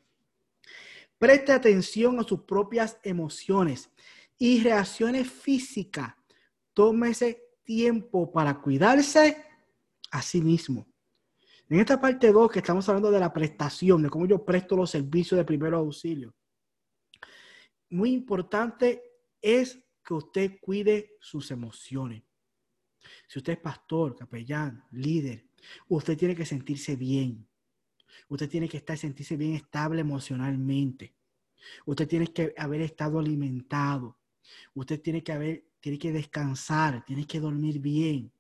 Preste 1.18 1.52
atención 1.52 2.20
a 2.20 2.24
sus 2.24 2.42
propias 2.44 2.98
emociones 3.04 3.90
y 4.38 4.62
reacciones 4.62 5.30
físicas. 5.30 6.14
Tómese 6.74 7.44
tiempo 7.64 8.32
para 8.32 8.62
cuidarse 8.62 9.47
a 10.12 10.22
sí 10.22 10.42
mismo. 10.42 10.88
En 11.70 11.80
esta 11.80 12.00
parte 12.00 12.32
2 12.32 12.52
que 12.52 12.60
estamos 12.60 12.88
hablando 12.88 13.12
de 13.12 13.20
la 13.20 13.34
prestación, 13.34 14.02
de 14.02 14.10
cómo 14.10 14.26
yo 14.26 14.44
presto 14.46 14.76
los 14.76 14.90
servicios 14.90 15.38
de 15.38 15.44
primero 15.44 15.78
auxilio, 15.78 16.34
muy 17.90 18.12
importante 18.12 19.02
es 19.42 19.80
que 20.04 20.14
usted 20.14 20.60
cuide 20.62 21.16
sus 21.20 21.52
emociones. 21.52 22.24
Si 23.28 23.40
usted 23.40 23.54
es 23.54 23.60
pastor, 23.60 24.16
capellán, 24.16 24.84
líder, 24.92 25.48
usted 25.90 26.18
tiene 26.18 26.36
que 26.36 26.46
sentirse 26.46 26.96
bien. 26.96 27.48
Usted 28.30 28.50
tiene 28.50 28.68
que 28.68 28.78
estar, 28.78 28.98
sentirse 28.98 29.38
bien 29.38 29.54
estable 29.54 30.02
emocionalmente. 30.02 31.16
Usted 31.86 32.08
tiene 32.08 32.28
que 32.28 32.54
haber 32.58 32.82
estado 32.82 33.20
alimentado. 33.20 34.18
Usted 34.74 35.02
tiene 35.02 35.24
que 35.24 35.32
haber, 35.32 35.66
tiene 35.80 36.00
que 36.00 36.12
descansar, 36.12 37.04
tiene 37.06 37.26
que 37.26 37.40
dormir 37.40 37.80
bien. 37.80 38.32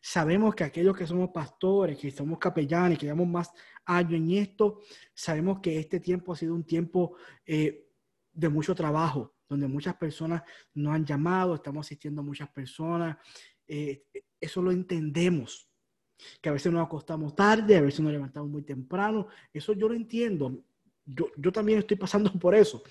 Sabemos 0.00 0.54
que 0.54 0.64
aquellos 0.64 0.96
que 0.96 1.06
somos 1.06 1.30
pastores, 1.30 1.98
que 1.98 2.10
somos 2.10 2.38
capellanes, 2.38 2.98
que 2.98 3.06
llevamos 3.06 3.28
más 3.28 3.50
años 3.84 4.14
en 4.14 4.30
esto, 4.32 4.80
sabemos 5.14 5.60
que 5.60 5.78
este 5.78 6.00
tiempo 6.00 6.32
ha 6.32 6.36
sido 6.36 6.54
un 6.54 6.64
tiempo 6.64 7.16
eh, 7.46 7.88
de 8.32 8.48
mucho 8.48 8.74
trabajo, 8.74 9.34
donde 9.48 9.68
muchas 9.68 9.94
personas 9.96 10.42
nos 10.74 10.94
han 10.94 11.04
llamado, 11.04 11.54
estamos 11.54 11.86
asistiendo 11.86 12.20
a 12.20 12.24
muchas 12.24 12.48
personas. 12.50 13.16
Eh, 13.66 14.04
eso 14.40 14.62
lo 14.62 14.72
entendemos, 14.72 15.68
que 16.40 16.48
a 16.48 16.52
veces 16.52 16.72
nos 16.72 16.84
acostamos 16.84 17.34
tarde, 17.34 17.76
a 17.76 17.80
veces 17.80 18.00
nos 18.00 18.12
levantamos 18.12 18.50
muy 18.50 18.62
temprano. 18.62 19.28
Eso 19.52 19.72
yo 19.72 19.88
lo 19.88 19.94
entiendo. 19.94 20.64
Yo, 21.06 21.26
yo 21.36 21.52
también 21.52 21.78
estoy 21.78 21.96
pasando 21.96 22.32
por 22.40 22.54
eso, 22.54 22.82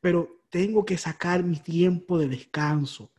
pero 0.00 0.42
tengo 0.48 0.84
que 0.84 0.96
sacar 0.96 1.42
mi 1.42 1.58
tiempo 1.58 2.18
de 2.18 2.28
descanso. 2.28 3.12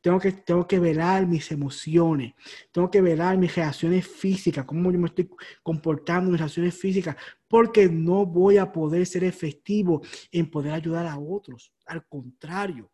Tengo 0.00 0.18
que, 0.18 0.32
tengo 0.32 0.66
que 0.66 0.78
velar 0.78 1.26
mis 1.26 1.50
emociones, 1.50 2.34
tengo 2.72 2.90
que 2.90 3.00
velar 3.00 3.36
mis 3.38 3.54
reacciones 3.54 4.06
físicas, 4.06 4.64
cómo 4.64 4.90
yo 4.90 4.98
me 4.98 5.08
estoy 5.08 5.30
comportando, 5.62 6.30
mis 6.30 6.40
reacciones 6.40 6.78
físicas, 6.78 7.16
porque 7.48 7.88
no 7.88 8.26
voy 8.26 8.58
a 8.58 8.72
poder 8.72 9.06
ser 9.06 9.24
efectivo 9.24 10.02
en 10.30 10.50
poder 10.50 10.72
ayudar 10.72 11.06
a 11.06 11.18
otros. 11.18 11.72
Al 11.86 12.06
contrario, 12.06 12.90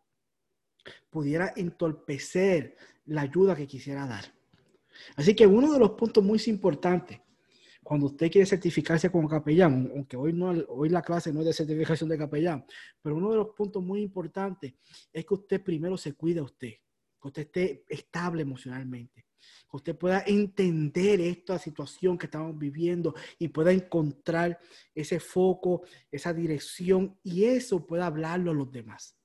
pudiera 1.10 1.52
entorpecer 1.56 2.76
la 3.06 3.22
ayuda 3.22 3.56
que 3.56 3.66
quisiera 3.66 4.06
dar. 4.06 4.24
Así 5.16 5.34
que 5.34 5.46
uno 5.46 5.72
de 5.72 5.78
los 5.78 5.90
puntos 5.92 6.22
muy 6.22 6.40
importantes 6.46 7.20
cuando 7.82 8.06
usted 8.06 8.30
quiere 8.30 8.46
certificarse 8.46 9.10
como 9.10 9.28
capellán, 9.28 9.90
aunque 9.94 10.16
hoy, 10.16 10.32
no, 10.32 10.50
hoy 10.68 10.88
la 10.88 11.02
clase 11.02 11.32
no 11.32 11.40
es 11.40 11.46
de 11.46 11.52
certificación 11.52 12.08
de 12.08 12.18
capellán, 12.18 12.64
pero 13.00 13.16
uno 13.16 13.30
de 13.30 13.36
los 13.36 13.48
puntos 13.50 13.82
muy 13.82 14.02
importantes 14.02 14.74
es 15.12 15.26
que 15.26 15.34
usted 15.34 15.62
primero 15.62 15.96
se 15.96 16.14
cuide 16.14 16.40
a 16.40 16.44
usted, 16.44 16.74
que 17.20 17.28
usted 17.28 17.42
esté 17.42 17.84
estable 17.88 18.42
emocionalmente, 18.42 19.26
que 19.68 19.76
usted 19.76 19.96
pueda 19.96 20.22
entender 20.26 21.20
esta 21.20 21.58
situación 21.58 22.16
que 22.16 22.26
estamos 22.26 22.56
viviendo 22.56 23.14
y 23.38 23.48
pueda 23.48 23.72
encontrar 23.72 24.60
ese 24.94 25.18
foco, 25.18 25.82
esa 26.10 26.32
dirección 26.32 27.18
y 27.24 27.44
eso 27.44 27.84
pueda 27.84 28.06
hablarlo 28.06 28.52
a 28.52 28.54
los 28.54 28.70
demás. 28.70 29.16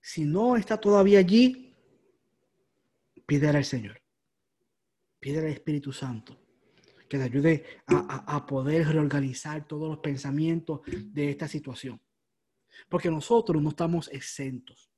Si 0.00 0.24
no 0.24 0.56
está 0.56 0.80
todavía 0.80 1.18
allí, 1.18 1.76
pídele 3.26 3.58
al 3.58 3.64
Señor, 3.64 4.00
pídele 5.20 5.48
al 5.48 5.52
Espíritu 5.52 5.92
Santo 5.92 6.41
que 7.12 7.18
te 7.18 7.24
ayude 7.24 7.64
a, 7.88 8.46
poder 8.46 8.88
reorganizar 8.88 9.66
todos 9.66 9.86
los 9.86 9.98
pensamientos 9.98 10.80
de 10.86 11.28
esta 11.28 11.46
situación. 11.46 12.00
Porque 12.88 13.10
nosotros 13.10 13.62
no 13.62 13.68
estamos 13.68 14.08
exentos. 14.10 14.90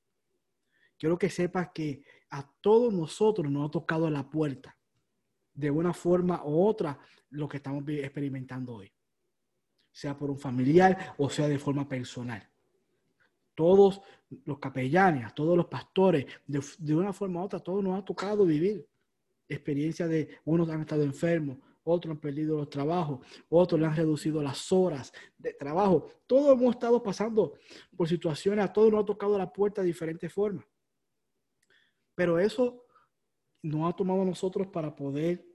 Quiero 0.97 1.17
que 1.17 1.29
sepas 1.29 1.71
que 1.73 2.05
a 2.29 2.49
todos 2.61 2.93
nosotros 2.93 3.51
nos 3.51 3.67
ha 3.67 3.71
tocado 3.71 4.09
la 4.09 4.29
puerta, 4.29 4.77
de 5.53 5.69
una 5.69 5.93
forma 5.93 6.41
u 6.45 6.65
otra, 6.65 6.97
lo 7.31 7.49
que 7.49 7.57
estamos 7.57 7.83
experimentando 7.85 8.75
hoy. 8.75 8.93
Sea 9.91 10.15
por 10.15 10.31
un 10.31 10.39
familiar 10.39 11.15
o 11.17 11.29
sea 11.29 11.49
de 11.49 11.59
forma 11.59 11.85
personal. 11.85 12.49
Todos 13.53 13.99
los 14.45 14.57
capellanes, 14.59 15.35
todos 15.35 15.57
los 15.57 15.65
pastores, 15.65 16.25
de, 16.47 16.95
una 16.95 17.11
forma 17.11 17.41
u 17.41 17.43
otra, 17.43 17.59
todos 17.59 17.83
nos 17.83 17.99
ha 17.99 18.05
tocado 18.05 18.45
vivir 18.45 18.87
experiencias 19.49 20.07
de 20.07 20.39
unos 20.45 20.69
han 20.69 20.79
estado 20.79 21.03
enfermos, 21.03 21.57
otros 21.85 22.11
han 22.11 22.19
perdido 22.19 22.57
los 22.57 22.69
trabajos, 22.69 23.25
otros 23.47 23.79
le 23.79 23.87
han 23.87 23.95
reducido 23.95 24.41
las 24.41 24.71
horas 24.71 25.13
de 25.37 25.53
trabajo. 25.53 26.07
Todos 26.25 26.57
hemos 26.59 26.75
estado 26.75 27.01
pasando 27.01 27.53
por 27.95 28.09
situaciones, 28.09 28.65
a 28.65 28.73
todos 28.73 28.91
nos 28.91 29.03
ha 29.03 29.05
tocado 29.05 29.37
la 29.37 29.51
puerta 29.51 29.81
de 29.81 29.87
diferentes 29.87 30.33
formas. 30.33 30.65
Pero 32.15 32.39
eso 32.39 32.83
nos 33.61 33.89
ha 33.89 33.95
tomado 33.95 34.25
nosotros 34.25 34.67
para 34.67 34.95
poder 34.95 35.45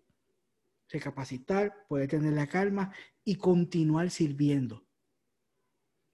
recapacitar, 0.88 1.86
poder 1.88 2.08
tener 2.08 2.32
la 2.32 2.46
calma 2.46 2.92
y 3.24 3.36
continuar 3.36 4.10
sirviendo. 4.10 4.84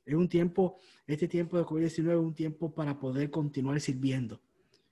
Es 0.04 0.14
un 0.14 0.28
tiempo, 0.28 0.78
este 1.06 1.28
tiempo 1.28 1.58
de 1.58 1.64
COVID-19 1.64 2.10
es 2.10 2.16
un 2.16 2.34
tiempo 2.34 2.74
para 2.74 2.98
poder 2.98 3.30
continuar 3.30 3.80
sirviendo 3.80 4.40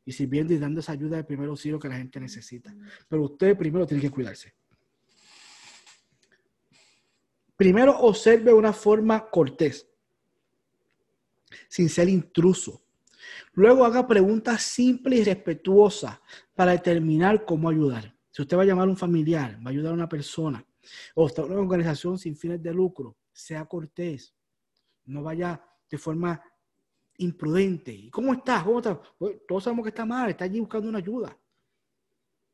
y 0.04 0.12
sirviendo 0.12 0.52
y 0.52 0.58
dando 0.58 0.80
esa 0.80 0.92
ayuda 0.92 1.16
de 1.16 1.24
primer 1.24 1.48
auxilio 1.48 1.78
que 1.78 1.88
la 1.88 1.96
gente 1.96 2.20
necesita. 2.20 2.74
Pero 3.08 3.22
usted 3.22 3.56
primero 3.56 3.86
tiene 3.86 4.02
que 4.02 4.10
cuidarse. 4.10 4.54
Primero 7.56 7.96
observe 8.00 8.52
una 8.52 8.72
forma 8.72 9.28
cortés, 9.30 9.88
sin 11.68 11.88
ser 11.88 12.08
intruso. 12.08 12.82
Luego 13.52 13.84
haga 13.84 14.06
preguntas 14.06 14.62
simples 14.62 15.20
y 15.20 15.24
respetuosas 15.24 16.20
para 16.54 16.72
determinar 16.72 17.44
cómo 17.44 17.68
ayudar. 17.68 18.12
Si 18.30 18.42
usted 18.42 18.56
va 18.56 18.62
a 18.62 18.66
llamar 18.66 18.88
a 18.88 18.90
un 18.90 18.96
familiar, 18.96 19.56
va 19.64 19.66
a 19.66 19.70
ayudar 19.70 19.92
a 19.92 19.94
una 19.94 20.08
persona, 20.08 20.66
o 21.14 21.28
está 21.28 21.44
una 21.44 21.60
organización 21.60 22.18
sin 22.18 22.36
fines 22.36 22.60
de 22.60 22.74
lucro, 22.74 23.16
sea 23.32 23.64
cortés. 23.66 24.34
No 25.04 25.22
vaya 25.22 25.62
de 25.88 25.98
forma 25.98 26.42
imprudente. 27.18 27.92
¿Y 27.92 28.10
cómo 28.10 28.32
está? 28.32 28.64
¿Cómo 28.64 28.78
está? 28.78 29.00
Todos 29.46 29.62
sabemos 29.62 29.84
que 29.84 29.90
está 29.90 30.04
mal, 30.04 30.30
está 30.30 30.44
allí 30.44 30.58
buscando 30.58 30.88
una 30.88 30.98
ayuda. 30.98 31.38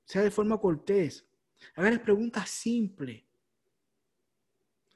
Sea 0.04 0.22
de 0.22 0.30
forma 0.30 0.58
cortés. 0.58 1.26
Haga 1.74 2.02
preguntas 2.02 2.50
simples 2.50 3.22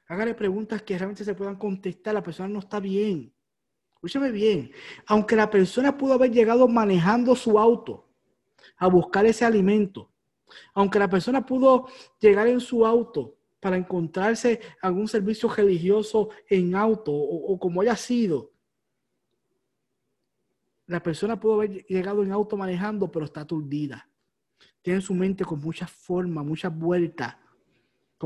Hágale 0.07 0.35
preguntas 0.35 0.83
que 0.83 0.97
realmente 0.97 1.23
se 1.23 1.33
puedan 1.33 1.55
contestar. 1.55 2.13
La 2.13 2.23
persona 2.23 2.49
no 2.49 2.59
está 2.59 2.79
bien. 2.79 3.33
Escúcheme 3.95 4.31
bien. 4.31 4.71
Aunque 5.07 5.35
la 5.35 5.49
persona 5.49 5.97
pudo 5.97 6.13
haber 6.13 6.31
llegado 6.31 6.67
manejando 6.67 7.35
su 7.35 7.57
auto 7.57 8.07
a 8.77 8.87
buscar 8.87 9.25
ese 9.25 9.45
alimento, 9.45 10.11
aunque 10.73 10.99
la 10.99 11.09
persona 11.09 11.45
pudo 11.45 11.87
llegar 12.19 12.47
en 12.47 12.59
su 12.59 12.85
auto 12.85 13.35
para 13.59 13.77
encontrarse 13.77 14.59
algún 14.81 15.07
servicio 15.07 15.49
religioso 15.49 16.29
en 16.47 16.75
auto 16.75 17.11
o, 17.11 17.53
o 17.53 17.59
como 17.59 17.81
haya 17.81 17.95
sido, 17.95 18.51
la 20.87 21.01
persona 21.01 21.39
pudo 21.39 21.55
haber 21.55 21.83
llegado 21.85 22.21
en 22.21 22.31
auto 22.31 22.55
manejando, 22.57 23.11
pero 23.11 23.25
está 23.25 23.41
aturdida. 23.41 24.07
Tiene 24.83 25.01
su 25.01 25.15
mente 25.15 25.43
con 25.43 25.59
muchas 25.59 25.89
formas, 25.89 26.45
muchas 26.45 26.77
vueltas 26.77 27.35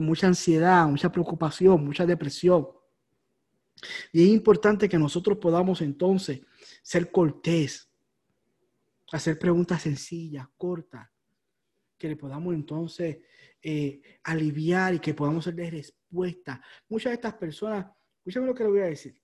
mucha 0.02 0.28
ansiedad, 0.28 0.88
mucha 0.88 1.12
preocupación, 1.12 1.84
mucha 1.84 2.06
depresión. 2.06 2.68
Y 4.12 4.24
es 4.24 4.30
importante 4.30 4.90
que 4.90 4.98
nosotros 4.98 5.38
podamos 5.38 5.82
entonces 5.82 6.42
ser 6.84 7.12
cortés, 7.12 7.90
hacer 9.12 9.40
preguntas 9.40 9.82
sencillas, 9.82 10.48
cortas, 10.58 11.10
que 11.98 12.08
le 12.08 12.16
podamos 12.16 12.54
entonces 12.54 13.20
eh, 13.62 14.02
aliviar 14.24 14.96
y 14.96 15.00
que 15.00 15.14
podamos 15.14 15.46
darle 15.46 15.70
respuesta. 15.70 16.62
Muchas 16.88 17.12
de 17.12 17.16
estas 17.16 17.34
personas, 17.34 17.86
escúchame 18.18 18.48
lo 18.48 18.56
que 18.56 18.64
le 18.64 18.70
voy 18.70 18.82
a 18.82 18.86
decir. 18.86 19.20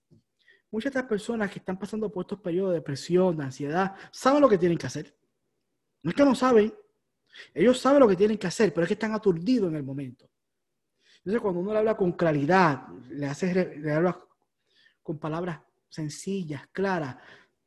Muchas 0.71 0.91
de 0.91 0.99
estas 0.99 1.09
personas 1.09 1.49
que 1.51 1.59
están 1.59 1.80
pasando 1.80 2.11
por 2.11 2.23
estos 2.23 2.41
periodos 2.41 2.71
de 2.71 2.80
depresión, 2.80 3.38
de 3.38 3.45
ansiedad, 3.45 3.95
saben 4.11 4.41
lo 4.41 4.49
que 4.49 4.57
tienen 4.57 4.78
que 4.78 4.88
hacer. 4.88 5.15
No 6.01 6.09
es 6.09 6.15
que 6.15 6.26
no 6.26 6.36
saben, 6.36 6.73
ellos 7.53 7.80
saben 7.80 7.99
lo 7.99 8.07
que 8.07 8.15
tienen 8.15 8.38
que 8.38 8.47
hacer, 8.47 8.73
pero 8.73 8.84
es 8.84 8.88
que 8.89 8.93
están 8.93 9.13
aturdidos 9.13 9.69
en 9.69 9.78
el 9.78 9.84
momento. 9.84 10.30
Entonces, 11.26 11.41
cuando 11.41 11.59
uno 11.61 11.71
habla 11.71 11.97
con 11.97 12.11
claridad, 12.11 12.88
le, 13.09 13.26
hace, 13.26 13.78
le 13.80 13.91
habla 13.91 14.15
con 15.01 15.17
palabras 15.17 15.59
sencillas, 15.89 16.67
claras, 16.67 17.17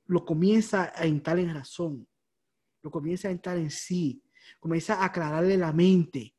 lo 0.06 0.24
comienza 0.24 0.92
a 0.94 1.04
entrar 1.04 1.40
en 1.40 1.52
razón, 1.52 2.06
lo 2.82 2.90
comienza 2.90 3.26
a 3.26 3.32
entrar 3.32 3.56
en 3.56 3.70
sí, 3.70 4.22
comienza 4.60 4.94
a 4.94 5.06
aclararle 5.06 5.56
la 5.56 5.72
mente. 5.72 6.34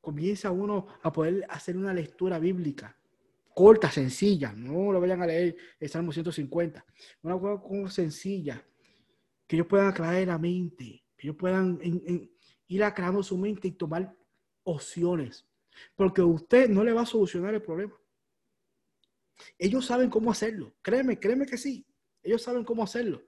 Comienza 0.00 0.52
uno 0.52 0.86
a 1.02 1.12
poder 1.12 1.44
hacer 1.50 1.76
una 1.76 1.92
lectura 1.92 2.38
bíblica 2.38 2.98
corta, 3.58 3.90
sencilla, 3.90 4.52
no 4.52 4.92
lo 4.92 5.00
vayan 5.00 5.20
a 5.20 5.26
leer 5.26 5.56
el 5.80 5.88
Salmo 5.88 6.12
150, 6.12 6.86
una 7.22 7.40
cosa 7.40 7.90
sencilla, 7.90 8.64
que 9.48 9.56
ellos 9.56 9.66
puedan 9.66 9.88
aclarar 9.88 10.24
la 10.28 10.38
mente, 10.38 11.02
que 11.16 11.26
ellos 11.26 11.34
puedan 11.36 11.76
ir 12.68 12.84
aclarando 12.84 13.20
su 13.20 13.36
mente 13.36 13.66
y 13.66 13.72
tomar 13.72 14.14
opciones, 14.68 15.46
porque 15.94 16.22
usted 16.22 16.68
no 16.68 16.84
le 16.84 16.92
va 16.92 17.02
a 17.02 17.06
solucionar 17.06 17.54
el 17.54 17.62
problema. 17.62 17.94
Ellos 19.58 19.86
saben 19.86 20.10
cómo 20.10 20.30
hacerlo, 20.30 20.74
créeme, 20.82 21.18
créeme 21.18 21.46
que 21.46 21.56
sí, 21.56 21.86
ellos 22.22 22.42
saben 22.42 22.64
cómo 22.64 22.82
hacerlo. 22.82 23.22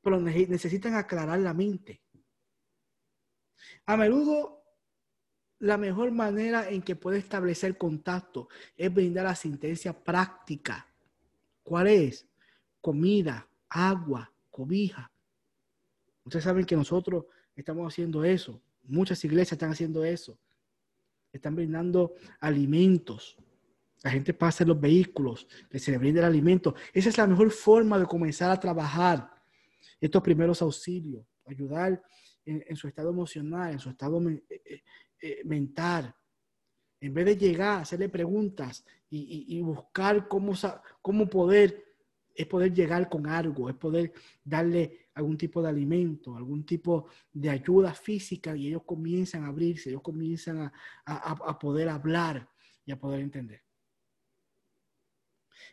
pero 0.00 0.20
necesitan 0.20 0.96
aclarar 0.96 1.38
la 1.38 1.54
mente. 1.54 2.02
A 3.86 3.96
menudo, 3.96 4.64
la 5.60 5.76
mejor 5.78 6.10
manera 6.10 6.68
en 6.68 6.82
que 6.82 6.96
puede 6.96 7.18
establecer 7.18 7.78
contacto 7.78 8.48
es 8.76 8.92
brindar 8.92 9.26
asistencia 9.26 9.92
práctica. 9.92 10.88
¿Cuál 11.62 11.86
es? 11.86 12.26
Comida, 12.80 13.48
agua, 13.68 14.32
cobija. 14.50 15.12
Ustedes 16.24 16.44
saben 16.44 16.64
que 16.64 16.74
nosotros 16.74 17.26
estamos 17.54 17.86
haciendo 17.86 18.24
eso. 18.24 18.60
Muchas 18.82 19.24
iglesias 19.24 19.52
están 19.52 19.70
haciendo 19.70 20.04
eso. 20.04 20.36
Están 21.32 21.56
brindando 21.56 22.14
alimentos. 22.40 23.36
La 24.02 24.10
gente 24.10 24.34
pasa 24.34 24.64
en 24.64 24.68
los 24.68 24.80
vehículos, 24.80 25.46
se 25.72 25.92
le 25.92 25.98
brinda 25.98 26.20
el 26.20 26.26
alimento. 26.26 26.74
Esa 26.92 27.08
es 27.08 27.18
la 27.18 27.26
mejor 27.26 27.50
forma 27.50 27.98
de 27.98 28.06
comenzar 28.06 28.50
a 28.50 28.58
trabajar 28.58 29.30
estos 30.00 30.22
primeros 30.22 30.60
auxilios, 30.60 31.24
ayudar 31.46 32.02
en, 32.44 32.76
su 32.76 32.88
estado 32.88 33.10
emocional, 33.10 33.72
en 33.72 33.78
su 33.78 33.90
estado 33.90 34.20
eh, 34.28 34.42
eh, 34.50 34.82
eh, 35.20 35.42
mental. 35.44 36.14
En 37.00 37.14
vez 37.14 37.26
de 37.26 37.36
llegar, 37.36 37.82
hacerle 37.82 38.08
preguntas 38.08 38.84
y, 39.08 39.60
buscar 39.60 40.26
cómo, 40.26 40.54
cómo 41.00 41.28
poder, 41.28 41.84
es 42.34 42.46
poder 42.46 42.72
llegar 42.72 43.08
con 43.08 43.26
algo, 43.26 43.68
es 43.68 43.76
poder 43.76 44.12
darle 44.42 45.01
algún 45.14 45.36
tipo 45.36 45.62
de 45.62 45.68
alimento, 45.68 46.36
algún 46.36 46.64
tipo 46.64 47.06
de 47.32 47.50
ayuda 47.50 47.92
física 47.94 48.56
y 48.56 48.68
ellos 48.68 48.82
comienzan 48.84 49.44
a 49.44 49.48
abrirse, 49.48 49.90
ellos 49.90 50.02
comienzan 50.02 50.72
a 51.04 51.58
poder 51.58 51.88
hablar 51.88 52.48
y 52.84 52.92
a 52.92 52.98
poder 52.98 53.20
entender. 53.20 53.62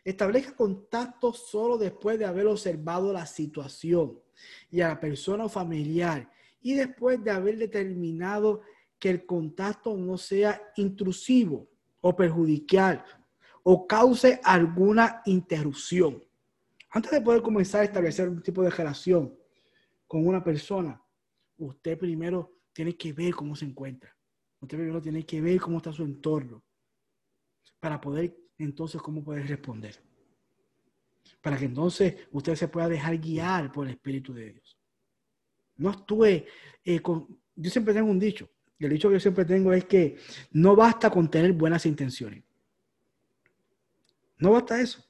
Establezca 0.04 0.54
contacto 0.54 1.32
solo 1.32 1.76
después 1.76 2.18
de 2.18 2.24
haber 2.24 2.46
observado 2.46 3.12
la 3.12 3.26
situación 3.26 4.18
y 4.70 4.80
a 4.80 4.88
la 4.88 5.00
persona 5.00 5.48
familiar 5.48 6.30
y 6.62 6.74
después 6.74 7.22
de 7.22 7.30
haber 7.30 7.58
determinado 7.58 8.62
que 8.98 9.10
el 9.10 9.26
contacto 9.26 9.96
no 9.96 10.16
sea 10.16 10.60
intrusivo 10.76 11.68
o 12.00 12.16
perjudicial 12.16 13.04
o 13.62 13.86
cause 13.86 14.40
alguna 14.42 15.22
interrupción. 15.26 16.22
Antes 16.90 17.12
de 17.12 17.20
poder 17.20 17.42
comenzar 17.42 17.82
a 17.82 17.84
establecer 17.84 18.28
un 18.28 18.42
tipo 18.42 18.62
de 18.62 18.70
relación 18.70 19.34
con 20.06 20.26
una 20.26 20.42
persona, 20.42 21.00
usted 21.56 21.96
primero 21.96 22.58
tiene 22.72 22.96
que 22.96 23.12
ver 23.12 23.34
cómo 23.34 23.54
se 23.54 23.64
encuentra. 23.64 24.16
Usted 24.60 24.76
primero 24.76 25.00
tiene 25.00 25.24
que 25.24 25.40
ver 25.40 25.60
cómo 25.60 25.78
está 25.78 25.92
su 25.92 26.02
entorno 26.02 26.64
para 27.78 28.00
poder 28.00 28.36
entonces 28.58 29.00
cómo 29.00 29.22
puedes 29.22 29.48
responder. 29.48 30.02
Para 31.40 31.56
que 31.56 31.64
entonces 31.64 32.28
usted 32.32 32.54
se 32.54 32.68
pueda 32.68 32.88
dejar 32.88 33.16
guiar 33.18 33.72
por 33.72 33.86
el 33.86 33.94
Espíritu 33.94 34.34
de 34.34 34.52
Dios. 34.52 34.78
No 35.76 35.88
actúe 35.88 36.44
eh, 36.84 37.00
con... 37.00 37.40
Yo 37.54 37.70
siempre 37.70 37.94
tengo 37.94 38.10
un 38.10 38.18
dicho, 38.18 38.50
el 38.78 38.90
dicho 38.90 39.08
que 39.08 39.14
yo 39.14 39.20
siempre 39.20 39.44
tengo 39.44 39.72
es 39.72 39.84
que 39.84 40.18
no 40.52 40.74
basta 40.74 41.10
con 41.10 41.30
tener 41.30 41.52
buenas 41.52 41.86
intenciones. 41.86 42.42
No 44.38 44.52
basta 44.52 44.80
eso. 44.80 45.04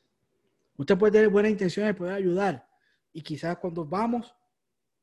Usted 0.80 0.96
puede 0.96 1.12
tener 1.12 1.28
buenas 1.28 1.52
intenciones, 1.52 1.94
poder 1.94 2.14
ayudar, 2.14 2.66
y 3.12 3.20
quizás 3.20 3.58
cuando 3.58 3.84
vamos, 3.84 4.34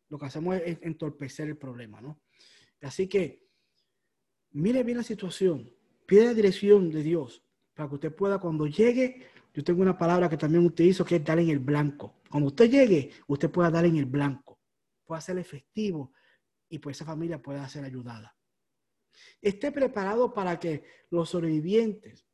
lo 0.09 0.17
que 0.17 0.25
hacemos 0.25 0.55
es 0.55 0.79
entorpecer 0.81 1.49
el 1.49 1.55
problema, 1.55 2.01
¿no? 2.01 2.19
Así 2.81 3.07
que 3.07 3.47
mire 4.53 4.81
bien 4.81 4.97
la 4.97 5.03
situación, 5.03 5.71
pide 6.07 6.25
la 6.25 6.33
dirección 6.33 6.89
de 6.89 7.03
Dios, 7.03 7.43
para 7.75 7.87
que 7.89 7.93
usted 7.93 8.15
pueda, 8.15 8.39
cuando 8.39 8.65
llegue, 8.65 9.27
yo 9.53 9.63
tengo 9.63 9.83
una 9.83 9.95
palabra 9.95 10.27
que 10.27 10.35
también 10.35 10.65
utilizo 10.65 11.05
que 11.05 11.17
es 11.17 11.23
dar 11.23 11.37
en 11.37 11.49
el 11.49 11.59
blanco. 11.59 12.21
Cuando 12.27 12.47
usted 12.47 12.71
llegue, 12.71 13.11
usted 13.27 13.51
pueda 13.51 13.69
dar 13.69 13.85
en 13.85 13.97
el 13.97 14.05
blanco, 14.05 14.59
pueda 15.05 15.21
ser 15.21 15.37
efectivo 15.37 16.11
y 16.69 16.79
pues 16.79 16.97
esa 16.97 17.05
familia 17.05 17.39
pueda 17.39 17.69
ser 17.69 17.83
ayudada. 17.85 18.35
Esté 19.39 19.71
preparado 19.71 20.33
para 20.33 20.59
que 20.59 20.83
los 21.11 21.29
sobrevivientes 21.29 22.25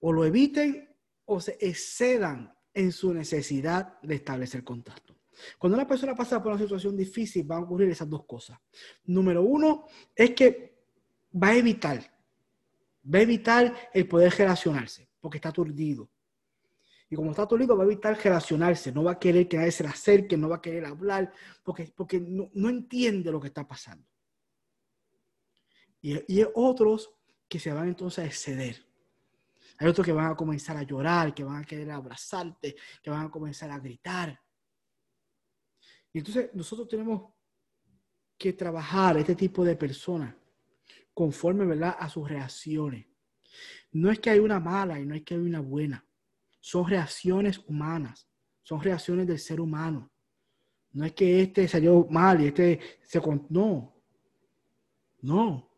o 0.00 0.12
lo 0.12 0.26
eviten 0.26 0.93
o 1.26 1.40
se 1.40 1.56
excedan 1.60 2.54
en 2.72 2.92
su 2.92 3.14
necesidad 3.14 4.00
de 4.02 4.16
establecer 4.16 4.64
contacto. 4.64 5.16
Cuando 5.58 5.76
una 5.76 5.86
persona 5.86 6.14
pasa 6.14 6.42
por 6.42 6.52
una 6.52 6.60
situación 6.60 6.96
difícil, 6.96 7.44
van 7.44 7.60
a 7.60 7.64
ocurrir 7.64 7.90
esas 7.90 8.08
dos 8.08 8.24
cosas. 8.24 8.58
Número 9.04 9.42
uno 9.42 9.86
es 10.14 10.30
que 10.30 10.74
va 11.34 11.48
a 11.48 11.56
evitar 11.56 12.14
Va 13.12 13.18
a 13.18 13.22
evitar 13.22 13.90
el 13.92 14.08
poder 14.08 14.32
relacionarse 14.32 15.10
porque 15.20 15.36
está 15.38 15.50
aturdido. 15.50 16.10
Y 17.10 17.16
como 17.16 17.30
está 17.30 17.42
aturdido, 17.42 17.76
va 17.76 17.84
a 17.84 17.86
evitar 17.86 18.16
relacionarse. 18.16 18.92
No 18.92 19.04
va 19.04 19.12
a 19.12 19.18
querer 19.18 19.46
que 19.46 19.58
nadie 19.58 19.72
se 19.72 19.82
le 19.82 19.90
acerque, 19.90 20.36
no 20.36 20.48
va 20.48 20.56
a 20.56 20.62
querer 20.62 20.86
hablar 20.86 21.30
porque, 21.62 21.92
porque 21.94 22.18
no, 22.20 22.68
entiende 22.68 23.30
lo 23.30 23.40
que 23.40 23.48
está 23.48 23.68
pasando. 23.68 24.08
Y, 26.00 26.14
hay 26.14 26.46
otros 26.54 27.10
que 27.46 27.58
se 27.58 27.72
van 27.72 27.88
entonces 27.88 28.24
a 28.24 28.26
exceder. 28.26 28.86
Hay 29.78 29.88
otros 29.88 30.04
que 30.04 30.12
van 30.12 30.30
a 30.30 30.36
comenzar 30.36 30.76
a 30.76 30.82
llorar, 30.82 31.34
que 31.34 31.44
van 31.44 31.62
a 31.62 31.64
querer 31.64 31.90
abrazarte, 31.90 32.76
que 33.02 33.10
van 33.10 33.26
a 33.26 33.30
comenzar 33.30 33.70
a 33.70 33.78
gritar. 33.78 34.40
Y 36.12 36.18
entonces 36.18 36.50
nosotros 36.54 36.88
tenemos 36.88 37.32
que 38.38 38.52
trabajar 38.52 39.16
este 39.16 39.34
tipo 39.34 39.64
de 39.64 39.76
personas 39.76 40.34
conforme 41.12 41.64
¿verdad? 41.64 41.96
a 41.98 42.08
sus 42.08 42.28
reacciones. 42.28 43.06
No 43.92 44.10
es 44.10 44.18
que 44.18 44.30
hay 44.30 44.38
una 44.38 44.60
mala 44.60 44.98
y 44.98 45.06
no 45.06 45.14
es 45.14 45.22
que 45.22 45.34
hay 45.34 45.40
una 45.40 45.60
buena. 45.60 46.04
Son 46.60 46.88
reacciones 46.88 47.60
humanas, 47.66 48.28
son 48.62 48.80
reacciones 48.80 49.26
del 49.26 49.38
ser 49.38 49.60
humano. 49.60 50.10
No 50.92 51.04
es 51.04 51.12
que 51.12 51.42
este 51.42 51.66
salió 51.66 52.06
mal 52.08 52.40
y 52.40 52.46
este 52.46 52.80
se... 53.02 53.20
No, 53.50 53.94
no. 55.22 55.70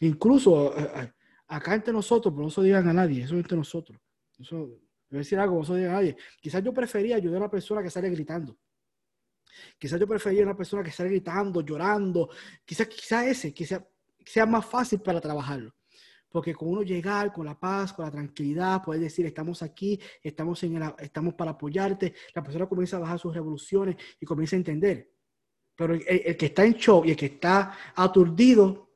Incluso 0.00 0.76
eh, 0.76 0.90
eh, 0.96 1.12
acá 1.52 1.74
entre 1.74 1.92
nosotros, 1.92 2.32
pero 2.32 2.44
no 2.44 2.50
se 2.50 2.62
digan 2.62 2.88
a 2.88 2.92
nadie, 2.92 3.24
eso 3.24 3.34
es 3.34 3.42
entre 3.42 3.56
nosotros. 3.56 4.00
Eso, 4.38 4.70
decir 5.10 5.38
algo, 5.38 5.58
no 5.58 5.64
se 5.64 5.76
digan 5.76 5.90
a 5.90 5.94
nadie. 5.94 6.16
Quizás 6.40 6.64
yo 6.64 6.72
prefería 6.72 7.16
ayudar 7.16 7.36
a 7.36 7.38
una 7.40 7.50
persona 7.50 7.82
que 7.82 7.90
sale 7.90 8.08
gritando. 8.08 8.56
Quizás 9.78 10.00
yo 10.00 10.08
prefería 10.08 10.42
una 10.42 10.56
persona 10.56 10.82
que 10.82 10.90
sale 10.90 11.10
gritando, 11.10 11.60
llorando. 11.60 12.30
Quizás, 12.64 12.86
quizás 12.86 13.26
ese, 13.26 13.52
quizás 13.52 13.82
sea 14.24 14.46
más 14.46 14.64
fácil 14.64 15.00
para 15.00 15.20
trabajarlo. 15.20 15.74
Porque 16.30 16.54
con 16.54 16.68
uno 16.68 16.82
llegar 16.82 17.30
con 17.30 17.44
la 17.44 17.60
paz, 17.60 17.92
con 17.92 18.06
la 18.06 18.10
tranquilidad, 18.10 18.82
poder 18.82 19.02
decir, 19.02 19.26
estamos 19.26 19.62
aquí, 19.62 20.00
estamos, 20.22 20.62
en 20.62 20.82
estamos 21.00 21.34
para 21.34 21.50
apoyarte, 21.50 22.14
la 22.34 22.42
persona 22.42 22.66
comienza 22.66 22.96
a 22.96 23.00
bajar 23.00 23.18
sus 23.18 23.34
revoluciones 23.34 23.96
y 24.18 24.24
comienza 24.24 24.56
a 24.56 24.60
entender. 24.60 25.12
Pero 25.76 25.94
el, 25.94 26.36
que 26.38 26.46
está 26.46 26.64
en 26.64 26.72
shock 26.72 27.04
y 27.06 27.10
el 27.10 27.16
que 27.16 27.26
está 27.26 27.76
aturdido, 27.94 28.91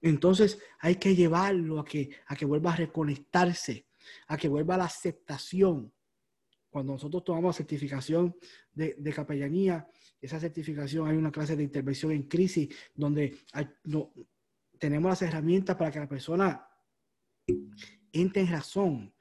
entonces 0.00 0.58
hay 0.78 0.96
que 0.96 1.14
llevarlo 1.14 1.80
a 1.80 1.84
que, 1.84 2.10
a 2.26 2.36
que 2.36 2.44
vuelva 2.44 2.72
a 2.72 2.76
reconectarse, 2.76 3.86
a 4.28 4.36
que 4.36 4.48
vuelva 4.48 4.74
a 4.74 4.78
la 4.78 4.84
aceptación. 4.84 5.92
Cuando 6.70 6.92
nosotros 6.92 7.24
tomamos 7.24 7.56
certificación 7.56 8.36
de, 8.72 8.94
de 8.96 9.12
capellanía, 9.12 9.88
esa 10.20 10.38
certificación 10.38 11.08
hay 11.08 11.16
una 11.16 11.32
clase 11.32 11.56
de 11.56 11.62
intervención 11.62 12.12
en 12.12 12.24
crisis 12.24 12.68
donde 12.94 13.38
tenemos 14.78 15.10
las 15.10 15.22
herramientas 15.22 15.76
para 15.76 15.90
que 15.90 15.98
la 15.98 16.08
persona 16.08 16.66
entre 18.12 18.42
en 18.42 18.48
razón, 18.48 19.14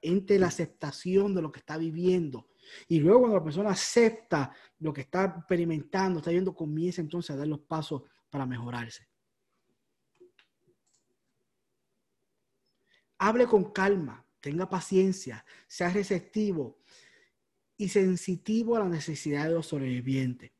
entre 0.00 0.38
la 0.38 0.48
aceptación 0.48 1.34
de 1.34 1.42
lo 1.42 1.52
que 1.52 1.60
está 1.60 1.76
viviendo. 1.76 2.48
Y 2.88 3.00
luego 3.00 3.20
cuando 3.20 3.38
la 3.38 3.44
persona 3.44 3.70
acepta 3.70 4.52
lo 4.78 4.92
que 4.92 5.02
está 5.02 5.24
experimentando, 5.38 6.18
está 6.18 6.30
viendo, 6.30 6.54
comienza 6.54 7.00
entonces 7.00 7.30
a 7.30 7.36
dar 7.36 7.48
los 7.48 7.60
pasos 7.60 8.02
para 8.28 8.46
mejorarse. 8.46 9.09
Hable 13.22 13.46
con 13.46 13.70
calma, 13.70 14.24
tenga 14.40 14.66
paciencia, 14.66 15.44
sea 15.68 15.90
receptivo 15.90 16.78
y 17.76 17.90
sensitivo 17.90 18.76
a 18.76 18.78
la 18.78 18.88
necesidad 18.88 19.44
de 19.44 19.52
los 19.52 19.66
sobrevivientes. 19.66 20.50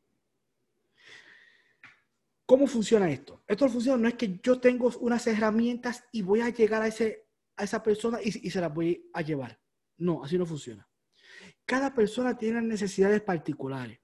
¿Cómo 2.45 2.67
funciona 2.67 3.11
esto? 3.11 3.43
Esto 3.49 3.67
funciona 3.71 4.03
no 4.03 4.09
es 4.09 4.15
que 4.15 4.39
yo 4.43 4.61
tengo 4.61 4.93
unas 5.01 5.27
herramientas 5.27 6.05
y 6.13 6.21
voy 6.21 6.43
a 6.43 6.51
llegar 6.51 6.83
a, 6.83 6.89
ese, 6.89 7.29
a 7.57 7.65
esa 7.65 7.83
persona 7.83 8.19
y, 8.23 8.47
y 8.47 8.51
se 8.51 8.61
las 8.61 8.75
voy 8.75 9.09
a 9.15 9.23
llevar. 9.23 9.59
No, 9.97 10.23
así 10.23 10.37
no 10.37 10.45
funciona. 10.45 10.87
Cada 11.65 11.95
persona 11.95 12.37
tiene 12.37 12.61
necesidades 12.61 13.23
particulares. 13.23 14.01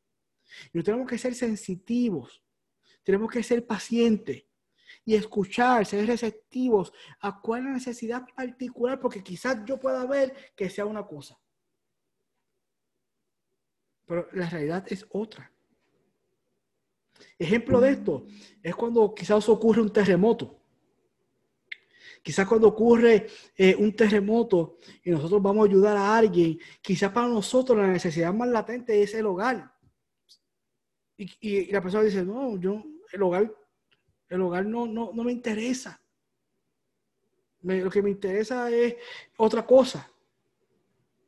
Y 0.73 0.83
tenemos 0.83 1.07
que 1.07 1.19
ser 1.19 1.35
sensitivos, 1.35 2.43
tenemos 3.03 3.31
que 3.31 3.43
ser 3.43 3.67
pacientes 3.67 4.46
y 5.07 5.15
escuchar, 5.15 5.87
ser 5.87 6.05
receptivos 6.05 6.93
a 7.21 7.41
cuál 7.41 7.61
es 7.61 7.67
la 7.67 7.73
necesidad 7.75 8.27
particular, 8.35 9.01
porque 9.01 9.23
quizás 9.23 9.65
yo 9.65 9.79
pueda 9.79 10.05
ver 10.05 10.35
que 10.57 10.69
sea 10.69 10.85
una 10.85 11.07
cosa. 11.07 11.39
Pero 14.05 14.29
la 14.33 14.51
realidad 14.51 14.85
es 14.89 15.07
otra. 15.11 15.51
Ejemplo 17.39 17.81
de 17.81 17.91
esto 17.93 18.27
es 18.61 18.75
cuando 18.75 19.15
quizás 19.15 19.49
ocurre 19.49 19.81
un 19.81 19.93
terremoto. 19.93 20.61
Quizás 22.21 22.49
cuando 22.49 22.67
ocurre 22.67 23.29
eh, 23.57 23.77
un 23.77 23.95
terremoto 23.95 24.79
y 25.05 25.11
nosotros 25.11 25.41
vamos 25.41 25.67
a 25.67 25.71
ayudar 25.71 25.97
a 25.97 26.17
alguien, 26.17 26.59
quizás 26.83 27.13
para 27.13 27.29
nosotros 27.29 27.79
la 27.79 27.87
necesidad 27.87 28.35
más 28.35 28.49
latente 28.49 29.01
es 29.01 29.15
el 29.15 29.27
hogar. 29.27 29.73
Y, 31.17 31.31
y, 31.41 31.71
la 31.71 31.81
persona 31.81 32.03
dice, 32.03 32.25
no, 32.25 32.59
yo, 32.59 32.83
el 33.13 33.23
hogar, 33.23 33.55
el 34.29 34.41
hogar 34.41 34.66
no, 34.66 34.87
no, 34.87 35.12
no 35.12 35.24
me 35.24 35.33
interesa. 35.33 36.01
lo 37.62 37.91
que 37.91 38.03
me 38.03 38.11
interesa 38.11 38.70
es 38.70 38.97
otra 39.37 39.64
cosa. 39.64 40.11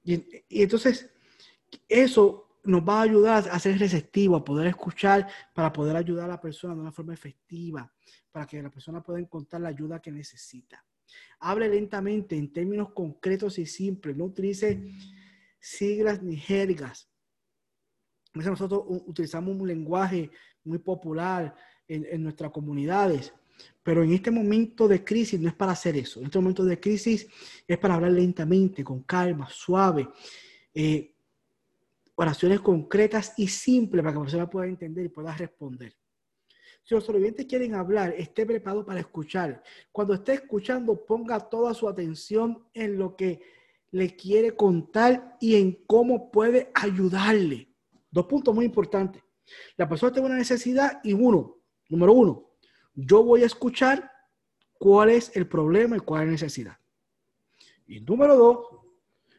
Y, 0.04 0.14
y 0.48 0.62
entonces, 0.62 1.10
eso 1.88 2.48
nos 2.64 2.82
va 2.82 3.00
a 3.00 3.02
ayudar 3.02 3.48
a 3.50 3.58
ser 3.58 3.78
receptivo, 3.78 4.36
a 4.36 4.44
poder 4.44 4.66
escuchar, 4.66 5.28
para 5.54 5.72
poder 5.72 5.96
ayudar 5.96 6.26
a 6.26 6.34
la 6.34 6.40
persona 6.40 6.74
de 6.74 6.80
una 6.80 6.92
forma 6.92 7.14
efectiva, 7.14 7.90
para 8.30 8.46
que 8.46 8.62
la 8.62 8.70
persona 8.70 9.02
pueda 9.02 9.18
encontrar 9.18 9.62
la 9.62 9.68
ayuda 9.68 10.00
que 10.00 10.12
necesita. 10.12 10.84
Hable 11.40 11.68
lentamente 11.68 12.36
en 12.36 12.52
términos 12.52 12.92
concretos 12.92 13.58
y 13.58 13.66
simples, 13.66 14.16
no 14.16 14.24
utilice 14.24 14.82
siglas 15.58 16.22
ni 16.22 16.36
jergas. 16.36 17.08
Nosotros 18.34 18.82
utilizamos 19.06 19.56
un 19.56 19.66
lenguaje 19.66 20.30
muy 20.64 20.78
popular 20.78 21.54
en, 21.88 22.06
en 22.10 22.22
nuestras 22.22 22.50
comunidades, 22.50 23.32
pero 23.82 24.02
en 24.02 24.12
este 24.12 24.30
momento 24.30 24.86
de 24.86 25.02
crisis 25.02 25.40
no 25.40 25.48
es 25.48 25.54
para 25.54 25.72
hacer 25.72 25.96
eso. 25.96 26.20
En 26.20 26.26
este 26.26 26.38
momento 26.38 26.64
de 26.64 26.78
crisis 26.78 27.26
es 27.66 27.78
para 27.78 27.94
hablar 27.94 28.12
lentamente, 28.12 28.84
con 28.84 29.02
calma, 29.02 29.48
suave. 29.50 30.08
Eh, 30.74 31.14
oraciones 32.14 32.60
concretas 32.60 33.32
y 33.36 33.48
simples 33.48 34.02
para 34.02 34.12
que 34.12 34.18
la 34.18 34.24
persona 34.24 34.50
pueda 34.50 34.66
entender 34.66 35.06
y 35.06 35.08
pueda 35.08 35.34
responder. 35.36 35.96
Si 36.82 36.94
los 36.94 37.04
sobrevivientes 37.04 37.46
quieren 37.46 37.74
hablar, 37.74 38.14
esté 38.16 38.44
preparado 38.44 38.84
para 38.84 39.00
escuchar. 39.00 39.62
Cuando 39.92 40.14
esté 40.14 40.34
escuchando, 40.34 41.04
ponga 41.04 41.38
toda 41.38 41.74
su 41.74 41.88
atención 41.88 42.64
en 42.74 42.98
lo 42.98 43.14
que 43.14 43.40
le 43.90 44.16
quiere 44.16 44.56
contar 44.56 45.36
y 45.40 45.56
en 45.56 45.84
cómo 45.86 46.30
puede 46.30 46.70
ayudarle. 46.74 47.68
Dos 48.10 48.26
puntos 48.26 48.54
muy 48.54 48.64
importantes. 48.64 49.22
La 49.76 49.88
persona 49.88 50.12
tiene 50.12 50.28
una 50.28 50.38
necesidad 50.38 51.00
y 51.04 51.12
uno, 51.12 51.57
número 51.88 52.12
uno, 52.12 52.50
yo 52.94 53.22
voy 53.22 53.42
a 53.42 53.46
escuchar 53.46 54.10
cuál 54.78 55.10
es 55.10 55.34
el 55.36 55.48
problema 55.48 55.96
y 55.96 56.00
cuál 56.00 56.22
es 56.22 56.26
la 56.26 56.32
necesidad. 56.32 56.78
Y 57.86 58.00
número 58.00 58.36
dos, 58.36 58.66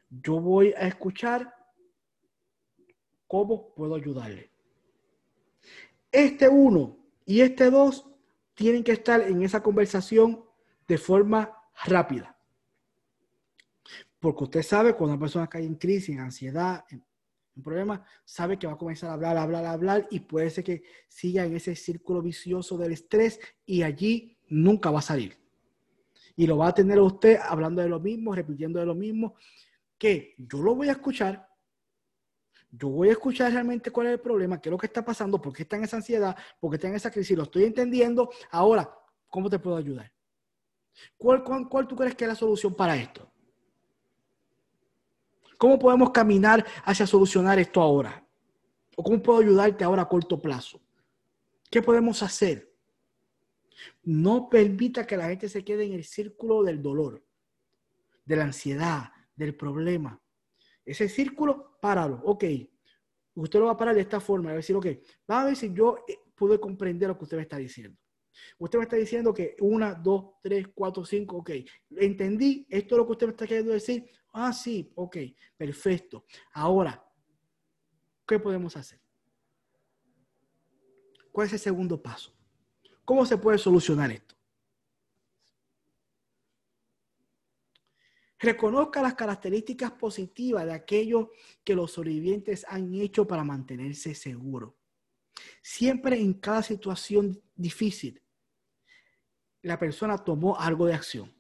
yo 0.10 0.40
voy 0.40 0.74
a 0.74 0.88
escuchar 0.88 1.54
¿Cómo 3.30 3.76
puedo 3.76 3.94
ayudarle? 3.94 4.50
Este 6.12 6.50
uno 6.50 6.98
y 7.28 7.42
este 7.42 7.70
dos 7.70 8.10
tienen 8.56 8.84
que 8.84 8.94
estar 8.94 9.22
en 9.22 9.44
esa 9.44 9.62
conversación 9.62 10.44
de 10.88 10.98
forma 10.98 11.56
rápida. 11.86 12.36
Porque 14.20 14.46
usted 14.46 14.64
sabe 14.64 14.96
cuando 14.96 15.14
una 15.14 15.22
persona 15.22 15.48
cae 15.48 15.64
en 15.64 15.76
crisis, 15.76 16.10
en 16.10 16.22
ansiedad, 16.22 16.84
en, 16.90 17.06
problema, 17.62 18.04
sabe 18.26 18.58
que 18.58 18.68
va 18.68 18.74
a 18.74 18.78
comenzar 18.78 19.10
a 19.10 19.14
hablar, 19.14 19.38
hablar, 19.38 19.66
hablar 19.66 20.08
y 20.12 20.22
puede 20.22 20.50
ser 20.50 20.64
que 20.64 20.84
siga 21.08 21.46
en 21.46 21.56
ese 21.56 21.76
círculo 21.76 22.22
vicioso 22.22 22.78
del 22.78 22.94
estrés 22.94 23.40
y 23.66 23.84
allí 23.84 24.38
nunca 24.50 24.92
va 24.92 25.00
a 25.00 25.04
salir. 25.04 25.38
Y 26.36 26.48
lo 26.48 26.58
va 26.58 26.70
a 26.70 26.74
tener 26.74 27.00
usted 27.00 27.38
hablando 27.42 27.82
de 27.82 27.90
lo 27.90 28.00
mismo, 28.00 28.34
repitiendo 28.34 28.80
de 28.80 28.86
lo 28.86 28.96
mismo, 28.96 29.36
que 29.98 30.36
yo 30.38 30.62
lo 30.62 30.76
voy 30.76 30.90
a 30.90 30.94
escuchar, 30.94 31.50
yo 32.72 32.90
voy 32.90 33.10
a 33.10 33.14
escuchar 33.14 33.52
realmente 33.52 33.92
cuál 33.92 34.08
es 34.08 34.14
el 34.14 34.20
problema, 34.20 34.62
qué 34.62 34.70
es 34.70 34.72
lo 34.72 34.78
que 34.78 34.86
está 34.86 35.04
pasando, 35.04 35.42
por 35.42 35.54
qué 35.54 35.64
está 35.64 35.76
en 35.76 35.84
esa 35.84 35.98
ansiedad, 35.98 36.38
por 36.60 36.70
qué 36.70 36.76
está 36.76 36.88
en 36.88 36.96
esa 36.96 37.12
crisis, 37.12 37.36
lo 37.36 37.44
estoy 37.44 37.64
entendiendo. 37.64 38.30
Ahora, 38.52 38.90
¿cómo 39.28 39.50
te 39.50 39.60
puedo 39.60 39.76
ayudar? 39.76 40.12
¿Cuál, 41.18 41.44
cuál, 41.44 41.88
tú 41.88 41.96
crees 41.96 42.16
que 42.16 42.26
es 42.26 42.30
la 42.30 42.36
solución 42.36 42.76
para 42.76 42.96
esto? 42.96 43.29
¿Cómo 45.60 45.78
podemos 45.78 46.12
caminar 46.12 46.66
hacia 46.86 47.06
solucionar 47.06 47.60
esto 47.60 47.82
ahora? 47.82 48.26
¿O 48.96 49.04
cómo 49.04 49.22
puedo 49.22 49.40
ayudarte 49.40 49.84
ahora 49.84 50.04
a 50.04 50.08
corto 50.08 50.42
plazo? 50.42 50.80
¿Qué 51.70 51.82
podemos 51.82 52.24
hacer? 52.24 52.74
No 54.04 54.48
permita 54.50 55.06
que 55.06 55.18
la 55.18 55.28
gente 55.28 55.50
se 55.50 55.66
quede 55.66 55.84
en 55.84 55.92
el 55.92 56.06
círculo 56.06 56.64
del 56.64 56.82
dolor, 56.82 57.22
de 58.24 58.36
la 58.38 58.46
ansiedad, 58.46 59.12
del 59.36 59.54
problema. 59.54 60.18
Ese 60.86 61.10
círculo, 61.10 61.78
páralo. 61.82 62.22
Ok. 62.24 62.46
Usted 63.36 63.60
lo 63.60 63.66
va 63.66 63.74
a 63.74 63.78
parar 63.78 63.96
de 63.96 64.02
esta 64.02 64.22
forma. 64.22 64.52
Va 64.52 64.54
a 64.54 64.56
decir, 64.56 64.78
ok, 64.78 64.88
vamos 65.28 65.44
a 65.44 65.48
ver 65.48 65.56
si 65.58 65.74
yo 65.74 66.06
eh, 66.08 66.20
pude 66.36 66.58
comprender 66.58 67.10
lo 67.10 67.18
que 67.18 67.26
usted 67.26 67.36
me 67.36 67.44
está 67.44 67.58
diciendo. 67.58 68.00
Usted 68.60 68.80
me 68.80 68.84
está 68.84 68.96
diciendo 68.96 69.34
que 69.34 69.58
una, 69.60 69.94
dos, 69.94 70.36
tres, 70.42 70.70
cuatro, 70.74 71.04
cinco, 71.04 71.40
ok. 71.40 71.52
Entendí, 71.98 72.66
esto 72.70 72.96
es 72.96 73.00
lo 73.00 73.06
que 73.06 73.12
usted 73.12 73.28
me 73.28 73.32
está 73.32 73.46
queriendo 73.46 73.74
decir. 73.74 74.10
Ah, 74.32 74.54
sí, 74.54 74.92
ok, 74.96 75.18
perfecto. 75.58 76.26
Ahora, 76.54 77.04
¿qué 78.28 78.40
podemos 78.40 78.76
hacer? 78.78 79.02
¿Cuál 81.32 81.48
es 81.48 81.54
el 81.54 81.60
segundo 81.60 82.02
paso? 82.02 82.34
¿Cómo 83.06 83.26
se 83.26 83.38
puede 83.38 83.58
solucionar 83.58 84.12
esto? 84.12 84.36
Reconozca 88.40 89.02
las 89.02 89.16
características 89.16 89.92
positivas 89.92 90.66
de 90.66 90.74
aquello 90.74 91.32
que 91.64 91.76
los 91.76 91.92
sobrevivientes 91.92 92.66
han 92.70 92.94
hecho 92.94 93.28
para 93.28 93.44
mantenerse 93.44 94.16
seguros. 94.16 94.74
Siempre 95.62 96.20
en 96.20 96.34
cada 96.34 96.64
situación 96.64 97.42
difícil, 97.56 98.22
la 99.62 99.78
persona 99.78 100.18
tomó 100.18 100.58
algo 100.58 100.86
de 100.86 100.94
acción. 100.94 101.39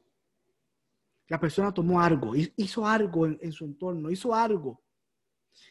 La 1.29 1.39
persona 1.39 1.73
tomó 1.73 2.01
algo, 2.01 2.33
hizo 2.35 2.85
algo 2.85 3.25
en, 3.25 3.51
su 3.51 3.65
entorno, 3.65 4.11
hizo 4.11 4.35
algo. 4.35 4.83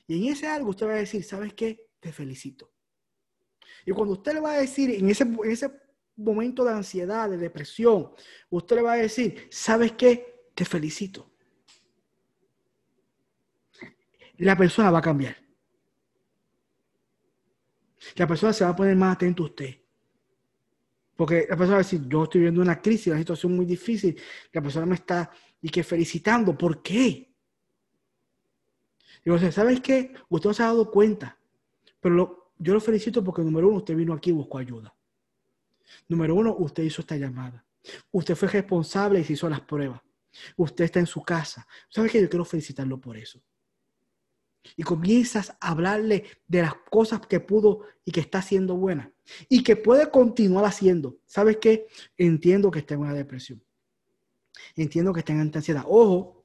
Y 0.06 0.16
en 0.16 0.32
ese 0.32 0.46
algo 0.46 0.70
usted 0.70 0.86
va 0.86 0.92
a 0.92 0.96
decir, 0.96 1.22
¿sabes 1.22 1.52
qué? 1.54 1.90
Te 2.00 2.12
felicito. 2.12 2.72
Y 3.84 3.92
cuando 3.92 4.14
usted 4.14 4.34
le 4.34 4.40
va 4.40 4.52
a 4.52 4.58
decir, 4.58 4.90
en 4.90 5.10
ese, 5.10 5.24
en 5.24 5.50
ese 5.50 5.70
momento 6.16 6.64
de 6.64 6.72
ansiedad, 6.72 7.28
de 7.28 7.36
depresión, 7.36 8.10
usted 8.50 8.76
le 8.76 8.82
va 8.82 8.92
a 8.94 8.96
decir, 8.96 9.48
¿sabes 9.50 9.92
qué? 9.92 10.38
te 10.58 10.64
felicito. 10.64 11.30
La 14.38 14.56
persona 14.56 14.90
va 14.90 14.98
a 14.98 15.02
cambiar. 15.02 15.36
La 18.16 18.26
persona 18.26 18.52
se 18.52 18.64
va 18.64 18.70
a 18.70 18.76
poner 18.76 18.96
más 18.96 19.14
atento 19.14 19.44
a 19.44 19.46
usted. 19.46 19.76
Porque 21.14 21.46
la 21.48 21.56
persona 21.56 21.76
va 21.76 21.80
a 21.80 21.84
decir, 21.84 22.00
yo 22.08 22.24
estoy 22.24 22.40
viendo 22.40 22.60
una 22.60 22.82
crisis, 22.82 23.06
una 23.06 23.18
situación 23.18 23.54
muy 23.54 23.66
difícil. 23.66 24.20
La 24.52 24.60
persona 24.60 24.84
me 24.84 24.96
está 24.96 25.30
y 25.60 25.68
que 25.68 25.82
felicitando. 25.82 26.56
¿Por 26.56 26.82
qué? 26.82 27.34
Digo, 29.24 29.38
¿sabes 29.50 29.80
qué? 29.80 30.14
Usted 30.28 30.50
no 30.50 30.54
se 30.54 30.62
ha 30.62 30.66
dado 30.66 30.90
cuenta. 30.90 31.38
Pero 32.00 32.52
yo 32.58 32.74
lo 32.74 32.80
felicito 32.80 33.22
porque, 33.22 33.42
número 33.42 33.68
uno, 33.68 33.78
usted 33.78 33.96
vino 33.96 34.14
aquí 34.14 34.30
y 34.30 34.34
buscó 34.34 34.58
ayuda. 34.58 34.94
Número 36.08 36.34
uno, 36.34 36.54
usted 36.58 36.82
hizo 36.82 37.02
esta 37.02 37.16
llamada. 37.16 37.64
Usted 38.10 38.34
fue 38.36 38.48
responsable 38.48 39.20
y 39.20 39.24
se 39.24 39.34
hizo 39.34 39.48
las 39.48 39.60
pruebas. 39.60 40.00
Usted 40.56 40.84
está 40.84 41.00
en 41.00 41.06
su 41.06 41.22
casa. 41.22 41.66
¿Sabe 41.88 42.10
que 42.10 42.20
yo 42.20 42.28
quiero 42.28 42.44
felicitarlo 42.44 43.00
por 43.00 43.16
eso? 43.16 43.42
Y 44.76 44.82
comienzas 44.82 45.50
a 45.60 45.70
hablarle 45.70 46.24
de 46.46 46.62
las 46.62 46.74
cosas 46.90 47.26
que 47.26 47.40
pudo 47.40 47.82
y 48.04 48.12
que 48.12 48.20
está 48.20 48.38
haciendo 48.38 48.76
buena 48.76 49.12
y 49.48 49.62
que 49.62 49.76
puede 49.76 50.10
continuar 50.10 50.64
haciendo. 50.64 51.18
¿Sabes 51.26 51.58
qué? 51.58 51.86
Entiendo 52.16 52.70
que 52.70 52.80
está 52.80 52.94
en 52.94 53.00
una 53.00 53.14
depresión. 53.14 53.62
Entiendo 54.76 55.12
que 55.12 55.20
está 55.20 55.32
en 55.32 55.40
ansiedad. 55.54 55.84
Ojo, 55.86 56.44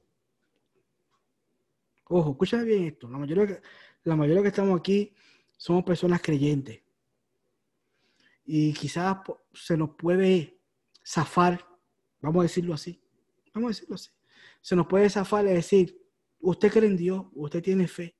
ojo, 2.06 2.32
escúchame 2.32 2.64
bien 2.64 2.84
esto. 2.86 3.10
La 3.10 3.18
mayoría, 3.18 3.62
la 4.04 4.16
mayoría 4.16 4.42
que 4.42 4.48
estamos 4.50 4.80
aquí 4.80 5.14
somos 5.58 5.84
personas 5.84 6.22
creyentes. 6.22 6.82
Y 8.46 8.74
quizás 8.74 9.18
se 9.54 9.78
nos 9.78 9.92
puede 9.92 10.60
zafar, 11.06 11.66
vamos 12.22 12.42
a 12.42 12.44
decirlo 12.44 12.74
así, 12.74 13.00
Vamos 13.54 13.68
a 13.68 13.74
decirlo 13.74 13.96
así. 13.96 14.10
Se 14.62 14.76
nos 14.76 14.88
puede 14.88 15.10
zafar 15.10 15.46
y 15.46 15.50
decir, 15.50 16.02
usted 16.40 16.72
cree 16.72 16.90
en 16.90 16.98
Dios, 16.98 17.26
usted 17.34 17.62
tiene 17.62 17.88
fe. 17.88 18.16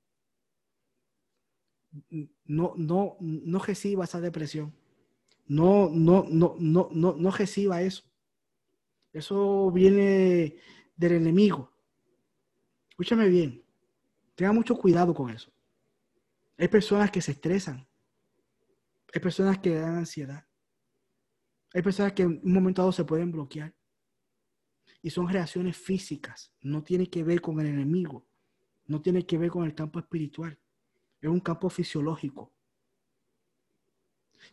No, 2.46 2.74
no, 2.76 3.18
no 3.20 3.60
reciba 3.60 4.06
esa 4.06 4.22
depresión. 4.22 4.74
No, 5.48 5.90
no, 5.90 6.26
no, 6.30 6.56
no, 6.60 6.90
no, 6.92 7.16
no 7.18 7.32
reciba 7.32 7.82
eso. 7.82 8.04
Eso 9.14 9.72
viene 9.72 10.58
del 10.96 11.14
enemigo. 11.14 11.72
Escúchame 12.90 13.30
bien. 13.30 13.64
Tenga 14.36 14.52
mucho 14.52 14.76
cuidado 14.76 15.14
con 15.14 15.30
eso. 15.30 15.52
Hay 16.58 16.68
personas 16.68 17.12
que 17.12 17.22
se 17.22 17.32
estresan. 17.32 17.88
Hay 19.14 19.22
personas 19.22 19.60
que 19.60 19.76
dan 19.76 19.98
ansiedad. 19.98 20.46
Hay 21.74 21.82
personas 21.82 22.14
que 22.14 22.24
en 22.24 22.42
un 22.44 22.54
momento 22.54 22.82
dado 22.82 22.92
se 22.92 23.06
pueden 23.06 23.32
bloquear. 23.32 23.74
Y 25.02 25.10
son 25.10 25.28
reacciones 25.28 25.76
físicas, 25.76 26.54
no 26.62 26.82
tiene 26.84 27.10
que 27.10 27.24
ver 27.24 27.42
con 27.42 27.60
el 27.60 27.68
enemigo, 27.68 28.26
no 28.86 29.02
tiene 29.02 29.26
que 29.26 29.38
ver 29.38 29.50
con 29.50 29.66
el 29.66 29.76
campo 29.76 30.00
espiritual, 30.00 30.58
es 31.20 31.30
un 31.30 31.42
campo 31.42 31.70
fisiológico. 31.70 32.54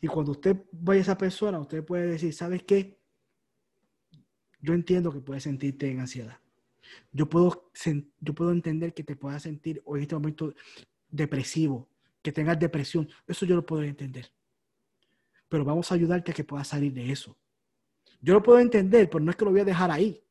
Y 0.01 0.09
cuando 0.09 0.33
usted 0.33 0.57
vaya 0.73 1.01
a 1.01 1.03
esa 1.03 1.19
persona, 1.19 1.61
usted 1.61 1.85
puede 1.85 2.07
decir, 2.07 2.33
¿sabes 2.35 2.65
qué? 2.65 3.00
Yo 4.61 4.75
entiendo 4.75 5.13
que 5.13 5.21
puedes 5.21 5.43
sentirte 5.43 5.91
en 5.91 6.01
ansiedad. 6.01 6.39
Yo 7.13 7.29
puedo, 7.29 7.71
yo 8.21 8.35
puedo 8.35 8.53
entender 8.53 8.95
que 8.95 9.05
te 9.05 9.17
puedas 9.17 9.43
sentir 9.43 9.83
hoy 9.85 10.01
en 10.01 10.03
este 10.03 10.15
momento 10.15 10.55
depresivo, 11.09 11.89
que 12.23 12.33
tengas 12.33 12.59
depresión. 12.59 13.09
Eso 13.27 13.47
yo 13.47 13.57
lo 13.57 13.65
puedo 13.65 13.83
entender. 13.83 14.31
Pero 15.49 15.65
vamos 15.65 15.91
a 15.91 15.95
ayudarte 15.95 16.33
a 16.33 16.35
que 16.35 16.45
puedas 16.45 16.69
salir 16.69 16.93
de 16.93 17.11
eso. 17.11 17.37
Yo 18.21 18.35
lo 18.35 18.43
puedo 18.43 18.59
entender, 18.59 19.09
pero 19.09 19.25
no 19.25 19.31
es 19.31 19.37
que 19.37 19.45
lo 19.45 19.51
voy 19.51 19.61
a 19.61 19.65
dejar 19.65 19.91
ahí. 19.91 20.23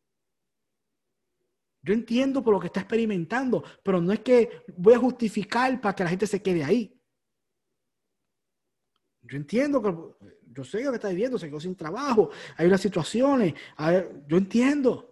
Yo 1.82 1.94
entiendo 1.94 2.44
por 2.44 2.54
lo 2.54 2.60
que 2.60 2.68
está 2.68 2.82
experimentando, 2.82 3.64
pero 3.84 4.02
no 4.02 4.12
es 4.12 4.20
que 4.20 4.64
voy 4.78 4.94
a 4.94 5.00
justificar 5.00 5.80
para 5.82 5.96
que 5.96 6.04
la 6.04 6.10
gente 6.10 6.28
se 6.28 6.42
quede 6.42 6.64
ahí. 6.64 6.96
Yo 9.22 9.38
entiendo 9.38 9.82
que 9.82 10.28
yo 10.52 10.64
sé 10.64 10.84
lo 10.84 10.91
que 10.91 10.95
está 10.95 11.10
viviendo, 11.10 11.38
se 11.38 11.47
quedó 11.47 11.60
sin 11.60 11.76
trabajo, 11.76 12.30
hay 12.58 12.68
unas 12.68 12.82
situaciones, 12.82 13.54
yo 14.28 14.38
entiendo. 14.38 15.06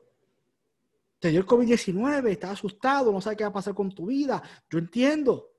Te 1.19 1.29
dio 1.29 1.39
el 1.39 1.47
COVID-19, 1.47 2.27
estás 2.29 2.51
asustado, 2.51 3.11
no 3.11 3.21
sabes 3.21 3.37
qué 3.37 3.43
va 3.43 3.49
a 3.49 3.53
pasar 3.53 3.73
con 3.73 3.91
tu 3.91 4.05
vida, 4.05 4.41
yo 4.69 4.77
entiendo. 4.77 5.51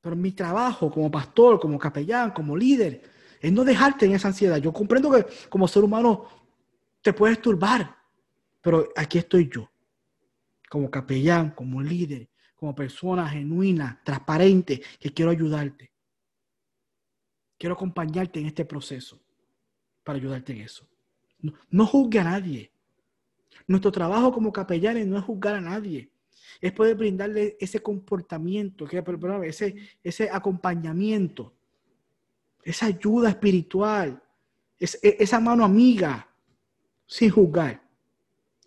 Pero 0.00 0.16
mi 0.16 0.32
trabajo 0.32 0.90
como 0.90 1.10
pastor, 1.10 1.60
como 1.60 1.78
capellán, 1.78 2.32
como 2.32 2.56
líder, 2.56 3.02
es 3.40 3.52
no 3.52 3.64
dejarte 3.64 4.06
en 4.06 4.12
esa 4.12 4.28
ansiedad. 4.28 4.56
Yo 4.58 4.72
comprendo 4.72 5.10
que 5.10 5.26
como 5.48 5.68
ser 5.68 5.84
humano 5.84 6.26
te 7.02 7.12
puedes 7.12 7.40
turbar, 7.40 7.96
pero 8.60 8.88
aquí 8.96 9.18
estoy 9.18 9.48
yo, 9.48 9.70
como 10.68 10.90
capellán, 10.90 11.50
como 11.50 11.80
líder, 11.80 12.30
como 12.54 12.74
persona 12.74 13.28
genuina, 13.28 14.00
transparente, 14.04 14.82
que 14.98 15.12
quiero 15.12 15.30
ayudarte. 15.30 15.92
Quiero 17.60 17.74
acompañarte 17.74 18.40
en 18.40 18.46
este 18.46 18.64
proceso 18.64 19.20
para 20.02 20.16
ayudarte 20.16 20.54
en 20.54 20.62
eso. 20.62 20.88
No, 21.70 21.84
juzgue 21.84 22.18
a 22.18 22.24
nadie. 22.24 22.72
Nuestro 23.66 23.92
trabajo 23.92 24.32
como 24.32 24.50
capellanes 24.50 25.06
no 25.06 25.18
es 25.18 25.24
juzgar 25.24 25.56
a 25.56 25.60
nadie. 25.60 26.10
Es 26.58 26.72
poder 26.72 26.96
brindarle 26.96 27.58
ese 27.60 27.82
comportamiento, 27.82 28.88
ese, 29.42 29.76
ese 30.02 30.30
acompañamiento, 30.30 31.52
esa 32.62 32.86
ayuda 32.86 33.28
espiritual, 33.28 34.22
e, 34.78 35.16
esa 35.18 35.38
mano 35.38 35.62
amiga, 35.62 36.26
sin 37.06 37.28
juzgar. 37.28 37.86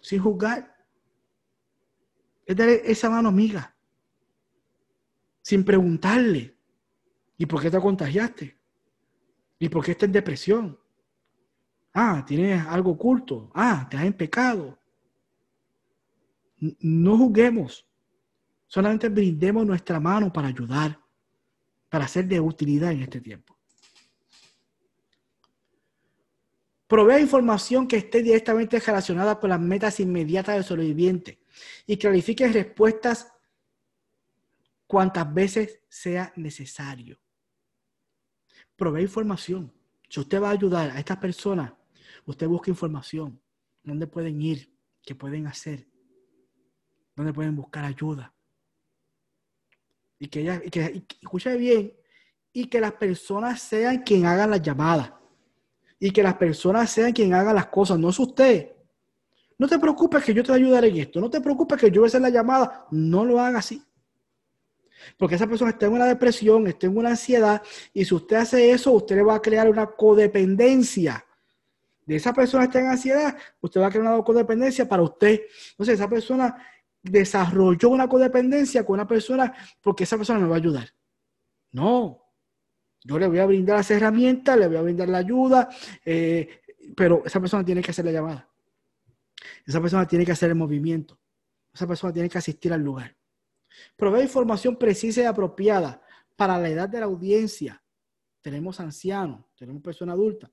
Sin 0.02 0.22
juzgar. 0.22 0.86
Es 2.46 2.56
darle 2.56 2.84
esa 2.86 3.10
mano 3.10 3.30
amiga. 3.30 3.76
Sin 5.42 5.66
preguntarle. 5.66 6.56
¿Y 7.40 7.48
por 7.48 7.60
qué 7.60 7.72
te 7.72 7.80
contagiaste? 7.80 8.63
¿Y 9.60 9.70
por 9.70 9.84
qué 9.86 9.92
estás 9.92 10.08
en 10.08 10.14
depresión? 10.14 10.80
Ah, 11.94 12.24
tienes 12.26 12.66
algo 12.66 12.92
oculto. 12.92 13.52
Ah, 13.54 13.88
te 13.90 13.98
has 13.98 14.04
en 14.04 14.14
pecado. 14.14 14.80
No 16.80 17.18
juzguemos. 17.18 17.86
Solamente 18.68 19.10
brindemos 19.10 19.66
nuestra 19.66 20.00
mano 20.00 20.34
para 20.34 20.48
ayudar, 20.48 21.00
para 21.90 22.08
ser 22.08 22.26
de 22.26 22.40
utilidad 22.40 22.92
en 22.92 23.04
este 23.04 23.22
tiempo. 23.22 23.56
Provea 26.88 27.20
información 27.20 27.88
que 27.88 27.98
esté 27.98 28.22
directamente 28.22 28.80
relacionada 28.80 29.40
con 29.40 29.50
las 29.50 29.60
metas 29.60 30.00
inmediatas 30.00 30.56
del 30.56 30.64
sobreviviente 30.64 31.40
y 31.86 31.98
clarifique 31.98 32.48
respuestas 32.48 33.32
cuantas 34.88 35.34
veces 35.34 35.80
sea 35.90 36.34
necesario 36.36 37.23
provee 38.76 39.04
información. 39.04 39.72
Si 40.10 40.20
usted 40.20 40.42
va 40.42 40.50
a 40.50 40.54
ayudar 40.54 40.92
a 40.92 41.00
estas 41.00 41.18
personas, 41.18 41.74
usted 42.26 42.48
busca 42.48 42.70
información. 42.70 43.40
¿Dónde 43.84 44.08
pueden 44.08 44.42
ir? 44.42 44.72
¿Qué 45.02 45.16
pueden 45.16 45.48
hacer? 45.48 45.88
¿Dónde 47.16 47.34
pueden 47.34 47.56
buscar 47.56 47.84
ayuda? 47.86 48.34
Y 50.20 50.28
que, 50.28 50.42
ella, 50.42 50.62
y 50.64 50.70
que 50.70 51.06
escuche 51.22 51.56
bien, 51.58 51.94
y 52.54 52.66
que 52.66 52.80
las 52.80 52.94
personas 52.94 53.62
sean 53.62 54.04
quien 54.04 54.26
hagan 54.26 54.52
las 54.52 54.62
llamadas. 54.62 55.12
Y 56.00 56.12
que 56.12 56.24
las 56.24 56.36
personas 56.36 56.90
sean 56.90 57.12
quien 57.12 57.34
hagan 57.34 57.56
las 57.56 57.68
cosas, 57.68 57.98
no 57.98 58.10
es 58.10 58.20
usted. 58.20 58.72
No 59.58 59.68
te 59.68 59.80
preocupes 59.80 60.24
que 60.24 60.34
yo 60.34 60.44
te 60.44 60.52
voy 60.52 60.62
a 60.62 60.64
ayudar 60.64 60.86
en 60.86 60.98
esto. 60.98 61.20
No 61.20 61.30
te 61.30 61.42
preocupes 61.42 61.80
que 61.80 61.92
yo 61.92 62.02
voy 62.02 62.08
a 62.08 62.10
hacer 62.10 62.22
la 62.22 62.30
llamada. 62.30 62.88
No 62.92 63.26
lo 63.26 63.40
haga 63.40 63.60
así. 63.60 63.82
Porque 65.18 65.36
esa 65.36 65.48
persona 65.48 65.72
está 65.72 65.86
en 65.86 65.94
una 65.94 66.06
depresión, 66.06 66.68
está 66.68 66.88
en 66.88 66.98
una 66.98 67.10
ansiedad, 67.10 67.62
y 67.94 68.06
si 68.06 68.16
usted 68.16 68.38
hace 68.38 68.72
eso, 68.72 68.92
usted 68.92 69.16
le 69.16 69.24
va 69.24 69.36
a 69.36 69.42
crear 69.42 69.70
una 69.70 69.88
codependencia. 69.88 71.26
De 72.06 72.16
esa 72.18 72.34
persona 72.34 72.66
está 72.66 72.80
en 72.80 72.88
ansiedad, 72.88 73.38
usted 73.62 73.82
va 73.82 73.88
a 73.88 73.90
crear 73.90 74.06
una 74.06 74.24
codependencia 74.24 74.88
para 74.88 75.04
usted. 75.04 75.42
Entonces, 75.72 75.96
esa 75.96 76.10
persona 76.10 76.56
desarrolló 77.02 77.90
una 77.90 78.08
codependencia 78.08 78.86
con 78.86 78.96
una 78.96 79.08
persona 79.08 79.54
porque 79.82 80.06
esa 80.06 80.18
persona 80.18 80.40
me 80.40 80.48
va 80.48 80.56
a 80.56 80.58
ayudar. 80.58 80.90
No. 81.72 82.20
Yo 83.04 83.20
le 83.20 83.28
voy 83.28 83.40
a 83.40 83.46
brindar 83.46 83.78
las 83.78 83.92
herramientas, 83.92 84.58
le 84.58 84.68
voy 84.68 84.78
a 84.78 84.82
brindar 84.82 85.10
la 85.10 85.18
ayuda, 85.18 85.70
eh, 86.06 86.62
pero 86.96 87.22
esa 87.26 87.40
persona 87.40 87.64
tiene 87.64 87.82
que 87.82 87.92
hacer 87.92 88.06
la 88.06 88.12
llamada. 88.12 88.50
Esa 89.66 89.82
persona 89.82 90.08
tiene 90.08 90.26
que 90.26 90.32
hacer 90.32 90.50
el 90.50 90.56
movimiento. 90.56 91.20
Esa 91.74 91.88
persona 91.88 92.14
tiene 92.14 92.30
que 92.30 92.38
asistir 92.38 92.72
al 92.72 92.82
lugar. 92.82 93.16
Provee 93.96 94.24
información 94.24 94.76
precisa 94.78 95.22
y 95.22 95.26
apropiada 95.26 96.02
para 96.36 96.60
la 96.60 96.70
edad 96.70 96.90
de 96.90 97.00
la 97.00 97.06
audiencia. 97.06 97.82
Tenemos 98.42 98.80
ancianos, 98.80 99.46
tenemos 99.56 99.82
personas 99.82 100.14
adultas, 100.14 100.52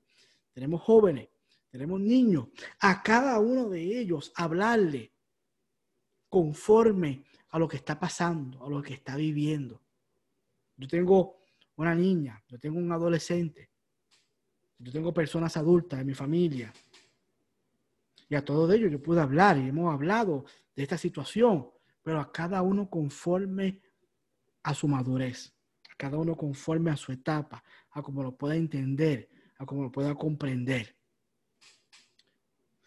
tenemos 0.51 0.81
jóvenes, 0.81 1.29
tenemos 1.69 1.99
niños. 1.99 2.47
A 2.79 3.01
cada 3.01 3.39
uno 3.39 3.69
de 3.69 3.99
ellos 3.99 4.31
hablarle 4.35 5.13
conforme 6.29 7.23
a 7.49 7.59
lo 7.59 7.67
que 7.67 7.77
está 7.77 7.99
pasando, 7.99 8.65
a 8.65 8.69
lo 8.69 8.81
que 8.81 8.93
está 8.93 9.15
viviendo. 9.15 9.81
Yo 10.77 10.87
tengo 10.87 11.37
una 11.75 11.93
niña, 11.93 12.41
yo 12.47 12.57
tengo 12.57 12.79
un 12.79 12.91
adolescente, 12.91 13.69
yo 14.77 14.91
tengo 14.91 15.13
personas 15.13 15.55
adultas 15.57 15.99
en 15.99 16.07
mi 16.07 16.13
familia. 16.13 16.73
Y 18.29 18.35
a 18.35 18.45
todos 18.45 18.73
ellos 18.73 18.91
yo 18.91 19.01
pude 19.01 19.19
hablar 19.19 19.57
y 19.57 19.67
hemos 19.67 19.93
hablado 19.93 20.45
de 20.73 20.83
esta 20.83 20.97
situación 20.97 21.69
pero 22.03 22.19
a 22.19 22.31
cada 22.31 22.61
uno 22.61 22.89
conforme 22.89 23.81
a 24.63 24.73
su 24.73 24.87
madurez, 24.87 25.53
a 25.89 25.95
cada 25.95 26.17
uno 26.17 26.35
conforme 26.35 26.91
a 26.91 26.97
su 26.97 27.11
etapa, 27.11 27.63
a 27.91 28.01
cómo 28.01 28.23
lo 28.23 28.35
pueda 28.35 28.55
entender, 28.55 29.29
a 29.57 29.65
cómo 29.65 29.83
lo 29.83 29.91
pueda 29.91 30.15
comprender. 30.15 30.95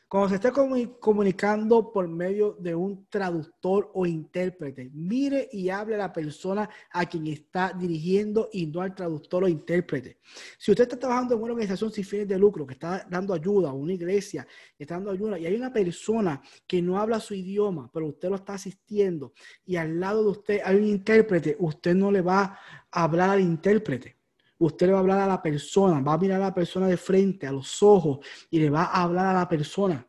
Cuando 0.06 0.28
se 0.28 0.34
esté 0.36 0.52
comunicando 1.00 1.90
por 1.90 2.06
medio 2.06 2.52
de 2.60 2.74
un 2.74 3.06
traductor 3.08 3.90
o 3.94 4.06
intérprete, 4.06 4.90
mire 4.92 5.48
y 5.50 5.70
hable 5.70 5.96
a 5.96 5.98
la 5.98 6.12
persona 6.12 6.68
a 6.92 7.06
quien 7.06 7.26
está 7.26 7.72
dirigiendo 7.72 8.48
y 8.52 8.66
no 8.66 8.80
al 8.82 8.94
traductor 8.94 9.44
o 9.44 9.48
intérprete. 9.48 10.18
Si 10.58 10.70
usted 10.70 10.84
está 10.84 10.98
trabajando 10.98 11.34
en 11.34 11.42
una 11.42 11.54
organización 11.54 11.90
sin 11.90 12.04
fines 12.04 12.28
de 12.28 12.38
lucro 12.38 12.66
que 12.66 12.74
está 12.74 13.06
dando 13.10 13.34
ayuda, 13.34 13.72
una 13.72 13.94
iglesia 13.94 14.46
que 14.76 14.84
está 14.84 14.94
dando 14.94 15.10
ayuda, 15.10 15.38
y 15.38 15.46
hay 15.46 15.56
una 15.56 15.72
persona 15.72 16.40
que 16.66 16.80
no 16.80 16.98
habla 16.98 17.18
su 17.18 17.34
idioma, 17.34 17.90
pero 17.92 18.06
usted 18.06 18.28
lo 18.28 18.36
está 18.36 18.54
asistiendo, 18.54 19.32
y 19.64 19.76
al 19.76 19.98
lado 19.98 20.22
de 20.22 20.30
usted 20.30 20.60
hay 20.64 20.76
un 20.76 20.86
intérprete, 20.86 21.56
usted 21.58 21.94
no 21.94 22.12
le 22.12 22.20
va 22.20 22.58
a 22.90 23.04
hablar 23.04 23.30
al 23.30 23.40
intérprete 23.40 24.23
usted 24.66 24.86
le 24.86 24.92
va 24.92 24.98
a 24.98 25.00
hablar 25.02 25.20
a 25.20 25.26
la 25.26 25.42
persona, 25.42 26.00
va 26.00 26.14
a 26.14 26.18
mirar 26.18 26.40
a 26.40 26.46
la 26.46 26.54
persona 26.54 26.86
de 26.86 26.96
frente, 26.96 27.46
a 27.46 27.52
los 27.52 27.82
ojos, 27.82 28.18
y 28.50 28.58
le 28.58 28.70
va 28.70 28.84
a 28.84 29.02
hablar 29.02 29.26
a 29.26 29.34
la 29.34 29.48
persona. 29.48 30.06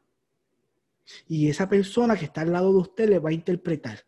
Y 1.28 1.50
esa 1.50 1.70
persona 1.70 2.16
que 2.16 2.26
está 2.26 2.42
al 2.42 2.52
lado 2.52 2.72
de 2.72 2.80
usted 2.80 3.10
le 3.10 3.20
va 3.20 3.30
a 3.30 3.34
interpretar. 3.34 4.06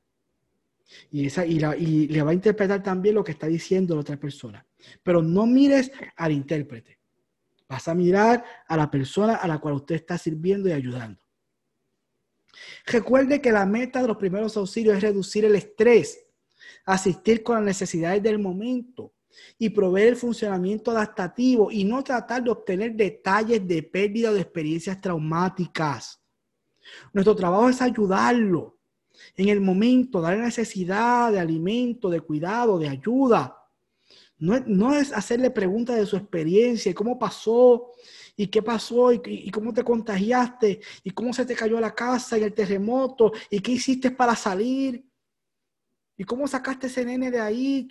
Y, 1.11 1.28
esa, 1.28 1.45
y, 1.45 1.60
le 2.07 2.22
va 2.22 2.32
a 2.32 2.34
interpretar 2.34 2.82
también 2.82 3.15
lo 3.15 3.24
que 3.24 3.34
está 3.34 3.48
diciendo 3.48 3.95
la 3.95 4.02
otra 4.02 4.18
persona. 4.18 4.65
Pero 5.03 5.22
no 5.22 5.45
mires 5.45 5.91
al 6.15 6.32
intérprete. 6.32 6.99
Vas 7.68 7.88
a 7.88 7.94
mirar 7.94 8.44
a 8.68 8.78
la 8.78 8.90
persona 8.90 9.36
a 9.36 9.48
la 9.48 9.60
cual 9.60 9.76
usted 9.76 9.95
está 9.95 10.18
sirviendo 10.18 10.69
y 10.69 10.72
ayudando. 10.72 11.22
Recuerde 12.86 13.41
que 13.41 13.52
la 13.52 13.65
meta 13.65 14.02
de 14.02 14.07
los 14.07 14.18
primeros 14.18 14.56
auxilios 14.57 14.95
es 14.95 15.03
reducir 15.03 15.45
el 15.45 15.56
estrés, 15.56 16.26
asistir 16.86 17.44
con 17.44 17.57
las 17.57 17.65
necesidades 17.65 18.24
del 18.24 18.40
momento, 18.40 19.14
y 19.57 19.69
proveer 19.69 20.09
el 20.09 20.15
funcionamiento 20.15 20.91
adaptativo 20.91 21.72
y 21.72 21.84
no 21.84 22.03
tratar 22.03 22.43
de 22.43 22.51
obtener 22.51 22.93
detalles 22.95 23.68
de 23.68 23.84
pérdida 23.84 24.31
de 24.31 24.41
experiencias 24.41 24.99
traumáticas. 25.01 26.22
Nuestro 27.14 27.35
trabajo 27.35 27.69
es 27.69 27.81
ayudarlo 27.81 28.77
en 29.35 29.49
el 29.49 29.61
momento, 29.61 30.22
darle 30.22 30.43
necesidad 30.43 31.31
de 31.31 31.39
alimento, 31.39 32.09
de 32.09 32.22
cuidado, 32.22 32.80
de 32.80 32.89
ayuda. 32.89 33.57
No 34.39 34.93
es, 34.93 35.11
hacerle 35.14 35.49
preguntas 35.49 35.97
de 35.97 36.05
su 36.05 36.15
experiencia, 36.15 36.93
cómo 36.93 37.18
pasó, 37.18 37.91
y 38.35 38.47
qué 38.47 38.61
pasó, 38.61 39.11
y, 39.11 39.49
cómo 39.49 39.73
te 39.73 39.84
contagiaste, 39.84 40.80
y 41.03 41.09
cómo 41.09 41.34
se 41.34 41.45
te 41.45 41.55
cayó 41.55 41.80
la 41.80 41.95
casa 41.95 42.38
y 42.38 42.43
el 42.43 42.53
terremoto, 42.53 43.31
y 43.49 43.59
qué 43.59 43.72
hiciste 43.72 44.11
para 44.11 44.35
salir, 44.35 45.03
y 46.15 46.23
cómo 46.23 46.47
sacaste 46.47 46.85
ese 46.85 47.03
nene 47.03 47.31
de 47.31 47.39
ahí. 47.39 47.88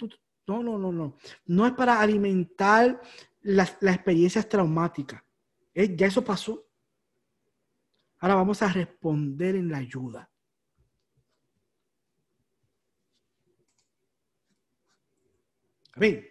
No, 0.47 0.63
no, 0.63 0.79
no, 0.79 0.93
no. 0.93 1.17
No 1.47 1.67
es 1.67 1.73
para 1.73 2.01
alimentar 2.01 3.01
las, 3.43 3.77
experiencias 3.83 4.49
traumáticas. 4.49 5.23
ya 5.75 6.07
eso 6.07 6.25
pasó. 6.25 6.65
Ahora 8.19 8.37
vamos 8.37 8.63
a 8.63 8.73
responder 8.73 9.57
en 9.57 9.71
la 9.71 9.79
ayuda. 9.79 10.31
Bien, 15.97 16.27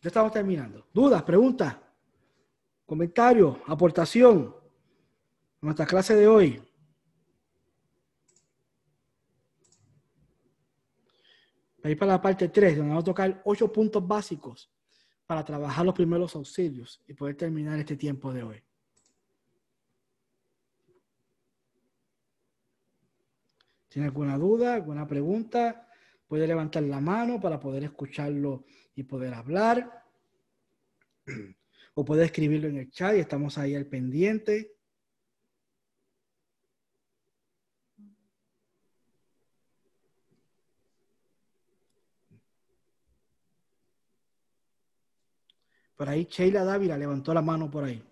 ya 0.00 0.08
estamos 0.08 0.32
terminando. 0.32 0.86
¿Dudas, 0.92 1.22
preguntas, 1.24 1.76
comentarios, 2.86 3.58
aportación 3.66 4.54
nuestra 5.60 5.86
clase 5.86 6.14
de 6.14 6.26
hoy? 6.26 6.71
Ahí 11.84 11.96
para 11.96 12.12
la 12.12 12.22
parte 12.22 12.48
3, 12.48 12.76
donde 12.76 12.90
vamos 12.90 13.02
a 13.02 13.06
tocar 13.06 13.42
ocho 13.44 13.72
puntos 13.72 14.06
básicos 14.06 14.70
para 15.26 15.44
trabajar 15.44 15.84
los 15.84 15.94
primeros 15.94 16.34
auxilios 16.36 17.02
y 17.08 17.14
poder 17.14 17.36
terminar 17.36 17.78
este 17.78 17.96
tiempo 17.96 18.32
de 18.32 18.42
hoy. 18.42 18.62
¿Tiene 23.88 24.08
alguna 24.08 24.38
duda, 24.38 24.74
alguna 24.74 25.06
pregunta? 25.06 25.86
Puede 26.26 26.46
levantar 26.46 26.82
la 26.84 27.00
mano 27.00 27.40
para 27.40 27.60
poder 27.60 27.84
escucharlo 27.84 28.64
y 28.94 29.02
poder 29.02 29.34
hablar. 29.34 30.04
O 31.94 32.06
puede 32.06 32.24
escribirlo 32.24 32.68
en 32.68 32.78
el 32.78 32.90
chat 32.90 33.14
y 33.16 33.20
estamos 33.20 33.58
ahí 33.58 33.74
al 33.74 33.84
pendiente. 33.84 34.76
Por 46.02 46.08
ahí 46.08 46.24
Sheila 46.28 46.64
Dávila 46.64 46.98
levantó 46.98 47.32
la 47.32 47.42
mano 47.42 47.70
por 47.70 47.84
ahí. 47.84 48.02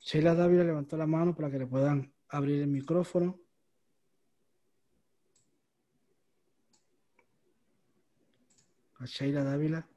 Sheila 0.00 0.34
Dávila 0.34 0.62
levantó 0.62 0.98
la 0.98 1.06
mano 1.06 1.34
para 1.34 1.50
que 1.50 1.58
le 1.58 1.66
puedan 1.66 2.12
abrir 2.28 2.60
el 2.60 2.68
micrófono. 2.68 3.40
A 8.98 9.06
Sheila 9.06 9.42
Dávila. 9.44 9.88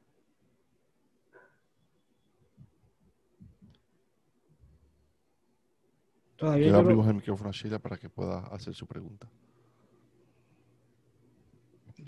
Todavía 6.36 6.70
Le 6.72 6.76
abrimos 6.78 7.04
lo, 7.04 7.10
el 7.10 7.16
micrófono 7.16 7.50
a 7.50 7.52
Sheila 7.52 7.78
para 7.78 7.96
que 7.98 8.08
pueda 8.08 8.38
hacer 8.46 8.74
su 8.74 8.86
pregunta. 8.86 9.28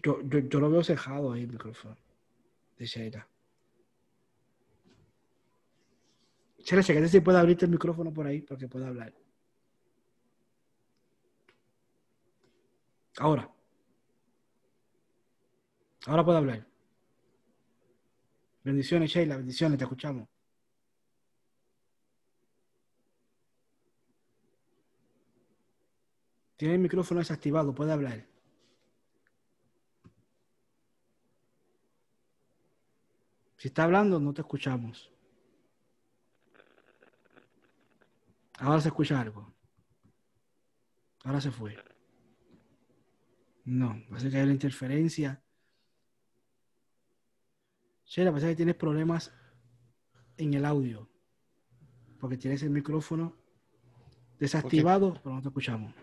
yo, 0.03 0.21
yo- 0.23 0.39
yo 0.41 0.61
lo 0.61 0.71
veo 0.71 0.83
cejado 0.83 1.33
ahí 1.33 1.43
el 1.43 1.49
micrófono 1.53 1.97
de 2.79 2.87
Sheila. 2.87 3.29
Sheila, 6.65 6.83
chequete 6.83 7.09
si 7.09 7.21
puede 7.21 7.39
abrirte 7.39 7.67
el 7.67 7.71
micrófono 7.71 8.13
por 8.13 8.27
ahí 8.27 8.41
para 8.41 8.59
que 8.59 8.69
pueda 8.69 8.89
hablar. 8.89 9.13
Ahora. 13.19 13.51
Ahora 16.07 16.25
puede 16.25 16.39
hablar. 16.39 16.67
Bendiciones, 18.63 19.11
Sheila, 19.11 19.37
bendiciones, 19.37 19.79
te 19.79 19.85
escuchamos. 19.85 20.27
Tiene 26.57 26.75
el 26.75 26.81
micrófono 26.81 27.21
desactivado, 27.21 27.75
puede 27.75 27.93
hablar. 27.93 28.27
Si 33.57 33.69
está 33.69 33.85
hablando, 33.85 34.19
no 34.19 34.33
te 34.33 34.41
escuchamos. 34.41 35.14
Ahora 38.59 38.81
se 38.81 38.89
escucha 38.89 39.21
algo. 39.21 39.53
Ahora 41.25 41.41
se 41.41 41.51
fue. 41.51 41.77
No, 43.65 44.03
parece 44.09 44.31
que 44.31 44.37
hay 44.37 44.43
una 44.45 44.53
interferencia. 44.53 45.43
Sheila, 48.05 48.31
parece 48.31 48.49
que 48.49 48.57
tienes 48.57 48.75
problemas 48.75 49.33
en 50.37 50.55
el 50.55 50.65
audio. 50.65 51.09
Porque 52.21 52.37
tienes 52.37 52.63
el 52.63 52.71
micrófono 52.71 53.37
desactivado, 54.39 55.15
pero 55.23 55.35
no 55.37 55.43
te 55.43 55.49
escuchamos. 55.49 55.95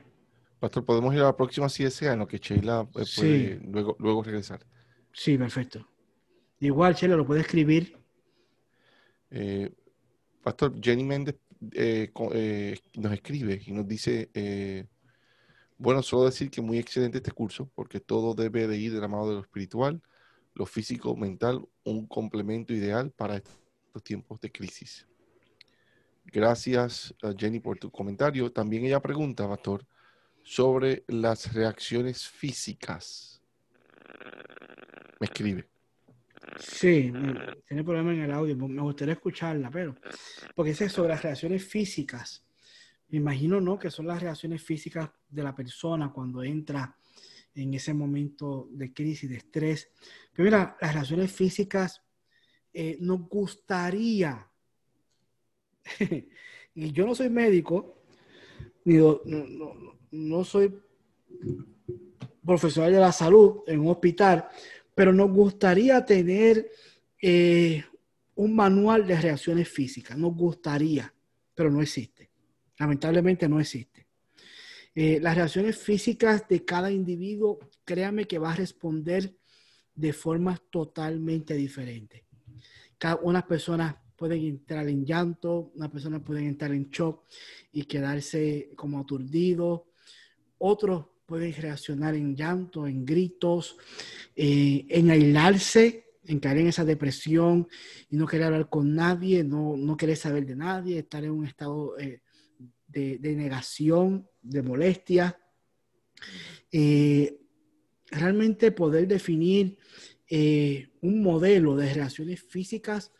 Pastor, 0.59 0.85
podemos 0.85 1.13
ir 1.13 1.21
a 1.21 1.25
la 1.25 1.35
próxima 1.37 1.67
CSA 1.67 2.13
en 2.13 2.19
lo 2.19 2.27
que 2.27 2.37
Sheila 2.37 2.87
eh, 2.95 3.05
Sí. 3.05 3.21
puede 3.21 3.59
luego, 3.63 3.95
luego 3.99 4.23
regresar. 4.23 4.65
Sí, 5.13 5.37
perfecto. 5.37 5.87
Igual, 6.59 6.93
Sheila, 6.95 7.15
lo 7.15 7.25
puede 7.25 7.41
escribir. 7.41 7.97
Eh, 9.29 9.73
Pastor, 10.43 10.73
Jenny 10.81 11.03
Méndez 11.03 11.37
eh, 11.73 12.11
eh, 12.33 12.79
nos 12.95 13.13
escribe 13.13 13.61
y 13.65 13.71
nos 13.71 13.87
dice, 13.87 14.29
eh, 14.33 14.85
bueno, 15.77 16.01
solo 16.01 16.25
decir 16.25 16.49
que 16.49 16.61
muy 16.61 16.79
excelente 16.79 17.17
este 17.17 17.31
curso, 17.31 17.69
porque 17.75 17.99
todo 17.99 18.33
debe 18.33 18.67
de 18.67 18.77
ir 18.77 18.93
de 18.93 18.99
la 18.99 19.07
mano 19.07 19.27
de 19.27 19.35
lo 19.35 19.41
espiritual, 19.41 20.01
lo 20.53 20.65
físico, 20.65 21.15
mental, 21.15 21.67
un 21.83 22.07
complemento 22.07 22.73
ideal 22.73 23.11
para 23.11 23.37
estos 23.37 24.03
tiempos 24.03 24.39
de 24.41 24.51
crisis. 24.51 25.07
Gracias, 26.25 27.13
Jenny, 27.37 27.59
por 27.59 27.77
tu 27.77 27.91
comentario. 27.91 28.51
También 28.51 28.85
ella 28.85 29.01
pregunta, 29.01 29.47
Pastor, 29.47 29.85
sobre 30.43 31.03
las 31.07 31.53
reacciones 31.53 32.27
físicas. 32.27 33.41
Me 35.19 35.25
escribe. 35.25 35.70
Sí, 36.59 37.11
tiene 37.67 37.83
problema 37.83 38.13
en 38.13 38.21
el 38.21 38.31
audio. 38.31 38.55
Me 38.55 38.81
gustaría 38.81 39.13
escucharla, 39.13 39.69
pero. 39.71 39.95
Porque 40.55 40.71
es 40.71 40.91
sobre 40.91 41.09
las 41.09 41.23
reacciones 41.23 41.63
físicas. 41.65 42.45
Me 43.09 43.17
imagino, 43.17 43.59
¿no? 43.59 43.77
Que 43.77 43.91
son 43.91 44.07
las 44.07 44.21
reacciones 44.21 44.61
físicas 44.63 45.09
de 45.29 45.43
la 45.43 45.53
persona 45.55 46.11
cuando 46.11 46.43
entra 46.43 46.95
en 47.53 47.73
ese 47.73 47.93
momento 47.93 48.67
de 48.71 48.93
crisis, 48.93 49.29
de 49.29 49.37
estrés. 49.37 49.89
Pero 50.33 50.45
mira, 50.45 50.77
las 50.81 50.93
reacciones 50.93 51.31
físicas 51.31 52.01
eh, 52.73 52.97
nos 53.01 53.27
gustaría. 53.27 54.47
y 56.75 56.91
yo 56.91 57.05
no 57.05 57.15
soy 57.15 57.29
médico, 57.29 58.03
ni 58.85 58.95
no- 58.95 59.21
no- 59.25 59.99
no 60.11 60.43
soy 60.43 60.73
profesional 62.45 62.91
de 62.91 62.99
la 62.99 63.11
salud 63.11 63.61
en 63.67 63.79
un 63.79 63.89
hospital, 63.89 64.47
pero 64.95 65.13
nos 65.13 65.31
gustaría 65.31 66.05
tener 66.05 66.69
eh, 67.21 67.83
un 68.35 68.55
manual 68.55 69.05
de 69.07 69.19
reacciones 69.19 69.69
físicas. 69.69 70.17
Nos 70.17 70.35
gustaría, 70.35 71.13
pero 71.53 71.69
no 71.69 71.81
existe. 71.81 72.29
Lamentablemente 72.77 73.47
no 73.47 73.59
existe. 73.59 74.07
Eh, 74.93 75.19
las 75.21 75.35
reacciones 75.35 75.77
físicas 75.77 76.47
de 76.49 76.65
cada 76.65 76.91
individuo, 76.91 77.59
créame 77.85 78.25
que 78.25 78.39
va 78.39 78.51
a 78.51 78.55
responder 78.55 79.37
de 79.95 80.13
formas 80.13 80.61
totalmente 80.69 81.53
diferentes. 81.53 82.23
Cada, 82.97 83.15
unas 83.17 83.43
personas 83.43 83.95
pueden 84.15 84.43
entrar 84.43 84.87
en 84.89 85.05
llanto, 85.05 85.71
unas 85.75 85.89
personas 85.89 86.21
pueden 86.21 86.45
entrar 86.45 86.71
en 86.73 86.89
shock 86.89 87.23
y 87.71 87.85
quedarse 87.85 88.71
como 88.75 88.99
aturdidos. 88.99 89.81
Otros 90.57 91.05
pueden 91.31 91.53
reaccionar 91.53 92.13
en 92.13 92.35
llanto, 92.35 92.85
en 92.85 93.05
gritos, 93.05 93.77
eh, 94.35 94.85
en 94.89 95.11
aislarse, 95.11 96.17
en 96.25 96.41
caer 96.41 96.57
en 96.57 96.67
esa 96.67 96.83
depresión 96.83 97.69
y 98.09 98.17
no 98.17 98.27
querer 98.27 98.47
hablar 98.47 98.67
con 98.67 98.93
nadie, 98.93 99.41
no, 99.41 99.77
no 99.77 99.95
querer 99.95 100.17
saber 100.17 100.45
de 100.45 100.57
nadie, 100.57 100.99
estar 100.99 101.23
en 101.23 101.31
un 101.31 101.45
estado 101.45 101.97
eh, 101.97 102.19
de, 102.85 103.17
de 103.17 103.35
negación, 103.37 104.27
de 104.41 104.61
molestia. 104.61 105.39
Eh, 106.69 107.39
realmente 108.07 108.73
poder 108.73 109.07
definir 109.07 109.77
eh, 110.27 110.89
un 110.99 111.23
modelo 111.23 111.77
de 111.77 111.93
reacciones 111.93 112.41
físicas, 112.41 113.13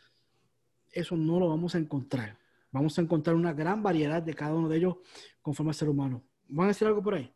eso 0.90 1.16
no 1.16 1.40
lo 1.40 1.48
vamos 1.48 1.74
a 1.74 1.78
encontrar. 1.78 2.38
Vamos 2.72 2.98
a 2.98 3.00
encontrar 3.00 3.36
una 3.36 3.54
gran 3.54 3.82
variedad 3.82 4.22
de 4.22 4.34
cada 4.34 4.54
uno 4.54 4.68
de 4.68 4.76
ellos 4.76 4.96
conforme 5.40 5.70
al 5.70 5.76
ser 5.76 5.88
humano. 5.88 6.22
¿Van 6.48 6.66
a 6.66 6.68
decir 6.68 6.86
algo 6.86 7.02
por 7.02 7.14
ahí? 7.14 7.32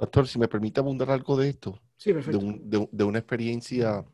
Pastor, 0.00 0.26
si 0.26 0.38
me 0.38 0.48
permite 0.48 0.80
abundar 0.80 1.10
algo 1.10 1.36
de 1.36 1.50
esto, 1.50 1.78
Sí, 1.98 2.10
de, 2.10 2.14
perfecto. 2.14 2.38
un- 2.38 2.70
de- 2.70 2.88
de 2.90 3.04
una 3.04 3.18
experiencia 3.18 4.04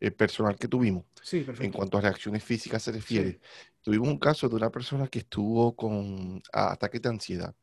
eh, 0.00 0.10
personal 0.10 0.56
que 0.56 0.66
tuvimos. 0.68 1.04
Sí, 1.22 1.44
en 1.60 1.70
cuanto 1.72 1.96
a 1.98 2.00
reacciones 2.00 2.42
físicas 2.42 2.82
se 2.82 2.90
refiere. 2.92 3.40
Tuvimos 3.82 4.08
un 4.08 4.18
caso 4.18 4.48
de 4.48 4.54
una 4.56 4.70
persona 4.70 5.06
que 5.08 5.20
estuvo 5.20 5.74
con 5.76 6.42
ataques 6.52 7.00
de 7.02 7.08
ansiedad 7.08 7.54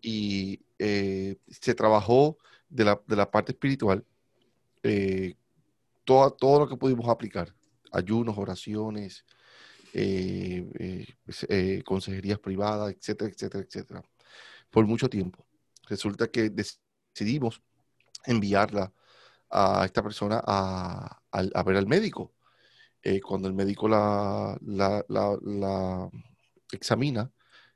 y 0.00 0.60
eh, 0.78 1.36
se 1.48 1.74
trabajó 1.74 2.38
de 2.68 2.84
la, 2.84 3.00
de 3.06 3.16
la 3.16 3.30
parte 3.30 3.52
espiritual 3.52 4.04
eh, 4.82 5.34
todo, 6.04 6.30
todo 6.32 6.60
lo 6.60 6.68
que 6.68 6.76
pudimos 6.76 7.06
aplicar, 7.08 7.54
ayunos, 7.92 8.38
oraciones, 8.38 9.24
consejerías 11.84 12.38
privadas, 12.38 12.94
etcétera, 12.94 13.30
etcétera, 13.30 13.64
etcétera, 13.64 14.02
por 14.70 14.86
mucho 14.86 15.08
tiempo. 15.10 15.44
Resulta 15.88 16.28
que 16.28 16.48
decidimos 17.20 17.62
enviarla 18.26 18.92
a 19.50 19.84
esta 19.84 20.02
persona 20.02 20.42
a, 20.46 21.20
al- 21.30 21.52
a 21.54 21.62
ver 21.62 21.76
al 21.76 21.86
médico. 21.86 22.32
Eh, 23.02 23.20
cuando 23.20 23.48
el 23.48 23.54
médico 23.54 23.88
la, 23.88 24.58
la, 24.62 25.04
la- 25.08 25.38
la 25.42 26.10
examina, 26.72 27.30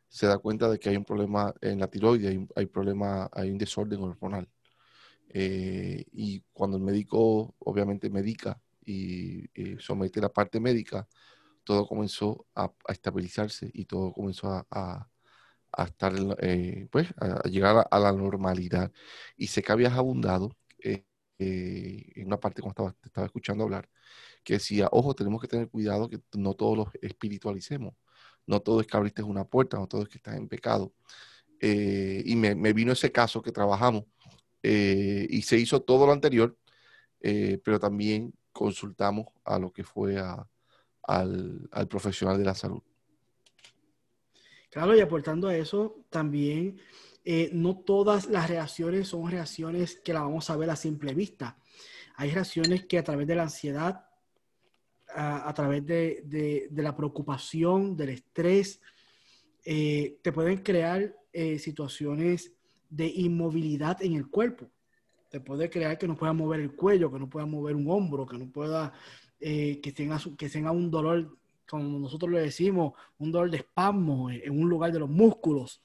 se 0.08 0.26
da 0.26 0.38
cuenta 0.38 0.68
de 0.70 0.78
que 0.78 0.90
hay 0.90 0.96
un 0.96 1.04
problema 1.04 1.52
en 1.60 1.80
la 1.80 1.88
tiroides, 1.88 2.30
hay, 2.30 2.46
hay, 2.56 2.66
problema, 2.66 3.28
hay 3.32 3.50
un 3.50 3.58
desorden 3.58 4.00
hormonal. 4.02 4.48
Eh, 5.28 6.04
y 6.12 6.42
cuando 6.52 6.76
el 6.76 6.82
médico 6.82 7.54
obviamente 7.58 8.08
medica 8.10 8.60
y, 8.84 9.48
somete 9.80 10.20
la 10.20 10.28
parte 10.28 10.60
médica, 10.60 11.08
todo 11.64 11.86
comenzó 11.86 12.46
a, 12.54 12.70
estabilizarse 12.88 13.70
y 13.72 13.86
todo 13.86 14.12
comenzó 14.12 14.48
a, 14.52 14.66
a, 14.70 15.08
estar, 15.84 16.12
eh, 16.40 16.86
pues, 16.92 17.08
a 17.18 17.42
llegar 17.48 17.86
a, 17.90 17.98
la 17.98 18.12
normalidad. 18.12 18.92
Y 19.36 19.48
sé 19.48 19.62
que 19.62 19.72
habías 19.72 19.94
abundado 19.94 20.56
eh, 20.82 21.04
en 21.38 22.26
una 22.26 22.38
parte 22.40 22.62
cuando 22.62 22.72
estaba, 22.72 22.92
te 23.00 23.08
estaba 23.08 23.26
escuchando 23.26 23.64
hablar, 23.64 23.88
que 24.44 24.54
decía, 24.54 24.88
ojo, 24.92 25.14
tenemos 25.14 25.40
que 25.42 25.48
tener 25.48 25.68
cuidado 25.68 26.08
que 26.08 26.20
no 26.34 26.54
todos 26.54 26.76
los 26.78 26.88
espiritualicemos 27.02 27.94
no 28.46 28.60
todo 28.60 28.80
es 28.80 28.86
que 28.86 28.96
abriste 28.96 29.22
una 29.22 29.44
puerta, 29.44 29.78
no 29.78 29.86
todo 29.86 30.02
es 30.02 30.08
que 30.08 30.18
estás 30.18 30.36
en 30.36 30.48
pecado. 30.48 30.92
Eh, 31.60 32.22
y 32.26 32.36
me, 32.36 32.54
vino 32.72 32.92
ese 32.92 33.12
caso 33.12 33.42
que 33.42 33.52
trabajamos 33.52 34.04
eh, 34.62 35.26
y 35.30 35.42
se 35.42 35.58
hizo 35.58 35.82
todo 35.82 36.06
lo 36.06 36.12
anterior, 36.12 36.56
eh, 37.20 37.60
pero 37.64 37.80
también 37.80 38.34
consultamos 38.52 39.28
a 39.44 39.58
lo 39.58 39.72
que 39.72 39.84
fue 39.84 40.18
al, 41.02 41.68
profesional 41.88 42.38
de 42.38 42.44
la 42.44 42.54
salud. 42.54 42.82
Claro, 44.74 44.94
y 44.94 45.00
aportando 45.00 45.48
a 45.48 45.56
eso, 45.56 46.04
también 46.10 46.78
no 47.52 47.78
todas 47.78 48.26
las 48.26 48.50
reacciones 48.50 49.08
son 49.08 49.30
reacciones 49.30 50.00
que 50.04 50.12
la 50.12 50.20
vamos 50.20 50.50
a 50.50 50.56
ver 50.56 50.68
a 50.68 50.76
simple 50.76 51.14
vista. 51.14 51.56
Hay 52.16 52.30
reacciones 52.30 52.84
que 52.84 52.98
a 52.98 53.04
través 53.04 53.26
de 53.26 53.34
la 53.34 53.44
ansiedad 53.44 54.04
a, 55.14 55.54
través 55.54 55.86
de, 55.86 56.68
la 56.74 56.96
preocupación, 56.96 57.96
del 57.96 58.10
estrés, 58.10 58.80
eh, 59.64 60.18
te 60.22 60.32
pueden 60.32 60.58
crear 60.58 61.14
eh, 61.32 61.58
situaciones 61.58 62.52
de 62.90 63.06
inmovilidad 63.06 64.02
en 64.02 64.14
el 64.14 64.28
cuerpo. 64.28 64.68
Te 65.30 65.40
puede 65.40 65.70
crear 65.70 65.98
que 65.98 66.08
no 66.08 66.16
puedas 66.16 66.34
mover 66.34 66.60
el 66.60 66.74
cuello, 66.74 67.12
que 67.12 67.18
no 67.18 67.28
puedas 67.28 67.48
mover 67.48 67.76
un 67.76 67.88
hombro, 67.88 68.26
que 68.26 68.38
no 68.38 68.50
pueda, 68.50 68.92
eh, 69.40 69.80
que, 69.80 69.92
tenga, 69.92 70.20
que 70.36 70.48
tenga 70.48 70.70
un 70.70 70.90
dolor, 70.90 71.36
como 71.68 71.98
nosotros 71.98 72.30
le 72.30 72.40
decimos, 72.40 72.92
un 73.18 73.32
dolor 73.32 73.50
de 73.50 73.58
espasmo 73.58 74.30
en 74.30 74.58
un 74.58 74.68
lugar 74.68 74.92
de 74.92 74.98
los 74.98 75.10
músculos. 75.10 75.82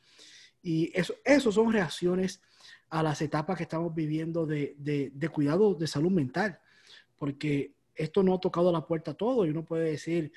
Y 0.61 0.91
eso, 0.93 1.13
eso 1.23 1.51
son 1.51 1.71
reacciones 1.71 2.41
a 2.89 3.03
las 3.03 3.21
etapas 3.21 3.57
que 3.57 3.63
estamos 3.63 3.93
viviendo 3.93 4.45
de, 4.45 4.75
de, 4.77 5.29
cuidado 5.29 5.73
de 5.75 5.87
salud 5.87 6.11
mental, 6.11 6.59
porque 7.17 7.73
esto 7.95 8.23
no 8.23 8.33
ha 8.33 8.39
tocado 8.39 8.71
la 8.71 8.85
puerta 8.85 9.11
a 9.11 9.13
todo 9.13 9.45
y 9.45 9.49
uno 9.49 9.63
puede 9.63 9.91
decir, 9.91 10.31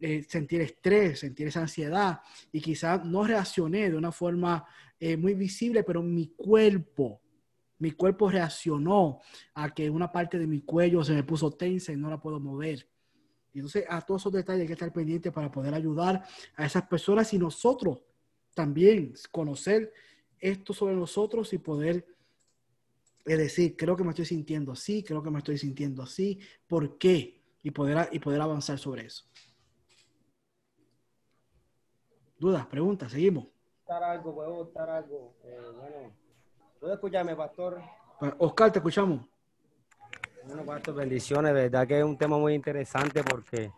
eh, 0.00 0.22
sentir 0.28 0.60
estrés, 0.60 1.20
sentir 1.20 1.48
esa 1.48 1.60
ansiedad 1.60 2.20
y 2.52 2.60
quizás 2.60 3.04
no 3.04 3.24
reaccioné 3.24 3.90
de 3.90 3.96
una 3.96 4.12
forma 4.12 4.64
eh, 5.00 5.16
muy 5.16 5.34
visible, 5.34 5.82
pero 5.82 6.02
mi 6.02 6.28
cuerpo, 6.28 7.20
mi 7.78 7.90
cuerpo 7.92 8.30
reaccionó 8.30 9.20
a 9.54 9.72
que 9.74 9.90
una 9.90 10.12
parte 10.12 10.38
de 10.38 10.46
mi 10.46 10.60
cuello 10.60 11.02
se 11.02 11.14
me 11.14 11.24
puso 11.24 11.50
tensa 11.50 11.92
y 11.92 11.96
no 11.96 12.10
la 12.10 12.20
puedo 12.20 12.38
mover. 12.38 12.86
Y 13.56 13.60
entonces 13.60 13.86
a 13.88 14.02
todos 14.02 14.20
esos 14.20 14.34
detalles 14.34 14.60
hay 14.60 14.66
que 14.66 14.74
estar 14.74 14.92
pendientes 14.92 15.32
para 15.32 15.50
poder 15.50 15.72
ayudar 15.72 16.22
a 16.56 16.66
esas 16.66 16.82
personas 16.82 17.32
y 17.32 17.38
nosotros 17.38 18.02
también 18.52 19.14
conocer 19.32 19.94
esto 20.38 20.74
sobre 20.74 20.94
nosotros 20.94 21.50
y 21.54 21.58
poder 21.58 22.06
es 23.24 23.38
decir, 23.38 23.74
creo 23.74 23.96
que 23.96 24.04
me 24.04 24.10
estoy 24.10 24.26
sintiendo 24.26 24.72
así, 24.72 25.02
creo 25.02 25.22
que 25.22 25.30
me 25.30 25.38
estoy 25.38 25.56
sintiendo 25.56 26.02
así, 26.02 26.38
¿por 26.66 26.98
qué? 26.98 27.42
Y 27.62 27.70
poder, 27.70 28.10
y 28.12 28.18
poder 28.18 28.42
avanzar 28.42 28.78
sobre 28.78 29.06
eso. 29.06 29.24
¿Dudas? 32.38 32.66
¿Preguntas? 32.66 33.10
Seguimos. 33.10 33.46
algo, 33.88 34.34
puedo 34.34 34.70
algo. 34.76 35.34
Eh, 35.44 35.60
bueno, 35.74 36.12
¿puedo 36.78 36.92
escucharme, 36.92 37.34
pastor? 37.34 37.80
Oscar, 38.36 38.70
te 38.70 38.80
escuchamos. 38.80 39.26
Bueno, 40.46 40.64
pastor, 40.64 40.94
bendiciones. 40.94 41.52
Verdad 41.52 41.88
que 41.88 41.98
es 41.98 42.04
un 42.04 42.16
tema 42.16 42.38
muy 42.38 42.54
interesante 42.54 43.24
porque 43.24 43.72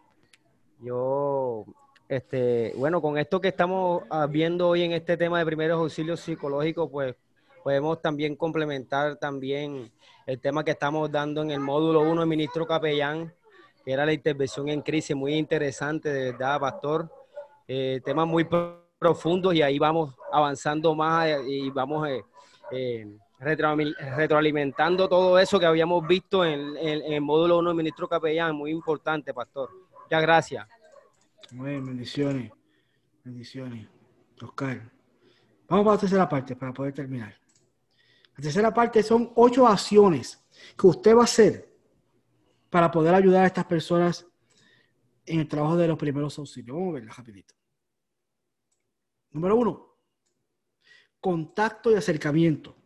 yo, 0.81 1.65
este, 2.07 2.74
bueno, 2.77 3.01
con 3.01 3.16
esto 3.16 3.40
que 3.40 3.49
estamos 3.49 4.03
ah, 4.11 4.27
viendo 4.27 4.69
hoy 4.69 4.82
en 4.82 4.93
este 4.93 5.16
tema 5.16 5.39
de 5.39 5.47
primeros 5.47 5.78
auxilios 5.78 6.20
psicológicos, 6.20 6.90
pues 6.90 7.16
podemos 7.65 8.03
también 8.03 8.36
complementar 8.36 9.16
también 9.16 9.90
el 10.27 10.40
tema 10.40 10.62
que 10.62 10.73
estamos 10.73 11.11
dando 11.11 11.40
en 11.40 11.53
el 11.53 11.61
módulo 11.61 12.03
1 12.03 12.20
del 12.20 12.28
ministro 12.28 12.66
capellán, 12.66 13.32
que 13.82 13.93
era 13.93 14.05
la 14.05 14.12
intervención 14.12 14.69
en 14.69 14.82
crisis, 14.82 15.16
muy 15.16 15.36
interesante, 15.36 16.12
verdad, 16.12 16.61
pastor. 16.61 17.11
Eh, 17.66 18.03
temas 18.05 18.27
muy 18.27 18.47
profundos 18.99 19.55
y 19.55 19.62
ahí 19.62 19.78
vamos 19.78 20.15
avanzando 20.31 20.95
más 20.95 21.28
eh, 21.28 21.40
y 21.47 21.70
vamos 21.70 22.07
eh, 22.73 23.07
retroalimentando 23.39 25.09
todo 25.09 25.39
eso 25.39 25.60
que 25.60 25.66
habíamos 25.66 26.06
visto 26.06 26.44
en, 26.44 26.77
el 26.77 27.20
módulo 27.20 27.59
1 27.59 27.70
del 27.70 27.77
ministro 27.77 28.09
capellán, 28.09 28.56
muy 28.56 28.70
importante, 28.70 29.32
pastor. 29.32 29.70
Muchas 30.02 30.23
gracias. 30.23 30.66
Muy 31.52 31.70
bien, 31.70 31.86
bendiciones. 31.86 32.52
Bendiciones. 33.24 33.89
Oscar. 34.43 34.90
Vamos 35.69 35.85
para 35.85 35.97
la 35.97 36.01
tercera 36.01 36.28
parte 36.28 36.56
para 36.56 36.73
poder 36.73 36.94
terminar. 36.94 37.35
La 38.36 38.43
tercera 38.43 38.73
parte 38.73 39.02
son 39.02 39.32
ocho 39.35 39.66
acciones 39.66 40.43
que 40.77 40.86
usted 40.86 41.15
va 41.15 41.23
a 41.23 41.24
hacer 41.24 41.69
para 42.70 42.90
poder 42.90 43.15
ayudar 43.15 43.44
a 43.44 43.47
estas 43.47 43.65
personas 43.65 44.27
en 45.27 45.40
el 45.40 45.48
trabajo 45.48 45.77
de 45.77 45.89
los 45.89 45.98
primeros 45.98 46.39
auxilios. 46.39 46.77
Vamos 46.77 46.90
a 46.90 46.94
verla 46.94 47.12
rapidito. 47.12 47.55
Número 49.31 49.56
uno, 49.56 49.97
contacto 51.20 51.90
y 51.90 51.94
acercamiento. 51.94 52.77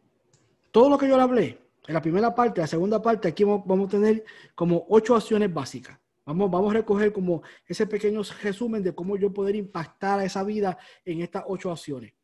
Todo 0.73 0.89
lo 0.89 0.99
que 0.99 1.07
yo 1.07 1.16
le 1.16 1.23
hablé 1.23 1.59
en 1.86 1.94
la 1.94 2.01
primera 2.01 2.35
parte, 2.35 2.62
la 2.62 2.66
segunda 2.66 3.01
parte, 3.03 3.28
aquí 3.28 3.44
vamos 3.44 3.86
a 3.86 3.90
tener 3.90 4.24
como 4.55 4.86
ocho 4.89 5.15
acciones 5.15 5.53
básicas. 5.53 5.99
Vamos, 6.24 6.51
vamos 6.51 6.70
a 6.70 6.74
recoger 6.74 7.12
como 7.12 7.43
ese 7.66 7.86
pequeño 7.86 8.23
resumen 8.43 8.82
de 8.82 8.94
cómo 8.94 9.16
yo 9.16 9.32
poder 9.32 9.55
impactar 9.55 10.20
a 10.20 10.24
esa 10.24 10.43
vida 10.44 10.78
en 11.05 11.20
estas 11.20 11.44
ocho 11.47 11.70
acciones. 11.70 12.15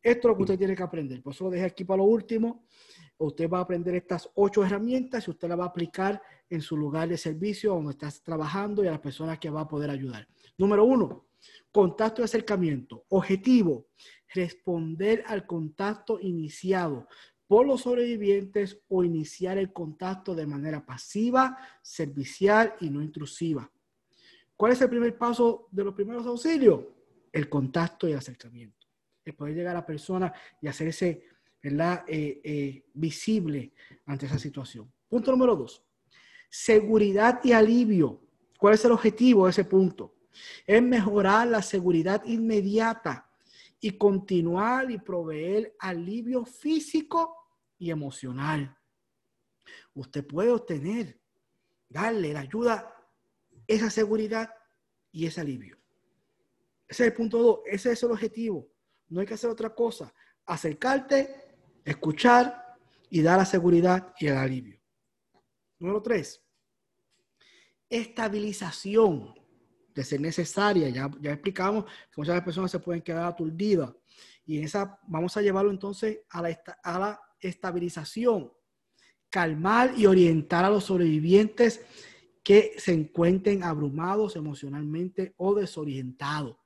Esto 0.00 0.28
es 0.28 0.30
lo 0.30 0.36
que 0.36 0.42
usted 0.42 0.58
tiene 0.58 0.76
que 0.76 0.82
aprender. 0.84 1.20
Por 1.20 1.32
eso 1.32 1.44
lo 1.44 1.50
dejé 1.50 1.64
aquí 1.64 1.84
para 1.84 1.98
lo 1.98 2.04
último. 2.04 2.64
Usted 3.18 3.50
va 3.50 3.58
a 3.58 3.62
aprender 3.62 3.96
estas 3.96 4.30
ocho 4.34 4.64
herramientas 4.64 5.26
y 5.26 5.30
usted 5.30 5.48
las 5.48 5.58
va 5.58 5.64
a 5.64 5.68
aplicar 5.68 6.22
en 6.48 6.60
su 6.60 6.76
lugar 6.76 7.08
de 7.08 7.18
servicio 7.18 7.74
donde 7.74 7.90
estás 7.90 8.22
trabajando 8.22 8.84
y 8.84 8.86
a 8.86 8.92
las 8.92 9.00
personas 9.00 9.40
que 9.40 9.50
va 9.50 9.62
a 9.62 9.68
poder 9.68 9.90
ayudar. 9.90 10.28
Número 10.58 10.84
uno, 10.84 11.26
contacto 11.72 12.22
y 12.22 12.24
acercamiento. 12.24 13.04
Objetivo, 13.08 13.88
responder 14.32 15.24
al 15.26 15.44
contacto 15.44 16.20
iniciado 16.20 17.08
por 17.46 17.66
los 17.66 17.82
sobrevivientes 17.82 18.80
o 18.88 19.04
iniciar 19.04 19.58
el 19.58 19.72
contacto 19.72 20.34
de 20.34 20.46
manera 20.46 20.84
pasiva, 20.84 21.56
servicial 21.82 22.74
y 22.80 22.90
no 22.90 23.02
intrusiva. 23.02 23.70
¿Cuál 24.56 24.72
es 24.72 24.80
el 24.80 24.88
primer 24.88 25.16
paso 25.16 25.68
de 25.70 25.84
los 25.84 25.94
primeros 25.94 26.26
auxilios? 26.26 26.80
El 27.32 27.48
contacto 27.48 28.08
y 28.08 28.14
acercamiento 28.14 28.86
el 29.26 29.34
poder 29.34 29.54
llegar 29.54 29.72
a 29.72 29.80
la 29.80 29.86
persona 29.86 30.32
y 30.62 30.68
hacerse 30.68 31.24
¿verdad? 31.62 32.04
Eh, 32.06 32.40
eh, 32.44 32.84
visible 32.94 33.72
ante 34.04 34.26
esa 34.26 34.38
situación. 34.38 34.90
Punto 35.08 35.32
número 35.32 35.56
dos, 35.56 35.84
seguridad 36.48 37.40
y 37.42 37.52
alivio. 37.52 38.22
¿Cuál 38.56 38.74
es 38.74 38.84
el 38.84 38.92
objetivo 38.92 39.46
de 39.46 39.50
ese 39.50 39.64
punto? 39.64 40.14
Es 40.64 40.80
mejorar 40.80 41.48
la 41.48 41.62
seguridad 41.62 42.24
inmediata 42.24 43.25
y 43.86 43.96
continuar 43.96 44.90
y 44.90 44.98
proveer 44.98 45.76
alivio 45.78 46.44
físico 46.44 47.36
y 47.78 47.92
emocional. 47.92 48.76
Usted 49.94 50.26
puede 50.26 50.50
obtener, 50.50 51.20
darle 51.88 52.32
la 52.32 52.40
ayuda, 52.40 52.92
esa 53.64 53.88
seguridad 53.88 54.52
y 55.12 55.26
ese 55.26 55.40
alivio. 55.40 55.78
Ese 56.88 57.04
es 57.04 57.10
el 57.10 57.14
punto 57.14 57.38
dos, 57.38 57.60
ese 57.64 57.92
es 57.92 58.02
el 58.02 58.10
objetivo. 58.10 58.68
No 59.08 59.20
hay 59.20 59.26
que 59.26 59.34
hacer 59.34 59.50
otra 59.50 59.72
cosa. 59.72 60.12
Acercarte, 60.46 61.54
escuchar 61.84 62.76
y 63.08 63.22
dar 63.22 63.38
la 63.38 63.44
seguridad 63.44 64.12
y 64.18 64.26
el 64.26 64.36
alivio. 64.36 64.80
Número 65.78 66.02
tres, 66.02 66.44
estabilización 67.88 69.32
de 69.96 70.04
ser 70.04 70.20
necesaria. 70.20 70.88
Ya, 70.90 71.10
ya 71.20 71.32
explicamos 71.32 71.84
que 71.84 72.18
muchas 72.18 72.40
personas 72.42 72.70
se 72.70 72.78
pueden 72.78 73.02
quedar 73.02 73.24
aturdidas. 73.24 73.92
Y 74.44 74.58
esa 74.58 75.00
vamos 75.08 75.36
a 75.36 75.42
llevarlo 75.42 75.70
entonces 75.70 76.20
a 76.28 76.42
la, 76.42 76.60
a 76.84 76.98
la 76.98 77.20
estabilización. 77.40 78.52
Calmar 79.30 79.94
y 79.96 80.06
orientar 80.06 80.64
a 80.64 80.70
los 80.70 80.84
sobrevivientes 80.84 81.80
que 82.44 82.74
se 82.76 82.92
encuentren 82.92 83.64
abrumados 83.64 84.36
emocionalmente 84.36 85.34
o 85.38 85.54
desorientados. 85.54 86.56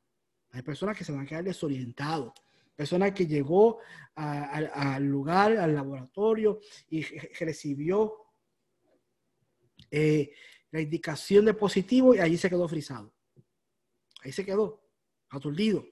Hay 0.51 0.63
personas 0.63 0.99
que 0.99 1.05
se 1.05 1.13
van 1.13 1.23
a 1.23 1.27
quedar 1.27 1.45
desorientados. 1.45 2.33
Personas 2.75 3.13
que 3.13 3.27
llegó 3.27 3.79
al 4.15 5.05
lugar, 5.05 5.57
al 5.57 5.75
laboratorio 5.75 6.61
y 6.89 7.03
recibió 7.39 8.15
eh, 9.91 10.33
la 10.71 10.81
indicación 10.81 11.45
de 11.45 11.55
positivo 11.55 12.15
y 12.15 12.19
allí 12.19 12.37
se 12.37 12.51
quedó 12.51 12.67
frisado. 12.69 13.13
Ahí 14.23 14.33
se 14.33 14.45
quedó, 14.45 14.83
aturdido. 15.31 15.85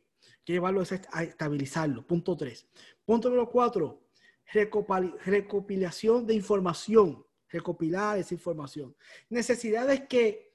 que 0.45 0.55
llevarlo 0.55 0.83
a 1.13 1.23
estabilizarlo. 1.23 2.07
Punto 2.07 2.37
tres. 2.37 2.67
Punto 3.05 3.29
número 3.29 3.51
cuatro, 3.51 4.09
recopilación 4.53 6.27
de 6.27 6.35
información. 6.35 7.25
Recopilar 7.51 8.19
esa 8.19 8.35
información. 8.35 8.95
Necesidades 9.31 10.03
que 10.09 10.49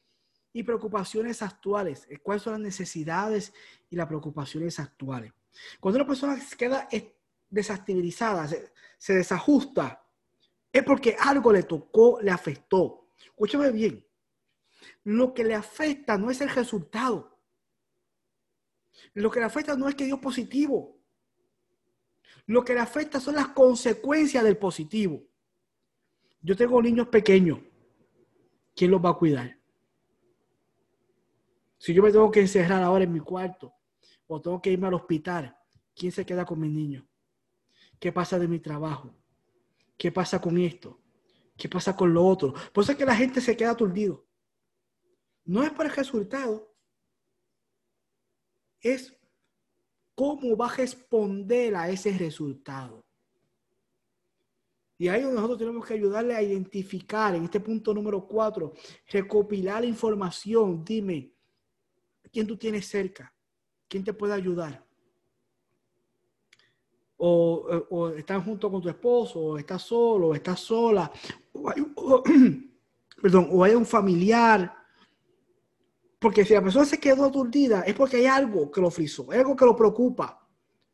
y 0.54 0.62
preocupaciones 0.64 1.42
actuales. 1.42 2.08
¿Cuáles 2.22 2.44
son 2.44 2.54
las 2.54 2.62
necesidades 2.62 3.52
y 3.90 3.96
las 3.96 4.08
preocupaciones 4.08 4.80
actuales? 4.80 5.34
Cuando 5.80 5.98
una 5.98 6.08
persona 6.08 6.40
queda 6.58 6.88
desestabilizada, 7.50 8.48
se, 8.98 9.14
desajusta, 9.14 10.06
es 10.72 10.84
porque 10.84 11.16
algo 11.20 11.52
le 11.52 11.64
tocó, 11.64 12.22
le 12.22 12.32
afectó. 12.32 13.10
Escúchame 13.26 13.72
bien. 13.72 14.06
Lo 15.04 15.34
que 15.34 15.44
le 15.44 15.56
afecta 15.56 16.18
no 16.18 16.30
es 16.30 16.42
el 16.42 16.50
resultado. 16.50 17.33
Lo 19.14 19.30
que 19.32 19.40
le 19.40 19.46
afecta 19.46 19.76
no 19.76 19.88
es 19.88 19.96
que 19.96 20.06
dio 20.06 20.20
positivo. 20.20 21.00
Lo 22.46 22.64
que 22.64 22.74
le 22.74 22.80
afecta 22.80 23.20
son 23.20 23.36
las 23.36 23.50
consecuencias 23.50 24.44
del 24.44 24.58
positivo. 24.58 25.24
Yo 26.42 26.56
tengo 26.56 26.82
niños 26.82 27.08
pequeños. 27.08 27.60
¿Quién 28.76 28.92
los 28.92 29.04
va 29.04 29.12
a 29.12 29.18
cuidar? 29.18 29.58
Si 31.78 31.94
yo 31.94 32.02
me 32.02 32.12
tengo 32.12 32.32
que 32.32 32.42
encerrar 32.42 32.82
ahora 32.82 33.04
en 33.04 33.14
mi 33.14 33.20
cuarto 33.20 33.74
o 34.28 34.42
tengo 34.42 34.62
que 34.62 34.72
irme 34.72 34.88
al 34.88 34.94
hospital, 34.96 35.56
¿quién 35.96 36.12
se 36.12 36.26
queda 36.26 36.46
con 36.46 36.60
mi 36.60 36.70
niño? 36.70 37.08
¿Qué 38.00 38.12
pasa 38.12 38.40
de 38.40 38.48
mi 38.48 38.60
trabajo? 38.60 39.16
¿Qué 39.98 40.12
pasa 40.12 40.42
con 40.42 40.58
esto? 40.58 41.00
¿Qué 41.56 41.70
pasa 41.70 41.96
con 41.96 42.14
lo 42.14 42.26
otro? 42.26 42.54
Por 42.74 42.84
eso 42.84 42.94
es 42.94 42.98
que 42.98 43.06
la 43.06 43.16
gente 43.16 43.40
se 43.40 43.56
queda 43.56 43.72
aturdido. 43.72 44.26
No 45.46 45.64
es 45.64 45.72
por 45.72 45.86
el 45.86 45.92
resultado, 45.92 46.73
es 48.84 49.18
cómo 50.14 50.56
va 50.56 50.68
a 50.68 50.76
responder 50.76 51.76
a 51.76 51.90
ese 51.90 52.16
resultado. 52.18 53.04
Y 54.98 55.08
ahí 55.08 55.24
nosotros 55.24 55.58
tenemos 55.58 55.86
que 55.86 55.96
ayudarle 55.96 56.36
a 56.36 56.44
identificar, 56.44 57.34
en 57.34 57.46
este 57.46 57.60
punto 57.60 57.94
número 57.94 58.28
cuatro, 58.28 58.74
recopilar 59.10 59.84
información. 59.84 60.84
Dime, 60.86 61.34
¿quién 62.32 62.46
tú 62.46 62.56
tienes 62.58 62.88
cerca? 62.88 63.34
¿Quién 63.88 64.04
te 64.04 64.14
puede 64.14 64.34
ayudar? 64.34 64.86
O, 67.18 67.86
o, 67.90 68.10
estás 68.10 68.44
junto 68.44 68.70
con 68.70 68.82
tu 68.82 68.90
esposo, 68.90 69.40
o 69.40 69.58
estás 69.58 69.82
solo, 69.82 70.28
o 70.28 70.36
estás 70.36 70.60
sola, 70.60 71.12
perdón, 73.22 73.48
o 73.52 73.64
hay 73.64 73.76
un 73.76 73.86
familiar 73.86 74.83
porque 76.24 76.46
si 76.46 76.54
la 76.54 76.62
persona 76.62 76.86
se 76.86 77.02
quedó 77.02 77.26
aturdida, 77.26 77.82
es 77.82 77.94
porque 77.94 78.16
hay 78.16 78.28
algo 78.28 78.72
que 78.72 78.80
lo 78.80 78.90
frizó, 78.90 79.30
algo 79.30 79.58
que 79.58 79.66
lo 79.66 79.76
preocupa. 79.76 80.48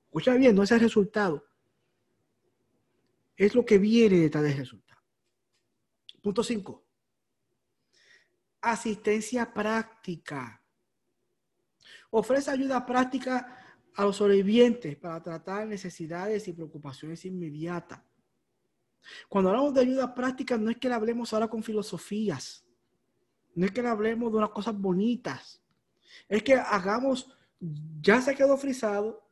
Escucha 0.06 0.34
bien, 0.34 0.56
no 0.56 0.64
es 0.64 0.72
el 0.72 0.80
resultado. 0.80 1.46
Es 3.38 3.54
lo 3.54 3.64
que 3.64 3.78
viene 3.78 4.22
detrás 4.22 4.44
del 4.44 4.58
resultado. 4.58 5.00
Punto 6.24 6.44
5. 6.44 6.84
Asistencia 8.62 9.54
práctica. 9.54 10.64
Ofrece 12.10 12.50
ayuda 12.50 12.84
práctica 12.84 13.78
a 13.94 14.06
los 14.06 14.16
sobrevivientes 14.16 14.98
para 14.98 15.22
tratar 15.22 15.68
necesidades 15.68 16.48
y 16.48 16.54
preocupaciones 16.54 17.24
inmediatas. 17.24 18.02
Cuando 19.28 19.52
hablamos 19.52 19.76
de 19.76 19.82
ayuda 19.82 20.12
práctica, 20.16 20.58
no 20.58 20.72
es 20.72 20.78
que 20.78 20.90
le 20.90 20.96
hablemos 20.96 21.32
ahora 21.34 21.48
con 21.48 21.62
filosofías 21.62 22.66
no 23.56 23.66
es 23.66 23.72
que 23.72 23.82
le 23.82 23.90
hablemos 23.90 24.32
de 24.32 24.38
unas 24.38 24.52
cosas 24.52 24.80
bonitas. 24.80 25.62
Es 26.28 26.44
que 26.44 26.56
hagamos, 26.56 27.36
ya 28.02 28.22
se 28.22 28.36
quedó 28.36 28.58
frisado. 28.58 29.28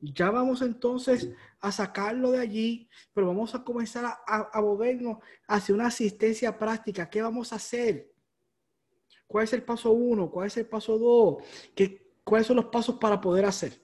Ya 0.00 0.30
vamos 0.30 0.62
entonces 0.62 1.28
a 1.60 1.72
sacarlo 1.72 2.30
de 2.30 2.38
allí, 2.38 2.88
pero 3.12 3.26
vamos 3.26 3.54
a 3.54 3.64
comenzar 3.64 4.04
a, 4.26 4.60
movernos 4.60 5.18
hacia 5.48 5.74
una 5.74 5.88
asistencia 5.88 6.56
práctica. 6.56 7.10
¿Qué 7.10 7.20
vamos 7.20 7.52
a 7.52 7.56
hacer? 7.56 8.12
¿Cuál 9.26 9.44
es 9.44 9.52
el 9.52 9.64
paso 9.64 9.90
uno? 9.90 10.30
¿Cuál 10.30 10.46
es 10.46 10.56
el 10.56 10.66
paso 10.66 10.96
dos? 10.98 11.44
¿Qué, 11.74 12.08
¿Cuáles 12.22 12.46
son 12.46 12.56
los 12.56 12.66
pasos 12.66 12.96
para 12.96 13.20
poder 13.20 13.44
hacer? 13.44 13.82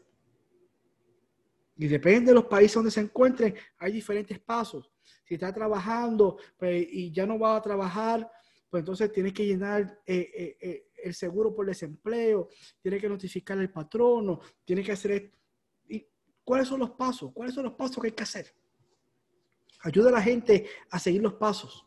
Y 1.77 1.89
depende 1.89 2.31
de 2.31 2.35
los 2.35 2.45
países 2.45 2.75
donde 2.75 2.91
se 2.91 3.01
encuentren, 3.01 3.55
hay 3.79 3.93
diferentes 3.93 4.39
pasos. 4.39 4.93
Si 5.25 5.35
está 5.35 5.53
trabajando 5.53 6.39
pues, 6.57 6.87
y 6.89 7.11
ya 7.11 7.27
no 7.27 7.39
va 7.39 7.57
a 7.57 7.63
trabajar, 7.63 8.31
pues 8.75 8.83
entonces 8.83 9.13
tiene 9.13 9.33
que 9.33 9.47
llenar 9.47 10.01
eh, 10.05 10.33
eh, 10.37 10.57
eh, 10.61 10.89
el 11.05 11.15
seguro 11.15 11.55
por 11.55 11.65
desempleo, 11.65 12.49
tiene 12.83 12.99
que 12.99 13.09
notificar 13.09 13.57
al 13.57 13.71
patrono, 13.71 14.41
tiene 14.65 14.83
que 14.83 14.91
hacer... 14.91 15.33
¿Y 15.89 16.05
¿Cuáles 16.43 16.67
son 16.67 16.81
los 16.81 16.91
pasos? 16.91 17.31
¿Cuáles 17.33 17.55
son 17.55 17.67
los 17.67 17.75
pasos 17.75 17.99
que 18.01 18.09
hay 18.09 18.15
que 18.15 18.25
hacer? 18.25 18.53
Ayuda 19.85 20.09
a 20.09 20.15
la 20.15 20.21
gente 20.21 20.67
a 20.91 20.99
seguir 20.99 21.23
los 21.23 21.35
pasos. 21.35 21.87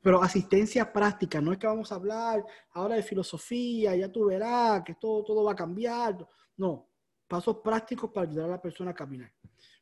Pero 0.00 0.22
asistencia 0.22 0.92
práctica, 0.92 1.40
no 1.40 1.50
es 1.50 1.58
que 1.58 1.66
vamos 1.66 1.90
a 1.90 1.96
hablar 1.96 2.44
ahora 2.70 2.94
de 2.94 3.02
filosofía, 3.02 3.96
ya 3.96 4.12
tú 4.12 4.26
verás 4.26 4.84
que 4.84 4.94
todo, 4.94 5.24
todo 5.24 5.42
va 5.42 5.54
a 5.54 5.56
cambiar. 5.56 6.24
No, 6.56 6.88
pasos 7.26 7.56
prácticos 7.64 8.12
para 8.12 8.28
ayudar 8.28 8.44
a 8.44 8.52
la 8.52 8.62
persona 8.62 8.92
a 8.92 8.94
caminar. 8.94 9.32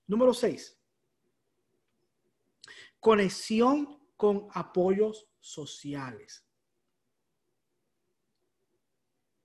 Número 0.07 0.33
seis, 0.33 0.75
conexión 2.99 4.01
con 4.17 4.49
apoyos 4.55 5.29
sociales. 5.43 6.45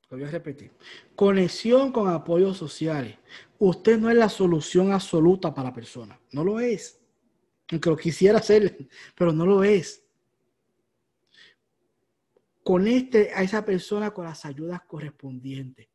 Lo 0.10 0.18
voy 0.18 0.26
a 0.26 0.32
repetir. 0.32 0.72
Conexión 1.16 1.92
con 1.92 2.08
apoyos 2.08 2.58
sociales. 2.58 3.18
Usted 3.60 3.98
no 3.98 4.10
es 4.10 4.16
la 4.16 4.30
solución 4.30 4.94
absoluta 4.94 5.54
para 5.54 5.70
la 5.70 5.76
persona. 5.76 6.18
No 6.32 6.44
lo 6.44 6.60
es. 6.60 7.02
Aunque 7.70 7.90
lo 7.90 7.98
quisiera 7.98 8.38
hacer, 8.38 8.88
pero 9.16 9.34
no 9.34 9.46
lo 9.46 9.64
es. 9.64 10.06
Conecte 12.64 13.32
a 13.34 13.44
esa 13.44 13.66
persona 13.66 14.12
con 14.12 14.26
las 14.26 14.46
ayudas 14.46 14.82
correspondientes. 14.88 15.90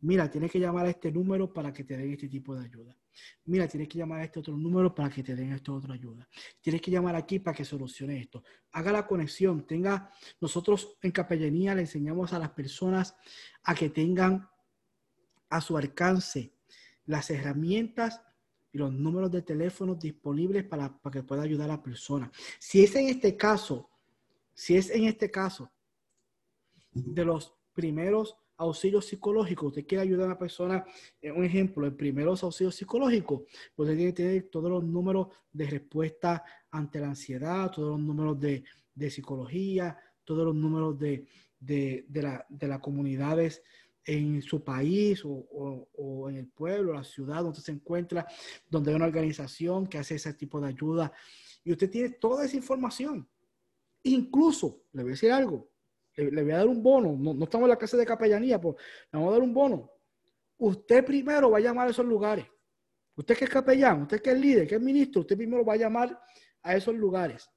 Mira, 0.00 0.30
tienes 0.30 0.50
que 0.50 0.58
llamar 0.58 0.86
a 0.86 0.90
este 0.90 1.12
número 1.12 1.52
para 1.52 1.72
que 1.72 1.84
te 1.84 1.96
den 1.96 2.12
este 2.12 2.28
tipo 2.28 2.54
de 2.54 2.64
ayuda. 2.64 2.96
Mira, 3.44 3.68
tienes 3.68 3.88
que 3.88 3.98
llamar 3.98 4.20
a 4.20 4.24
este 4.24 4.40
otro 4.40 4.56
número 4.56 4.94
para 4.94 5.10
que 5.10 5.22
te 5.22 5.34
den 5.34 5.52
esta 5.52 5.72
otra 5.72 5.94
ayuda. 5.94 6.28
Tienes 6.60 6.80
que 6.80 6.90
llamar 6.90 7.16
aquí 7.16 7.38
para 7.38 7.56
que 7.56 7.64
solucione 7.64 8.20
esto. 8.20 8.42
Haga 8.72 8.92
la 8.92 9.06
conexión. 9.06 9.66
Tenga, 9.66 10.10
nosotros 10.40 10.96
en 11.02 11.10
capellanía 11.10 11.74
le 11.74 11.82
enseñamos 11.82 12.32
a 12.32 12.38
las 12.38 12.50
personas 12.50 13.16
a 13.62 13.74
que 13.74 13.90
tengan 13.90 14.48
a 15.48 15.60
su 15.60 15.76
alcance 15.76 16.54
las 17.06 17.30
herramientas 17.30 18.22
y 18.72 18.78
los 18.78 18.92
números 18.92 19.30
de 19.30 19.42
teléfono 19.42 19.94
disponibles 19.94 20.64
para, 20.64 20.96
para 21.00 21.12
que 21.12 21.22
pueda 21.22 21.42
ayudar 21.42 21.70
a 21.70 21.74
la 21.74 21.82
persona. 21.82 22.30
Si 22.58 22.82
es 22.82 22.94
en 22.96 23.08
este 23.08 23.36
caso, 23.36 23.90
si 24.54 24.76
es 24.76 24.90
en 24.90 25.04
este 25.04 25.30
caso 25.30 25.70
de 26.92 27.24
los 27.24 27.54
primeros 27.74 28.36
auxilio 28.62 29.00
psicológico, 29.00 29.66
usted 29.66 29.86
quiere 29.86 30.02
ayudar 30.02 30.24
a 30.24 30.26
una 30.26 30.38
persona, 30.38 30.84
un 31.22 31.44
ejemplo, 31.44 31.86
el 31.86 31.94
primero 31.94 32.30
auxilio 32.30 32.70
psicológico, 32.70 33.44
pues 33.74 33.88
usted 33.88 33.96
tiene 33.96 34.14
que 34.14 34.22
tener 34.22 34.42
todos 34.50 34.70
los 34.70 34.84
números 34.84 35.28
de 35.52 35.66
respuesta 35.66 36.42
ante 36.70 37.00
la 37.00 37.08
ansiedad, 37.08 37.70
todos 37.70 37.90
los 37.90 38.00
números 38.00 38.38
de, 38.40 38.64
psicología, 39.10 39.96
todos 40.24 40.44
los 40.44 40.54
números 40.54 40.98
de, 40.98 41.26
de, 41.58 42.04
las 42.60 42.80
comunidades 42.80 43.62
en 44.04 44.42
su 44.42 44.62
país 44.62 45.22
o, 45.24 46.28
en 46.28 46.36
el 46.36 46.48
pueblo, 46.48 46.92
la 46.92 47.04
ciudad 47.04 47.42
donde 47.42 47.60
se 47.60 47.72
encuentra, 47.72 48.26
donde 48.68 48.90
hay 48.90 48.96
una 48.96 49.06
organización 49.06 49.86
que 49.86 49.98
hace 49.98 50.16
ese 50.16 50.34
tipo 50.34 50.60
de 50.60 50.68
ayuda. 50.68 51.12
Y 51.64 51.72
usted 51.72 51.90
tiene 51.90 52.10
toda 52.10 52.44
esa 52.44 52.56
información. 52.56 53.28
Incluso, 54.04 54.82
le 54.92 55.02
voy 55.02 55.10
a 55.10 55.14
decir 55.14 55.30
algo, 55.30 55.71
le, 56.16 56.42
voy 56.42 56.52
a 56.52 56.58
dar 56.58 56.68
un 56.68 56.82
bono, 56.82 57.16
no, 57.18 57.44
estamos 57.44 57.66
en 57.66 57.70
la 57.70 57.76
clase 57.76 57.96
de 57.96 58.06
capellanía, 58.06 58.60
pues 58.60 58.76
le 59.10 59.18
vamos 59.18 59.30
a 59.30 59.32
dar 59.32 59.42
un 59.42 59.54
bono. 59.54 59.90
Usted 60.58 61.04
primero 61.04 61.50
va 61.50 61.58
a 61.58 61.60
llamar 61.60 61.88
a 61.88 61.90
esos 61.90 62.04
lugares. 62.04 62.46
Usted 63.14 63.36
que 63.36 63.44
es 63.44 63.50
capellán, 63.50 64.02
usted 64.02 64.20
que 64.20 64.30
es 64.30 64.38
líder, 64.38 64.66
que 64.66 64.76
es 64.76 64.80
ministro, 64.80 65.22
usted 65.22 65.36
primero 65.36 65.64
va 65.64 65.74
a 65.74 65.76
llamar 65.76 66.18
a 66.62 66.76
esos 66.76 66.94
lugares. 66.94 67.50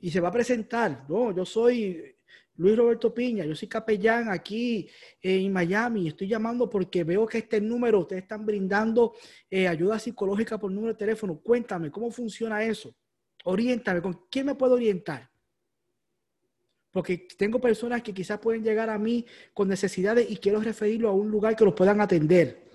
Y 0.00 0.10
se 0.10 0.20
va 0.20 0.28
a 0.28 0.32
presentar, 0.32 1.04
no, 1.08 1.34
yo 1.34 1.44
soy 1.44 2.16
Luis 2.56 2.76
Roberto 2.76 3.12
Piña, 3.12 3.44
yo 3.44 3.54
soy 3.54 3.68
capellán 3.68 4.30
aquí 4.30 4.88
en 5.20 5.52
Miami, 5.52 6.08
estoy 6.08 6.28
llamando 6.28 6.68
porque 6.68 7.04
veo 7.04 7.26
que 7.26 7.38
este 7.38 7.60
número, 7.60 8.00
ustedes 8.00 8.22
están 8.22 8.44
brindando 8.44 9.14
eh, 9.50 9.68
ayuda 9.68 9.98
psicológica 9.98 10.58
por 10.58 10.70
número 10.70 10.94
de 10.94 10.98
teléfono. 10.98 11.38
Cuéntame, 11.40 11.90
¿cómo 11.90 12.10
funciona 12.10 12.62
eso? 12.64 12.94
Oriéntame, 13.44 14.02
¿con 14.02 14.26
quién 14.30 14.46
me 14.46 14.54
puedo 14.54 14.74
orientar? 14.74 15.30
Porque 16.96 17.28
tengo 17.36 17.60
personas 17.60 18.02
que 18.02 18.14
quizás 18.14 18.38
pueden 18.38 18.64
llegar 18.64 18.88
a 18.88 18.96
mí 18.96 19.26
con 19.52 19.68
necesidades 19.68 20.30
y 20.30 20.38
quiero 20.38 20.62
referirlo 20.62 21.10
a 21.10 21.12
un 21.12 21.30
lugar 21.30 21.54
que 21.54 21.66
los 21.66 21.74
puedan 21.74 22.00
atender. 22.00 22.70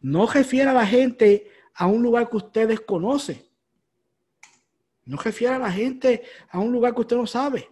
No 0.00 0.26
refiera 0.26 0.70
a 0.70 0.72
la 0.74 0.86
gente 0.86 1.50
a 1.74 1.86
un 1.86 2.02
lugar 2.02 2.30
que 2.30 2.38
usted 2.38 2.66
desconoce. 2.66 3.44
No 5.04 5.18
refiera 5.18 5.56
a 5.56 5.58
la 5.58 5.70
gente 5.70 6.22
a 6.48 6.60
un 6.60 6.72
lugar 6.72 6.94
que 6.94 7.02
usted 7.02 7.16
no 7.16 7.26
sabe. 7.26 7.68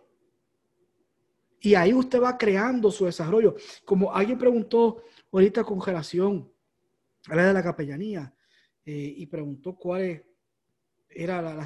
Y 1.61 1.75
ahí 1.75 1.95
usted 1.95 2.21
va 2.21 2.37
creando 2.37 2.91
su 2.91 3.07
desarrollo. 3.07 3.55
Como 3.87 4.13
alguien 4.13 4.37
preguntó 4.37 5.03
ahorita 5.33 5.65
con 5.65 5.81
relación 5.81 6.53
a 7.29 7.37
la 7.37 7.47
de 7.47 7.55
la 7.55 7.63
capellanía 7.63 8.35
eh, 8.85 9.15
y 9.17 9.25
preguntó 9.25 9.75
cuál 9.75 10.23
era 11.09 11.41
la, 11.41 11.55
la, 11.55 11.65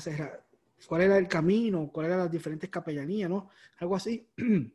cuál 0.86 1.02
era 1.02 1.18
el 1.18 1.28
camino, 1.28 1.90
cuáles 1.92 2.10
eran 2.10 2.24
las 2.24 2.30
diferentes 2.30 2.70
capellanías, 2.70 3.28
¿no? 3.28 3.50
Algo 3.78 3.96
así. 3.96 4.28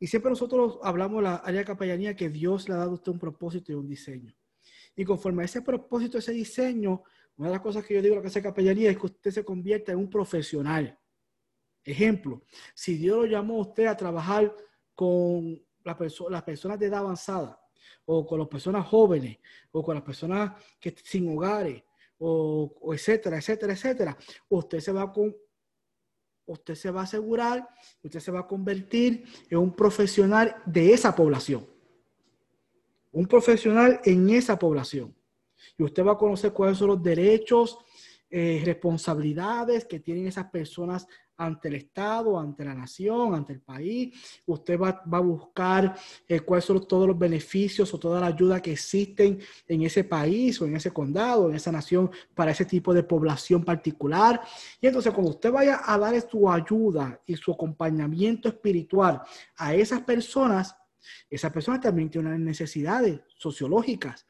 Y 0.00 0.06
siempre 0.06 0.30
nosotros 0.30 0.78
hablamos 0.84 1.18
de 1.18 1.22
la 1.24 1.34
área 1.36 1.58
de 1.58 1.66
capellanía 1.66 2.14
que 2.14 2.28
Dios 2.28 2.68
le 2.68 2.76
ha 2.76 2.78
dado 2.78 2.92
usted 2.92 3.10
un 3.10 3.18
propósito 3.18 3.72
y 3.72 3.74
un 3.74 3.88
diseño. 3.88 4.32
Y 4.94 5.04
conforme 5.04 5.42
a 5.42 5.46
ese 5.46 5.60
propósito, 5.60 6.18
ese 6.18 6.30
diseño, 6.30 7.02
una 7.36 7.48
de 7.48 7.54
las 7.54 7.62
cosas 7.62 7.84
que 7.84 7.94
yo 7.94 8.02
digo 8.02 8.14
lo 8.14 8.22
que 8.22 8.28
hace 8.28 8.40
capellanía 8.40 8.90
es 8.90 8.96
que 8.96 9.06
usted 9.06 9.32
se 9.32 9.44
convierta 9.44 9.90
en 9.90 9.98
un 9.98 10.08
profesional. 10.08 10.96
Ejemplo, 11.82 12.42
si 12.74 12.96
Dios 12.96 13.18
lo 13.18 13.26
llamó 13.26 13.56
a 13.56 13.62
usted 13.62 13.86
a 13.86 13.96
trabajar 13.96 14.54
con 14.94 15.60
las 15.82 16.42
personas 16.44 16.78
de 16.78 16.86
edad 16.86 17.00
avanzada, 17.00 17.60
o 18.04 18.26
con 18.26 18.38
las 18.38 18.48
personas 18.48 18.86
jóvenes, 18.86 19.38
o 19.70 19.82
con 19.82 19.94
las 19.94 20.04
personas 20.04 20.52
que 20.80 20.94
sin 21.02 21.28
hogares, 21.28 21.82
o, 22.18 22.92
etcétera, 22.94 23.38
etcétera, 23.38 23.72
etcétera, 23.72 24.18
usted 24.48 24.80
se 24.80 24.92
va 24.92 25.12
con 25.12 25.34
usted 26.48 26.74
se 26.74 26.90
va 26.90 27.00
a 27.00 27.04
asegurar, 27.04 27.68
usted 28.02 28.20
se 28.20 28.30
va 28.30 28.40
a 28.40 28.46
convertir 28.46 29.24
en 29.50 29.58
un 29.58 29.76
profesional 29.76 30.56
de 30.64 30.94
esa 30.94 31.14
población. 31.14 31.66
Un 33.12 33.26
profesional 33.26 34.00
en 34.04 34.30
esa 34.30 34.58
población. 34.58 35.14
Y 35.76 35.82
usted 35.82 36.02
va 36.02 36.12
a 36.12 36.18
conocer 36.18 36.52
cuáles 36.54 36.78
son 36.78 36.88
los 36.88 37.02
derechos, 37.02 37.78
eh, 38.30 38.62
responsabilidades 38.64 39.86
que 39.86 40.00
tienen 40.00 40.26
esas 40.26 40.50
personas 40.50 41.06
ante 41.38 41.68
el 41.68 41.76
Estado, 41.76 42.38
ante 42.38 42.64
la 42.64 42.74
nación, 42.74 43.34
ante 43.34 43.54
el 43.54 43.60
país. 43.60 44.42
Usted 44.44 44.78
va, 44.78 45.02
a 45.10 45.20
buscar 45.20 45.96
eh, 46.28 46.40
cuáles 46.40 46.64
son 46.64 46.86
todos 46.86 47.06
los 47.06 47.18
beneficios 47.18 47.94
o 47.94 47.98
toda 47.98 48.20
la 48.20 48.26
ayuda 48.26 48.60
que 48.60 48.72
existen 48.72 49.38
en 49.66 49.82
ese 49.82 50.04
país 50.04 50.60
o 50.60 50.66
en 50.66 50.76
ese 50.76 50.90
condado, 50.90 51.48
en 51.48 51.56
esa 51.56 51.72
nación 51.72 52.10
para 52.34 52.50
ese 52.50 52.64
tipo 52.64 52.92
de 52.92 53.04
población 53.04 53.64
particular. 53.64 54.42
Y 54.80 54.88
entonces 54.88 55.12
cuando 55.14 55.30
usted 55.30 55.52
vaya 55.52 55.80
a 55.84 55.96
dar 55.96 56.20
su 56.28 56.50
ayuda 56.50 57.22
y 57.24 57.36
su 57.36 57.52
acompañamiento 57.52 58.48
espiritual 58.48 59.22
a 59.56 59.74
esas 59.74 60.02
personas, 60.02 60.76
esas 61.30 61.52
personas 61.52 61.80
también 61.80 62.10
tienen 62.10 62.44
necesidades 62.44 63.20
sociológicas 63.36 64.27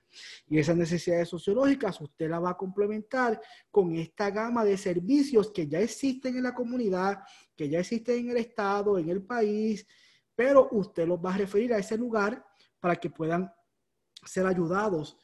y 0.48 0.58
esas 0.58 0.76
necesidades 0.76 1.28
sociológicas 1.28 2.00
usted 2.00 2.28
la 2.28 2.38
va 2.38 2.50
a 2.50 2.56
complementar 2.56 3.40
con 3.70 3.94
esta 3.94 4.30
gama 4.30 4.64
de 4.64 4.76
servicios 4.76 5.50
que 5.50 5.66
ya 5.66 5.80
existen 5.80 6.36
en 6.36 6.42
la 6.42 6.54
comunidad, 6.54 7.20
que 7.56 7.68
ya 7.68 7.80
existen 7.80 8.18
en 8.18 8.30
el 8.30 8.38
Estado, 8.38 8.98
en 8.98 9.08
el 9.08 9.22
país, 9.22 9.86
pero 10.34 10.68
usted 10.72 11.06
los 11.06 11.18
va 11.18 11.34
a 11.34 11.38
referir 11.38 11.72
a 11.74 11.78
ese 11.78 11.96
lugar 11.96 12.44
para 12.80 12.96
que 12.96 13.10
puedan 13.10 13.52
ser 14.24 14.46
ayudados 14.46 15.16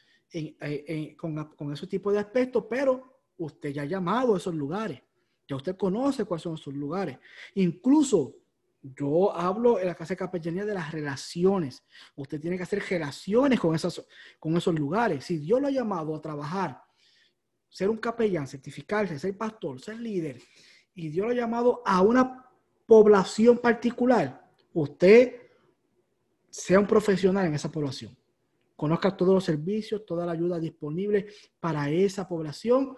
con, 1.17 1.45
con 1.57 1.73
ese 1.73 1.87
tipo 1.87 2.13
de 2.13 2.19
aspectos, 2.19 2.65
pero 2.69 3.23
usted 3.37 3.71
ya 3.71 3.83
ha 3.83 3.87
llamado 3.87 4.35
a 4.35 4.39
esos 4.39 4.55
lugares, 4.55 5.01
ya 5.47 5.57
usted 5.57 5.77
conoce 5.77 6.25
cuáles 6.25 6.43
son 6.43 6.55
esos 6.55 6.75
lugares. 6.75 7.19
Incluso 7.55 8.44
yo 8.85 9.35
hablo 9.35 9.81
en 9.81 9.87
la 9.87 9.95
casa 9.95 10.13
de 10.13 10.19
capellanía 10.19 10.67
de 10.67 10.75
las 10.75 10.93
relaciones. 10.93 11.83
Usted 12.17 12.39
tiene 12.39 12.59
que 12.59 12.65
hacer 12.65 12.83
relaciones 12.87 13.59
con, 13.59 13.75
esas, 13.75 14.05
con 14.39 14.55
esos 14.57 14.75
lugares. 14.75 15.25
Si 15.25 15.39
Dios 15.39 15.61
lo 15.61 15.69
ha 15.69 15.71
llamado 15.71 16.15
a 16.15 16.21
trabajar, 16.21 16.83
ser 17.69 17.89
un 17.89 17.97
capellán, 17.97 18.47
certificarse, 18.47 19.19
ser 19.19 19.37
pastor, 19.39 19.81
ser 19.81 19.99
líder, 19.99 20.39
y 20.95 21.09
Dios 21.09 21.27
lo 21.27 21.33
ha 21.33 21.37
llamado 21.37 21.83
a 21.87 22.03
una 22.03 22.47
población 22.87 23.59
particular, 23.59 24.51
usted 24.75 25.41
sea 26.51 26.79
un 26.79 26.87
profesional 26.87 27.47
en 27.47 27.55
esa 27.55 27.73
población. 27.73 28.15
Conozca 28.77 29.17
todos 29.17 29.33
los 29.33 29.45
servicios, 29.45 30.05
toda 30.05 30.27
la 30.27 30.33
ayuda 30.33 30.59
disponible 30.59 31.29
para 31.59 31.89
esa 31.89 32.29
población, 32.29 32.97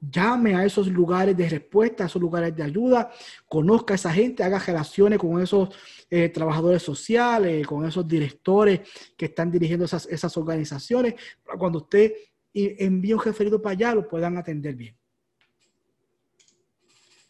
llame 0.00 0.54
a 0.54 0.64
esos 0.64 0.88
lugares 0.88 1.36
de 1.36 1.48
respuesta, 1.48 2.04
a 2.04 2.06
esos 2.06 2.20
lugares 2.20 2.54
de 2.54 2.62
ayuda, 2.62 3.10
conozca 3.48 3.94
a 3.94 3.96
esa 3.96 4.12
gente, 4.12 4.42
haga 4.42 4.58
relaciones 4.58 5.18
con 5.18 5.40
esos 5.40 5.68
eh, 6.10 6.28
trabajadores 6.28 6.82
sociales, 6.82 7.66
con 7.66 7.84
esos 7.86 8.06
directores 8.06 8.80
que 9.16 9.26
están 9.26 9.50
dirigiendo 9.50 9.84
esas, 9.84 10.06
esas 10.06 10.36
organizaciones, 10.36 11.14
para 11.44 11.58
cuando 11.58 11.78
usted 11.78 12.12
envíe 12.52 13.12
un 13.12 13.22
referido 13.22 13.60
para 13.60 13.72
allá, 13.72 13.94
lo 13.94 14.08
puedan 14.08 14.36
atender 14.36 14.74
bien. 14.74 14.96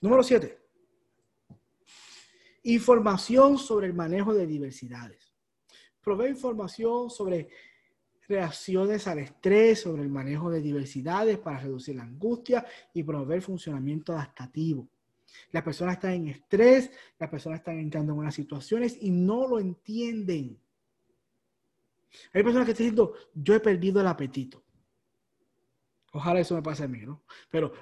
Número 0.01 0.23
siete. 0.23 0.59
Información 2.65 3.59
sobre 3.59 3.87
el 3.87 3.95
manejo 3.95 4.33
de 4.33 4.47
diversidades. 4.47 5.35
Provee 6.01 6.31
información 6.31 7.11
sobre 7.11 7.49
reacciones 8.29 9.07
al 9.09 9.21
estrés, 9.21 9.81
sobre 9.81 10.03
el 10.03 10.11
manejo 10.11 10.51
de 10.51 10.61
diversidades 10.61 11.39
para 11.39 11.59
reducir 11.59 11.97
la 11.97 12.03
angustia 12.03 12.65
y 12.93 13.03
promover 13.03 13.41
funcionamiento 13.41 14.13
adaptativo. 14.13 14.89
Las 15.51 15.63
personas 15.63 15.95
están 15.95 16.13
en 16.13 16.29
estrés, 16.29 16.91
las 17.19 17.31
personas 17.31 17.61
están 17.61 17.79
entrando 17.79 18.13
en 18.13 18.19
unas 18.19 18.35
situaciones 18.35 18.99
y 19.01 19.11
no 19.11 19.49
lo 19.49 19.59
entienden. 19.59 20.59
Hay 22.33 22.43
personas 22.43 22.67
que 22.67 22.73
están 22.73 22.85
diciendo, 22.85 23.15
yo 23.35 23.55
he 23.55 23.61
perdido 23.61 24.01
el 24.01 24.07
apetito. 24.07 24.63
Ojalá 26.13 26.41
eso 26.41 26.55
me 26.55 26.63
pase 26.63 26.85
a 26.85 26.89
mí, 26.89 27.01
¿no? 27.01 27.23
Pero 27.51 27.73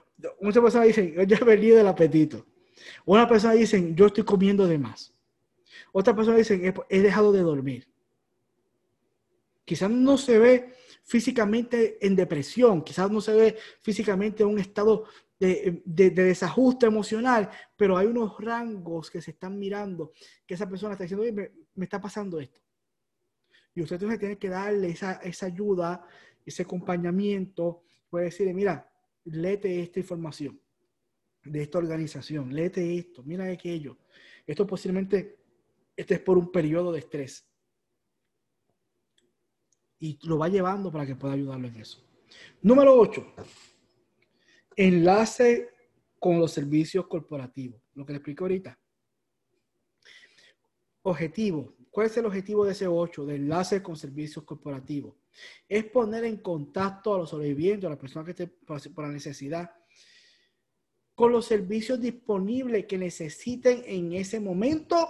muchas 0.40 0.62
personas 0.62 0.89
dicen, 0.89 1.14
yo 1.27 1.36
he 1.36 1.44
perdido 1.44 1.81
el 1.81 1.86
apetito. 1.86 2.47
Una 3.05 3.27
persona 3.27 3.55
dicen, 3.55 3.97
yo 3.97 4.06
estoy 4.06 4.24
comiendo 4.24 4.66
de 4.66 4.78
más. 4.78 5.14
Otra 5.93 6.14
persona 6.14 6.36
dicen, 6.36 6.74
he 6.89 7.01
dejado 7.01 7.32
de 7.32 7.40
dormir. 7.40 7.89
Quizás 9.66 9.90
no 9.90 10.16
se 10.16 10.38
ve 10.38 10.74
físicamente 11.02 11.98
en 12.01 12.14
depresión, 12.14 12.82
quizás 12.82 13.10
no 13.10 13.20
se 13.20 13.34
ve 13.34 13.56
físicamente 13.82 14.44
en 14.44 14.48
un 14.48 14.60
estado 14.60 15.06
de, 15.40 15.82
desajuste 15.84 16.86
emocional, 16.86 17.51
pero 17.76 17.98
hay 17.98 18.06
unos 18.06 18.38
rangos 18.38 19.10
que 19.10 19.20
se 19.20 19.32
están 19.32 19.59
mirando, 19.59 20.12
que 20.47 20.55
esa 20.55 20.68
persona 20.68 20.93
está 20.93 21.02
diciendo, 21.02 21.24
oye, 21.24 21.32
me, 21.74 21.84
está 21.84 22.01
pasando 22.01 22.38
esto. 22.38 22.60
Y 23.74 23.82
usted 23.82 23.97
entonces 23.97 24.20
tiene 24.20 24.38
que 24.38 24.48
darle 24.48 24.90
esa, 24.90 25.20
ayuda, 25.43 26.06
ese 26.44 26.62
acompañamiento, 26.62 27.82
puede 28.09 28.26
decirle, 28.26 28.55
mira, 28.55 28.88
léete 29.24 29.82
esta 29.82 29.98
información 29.98 30.60
de 31.43 31.62
esta 31.62 31.78
organización, 31.78 32.55
léete 32.55 32.97
esto, 32.97 33.24
mira 33.24 33.51
aquello. 33.51 33.98
Esto 34.47 34.64
posiblemente, 34.64 35.40
este 35.97 36.14
es 36.14 36.20
por 36.20 36.38
un 36.38 36.52
periodo 36.52 36.93
de 36.93 37.01
estrés 37.01 37.44
y 39.98 40.18
lo 40.27 40.39
va 40.39 40.48
llevando 40.48 40.93
para 40.93 41.06
que 41.06 41.16
pueda 41.16 41.35
ayudarlo 41.35 41.68
en 41.68 41.77
eso. 41.77 42.05
Número 42.62 42.98
8. 42.98 43.35
Enlace 44.77 45.70
con 46.18 46.39
los 46.39 46.52
servicios 46.52 47.06
corporativos. 47.06 47.81
Lo 47.94 48.05
que 48.05 48.12
le 48.12 48.18
explico 48.18 48.44
ahorita. 48.44 48.78
Objetivo. 51.02 51.74
¿Cuál 51.90 52.09
es 52.09 52.16
el 52.16 52.27
objetivo 52.27 52.64
de 52.64 52.73
ese 52.73 52.86
8? 52.86 53.24
De 53.24 53.36
enlace 53.36 53.82
con 53.82 53.97
servicios 53.97 54.44
corporativos. 54.44 55.14
Es 55.68 55.85
poner 55.85 56.24
en 56.24 56.39
contacto 56.39 57.14
a 57.14 57.18
los 57.18 57.31
sobrevivientes, 57.31 57.86
a 57.86 57.90
las 57.90 57.98
personas 57.98 58.27
que 58.27 58.32
estén 58.32 58.52
por 58.66 59.05
la 59.05 59.12
necesidad, 59.12 59.70
con 61.14 61.32
los 61.32 61.47
servicios 61.47 62.01
disponibles 62.01 62.86
que 62.86 62.98
necesiten 62.98 63.82
en 63.86 64.12
ese 64.12 64.40
momento 64.40 65.09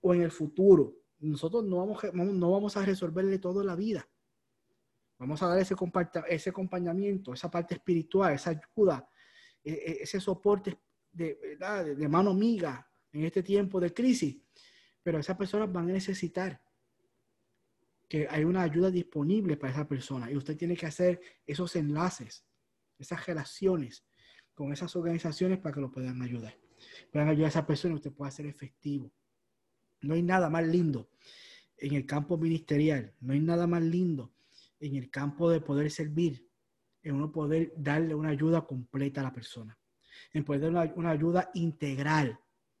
o 0.00 0.14
en 0.14 0.22
el 0.22 0.30
futuro. 0.32 0.96
Nosotros 1.20 1.64
no 1.64 1.78
vamos, 1.78 2.02
no 2.12 2.50
vamos 2.50 2.76
a 2.76 2.84
resolverle 2.84 3.38
todo 3.38 3.62
la 3.62 3.76
vida. 3.76 4.08
Vamos 5.18 5.42
a 5.42 5.48
dar 5.48 5.58
ese, 5.58 6.50
acompañamiento, 6.50 7.32
esa 7.32 7.50
parte 7.50 7.74
espiritual, 7.74 8.34
esa 8.34 8.50
ayuda, 8.50 9.08
e, 9.64 9.72
e, 9.72 10.02
ese 10.02 10.20
soporte 10.20 10.78
de, 11.10 11.56
de, 11.96 12.08
mano 12.08 12.30
amiga 12.30 12.86
en 13.12 13.24
este 13.24 13.42
tiempo 13.42 13.80
de 13.80 13.94
crisis. 13.94 14.36
Pero 15.02 15.18
esas 15.18 15.36
personas 15.36 15.72
van 15.72 15.88
a 15.88 15.92
necesitar 15.92 16.60
que 18.08 18.26
hay 18.28 18.44
una 18.44 18.62
ayuda 18.62 18.90
disponible 18.90 19.56
para 19.56 19.72
esa 19.72 19.88
persona 19.88 20.30
y 20.30 20.36
usted 20.36 20.56
tiene 20.56 20.76
que 20.76 20.86
hacer 20.86 21.20
esos 21.46 21.74
enlaces, 21.76 22.44
esas 22.98 23.24
relaciones 23.26 24.04
con 24.54 24.72
esas 24.72 24.94
organizaciones 24.96 25.58
para 25.58 25.74
que 25.74 25.80
lo 25.80 25.90
puedan 25.90 26.20
ayudar. 26.20 26.58
Puedan 27.10 27.28
ayudar 27.28 27.46
a 27.46 27.48
esa 27.48 27.66
persona 27.66 27.94
y 27.94 27.96
usted 27.96 28.12
pueda 28.12 28.30
ser 28.30 28.46
efectivo. 28.46 29.10
No 30.02 30.14
hay 30.14 30.22
nada 30.22 30.50
más 30.50 30.66
lindo 30.66 31.08
en 31.78 31.94
el 31.94 32.06
campo 32.06 32.36
ministerial, 32.36 33.14
no 33.20 33.32
hay 33.32 33.40
nada 33.40 33.66
más 33.66 33.82
lindo 33.82 34.35
en 34.80 34.96
el 34.96 35.10
campo 35.10 35.50
de 35.50 35.60
poder 35.60 35.90
servir, 35.90 36.48
en 37.02 37.14
uno 37.14 37.30
poder 37.30 37.72
darle 37.76 38.14
una 38.14 38.30
ayuda 38.30 38.66
completa 38.66 39.20
a 39.20 39.24
la 39.24 39.32
persona, 39.32 39.78
en 40.32 40.44
poder 40.44 40.72
dar 40.72 40.92
una, 40.96 41.10
ayuda 41.10 41.50
integral, 41.54 42.38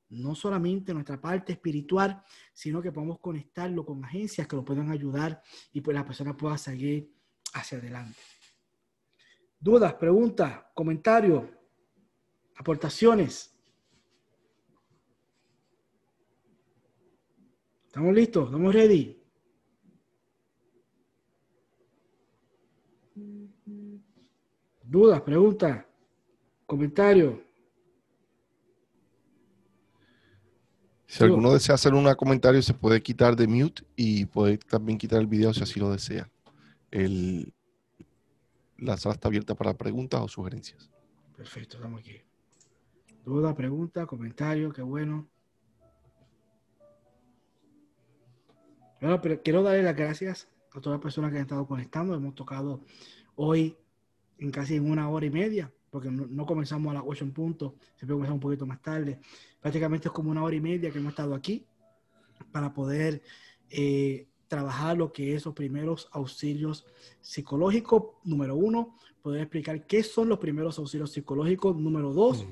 no 0.08 0.34
solamente 0.34 0.94
nuestra 0.94 1.20
parte 1.20 1.52
espiritual, 1.52 2.22
sino 2.52 2.80
que 2.80 2.92
podemos 2.92 3.18
conectarlo 3.20 3.84
con 3.84 4.04
agencias 4.04 4.46
que 4.46 4.56
lo 4.56 4.64
puedan 4.64 4.90
ayudar 4.90 5.42
y 5.72 5.80
pues 5.80 5.94
la 5.94 6.04
persona 6.04 6.36
pueda 6.36 6.58
seguir 6.58 7.12
hacia 7.54 7.78
adelante. 7.78 8.18
Dudas, 9.58 9.94
preguntas, 9.94 10.64
comentarios, 10.74 11.44
aportaciones. 12.56 13.52
¿Estamos 17.86 18.14
listos? 18.14 18.46
¿Estamos 18.46 18.74
ready? 18.74 19.15
¿Dudas, 24.88 25.20
preguntas, 25.22 25.84
comentarios? 26.64 27.40
Si 31.06 31.24
alguno 31.24 31.52
desea 31.52 31.74
hacer 31.74 31.92
un 31.92 32.12
comentario, 32.14 32.62
se 32.62 32.72
puede 32.72 33.02
quitar 33.02 33.34
de 33.34 33.48
mute 33.48 33.82
y 33.96 34.26
puede 34.26 34.58
también 34.58 34.96
quitar 34.96 35.20
el 35.20 35.26
video 35.26 35.52
si 35.52 35.62
así 35.62 35.80
lo 35.80 35.90
desea. 35.90 36.30
El, 36.92 37.52
la 38.78 38.96
sala 38.96 39.14
está 39.14 39.26
abierta 39.26 39.56
para 39.56 39.74
preguntas 39.74 40.20
o 40.20 40.28
sugerencias. 40.28 40.88
Perfecto, 41.36 41.78
estamos 41.78 42.00
aquí. 42.00 42.20
Duda, 43.24 43.56
pregunta, 43.56 44.06
comentario, 44.06 44.72
qué 44.72 44.82
bueno. 44.82 45.28
Bueno, 49.00 49.20
pero 49.20 49.42
quiero 49.42 49.64
darle 49.64 49.82
las 49.82 49.96
gracias 49.96 50.48
a 50.72 50.80
todas 50.80 50.98
las 50.98 51.02
personas 51.02 51.32
que 51.32 51.38
han 51.38 51.42
estado 51.42 51.66
conectando. 51.66 52.14
Hemos 52.14 52.36
tocado 52.36 52.84
hoy 53.34 53.76
en 54.38 54.50
casi 54.50 54.78
una 54.78 55.08
hora 55.08 55.26
y 55.26 55.30
media, 55.30 55.72
porque 55.90 56.10
no, 56.10 56.46
comenzamos 56.46 56.90
a 56.90 56.94
las 56.94 57.02
8 57.06 57.24
en 57.24 57.32
punto, 57.32 57.76
siempre 57.96 58.14
comenzamos 58.14 58.36
un 58.36 58.40
poquito 58.40 58.66
más 58.66 58.82
tarde. 58.82 59.20
Prácticamente 59.60 60.08
es 60.08 60.12
como 60.12 60.30
una 60.30 60.42
hora 60.42 60.56
y 60.56 60.60
media 60.60 60.90
que 60.90 60.98
hemos 60.98 61.10
estado 61.10 61.34
aquí 61.34 61.66
para 62.52 62.72
poder 62.72 63.22
eh, 63.70 64.28
trabajar 64.48 64.96
lo 64.96 65.12
que 65.12 65.34
es 65.34 65.44
los 65.44 65.54
primeros 65.54 66.08
auxilios 66.12 66.86
psicológicos. 67.20 68.04
Número 68.24 68.56
uno, 68.56 68.96
poder 69.22 69.42
explicar 69.42 69.86
qué 69.86 70.02
son 70.02 70.28
los 70.28 70.38
primeros 70.38 70.78
auxilios 70.78 71.12
psicológicos. 71.12 71.76
Número 71.76 72.12
dos, 72.12 72.46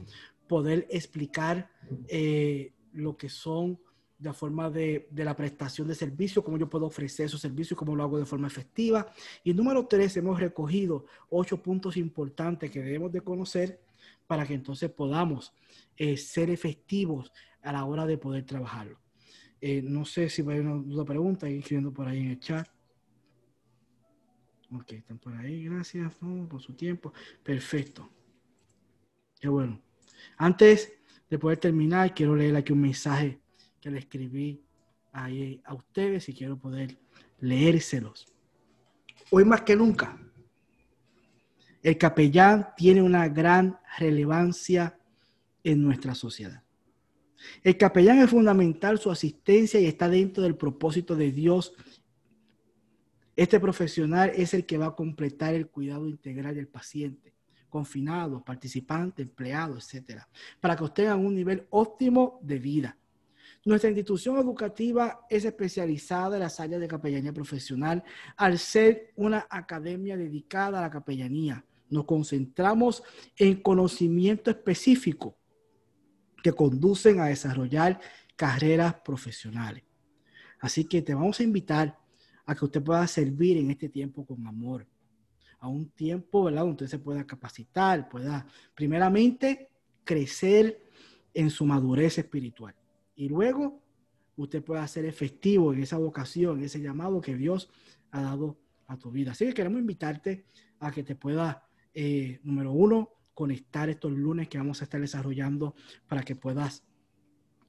poder 0.49 0.87
explicar 0.91 1.71
eh, 2.09 2.73
lo 2.93 3.17
que 3.17 3.29
son 3.29 3.79
la 4.25 4.33
forma 4.33 4.71
de, 4.71 5.07
de, 5.11 5.25
la 5.25 5.37
prestación 5.37 5.87
de 5.87 5.95
servicio, 5.95 6.43
cómo 6.43 6.57
yo 6.57 6.69
puedo 6.69 6.87
ofrecer 6.87 7.27
esos 7.27 7.41
servicios, 7.41 7.79
cómo 7.79 7.95
lo 7.95 8.03
hago 8.03 8.19
de 8.19 8.25
forma 8.25 8.47
efectiva. 8.47 9.07
Y 9.45 9.53
número 9.53 9.87
tres, 9.87 10.17
hemos 10.17 10.41
recogido 10.41 11.05
ocho 11.29 11.63
puntos 11.63 11.97
importantes 11.99 12.71
que 12.71 12.81
debemos 12.81 13.13
de 13.13 13.21
conocer 13.21 13.81
para 14.27 14.47
que 14.47 14.55
entonces 14.55 14.91
podamos 14.91 15.53
eh, 15.97 16.17
ser 16.17 16.49
efectivos 16.49 17.31
a 17.63 17.73
la 17.73 17.85
hora 17.85 18.07
de 18.07 18.17
poder 18.17 18.45
trabajarlo. 18.45 18.99
Eh, 19.61 19.83
no 19.83 20.07
sé 20.07 20.31
si 20.31 20.43
hay 20.43 20.59
una 20.59 20.75
duda 20.75 21.05
pregunta, 21.05 21.49
escribiendo 21.49 21.93
por 21.93 22.09
ahí 22.09 22.21
en 22.21 22.31
el 22.31 22.41
chat. 22.41 22.67
Ok, 24.73 24.93
están 24.93 25.19
por 25.19 25.35
ahí, 25.37 25.65
gracias 25.65 26.15
por 26.49 26.63
su 26.63 26.75
tiempo. 26.75 27.13
Perfecto. 27.43 28.09
Qué 29.39 29.49
bueno. 29.49 29.81
Antes 30.39 30.93
de 31.29 31.39
poder 31.39 31.59
terminar, 31.59 32.15
quiero 32.15 32.35
leer 32.35 32.57
aquí 32.57 32.73
un 32.73 32.81
mensaje 32.81 33.44
que 33.85 33.91
le 33.91 33.99
escribí 33.99 34.65
a 35.13 35.75
ustedes 35.75 36.27
y 36.31 36.33
quiero 36.33 36.59
poder 36.59 36.97
leérselos. 37.39 38.27
Hoy 39.31 39.45
más 39.45 39.61
que 39.61 39.77
nunca, 39.77 40.19
el 41.83 41.99
capellán 41.99 42.69
tiene 42.79 43.03
una 43.03 43.29
gran 43.29 43.79
relevancia 43.99 44.99
en 45.63 45.83
nuestra 45.83 46.15
sociedad. 46.15 46.63
El 47.63 47.77
capellán 47.77 48.21
es 48.21 48.31
fundamental 48.31 48.99
su 48.99 49.11
asistencia 49.11 49.79
y 49.79 49.85
está 49.85 50.09
dentro 50.09 50.43
del 50.43 50.57
propósito 50.57 51.15
de 51.15 51.31
Dios. 51.31 51.75
Este 53.37 53.61
profesional 53.61 54.33
es 54.35 54.55
el 54.55 54.65
que 54.65 54.79
va 54.79 54.87
a 54.87 54.97
completar 54.97 55.53
el 55.53 55.69
cuidado 55.69 56.09
integral 56.09 56.55
del 56.55 56.69
paciente, 56.69 57.35
confinado, 57.69 58.43
participante, 58.43 59.21
empleado, 59.21 59.77
etcétera, 59.77 60.27
para 60.59 60.75
que 60.75 60.85
obtengan 60.85 61.23
un 61.23 61.35
nivel 61.35 61.67
óptimo 61.69 62.41
de 62.43 62.59
vida. 62.59 62.99
Nuestra 63.65 63.89
institución 63.89 64.37
educativa 64.37 65.25
es 65.31 65.47
especializada 65.47 66.37
en 66.37 66.43
las 66.43 66.61
áreas 66.61 66.83
de 66.83 66.89
capellanía 66.89 67.33
profesional 67.33 68.05
al 68.37 68.59
ser 68.59 69.13
una 69.17 69.47
academia 69.49 70.19
dedicada 70.19 70.79
a 70.79 70.83
la 70.83 70.91
capellanía. 70.91 71.65
Nos 71.89 72.05
concentramos 72.05 73.03
en 73.39 73.63
conocimiento 73.63 74.51
específico 74.51 75.39
que 76.43 76.53
conducen 76.53 77.21
a 77.21 77.27
desarrollar 77.27 77.99
carreras 78.37 78.97
profesionales. 78.97 79.83
Así 80.61 80.85
que 80.85 81.01
te 81.01 81.15
vamos 81.15 81.41
a 81.41 81.45
invitar 81.45 81.99
a 82.45 82.55
que 82.55 82.67
usted 82.67 82.83
pueda 82.83 83.07
servir 83.07 83.57
en 83.57 83.71
este 83.71 83.89
tiempo 83.89 84.27
con 84.27 84.47
amor, 84.47 84.87
a 85.59 85.69
un 85.69 85.89
tiempo. 85.89 86.51
Donde 86.51 86.71
usted 86.71 86.87
se 86.87 86.99
pueda 86.99 87.27
capacitar, 87.27 88.11
pueda 88.11 88.47
primeramente 88.75 89.71
crecer 90.05 90.83
en 91.33 91.49
su 91.49 91.65
madurez 91.65 92.19
espiritual 92.19 92.75
y 93.15 93.29
luego 93.29 93.83
usted 94.37 94.63
pueda 94.63 94.87
ser 94.89 95.05
efectivo 95.05 95.73
en 95.73 95.83
esa 95.83 95.97
vocación, 95.99 96.63
ese 96.63 96.81
llamado 96.81 97.21
que 97.21 97.37
Dios 97.37 97.71
ha 98.11 98.23
dado 98.23 98.59
a 98.87 98.97
tu 98.97 99.11
vida. 99.11 99.33
Así 99.33 99.47
que 99.47 99.55
queremos 99.55 99.81
invitarte 99.81 100.47
a 100.81 100.91
que 100.91 101.03
te 101.03 101.15
pueda, 101.15 101.67
eh, 101.95 102.41
número 102.43 102.73
uno, 102.73 103.11
conectar 103.33 103.89
estos 103.89 104.13
lunes 104.13 104.49
que 104.49 104.59
vamos 104.59 104.81
a 104.81 104.85
estar 104.85 105.01
desarrollando 105.01 105.75
para 106.07 106.23
que 106.23 106.37
puedas 106.37 106.85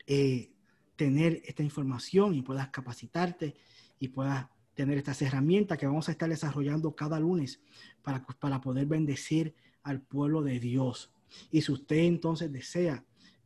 eh, 0.08 0.52
tener 0.96 1.42
esta 1.46 1.64
información 1.64 2.36
y 2.36 2.42
puedas 2.42 2.70
capacitarte 2.70 3.56
y 4.00 4.10
puedas 4.10 4.48
tener 4.76 4.98
estas 4.98 5.22
herramientas 5.22 5.78
que 5.78 5.88
vamos 5.88 6.10
a 6.10 6.12
estar 6.12 6.30
desarrollando 6.30 6.96
cada 6.96 7.20
lunes 7.20 7.62
para, 8.02 8.26
para 8.40 8.62
poder 8.62 8.86
bendecir 8.86 9.56
al 9.84 10.02
pueblo 10.02 10.42
de 10.44 10.60
Dios. 10.60 11.12
Y 11.52 11.62
si 11.62 11.72
usted 11.72 11.98
entonces 11.98 12.52
desea 12.52 13.04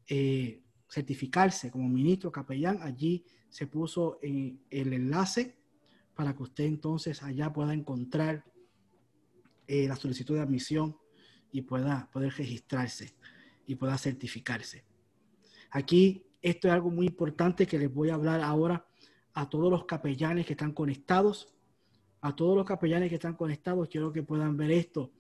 eh, 0.08 0.62
certificarse 0.90 1.70
como 1.72 1.88
ministro 1.88 2.32
capellán, 2.32 2.80
allí 2.82 3.24
se 3.50 3.68
puso 3.68 4.20
el 4.22 4.60
enlace 4.72 5.58
para 6.14 6.36
que 6.36 6.44
usted 6.44 6.66
entonces 6.66 7.24
allá 7.24 7.54
pueda 7.54 7.74
encontrar 7.74 8.44
eh, 9.68 9.88
la 9.88 9.96
solicitud 9.96 10.36
de 10.36 10.42
admisión 10.42 10.98
y 11.52 11.62
pueda 11.62 12.10
poder 12.12 12.34
registrarse 12.34 13.14
y 13.66 13.76
pueda 13.76 13.98
certificarse. 13.98 14.84
Aquí 15.72 16.26
esto 16.42 16.68
es 16.68 16.74
algo 16.74 16.90
muy 16.90 17.06
importante 17.06 17.68
que 17.68 17.78
les 17.78 17.94
voy 17.94 18.10
a 18.10 18.16
hablar 18.16 18.42
ahora 18.42 18.86
a 19.34 19.50
todos 19.50 19.70
los 19.70 19.86
capellanes 19.86 20.46
que 20.46 20.54
están 20.54 20.74
conectados. 20.74 21.54
A 22.22 22.36
todos 22.36 22.58
los 22.58 22.66
capellanes 22.66 23.10
que 23.10 23.16
están 23.16 23.36
conectados, 23.36 23.88
quiero 23.88 24.12
que 24.12 24.24
puedan 24.24 24.58
ver 24.58 24.72
esto. 24.72 25.12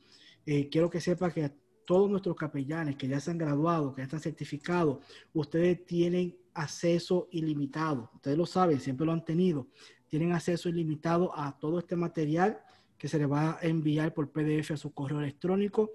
Eh, 0.45 0.67
quiero 0.69 0.89
que 0.89 0.99
sepa 0.99 1.31
que 1.31 1.51
todos 1.89 2.07
nuestros 2.07 2.35
capellanes 2.35 2.97
que 2.97 3.07
ya 3.07 3.19
se 3.19 3.31
han 3.31 3.39
graduado, 3.39 3.95
que 3.95 4.01
ya 4.01 4.03
están 4.03 4.19
certificados, 4.19 4.99
ustedes 5.33 5.87
tienen 5.87 6.37
acceso 6.53 7.27
ilimitado. 7.31 8.11
Ustedes 8.13 8.37
lo 8.37 8.45
saben, 8.45 8.79
siempre 8.79 9.07
lo 9.07 9.11
han 9.11 9.25
tenido. 9.25 9.65
Tienen 10.07 10.31
acceso 10.33 10.69
ilimitado 10.69 11.35
a 11.35 11.57
todo 11.57 11.79
este 11.79 11.95
material 11.95 12.59
que 12.95 13.07
se 13.07 13.17
les 13.17 13.27
va 13.27 13.57
a 13.59 13.59
enviar 13.63 14.13
por 14.13 14.31
PDF 14.31 14.69
a 14.69 14.77
su 14.77 14.93
correo 14.93 15.19
electrónico. 15.19 15.93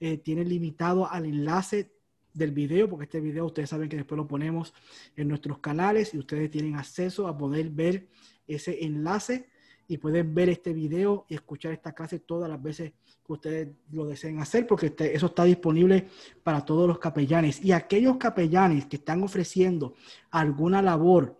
Eh, 0.00 0.18
tienen 0.18 0.48
limitado 0.48 1.08
al 1.08 1.26
enlace 1.26 1.92
del 2.32 2.50
video, 2.50 2.90
porque 2.90 3.04
este 3.04 3.20
video 3.20 3.46
ustedes 3.46 3.70
saben 3.70 3.88
que 3.88 3.98
después 3.98 4.16
lo 4.16 4.26
ponemos 4.26 4.74
en 5.14 5.28
nuestros 5.28 5.60
canales 5.60 6.12
y 6.12 6.18
ustedes 6.18 6.50
tienen 6.50 6.74
acceso 6.74 7.28
a 7.28 7.38
poder 7.38 7.70
ver 7.70 8.08
ese 8.48 8.84
enlace 8.84 9.48
y 9.88 9.98
pueden 9.98 10.34
ver 10.34 10.48
este 10.48 10.72
video 10.72 11.26
y 11.28 11.34
escuchar 11.34 11.72
esta 11.72 11.92
clase 11.92 12.20
todas 12.20 12.48
las 12.48 12.62
veces 12.62 12.92
que 13.24 13.32
ustedes 13.32 13.68
lo 13.92 14.06
deseen 14.06 14.40
hacer, 14.40 14.66
porque 14.66 14.94
eso 14.98 15.26
está 15.26 15.44
disponible 15.44 16.08
para 16.42 16.64
todos 16.64 16.86
los 16.86 16.98
capellanes. 16.98 17.64
Y 17.64 17.72
aquellos 17.72 18.16
capellanes 18.16 18.86
que 18.86 18.96
están 18.96 19.22
ofreciendo 19.22 19.94
alguna 20.30 20.82
labor 20.82 21.38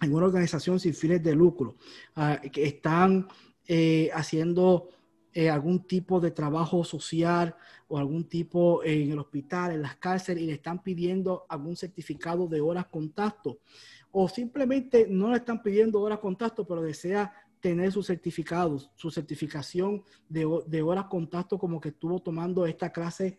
en 0.00 0.14
una 0.14 0.26
organización 0.26 0.80
sin 0.80 0.94
fines 0.94 1.22
de 1.22 1.34
lucro, 1.34 1.76
ah, 2.16 2.40
que 2.40 2.64
están 2.64 3.28
eh, 3.66 4.10
haciendo 4.12 4.88
eh, 5.32 5.48
algún 5.48 5.86
tipo 5.86 6.20
de 6.20 6.30
trabajo 6.30 6.84
social 6.84 7.56
o 7.88 7.98
algún 7.98 8.28
tipo 8.28 8.82
en 8.84 9.12
el 9.12 9.18
hospital, 9.18 9.72
en 9.72 9.82
las 9.82 9.96
cárceles, 9.96 10.42
y 10.42 10.46
le 10.46 10.54
están 10.54 10.82
pidiendo 10.82 11.46
algún 11.48 11.76
certificado 11.76 12.46
de 12.48 12.60
horas 12.60 12.86
contacto, 12.86 13.60
o 14.10 14.28
simplemente 14.28 15.06
no 15.08 15.30
le 15.30 15.36
están 15.38 15.62
pidiendo 15.62 16.00
horas 16.00 16.18
contacto, 16.18 16.66
pero 16.66 16.82
desea 16.82 17.32
tener 17.62 17.92
sus 17.92 18.08
certificados, 18.08 18.90
su 18.96 19.10
certificación 19.10 20.02
de, 20.28 20.46
de 20.66 20.82
horas 20.82 21.06
contacto 21.06 21.58
como 21.58 21.80
que 21.80 21.90
estuvo 21.90 22.20
tomando 22.20 22.66
esta 22.66 22.90
clase 22.90 23.38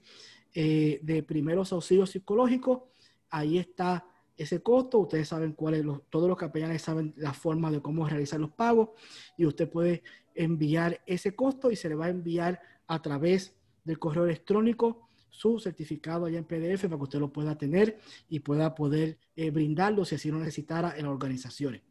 eh, 0.56 1.00
de 1.04 1.24
primeros 1.24 1.74
auxilios 1.74 2.12
psicológicos. 2.12 2.84
Ahí 3.30 3.58
está 3.58 4.06
ese 4.38 4.64
costo. 4.64 5.00
Ustedes 5.00 5.28
saben 5.28 5.52
cuáles, 5.52 5.84
todos 6.10 6.30
los 6.30 6.38
capellanes 6.38 6.82
saben 6.82 7.14
la 7.18 7.34
forma 7.34 7.70
de 7.70 7.82
cómo 7.82 8.08
realizar 8.08 8.40
los 8.40 8.52
pagos 8.52 8.90
y 9.38 9.46
usted 9.46 9.70
puede 9.70 10.04
enviar 10.34 11.02
ese 11.06 11.36
costo 11.36 11.70
y 11.70 11.76
se 11.76 11.90
le 11.90 11.96
va 11.96 12.06
a 12.06 12.10
enviar 12.10 12.62
a 12.88 13.02
través 13.02 13.58
del 13.84 14.00
correo 14.00 14.24
electrónico 14.24 15.10
su 15.30 15.60
certificado 15.60 16.28
allá 16.28 16.38
en 16.38 16.46
PDF 16.46 16.84
para 16.84 16.98
que 16.98 17.04
usted 17.04 17.20
lo 17.20 17.34
pueda 17.34 17.58
tener 17.58 17.98
y 18.30 18.40
pueda 18.40 18.74
poder 18.74 19.18
eh, 19.36 19.52
brindarlo 19.52 20.06
si 20.06 20.16
así 20.16 20.32
lo 20.32 20.40
necesitara 20.40 20.96
en 20.96 21.04
las 21.04 21.14
organizaciones. 21.14 21.82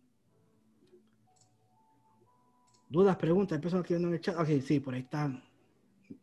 Dudas, 2.93 3.17
preguntas, 3.17 3.57
empezó 3.57 3.79
escribiendo 3.79 4.09
en 4.09 4.15
el 4.15 4.21
chat. 4.21 4.39
Ok, 4.39 4.49
sí, 4.63 4.79
por 4.79 4.93
ahí 4.93 5.01
está, 5.01 5.43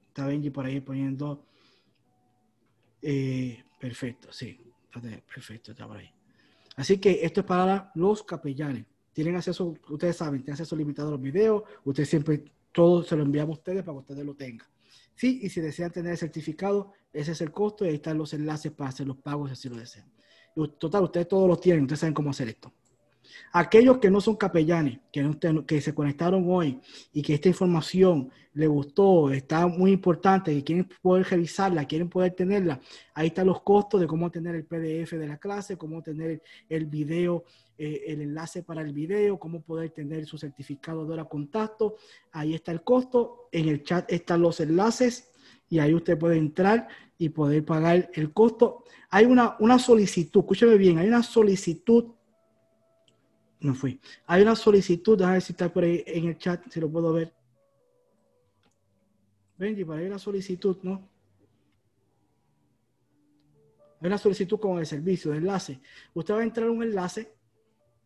está 0.08 0.28
Benji 0.28 0.52
por 0.52 0.68
ahí 0.68 0.80
poniendo. 0.80 1.44
Eh, 3.02 3.64
perfecto, 3.80 4.32
sí, 4.32 4.62
perfecto, 4.92 5.72
está 5.72 5.88
por 5.88 5.98
ahí. 5.98 6.12
Así 6.76 7.00
que 7.00 7.26
esto 7.26 7.40
es 7.40 7.48
para 7.48 7.92
los 7.96 8.22
capellanes. 8.22 8.86
tienen 9.14 9.36
acceso, 9.36 9.74
ustedes 9.90 10.16
saben, 10.16 10.42
tienen 10.42 10.54
acceso 10.54 10.76
limitado 10.76 11.08
a 11.08 11.12
los 11.14 11.22
videos, 11.22 11.64
ustedes 11.86 12.08
siempre, 12.08 12.46
todo 12.72 13.02
se 13.02 13.16
lo 13.16 13.24
enviamos 13.24 13.58
a 13.58 13.60
ustedes 13.62 13.84
para 13.84 13.96
que 13.96 14.02
ustedes 14.02 14.24
lo 14.24 14.36
tengan. 14.36 14.68
Sí, 15.16 15.40
y 15.42 15.50
si 15.50 15.62
desean 15.62 15.92
tener 15.92 16.12
el 16.12 16.18
certificado, 16.20 16.94
ese 17.12 17.32
es 17.32 17.42
el 17.42 17.52
costo 17.52 17.84
y 17.84 17.88
ahí 17.88 17.96
están 17.96 18.20
los 18.20 18.32
enlaces 18.36 18.72
para 18.74 18.92
hacer 18.92 19.08
los 19.08 19.18
pagos 19.18 19.50
si 19.50 19.54
así 19.54 19.70
lo 19.70 19.76
desean. 19.76 20.14
total, 20.78 21.06
ustedes 21.06 21.28
todos 21.28 21.48
los 21.48 21.60
tienen, 21.60 21.86
ustedes 21.86 22.02
saben 22.02 22.14
cómo 22.14 22.30
hacer 22.30 22.48
esto. 22.48 22.72
Aquellos 23.52 23.98
que 23.98 24.10
no 24.10 24.22
son 24.22 24.36
capellanes, 24.36 25.00
que, 25.12 25.30
que 25.66 25.82
se 25.82 25.94
conectaron 25.94 26.46
hoy 26.48 26.80
y 27.14 27.22
que 27.22 27.34
esta 27.34 27.50
información 27.50 28.30
les 28.54 28.68
gustó, 28.68 29.32
está 29.32 29.68
muy 29.68 29.92
importante, 29.92 30.54
que 30.54 30.64
quieren 30.64 30.90
poder 31.02 31.26
revisarla, 31.26 31.86
quieren 31.86 32.10
poder 32.10 32.34
tenerla, 32.34 32.80
ahí 33.14 33.28
están 33.28 33.48
los 33.48 33.62
costos 33.62 34.02
de 34.02 34.08
cómo 34.08 34.30
tener 34.30 34.56
el 34.56 34.66
PDF 34.66 35.14
de 35.14 35.28
la 35.28 35.38
clase, 35.38 35.78
cómo 35.78 36.02
tener 36.02 36.42
el 36.68 36.86
video, 36.86 37.46
eh, 37.78 38.04
el 38.08 38.22
enlace 38.22 38.64
para 38.64 38.82
el 38.82 38.92
video, 38.92 39.40
cómo 39.40 39.62
poder 39.62 39.92
tener 39.92 40.26
su 40.26 40.38
certificado 40.38 41.06
de 41.06 41.14
hora 41.14 41.24
contacto. 41.24 41.96
Ahí 42.34 42.54
está 42.54 42.74
el 42.74 42.84
costo. 42.84 43.48
En 43.54 43.70
el 43.70 43.84
chat 43.84 44.12
están 44.12 44.42
los 44.42 44.60
enlaces 44.60 45.32
y 45.70 45.80
ahí 45.80 45.94
usted 45.94 46.18
puede 46.18 46.38
entrar 46.38 46.90
y 47.18 47.30
poder 47.30 47.64
pagar 47.64 48.10
el 48.14 48.34
costo. 48.34 48.84
Hay 49.10 49.26
una, 49.26 49.56
una 49.60 49.80
solicitud, 49.80 50.42
escúcheme 50.42 50.76
bien, 50.76 50.98
hay 50.98 51.08
una 51.08 51.24
solicitud 51.24 52.16
no 53.62 53.74
fui. 53.74 54.00
Hay 54.26 54.42
una 54.42 54.56
solicitud, 54.56 55.18
déjame 55.18 55.34
ver 55.36 55.42
si 55.42 55.54
está 55.54 55.72
por 55.72 55.84
ahí 55.84 56.04
en 56.06 56.28
el 56.28 56.38
chat, 56.38 56.64
si 56.70 56.80
lo 56.80 56.90
puedo 56.90 57.14
ver. 57.14 57.34
Benji, 59.58 59.84
para 59.84 60.02
ir 60.02 60.14
a 60.14 60.20
solicitud, 60.20 60.78
¿no? 60.84 61.10
Hay 64.02 64.08
una 64.08 64.18
solicitud 64.18 64.58
con 64.60 64.80
el 64.80 64.86
servicio, 64.86 65.32
de 65.32 65.38
enlace. 65.38 65.82
Usted 66.14 66.34
va 66.34 66.40
a 66.40 66.44
entrar 66.44 66.68
a 66.68 66.72
un 66.72 66.82
enlace, 66.84 67.34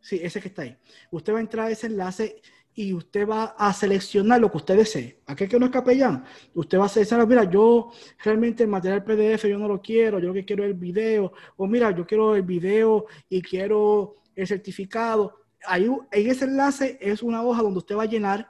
sí, 0.02 0.20
ese 0.24 0.42
que 0.42 0.48
está 0.48 0.64
ahí. 0.64 0.76
Usted 1.12 1.34
va 1.34 1.38
a 1.38 1.42
entrar 1.42 1.68
a 1.68 1.72
ese 1.72 1.86
enlace 1.86 2.42
y 2.74 2.92
usted 2.92 3.28
va 3.28 3.56
a 3.56 3.72
seleccionar 3.72 4.42
lo 4.42 4.50
que 4.50 4.58
usted 4.58 4.76
desee. 4.76 5.22
Aquel 5.28 5.48
que 5.48 5.60
no 5.60 5.68
es 5.68 5.72
capellán, 5.72 6.26
usted 6.56 6.80
va 6.80 6.86
a 6.86 6.90
seleccionar, 6.90 7.28
mira, 7.28 7.44
yo 7.44 7.92
realmente 8.24 8.64
el 8.64 8.70
material 8.70 9.04
PDF 9.04 9.48
yo 9.48 9.60
no 9.60 9.68
lo 9.68 9.80
quiero, 9.80 10.18
yo 10.18 10.30
lo 10.30 10.34
que 10.34 10.46
quiero 10.46 10.64
es 10.64 10.72
el 10.72 10.78
video, 10.78 11.32
o 11.58 11.68
mira, 11.68 11.92
yo 11.92 12.08
quiero 12.08 12.36
el 12.36 12.42
video 12.42 13.06
y 13.30 13.44
quiero 13.44 14.16
el 14.36 14.48
certificado 14.48 15.43
ahí, 15.68 15.88
en 16.12 16.30
ese 16.30 16.46
enlace 16.46 16.98
es 17.02 17.24
una 17.24 17.44
hoja 17.44 17.62
donde 17.62 17.80
usted 17.80 17.96
va 17.96 18.04
a 18.04 18.08
llenar 18.08 18.48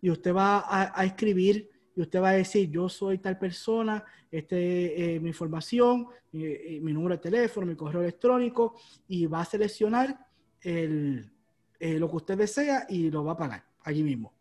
y 0.00 0.10
usted 0.10 0.34
va 0.34 0.64
a, 0.68 1.04
escribir 1.04 1.70
y 1.96 2.02
usted 2.02 2.20
va 2.20 2.30
a 2.30 2.34
decir, 2.34 2.70
yo 2.70 2.88
soy 2.88 3.18
tal 3.18 3.38
persona, 3.38 4.04
este, 4.30 5.14
eh, 5.14 5.20
mi 5.20 5.28
información, 5.28 6.08
eh, 6.32 6.78
mi 6.82 6.92
número 6.92 7.16
de 7.16 7.22
teléfono, 7.22 7.66
mi 7.66 7.76
correo 7.76 8.02
electrónico, 8.02 8.74
y 9.08 9.26
va 9.26 9.40
a 9.40 9.44
seleccionar 9.44 10.18
el, 10.60 11.32
eh, 11.78 11.98
lo 11.98 12.10
que 12.10 12.16
usted 12.16 12.36
desea 12.36 12.84
y 12.88 13.10
lo 13.10 13.24
va 13.24 13.32
a 13.32 13.36
pagar 13.36 13.64
allí 13.82 14.02
mismo. 14.02 14.34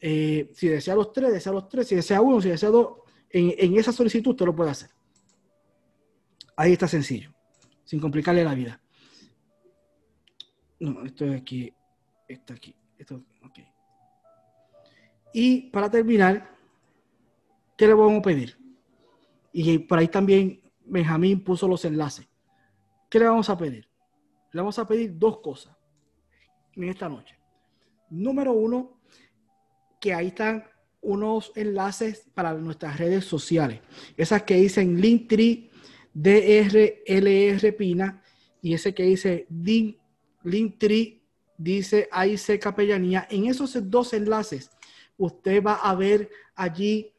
si 0.00 0.68
desea 0.68 0.94
los 0.94 1.12
tres, 1.12 1.32
desea 1.32 1.52
los 1.52 1.68
tres, 1.68 1.86
si 1.88 1.94
desea 1.94 2.20
uno, 2.20 2.40
si 2.40 2.48
desea 2.48 2.70
dos, 2.70 2.98
en 3.30 3.76
esa 3.76 3.92
solicitud 3.92 4.32
usted 4.32 4.46
lo 4.46 4.54
puede 4.54 4.70
hacer. 4.70 4.90
Ahí 6.56 6.72
está 6.72 6.86
sencillo, 6.86 7.32
sin 7.84 8.00
complicarle 8.00 8.44
la 8.44 8.54
vida. 8.54 8.83
No, 10.84 11.02
esto 11.02 11.24
de 11.24 11.36
aquí, 11.36 11.72
está 12.28 12.52
aquí. 12.52 12.74
Esto, 12.98 13.24
okay. 13.42 13.66
Y 15.32 15.70
para 15.70 15.90
terminar, 15.90 16.54
¿qué 17.74 17.86
le 17.86 17.94
vamos 17.94 18.18
a 18.18 18.22
pedir? 18.22 18.58
Y 19.50 19.78
por 19.78 19.98
ahí 19.98 20.08
también 20.08 20.60
Benjamín 20.84 21.42
puso 21.42 21.66
los 21.66 21.86
enlaces. 21.86 22.28
¿Qué 23.08 23.18
le 23.18 23.24
vamos 23.24 23.48
a 23.48 23.56
pedir? 23.56 23.88
Le 24.52 24.60
vamos 24.60 24.78
a 24.78 24.86
pedir 24.86 25.18
dos 25.18 25.38
cosas 25.38 25.74
en 26.74 26.84
esta 26.84 27.08
noche. 27.08 27.38
Número 28.10 28.52
uno, 28.52 29.00
que 29.98 30.12
ahí 30.12 30.26
están 30.26 30.64
unos 31.00 31.50
enlaces 31.56 32.28
para 32.34 32.52
nuestras 32.52 32.98
redes 32.98 33.24
sociales. 33.24 33.80
Esas 34.18 34.42
que 34.42 34.56
dicen 34.56 35.00
Linktree, 35.00 35.70
DRLR 36.12 37.74
Pina 37.74 38.22
y 38.60 38.74
ese 38.74 38.94
que 38.94 39.04
dice 39.04 39.46
Link 39.48 40.03
Linktree 40.44 41.22
dice 41.56 42.08
AIC 42.10 42.60
Capellanía. 42.60 43.26
En 43.30 43.46
esos 43.46 43.90
dos 43.90 44.12
enlaces, 44.12 44.70
usted 45.16 45.62
va 45.62 45.74
a 45.74 45.94
ver 45.94 46.30
allí 46.54 47.12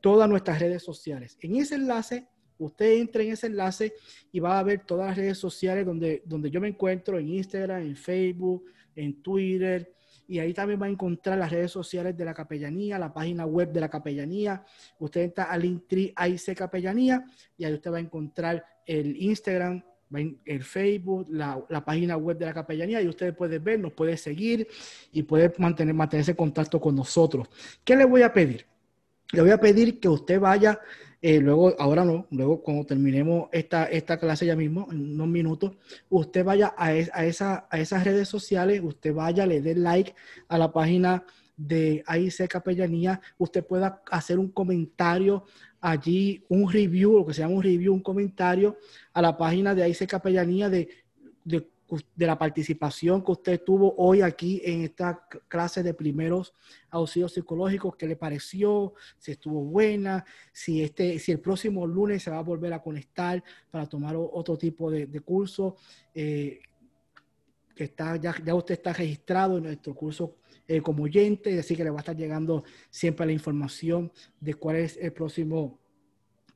todas 0.00 0.28
nuestras 0.28 0.60
redes 0.60 0.82
sociales. 0.82 1.38
En 1.40 1.56
ese 1.56 1.76
enlace, 1.76 2.28
usted 2.58 2.92
entra 2.92 3.22
en 3.22 3.32
ese 3.32 3.46
enlace 3.46 3.94
y 4.32 4.40
va 4.40 4.58
a 4.58 4.62
ver 4.62 4.84
todas 4.84 5.08
las 5.08 5.16
redes 5.16 5.38
sociales 5.38 5.84
donde, 5.86 6.22
donde 6.24 6.50
yo 6.50 6.60
me 6.60 6.68
encuentro, 6.68 7.18
en 7.18 7.28
Instagram, 7.28 7.82
en 7.82 7.96
Facebook, 7.96 8.64
en 8.94 9.22
Twitter. 9.22 9.92
Y 10.28 10.40
ahí 10.40 10.52
también 10.52 10.80
va 10.80 10.86
a 10.86 10.90
encontrar 10.90 11.38
las 11.38 11.50
redes 11.52 11.70
sociales 11.70 12.16
de 12.16 12.24
la 12.24 12.34
capellanía, 12.34 12.98
la 12.98 13.12
página 13.12 13.46
web 13.46 13.72
de 13.72 13.80
la 13.80 13.88
capellanía. 13.88 14.64
Usted 14.98 15.22
entra 15.22 15.44
al 15.44 15.62
Linktree 15.62 16.12
AIC 16.16 16.56
Capellanía 16.56 17.24
y 17.56 17.64
ahí 17.64 17.74
usted 17.74 17.92
va 17.92 17.98
a 17.98 18.00
encontrar 18.00 18.64
el 18.84 19.16
Instagram, 19.16 19.84
el 20.12 20.62
Facebook, 20.62 21.26
la, 21.30 21.84
página 21.84 22.16
web 22.16 22.38
de 22.38 22.46
la 22.46 22.54
capellanía 22.54 23.02
y 23.02 23.08
usted 23.08 23.34
puede 23.34 23.58
ver, 23.58 23.80
nos 23.80 23.92
puede 23.92 24.16
seguir 24.16 24.68
y 25.12 25.22
puede 25.22 25.52
mantener, 25.58 25.94
mantenerse 25.94 26.32
en 26.32 26.36
contacto 26.36 26.80
con 26.80 26.94
nosotros. 26.94 27.48
¿Qué 27.84 27.96
le 27.96 28.04
voy 28.04 28.22
a 28.22 28.32
pedir? 28.32 28.66
Le 29.32 29.42
voy 29.42 29.50
a 29.50 29.58
pedir 29.58 29.98
que 29.98 30.08
usted 30.08 30.38
vaya, 30.38 30.78
eh, 31.20 31.40
luego, 31.40 31.74
ahora 31.78 32.04
no, 32.04 32.26
luego 32.30 32.62
cuando 32.62 32.86
terminemos 32.86 33.48
esta, 33.50 33.86
esta 33.86 34.18
clase 34.18 34.46
ya 34.46 34.54
mismo, 34.54 34.86
en 34.92 35.14
unos 35.14 35.28
minutos, 35.28 35.72
usted 36.08 36.44
vaya 36.44 36.72
a, 36.76 36.86
a, 36.86 37.24
esa, 37.24 37.66
a 37.70 37.80
esas 37.80 38.04
redes 38.04 38.28
sociales, 38.28 38.80
usted 38.84 39.12
vaya, 39.12 39.44
le 39.44 39.60
dé 39.60 39.74
like 39.74 40.14
a 40.48 40.58
la 40.58 40.72
página 40.72 41.24
de 41.56 42.04
AIC 42.06 42.48
Capellanía, 42.48 43.20
usted 43.38 43.64
pueda 43.64 44.02
hacer 44.10 44.38
un 44.38 44.50
comentario 44.50 45.44
allí 45.80 46.44
un 46.48 46.70
review, 46.70 47.18
lo 47.18 47.26
que 47.26 47.34
se 47.34 47.42
llama 47.42 47.54
un 47.54 47.62
review, 47.62 47.92
un 47.92 48.02
comentario 48.02 48.76
a 49.12 49.22
la 49.22 49.36
página 49.36 49.74
de 49.74 49.82
AIC 49.82 50.06
Capellanía 50.06 50.68
de, 50.68 50.88
de, 51.44 51.68
la 52.16 52.36
participación 52.36 53.24
que 53.24 53.30
usted 53.30 53.62
tuvo 53.62 53.94
hoy 53.96 54.20
aquí 54.20 54.60
en 54.64 54.82
esta 54.82 55.24
clase 55.46 55.82
de 55.84 55.94
primeros 55.94 56.52
auxilios 56.90 57.32
psicológicos, 57.32 57.94
qué 57.96 58.08
le 58.08 58.16
pareció, 58.16 58.94
si 59.18 59.32
estuvo 59.32 59.62
buena, 59.62 60.24
si, 60.52 60.82
este, 60.82 61.18
si 61.20 61.30
el 61.30 61.38
próximo 61.38 61.86
lunes 61.86 62.24
se 62.24 62.30
va 62.30 62.38
a 62.38 62.42
volver 62.42 62.72
a 62.72 62.82
conectar 62.82 63.42
para 63.70 63.86
tomar 63.86 64.16
otro 64.16 64.58
tipo 64.58 64.90
de, 64.90 65.20
curso. 65.20 65.76
Eh, 66.14 66.60
que 67.76 67.84
está, 67.84 68.16
ya, 68.16 68.34
ya 68.42 68.54
usted 68.54 68.74
está 68.74 68.94
registrado 68.94 69.58
en 69.58 69.64
nuestro 69.64 69.94
curso 69.94 70.36
eh, 70.68 70.80
como 70.80 71.04
oyente, 71.04 71.58
así 71.58 71.76
que 71.76 71.84
le 71.84 71.90
va 71.90 71.98
a 71.98 72.00
estar 72.00 72.16
llegando 72.16 72.64
siempre 72.90 73.26
la 73.26 73.32
información 73.32 74.12
de 74.40 74.54
cuál 74.54 74.76
es 74.76 74.96
el 74.96 75.12
próximo 75.12 75.78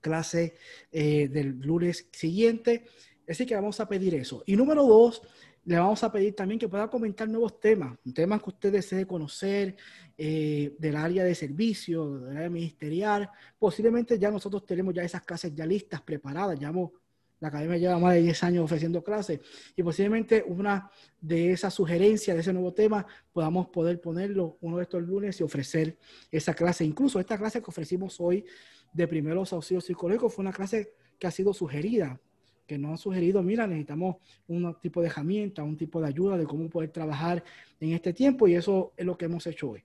clase 0.00 0.54
eh, 0.90 1.28
del 1.28 1.60
lunes 1.60 2.08
siguiente. 2.12 2.84
Así 3.28 3.46
que 3.46 3.54
vamos 3.54 3.78
a 3.78 3.88
pedir 3.88 4.14
eso. 4.14 4.42
Y 4.46 4.56
número 4.56 4.84
dos, 4.84 5.22
le 5.64 5.78
vamos 5.78 6.02
a 6.02 6.10
pedir 6.10 6.34
también 6.34 6.58
que 6.58 6.68
pueda 6.68 6.88
comentar 6.88 7.28
nuevos 7.28 7.60
temas, 7.60 7.96
temas 8.14 8.42
que 8.42 8.50
usted 8.50 8.72
desee 8.72 9.06
conocer 9.06 9.76
eh, 10.16 10.74
del 10.78 10.96
área 10.96 11.22
de 11.22 11.34
servicio, 11.34 12.18
del 12.18 12.36
área 12.36 12.50
ministerial. 12.50 13.30
Posiblemente 13.58 14.18
ya 14.18 14.30
nosotros 14.30 14.64
tenemos 14.64 14.94
ya 14.94 15.02
esas 15.02 15.22
clases 15.22 15.54
ya 15.54 15.66
listas, 15.66 16.00
preparadas, 16.00 16.58
ya 16.58 16.68
hemos 16.68 16.90
la 17.40 17.48
academia 17.48 17.78
lleva 17.78 17.98
más 17.98 18.14
de 18.14 18.22
10 18.22 18.44
años 18.44 18.64
ofreciendo 18.64 19.02
clases 19.02 19.40
y 19.74 19.82
posiblemente 19.82 20.44
una 20.46 20.90
de 21.20 21.52
esas 21.52 21.72
sugerencias 21.72 22.36
de 22.36 22.42
ese 22.42 22.52
nuevo 22.52 22.72
tema 22.72 23.06
podamos 23.32 23.68
poder 23.68 24.00
ponerlo 24.00 24.58
uno 24.60 24.76
de 24.76 24.82
estos 24.84 25.02
lunes 25.02 25.40
y 25.40 25.42
ofrecer 25.42 25.98
esa 26.30 26.54
clase. 26.54 26.84
Incluso 26.84 27.18
esta 27.18 27.38
clase 27.38 27.62
que 27.62 27.70
ofrecimos 27.70 28.20
hoy 28.20 28.44
de 28.92 29.08
primeros 29.08 29.52
auxilios 29.52 29.84
psicológicos 29.84 30.34
fue 30.34 30.42
una 30.42 30.52
clase 30.52 30.92
que 31.18 31.26
ha 31.26 31.30
sido 31.30 31.54
sugerida, 31.54 32.20
que 32.66 32.78
nos 32.78 32.92
han 32.92 32.98
sugerido, 32.98 33.42
mira, 33.42 33.66
necesitamos 33.66 34.16
un 34.46 34.76
tipo 34.80 35.00
de 35.00 35.08
herramienta, 35.08 35.62
un 35.62 35.76
tipo 35.76 36.00
de 36.00 36.08
ayuda 36.08 36.36
de 36.36 36.46
cómo 36.46 36.68
poder 36.68 36.90
trabajar 36.90 37.42
en 37.80 37.92
este 37.92 38.12
tiempo 38.12 38.48
y 38.48 38.54
eso 38.54 38.92
es 38.96 39.06
lo 39.06 39.16
que 39.16 39.24
hemos 39.24 39.46
hecho 39.46 39.70
hoy. 39.70 39.84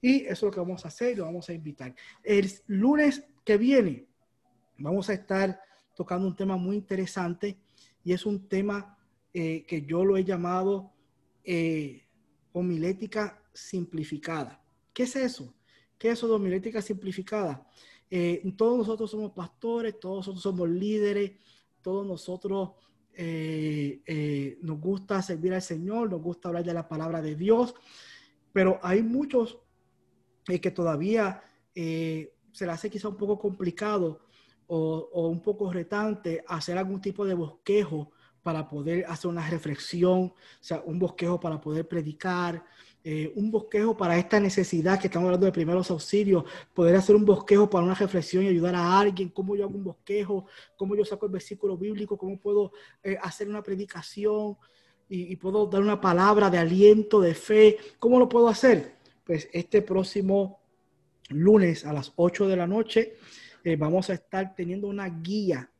Y 0.00 0.22
eso 0.22 0.32
es 0.32 0.42
lo 0.42 0.50
que 0.50 0.60
vamos 0.60 0.84
a 0.84 0.88
hacer 0.88 1.12
y 1.12 1.16
lo 1.16 1.24
vamos 1.24 1.48
a 1.48 1.52
invitar. 1.52 1.94
El 2.22 2.50
lunes 2.66 3.24
que 3.44 3.56
viene 3.56 4.06
vamos 4.78 5.08
a 5.10 5.14
estar 5.14 5.60
tocando 5.98 6.28
un 6.28 6.36
tema 6.36 6.56
muy 6.56 6.76
interesante 6.76 7.58
y 8.04 8.12
es 8.12 8.24
un 8.24 8.46
tema 8.46 8.96
eh, 9.34 9.64
que 9.66 9.82
yo 9.82 10.04
lo 10.04 10.16
he 10.16 10.22
llamado 10.22 10.92
eh, 11.42 12.04
homilética 12.52 13.42
simplificada. 13.52 14.62
¿Qué 14.92 15.02
es 15.02 15.16
eso? 15.16 15.52
¿Qué 15.98 16.06
es 16.06 16.18
eso 16.18 16.28
de 16.28 16.34
homilética 16.34 16.80
simplificada? 16.80 17.66
Eh, 18.08 18.40
todos 18.56 18.78
nosotros 18.78 19.10
somos 19.10 19.32
pastores, 19.32 19.98
todos 19.98 20.18
nosotros 20.18 20.40
somos 20.40 20.68
líderes, 20.68 21.32
todos 21.82 22.06
nosotros 22.06 22.70
nos 24.60 24.80
gusta 24.80 25.20
servir 25.20 25.52
al 25.52 25.62
Señor, 25.62 26.08
nos 26.08 26.22
gusta 26.22 26.46
hablar 26.46 26.62
de 26.62 26.74
la 26.74 26.86
palabra 26.86 27.20
de 27.20 27.34
Dios, 27.34 27.74
pero 28.52 28.78
hay 28.80 29.02
muchos 29.02 29.58
que 30.44 30.70
todavía 30.70 31.42
se 31.74 32.30
les 32.52 32.68
hace 32.68 32.88
quizá 32.88 33.08
un 33.08 33.16
poco 33.16 33.36
complicado 33.36 34.27
o, 34.68 35.28
un 35.28 35.40
poco 35.40 35.72
retante 35.72 36.44
hacer 36.46 36.78
algún 36.78 37.00
tipo 37.00 37.24
de 37.26 37.34
bosquejo 37.34 38.12
para 38.42 38.68
poder 38.68 39.04
hacer 39.08 39.30
una 39.30 39.48
reflexión, 39.48 40.20
o 40.20 40.34
sea, 40.60 40.82
un 40.86 40.98
bosquejo 40.98 41.40
para 41.40 41.60
poder 41.60 41.86
predicar, 41.86 42.64
eh, 43.04 43.32
un 43.36 43.50
bosquejo 43.50 43.96
para 43.96 44.18
esta 44.18 44.38
necesidad 44.40 45.00
que 45.00 45.06
estamos 45.06 45.26
hablando 45.26 45.46
de 45.46 45.52
primeros 45.52 45.90
auxilios, 45.90 46.44
poder 46.74 46.96
hacer 46.96 47.16
un 47.16 47.24
bosquejo 47.24 47.68
para 47.68 47.84
una 47.84 47.94
reflexión 47.94 48.44
y 48.44 48.48
ayudar 48.48 48.74
a 48.74 48.98
alguien, 48.98 49.30
cómo 49.30 49.56
yo 49.56 49.64
hago 49.64 49.76
un 49.76 49.84
bosquejo, 49.84 50.46
cómo 50.76 50.94
yo 50.94 51.04
saco 51.04 51.26
el 51.26 51.32
versículo 51.32 51.76
bíblico, 51.76 52.16
cómo 52.16 52.38
puedo 52.38 52.72
eh, 53.02 53.18
hacer 53.20 53.48
una 53.48 53.62
predicación 53.62 54.56
y, 55.10 55.36
puedo 55.36 55.66
dar 55.66 55.80
una 55.80 56.00
palabra 56.00 56.50
de 56.50 56.58
aliento, 56.58 57.20
de 57.20 57.34
fe, 57.34 57.78
¿cómo 57.98 58.18
lo 58.18 58.28
puedo 58.28 58.48
hacer? 58.48 58.96
Pues 59.24 59.48
este 59.52 59.80
próximo 59.80 60.60
lunes 61.30 61.86
a 61.86 61.94
las 61.94 62.12
8 62.16 62.46
de 62.46 62.56
la 62.56 62.66
noche 62.66 63.16
eh, 63.68 63.76
vamos 63.76 64.08
a 64.08 64.14
estar 64.14 64.54
teniendo 64.54 64.88
una 64.88 65.08
guía 65.08 65.70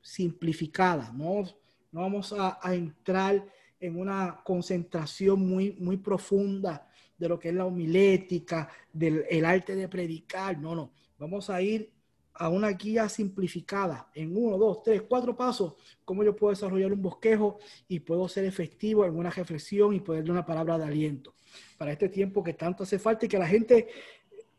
simplificada, 0.00 1.12
no, 1.12 1.42
no 1.90 2.00
vamos 2.00 2.32
a, 2.32 2.58
a 2.62 2.74
entrar 2.74 3.44
en 3.80 3.98
una 3.98 4.40
concentración 4.44 5.40
muy, 5.40 5.72
muy 5.72 5.96
profunda 5.96 6.88
de 7.18 7.28
lo 7.28 7.40
que 7.40 7.48
es 7.48 7.54
la 7.54 7.66
homilética, 7.66 8.68
del 8.92 9.24
el 9.28 9.44
arte 9.44 9.74
de 9.74 9.88
predicar. 9.88 10.56
No, 10.56 10.74
no. 10.76 10.92
Vamos 11.18 11.50
a 11.50 11.60
ir 11.60 11.90
a 12.34 12.48
una 12.48 12.70
guía 12.70 13.08
simplificada 13.08 14.08
en 14.14 14.36
uno, 14.36 14.56
dos, 14.56 14.82
tres, 14.84 15.02
cuatro 15.02 15.36
pasos, 15.36 15.74
cómo 16.04 16.22
yo 16.22 16.36
puedo 16.36 16.50
desarrollar 16.50 16.92
un 16.92 17.02
bosquejo 17.02 17.58
y 17.88 17.98
puedo 17.98 18.28
ser 18.28 18.44
efectivo 18.44 19.04
en 19.04 19.16
una 19.16 19.30
reflexión 19.30 19.94
y 19.94 20.00
poder 20.00 20.22
dar 20.22 20.30
una 20.30 20.46
palabra 20.46 20.78
de 20.78 20.84
aliento 20.84 21.34
para 21.76 21.90
este 21.90 22.08
tiempo 22.08 22.42
que 22.42 22.54
tanto 22.54 22.84
hace 22.84 23.00
falta 23.00 23.26
y 23.26 23.28
que 23.28 23.38
la 23.38 23.48
gente 23.48 23.88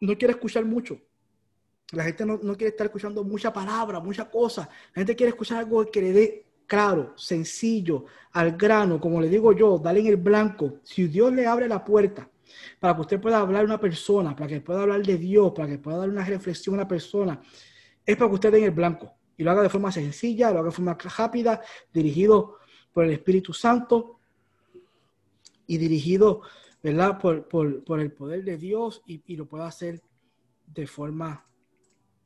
no 0.02 0.18
quiere 0.18 0.34
escuchar 0.34 0.66
mucho. 0.66 1.00
La 1.92 2.04
gente 2.04 2.26
no, 2.26 2.40
no 2.42 2.56
quiere 2.56 2.70
estar 2.70 2.88
escuchando 2.88 3.24
mucha 3.24 3.54
palabra, 3.54 4.00
mucha 4.00 4.30
cosa. 4.30 4.68
La 4.94 5.02
gente 5.02 5.16
quiere 5.16 5.30
escuchar 5.30 5.60
algo 5.60 5.86
que 5.86 6.02
le 6.02 6.14
dé 6.14 6.46
claro, 6.66 7.14
sencillo, 7.16 8.06
al 8.32 8.54
grano, 8.58 9.00
como 9.00 9.22
le 9.22 9.30
digo 9.30 9.54
yo, 9.54 9.78
dale 9.78 10.00
en 10.00 10.08
el 10.08 10.18
blanco. 10.18 10.80
Si 10.84 11.08
Dios 11.08 11.32
le 11.34 11.46
abre 11.46 11.68
la 11.68 11.84
puerta 11.84 12.30
para 12.80 12.96
que 12.96 13.02
usted 13.02 13.22
pueda 13.22 13.40
hablar 13.40 13.62
a 13.62 13.66
una 13.66 13.80
persona, 13.80 14.36
para 14.36 14.48
que 14.48 14.62
pueda 14.62 14.82
hablar 14.82 15.04
de 15.04 15.18
Dios, 15.18 15.52
para 15.56 15.68
que 15.68 15.78
pueda 15.78 15.98
dar 15.98 16.10
una 16.10 16.26
reflexión 16.26 16.76
a 16.76 16.80
una 16.80 16.88
persona, 16.88 17.42
es 18.06 18.18
para 18.18 18.30
que 18.30 18.36
usted 18.36 18.52
dé 18.52 18.58
en 18.60 18.64
el 18.66 18.72
blanco 18.72 19.14
y 19.38 19.44
lo 19.44 19.52
haga 19.52 19.62
de 19.62 19.70
forma 19.70 19.92
sencilla, 19.92 20.52
lo 20.52 20.60
haga 20.60 20.70
de 20.70 20.76
forma 20.76 20.98
rápida, 21.18 21.62
dirigido 21.94 22.58
por 22.92 23.06
el 23.06 23.12
Espíritu 23.12 23.54
Santo 23.54 24.20
y 25.66 25.78
dirigido, 25.78 26.42
¿verdad?, 26.82 27.20
por, 27.20 27.48
por, 27.48 28.00
el 28.00 28.12
poder 28.12 28.44
de 28.44 28.58
Dios 28.58 29.02
y, 29.06 29.22
y 29.28 29.36
lo 29.36 29.46
pueda 29.48 29.68
hacer 29.68 30.02
de 30.68 30.86
forma 30.88 31.46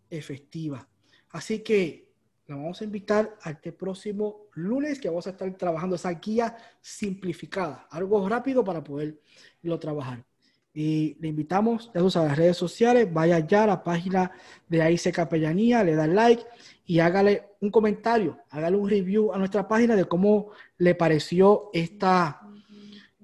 efectiva. 0.09 0.87
Así 1.29 1.59
que 1.59 2.07
la 2.47 2.55
vamos 2.55 2.79
a 2.79 2.85
invitar 2.85 3.37
a 3.41 3.51
este 3.51 3.73
próximo 3.73 4.47
lunes 4.53 4.99
que 4.99 5.09
vamos 5.09 5.27
a 5.27 5.31
estar 5.31 5.51
trabajando 5.57 5.95
esa 5.95 6.11
guía 6.11 6.55
simplificada, 6.79 7.87
algo 7.91 8.27
rápido 8.27 8.63
para 8.63 8.83
poderlo 8.83 9.79
trabajar. 9.79 10.25
Y 10.73 11.17
le 11.19 11.29
invitamos 11.29 11.91
a 11.93 11.99
las 11.99 12.37
redes 12.37 12.55
sociales, 12.55 13.11
vaya 13.11 13.39
ya 13.39 13.63
a 13.63 13.67
la 13.67 13.83
página 13.83 14.31
de 14.69 14.81
AIC 14.81 15.11
Capellanía, 15.11 15.83
le 15.83 15.95
da 15.95 16.07
like 16.07 16.43
y 16.85 16.99
hágale 16.99 17.49
un 17.59 17.71
comentario, 17.71 18.37
hágale 18.49 18.77
un 18.77 18.89
review 18.89 19.33
a 19.33 19.37
nuestra 19.37 19.67
página 19.67 19.95
de 19.95 20.05
cómo 20.05 20.51
le 20.77 20.95
pareció 20.95 21.69
esta 21.73 22.47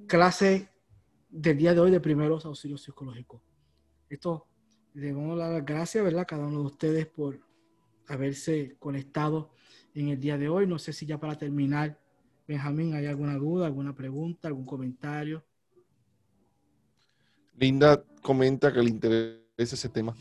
clase 0.08 0.70
del 1.30 1.58
día 1.58 1.74
de 1.74 1.80
hoy 1.80 1.92
de 1.92 2.00
primeros 2.00 2.46
auxilios 2.46 2.82
psicológicos. 2.82 3.42
Esto 4.10 4.48
le 4.94 5.14
vamos 5.14 5.40
a 5.40 5.44
dar 5.44 5.54
las 5.54 5.66
gracias, 5.66 6.04
¿verdad? 6.04 6.26
Cada 6.28 6.46
uno 6.46 6.60
de 6.60 6.66
ustedes 6.66 7.08
por 7.08 7.40
haberse 8.08 8.76
conectado 8.80 9.52
en 9.94 10.10
el 10.10 10.20
día 10.20 10.38
de 10.38 10.50
hoy. 10.50 10.68
No 10.68 10.78
sé 10.78 10.94
si 10.94 11.06
ya 11.06 11.20
para 11.20 11.38
terminar, 11.38 12.00
Benjamín, 12.48 12.94
¿hay 12.94 13.06
alguna 13.06 13.36
duda, 13.36 13.66
alguna 13.66 13.96
pregunta, 13.96 14.48
algún 14.48 14.66
comentario? 14.66 15.44
Linda 17.58 18.04
comenta 18.22 18.74
que 18.74 18.82
le 18.82 18.90
interesa 18.90 19.76
ese 19.76 19.90
tema. 19.90 20.16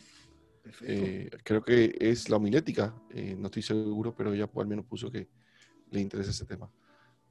Eh, 0.83 1.29
creo 1.43 1.63
que 1.63 1.97
es 1.99 2.29
la 2.29 2.37
homilética, 2.37 2.95
eh, 3.11 3.35
no 3.37 3.47
estoy 3.47 3.63
seguro, 3.63 4.15
pero 4.15 4.33
ella 4.33 4.49
al 4.55 4.67
menos 4.67 4.85
puso 4.87 5.11
que 5.11 5.29
le 5.91 6.01
interesa 6.01 6.31
ese 6.31 6.47
tema. 6.47 6.71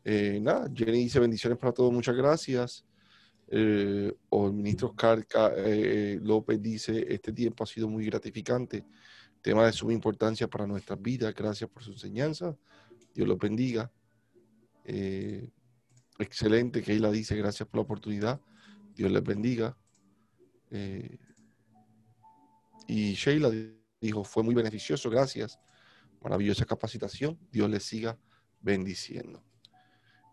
Eh, 0.04 0.40
nada, 0.42 0.70
Jenny 0.74 1.04
dice 1.04 1.20
bendiciones 1.20 1.58
para 1.58 1.72
todos, 1.72 1.94
muchas 1.94 2.16
gracias. 2.16 2.86
O 3.52 4.48
el 4.48 4.54
ministro 4.54 4.90
Oscar 4.90 5.26
López 6.22 6.62
dice, 6.62 7.06
este 7.10 7.34
tiempo 7.34 7.64
ha 7.64 7.68
sido 7.68 7.90
muy 7.90 8.06
gratificante 8.06 8.86
tema 9.42 9.66
de 9.66 9.74
suma 9.74 9.94
importancia 9.94 10.48
para 10.48 10.68
nuestra 10.68 10.96
vida. 10.96 11.32
Gracias 11.32 11.70
por 11.70 11.84
su 11.84 11.92
enseñanza. 11.92 12.56
Dios 13.14 13.28
lo 13.28 13.38
bendiga. 13.38 13.92
Eh, 14.86 15.50
excelente, 16.20 16.82
Keila 16.82 17.12
dice, 17.12 17.36
gracias 17.36 17.68
por 17.68 17.78
la 17.78 17.84
oportunidad. 17.84 18.40
Dios 18.96 19.12
les 19.12 19.24
bendiga. 19.24 19.78
Eh, 20.70 21.18
y 22.88 23.14
Sheila 23.14 23.52
dijo, 24.00 24.24
fue 24.24 24.44
muy 24.44 24.54
beneficioso, 24.54 25.10
gracias. 25.10 25.60
Maravillosa 26.22 26.66
capacitación. 26.66 27.40
Dios 27.52 27.70
les 27.70 27.84
siga 27.84 28.18
bendiciendo. 28.60 29.44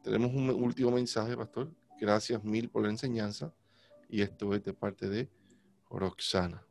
Tenemos 0.02 0.32
un 0.32 0.50
último 0.50 0.90
mensaje, 0.90 1.36
pastor. 1.36 1.72
Gracias 2.00 2.44
mil 2.44 2.68
por 2.68 2.82
la 2.84 2.90
enseñanza. 2.90 3.52
Y 4.08 4.22
esto 4.22 4.54
es 4.54 4.64
de 4.64 4.72
parte 4.72 5.08
de 5.08 5.28
Roxana. 5.90 6.62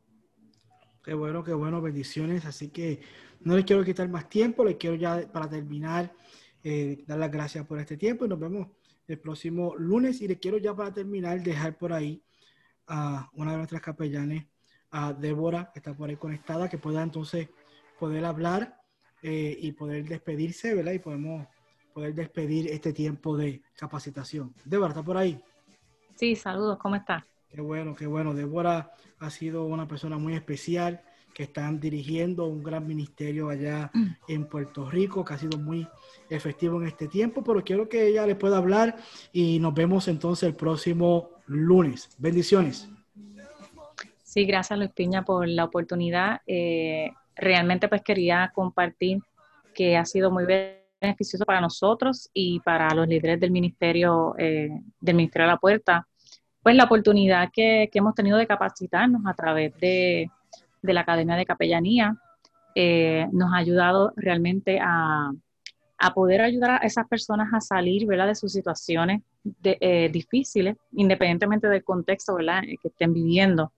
Qué 1.04 1.14
bueno, 1.14 1.44
qué 1.44 1.52
bueno, 1.52 1.80
bendiciones. 1.80 2.44
Así 2.44 2.68
que 2.68 3.00
no 3.40 3.56
les 3.56 3.64
quiero 3.64 3.84
quitar 3.84 4.08
más 4.08 4.28
tiempo, 4.28 4.64
les 4.64 4.76
quiero 4.76 4.96
ya 4.96 5.30
para 5.32 5.48
terminar 5.48 6.12
eh, 6.62 7.04
dar 7.06 7.18
las 7.18 7.30
gracias 7.30 7.66
por 7.66 7.78
este 7.78 7.96
tiempo 7.96 8.24
y 8.24 8.28
nos 8.28 8.38
vemos 8.38 8.68
el 9.06 9.18
próximo 9.18 9.74
lunes. 9.76 10.20
Y 10.20 10.28
les 10.28 10.38
quiero 10.38 10.58
ya 10.58 10.74
para 10.74 10.92
terminar 10.92 11.42
dejar 11.42 11.78
por 11.78 11.92
ahí 11.92 12.22
a 12.86 13.30
una 13.34 13.52
de 13.52 13.58
nuestras 13.58 13.82
capellanes, 13.82 14.46
a 14.90 15.12
Débora, 15.12 15.70
que 15.72 15.78
está 15.78 15.94
por 15.94 16.08
ahí 16.08 16.16
conectada, 16.16 16.68
que 16.68 16.78
pueda 16.78 17.02
entonces 17.02 17.48
poder 17.98 18.24
hablar 18.24 18.80
eh, 19.22 19.56
y 19.60 19.72
poder 19.72 20.06
despedirse, 20.08 20.74
¿verdad? 20.74 20.92
Y 20.92 20.98
podemos 20.98 21.46
poder 21.92 22.14
despedir 22.14 22.68
este 22.68 22.92
tiempo 22.92 23.36
de 23.36 23.62
capacitación. 23.76 24.54
Débora, 24.64 24.90
¿está 24.90 25.02
por 25.02 25.16
ahí? 25.16 25.40
Sí, 26.14 26.34
saludos, 26.34 26.78
¿cómo 26.78 26.96
está? 26.96 27.26
Qué 27.48 27.60
bueno, 27.60 27.94
qué 27.94 28.06
bueno. 28.06 28.34
Débora 28.34 28.92
ha 29.18 29.30
sido 29.30 29.64
una 29.64 29.86
persona 29.86 30.18
muy 30.18 30.34
especial 30.34 31.02
que 31.32 31.44
están 31.44 31.78
dirigiendo 31.78 32.46
un 32.46 32.62
gran 32.62 32.86
ministerio 32.86 33.48
allá 33.48 33.90
mm. 33.94 34.06
en 34.26 34.46
Puerto 34.46 34.90
Rico, 34.90 35.24
que 35.24 35.34
ha 35.34 35.38
sido 35.38 35.58
muy 35.58 35.86
efectivo 36.28 36.80
en 36.80 36.88
este 36.88 37.06
tiempo, 37.06 37.44
pero 37.44 37.62
quiero 37.62 37.88
que 37.88 38.08
ella 38.08 38.26
les 38.26 38.36
pueda 38.36 38.58
hablar 38.58 38.96
y 39.32 39.60
nos 39.60 39.72
vemos 39.72 40.08
entonces 40.08 40.48
el 40.48 40.56
próximo 40.56 41.30
lunes. 41.46 42.10
Bendiciones. 42.18 42.88
Sí, 44.24 44.44
gracias 44.44 44.78
Luis 44.78 44.90
Piña 44.90 45.24
por 45.24 45.48
la 45.48 45.64
oportunidad. 45.64 46.42
Eh, 46.46 47.12
realmente 47.36 47.88
pues 47.88 48.02
quería 48.02 48.50
compartir 48.54 49.20
que 49.74 49.96
ha 49.96 50.04
sido 50.04 50.30
muy 50.30 50.44
beneficioso 51.00 51.44
para 51.44 51.60
nosotros 51.60 52.28
y 52.32 52.60
para 52.60 52.92
los 52.94 53.06
líderes 53.06 53.40
del 53.40 53.50
ministerio, 53.50 54.34
eh, 54.38 54.70
del 55.00 55.16
Ministerio 55.16 55.46
de 55.46 55.52
la 55.52 55.58
Puerta, 55.58 56.06
pues 56.62 56.76
la 56.76 56.84
oportunidad 56.84 57.50
que, 57.52 57.88
hemos 57.92 58.14
tenido 58.14 58.36
de 58.36 58.46
capacitarnos 58.46 59.22
a 59.26 59.34
través 59.34 59.74
de, 59.80 60.30
la 60.82 61.00
Academia 61.00 61.36
de 61.36 61.46
Capellanía 61.46 62.16
eh, 62.74 63.26
nos 63.32 63.52
ha 63.52 63.56
ayudado 63.56 64.12
realmente 64.16 64.78
a, 64.80 65.30
poder 66.14 66.40
ayudar 66.40 66.70
a 66.70 66.86
esas 66.86 67.08
personas 67.08 67.52
a 67.52 67.60
salir 67.60 68.06
de 68.06 68.34
sus 68.36 68.52
situaciones 68.52 69.20
eh, 69.64 70.08
difíciles, 70.12 70.76
independientemente 70.92 71.68
del 71.68 71.82
contexto 71.82 72.36
que 72.36 72.88
estén 72.88 73.12
viviendo 73.12 73.72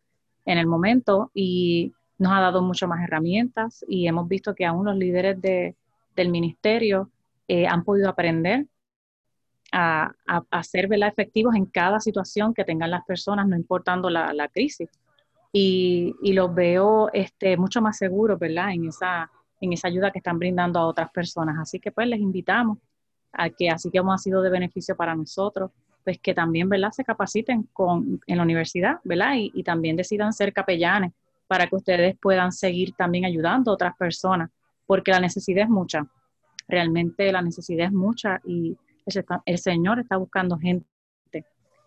en 0.45 0.59
el 0.59 0.67
momento 0.67 1.31
y 1.33 1.93
nos 2.19 2.33
ha 2.33 2.41
dado 2.41 2.61
muchas 2.61 2.89
más 2.89 3.03
herramientas 3.03 3.85
y 3.89 4.07
hemos 4.07 4.29
visto 4.29 4.55
que 4.55 4.67
aún 4.67 4.85
los 4.85 4.97
líderes 4.97 5.41
del 6.21 6.31
ministerio 6.31 7.11
eh, 7.49 7.67
han 7.67 7.83
podido 7.85 8.09
aprender 8.09 8.67
a, 9.73 10.13
a, 10.27 10.63
ser 10.63 10.89
efectivos 10.93 11.55
en 11.55 11.67
cada 11.67 12.01
situación 12.01 12.53
que 12.55 12.65
tengan 12.65 12.91
las 12.91 13.05
personas, 13.05 13.47
no 13.47 13.57
importando 13.57 14.11
la, 14.11 14.33
la 14.33 14.49
crisis. 14.49 14.89
Y, 15.53 16.15
y, 16.23 16.33
los 16.33 16.55
veo 16.55 17.09
este, 17.13 17.57
mucho 17.57 17.81
más 17.81 17.97
seguros, 17.99 18.39
¿verdad? 18.39 18.73
En 18.73 18.87
esa, 18.87 19.31
en 19.61 19.73
esa 19.73 19.89
ayuda 19.89 20.11
que 20.11 20.19
están 20.19 20.39
brindando 20.39 20.79
a 20.79 20.87
otras 20.87 21.11
personas. 21.11 21.57
Así 21.59 21.81
que 21.81 21.91
pues 21.91 22.07
les 22.07 22.21
invitamos 22.21 22.79
a 23.33 23.49
que, 23.51 23.69
así 23.69 23.91
que 23.91 23.99
hemos 23.99 24.23
sido 24.23 24.43
de 24.43 24.51
beneficio 24.51 24.97
para 24.97 25.15
nosotros, 25.15 25.71
pues 26.05 26.19
que 26.19 26.35
también, 26.35 26.69
¿verdad? 26.69 26.93
Se 26.93 27.05
capaciten 27.05 27.65
con, 27.73 28.21
en 28.27 28.37
la 28.37 28.43
universidad, 28.43 29.01
¿verdad? 29.05 29.35
Y, 29.37 29.51
y 29.55 29.63
también 29.63 29.97
decidan 29.97 30.33
ser 30.33 30.53
capellanes 30.53 31.13
para 31.47 31.67
que 31.67 31.77
ustedes 31.77 32.17
puedan 32.21 32.53
seguir 32.53 32.93
también 32.97 33.25
ayudando 33.25 33.71
a 33.71 33.75
otras 33.75 33.97
personas, 33.97 34.51
porque 34.91 35.13
la 35.13 35.21
necesidad 35.21 35.63
es 35.63 35.71
mucha. 35.71 36.05
Realmente 36.67 37.31
la 37.31 37.43
necesidad 37.43 37.87
es 37.87 37.93
mucha 37.93 38.41
y 38.45 38.77
el 39.47 39.59
Señor 39.59 40.01
está 40.01 40.17
buscando 40.17 40.59
gente 40.59 40.85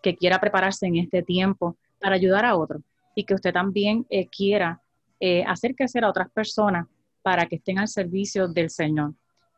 que 0.02 0.16
quiera 0.16 0.40
prepararse 0.40 0.86
en 0.86 0.96
este 0.96 1.22
tiempo 1.22 1.76
para 2.00 2.14
ayudar 2.14 2.46
a 2.46 2.56
otros 2.56 2.80
y 3.14 3.24
que 3.24 3.34
usted 3.34 3.52
también 3.52 4.06
eh, 4.08 4.26
quiera 4.28 4.80
eh, 5.20 5.44
hacer 5.46 5.74
crecer 5.74 6.02
a 6.02 6.08
otras 6.08 6.30
personas 6.30 6.86
para 7.20 7.44
que 7.44 7.56
estén 7.56 7.78
al 7.78 7.88
servicio 7.88 8.48
del 8.48 8.70
Señor. 8.70 9.12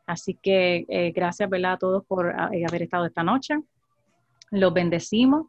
Así 0.05 0.33
que 0.33 0.85
eh, 0.89 1.13
gracias 1.15 1.49
¿verdad? 1.49 1.71
a 1.71 1.77
todos 1.77 2.05
por 2.05 2.27
eh, 2.51 2.65
haber 2.67 2.81
estado 2.81 3.05
esta 3.05 3.23
noche. 3.23 3.55
Los 4.51 4.73
bendecimos 4.73 5.47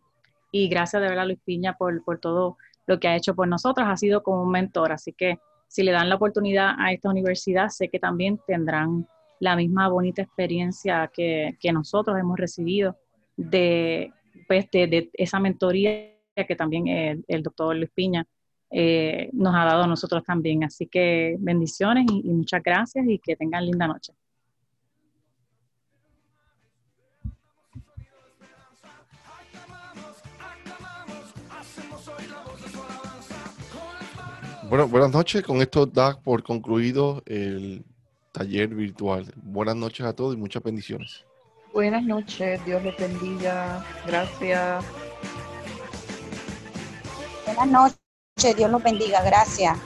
y 0.52 0.68
gracias 0.68 1.02
de 1.02 1.08
verdad 1.08 1.26
Luis 1.26 1.40
Piña 1.44 1.76
por, 1.76 2.04
por 2.04 2.20
todo 2.20 2.58
lo 2.86 3.00
que 3.00 3.08
ha 3.08 3.16
hecho 3.16 3.34
por 3.34 3.48
nosotros. 3.48 3.88
Ha 3.90 3.96
sido 3.96 4.22
como 4.22 4.44
un 4.44 4.52
mentor, 4.52 4.92
así 4.92 5.12
que 5.12 5.40
si 5.68 5.82
le 5.82 5.92
dan 5.92 6.08
la 6.08 6.16
oportunidad 6.16 6.74
a 6.78 6.92
esta 6.92 7.10
universidad, 7.10 7.68
sé 7.68 7.88
que 7.88 7.98
también 7.98 8.40
tendrán 8.46 9.06
la 9.40 9.54
misma 9.54 9.88
bonita 9.88 10.22
experiencia 10.22 11.10
que, 11.14 11.56
que 11.60 11.72
nosotros 11.72 12.18
hemos 12.18 12.38
recibido 12.38 12.96
de, 13.36 14.12
pues, 14.48 14.68
de, 14.72 15.10
esa 15.12 15.38
mentoría 15.38 16.14
que 16.34 16.56
también 16.56 16.88
el, 16.88 17.24
el 17.28 17.42
doctor 17.42 17.76
Luis 17.76 17.90
Piña 17.94 18.26
eh, 18.70 19.30
nos 19.32 19.54
ha 19.54 19.64
dado 19.64 19.84
a 19.84 19.86
nosotros 19.86 20.22
también. 20.24 20.64
Así 20.64 20.86
que 20.86 21.36
bendiciones 21.38 22.06
y, 22.10 22.28
muchas 22.30 22.62
gracias 22.62 23.06
y 23.06 23.18
que 23.18 23.36
tengan 23.36 23.64
linda 23.64 23.86
noche. 23.86 24.12
Bueno, 34.68 34.86
buenas 34.86 35.12
noches. 35.12 35.42
Con 35.42 35.62
esto 35.62 35.86
da 35.86 36.20
por 36.20 36.42
concluido 36.42 37.22
el 37.24 37.84
taller 38.32 38.68
virtual. 38.68 39.32
Buenas 39.36 39.76
noches 39.76 40.04
a 40.04 40.12
todos 40.12 40.34
y 40.34 40.36
muchas 40.36 40.62
bendiciones. 40.62 41.24
Buenas 41.72 42.02
noches, 42.02 42.62
Dios 42.66 42.82
les 42.82 42.96
bendiga. 42.98 43.82
Gracias. 44.06 44.84
Buenas 47.46 47.66
noches. 47.66 48.56
Dios 48.56 48.70
los 48.70 48.82
bendiga. 48.82 49.22
Gracias. 49.22 49.78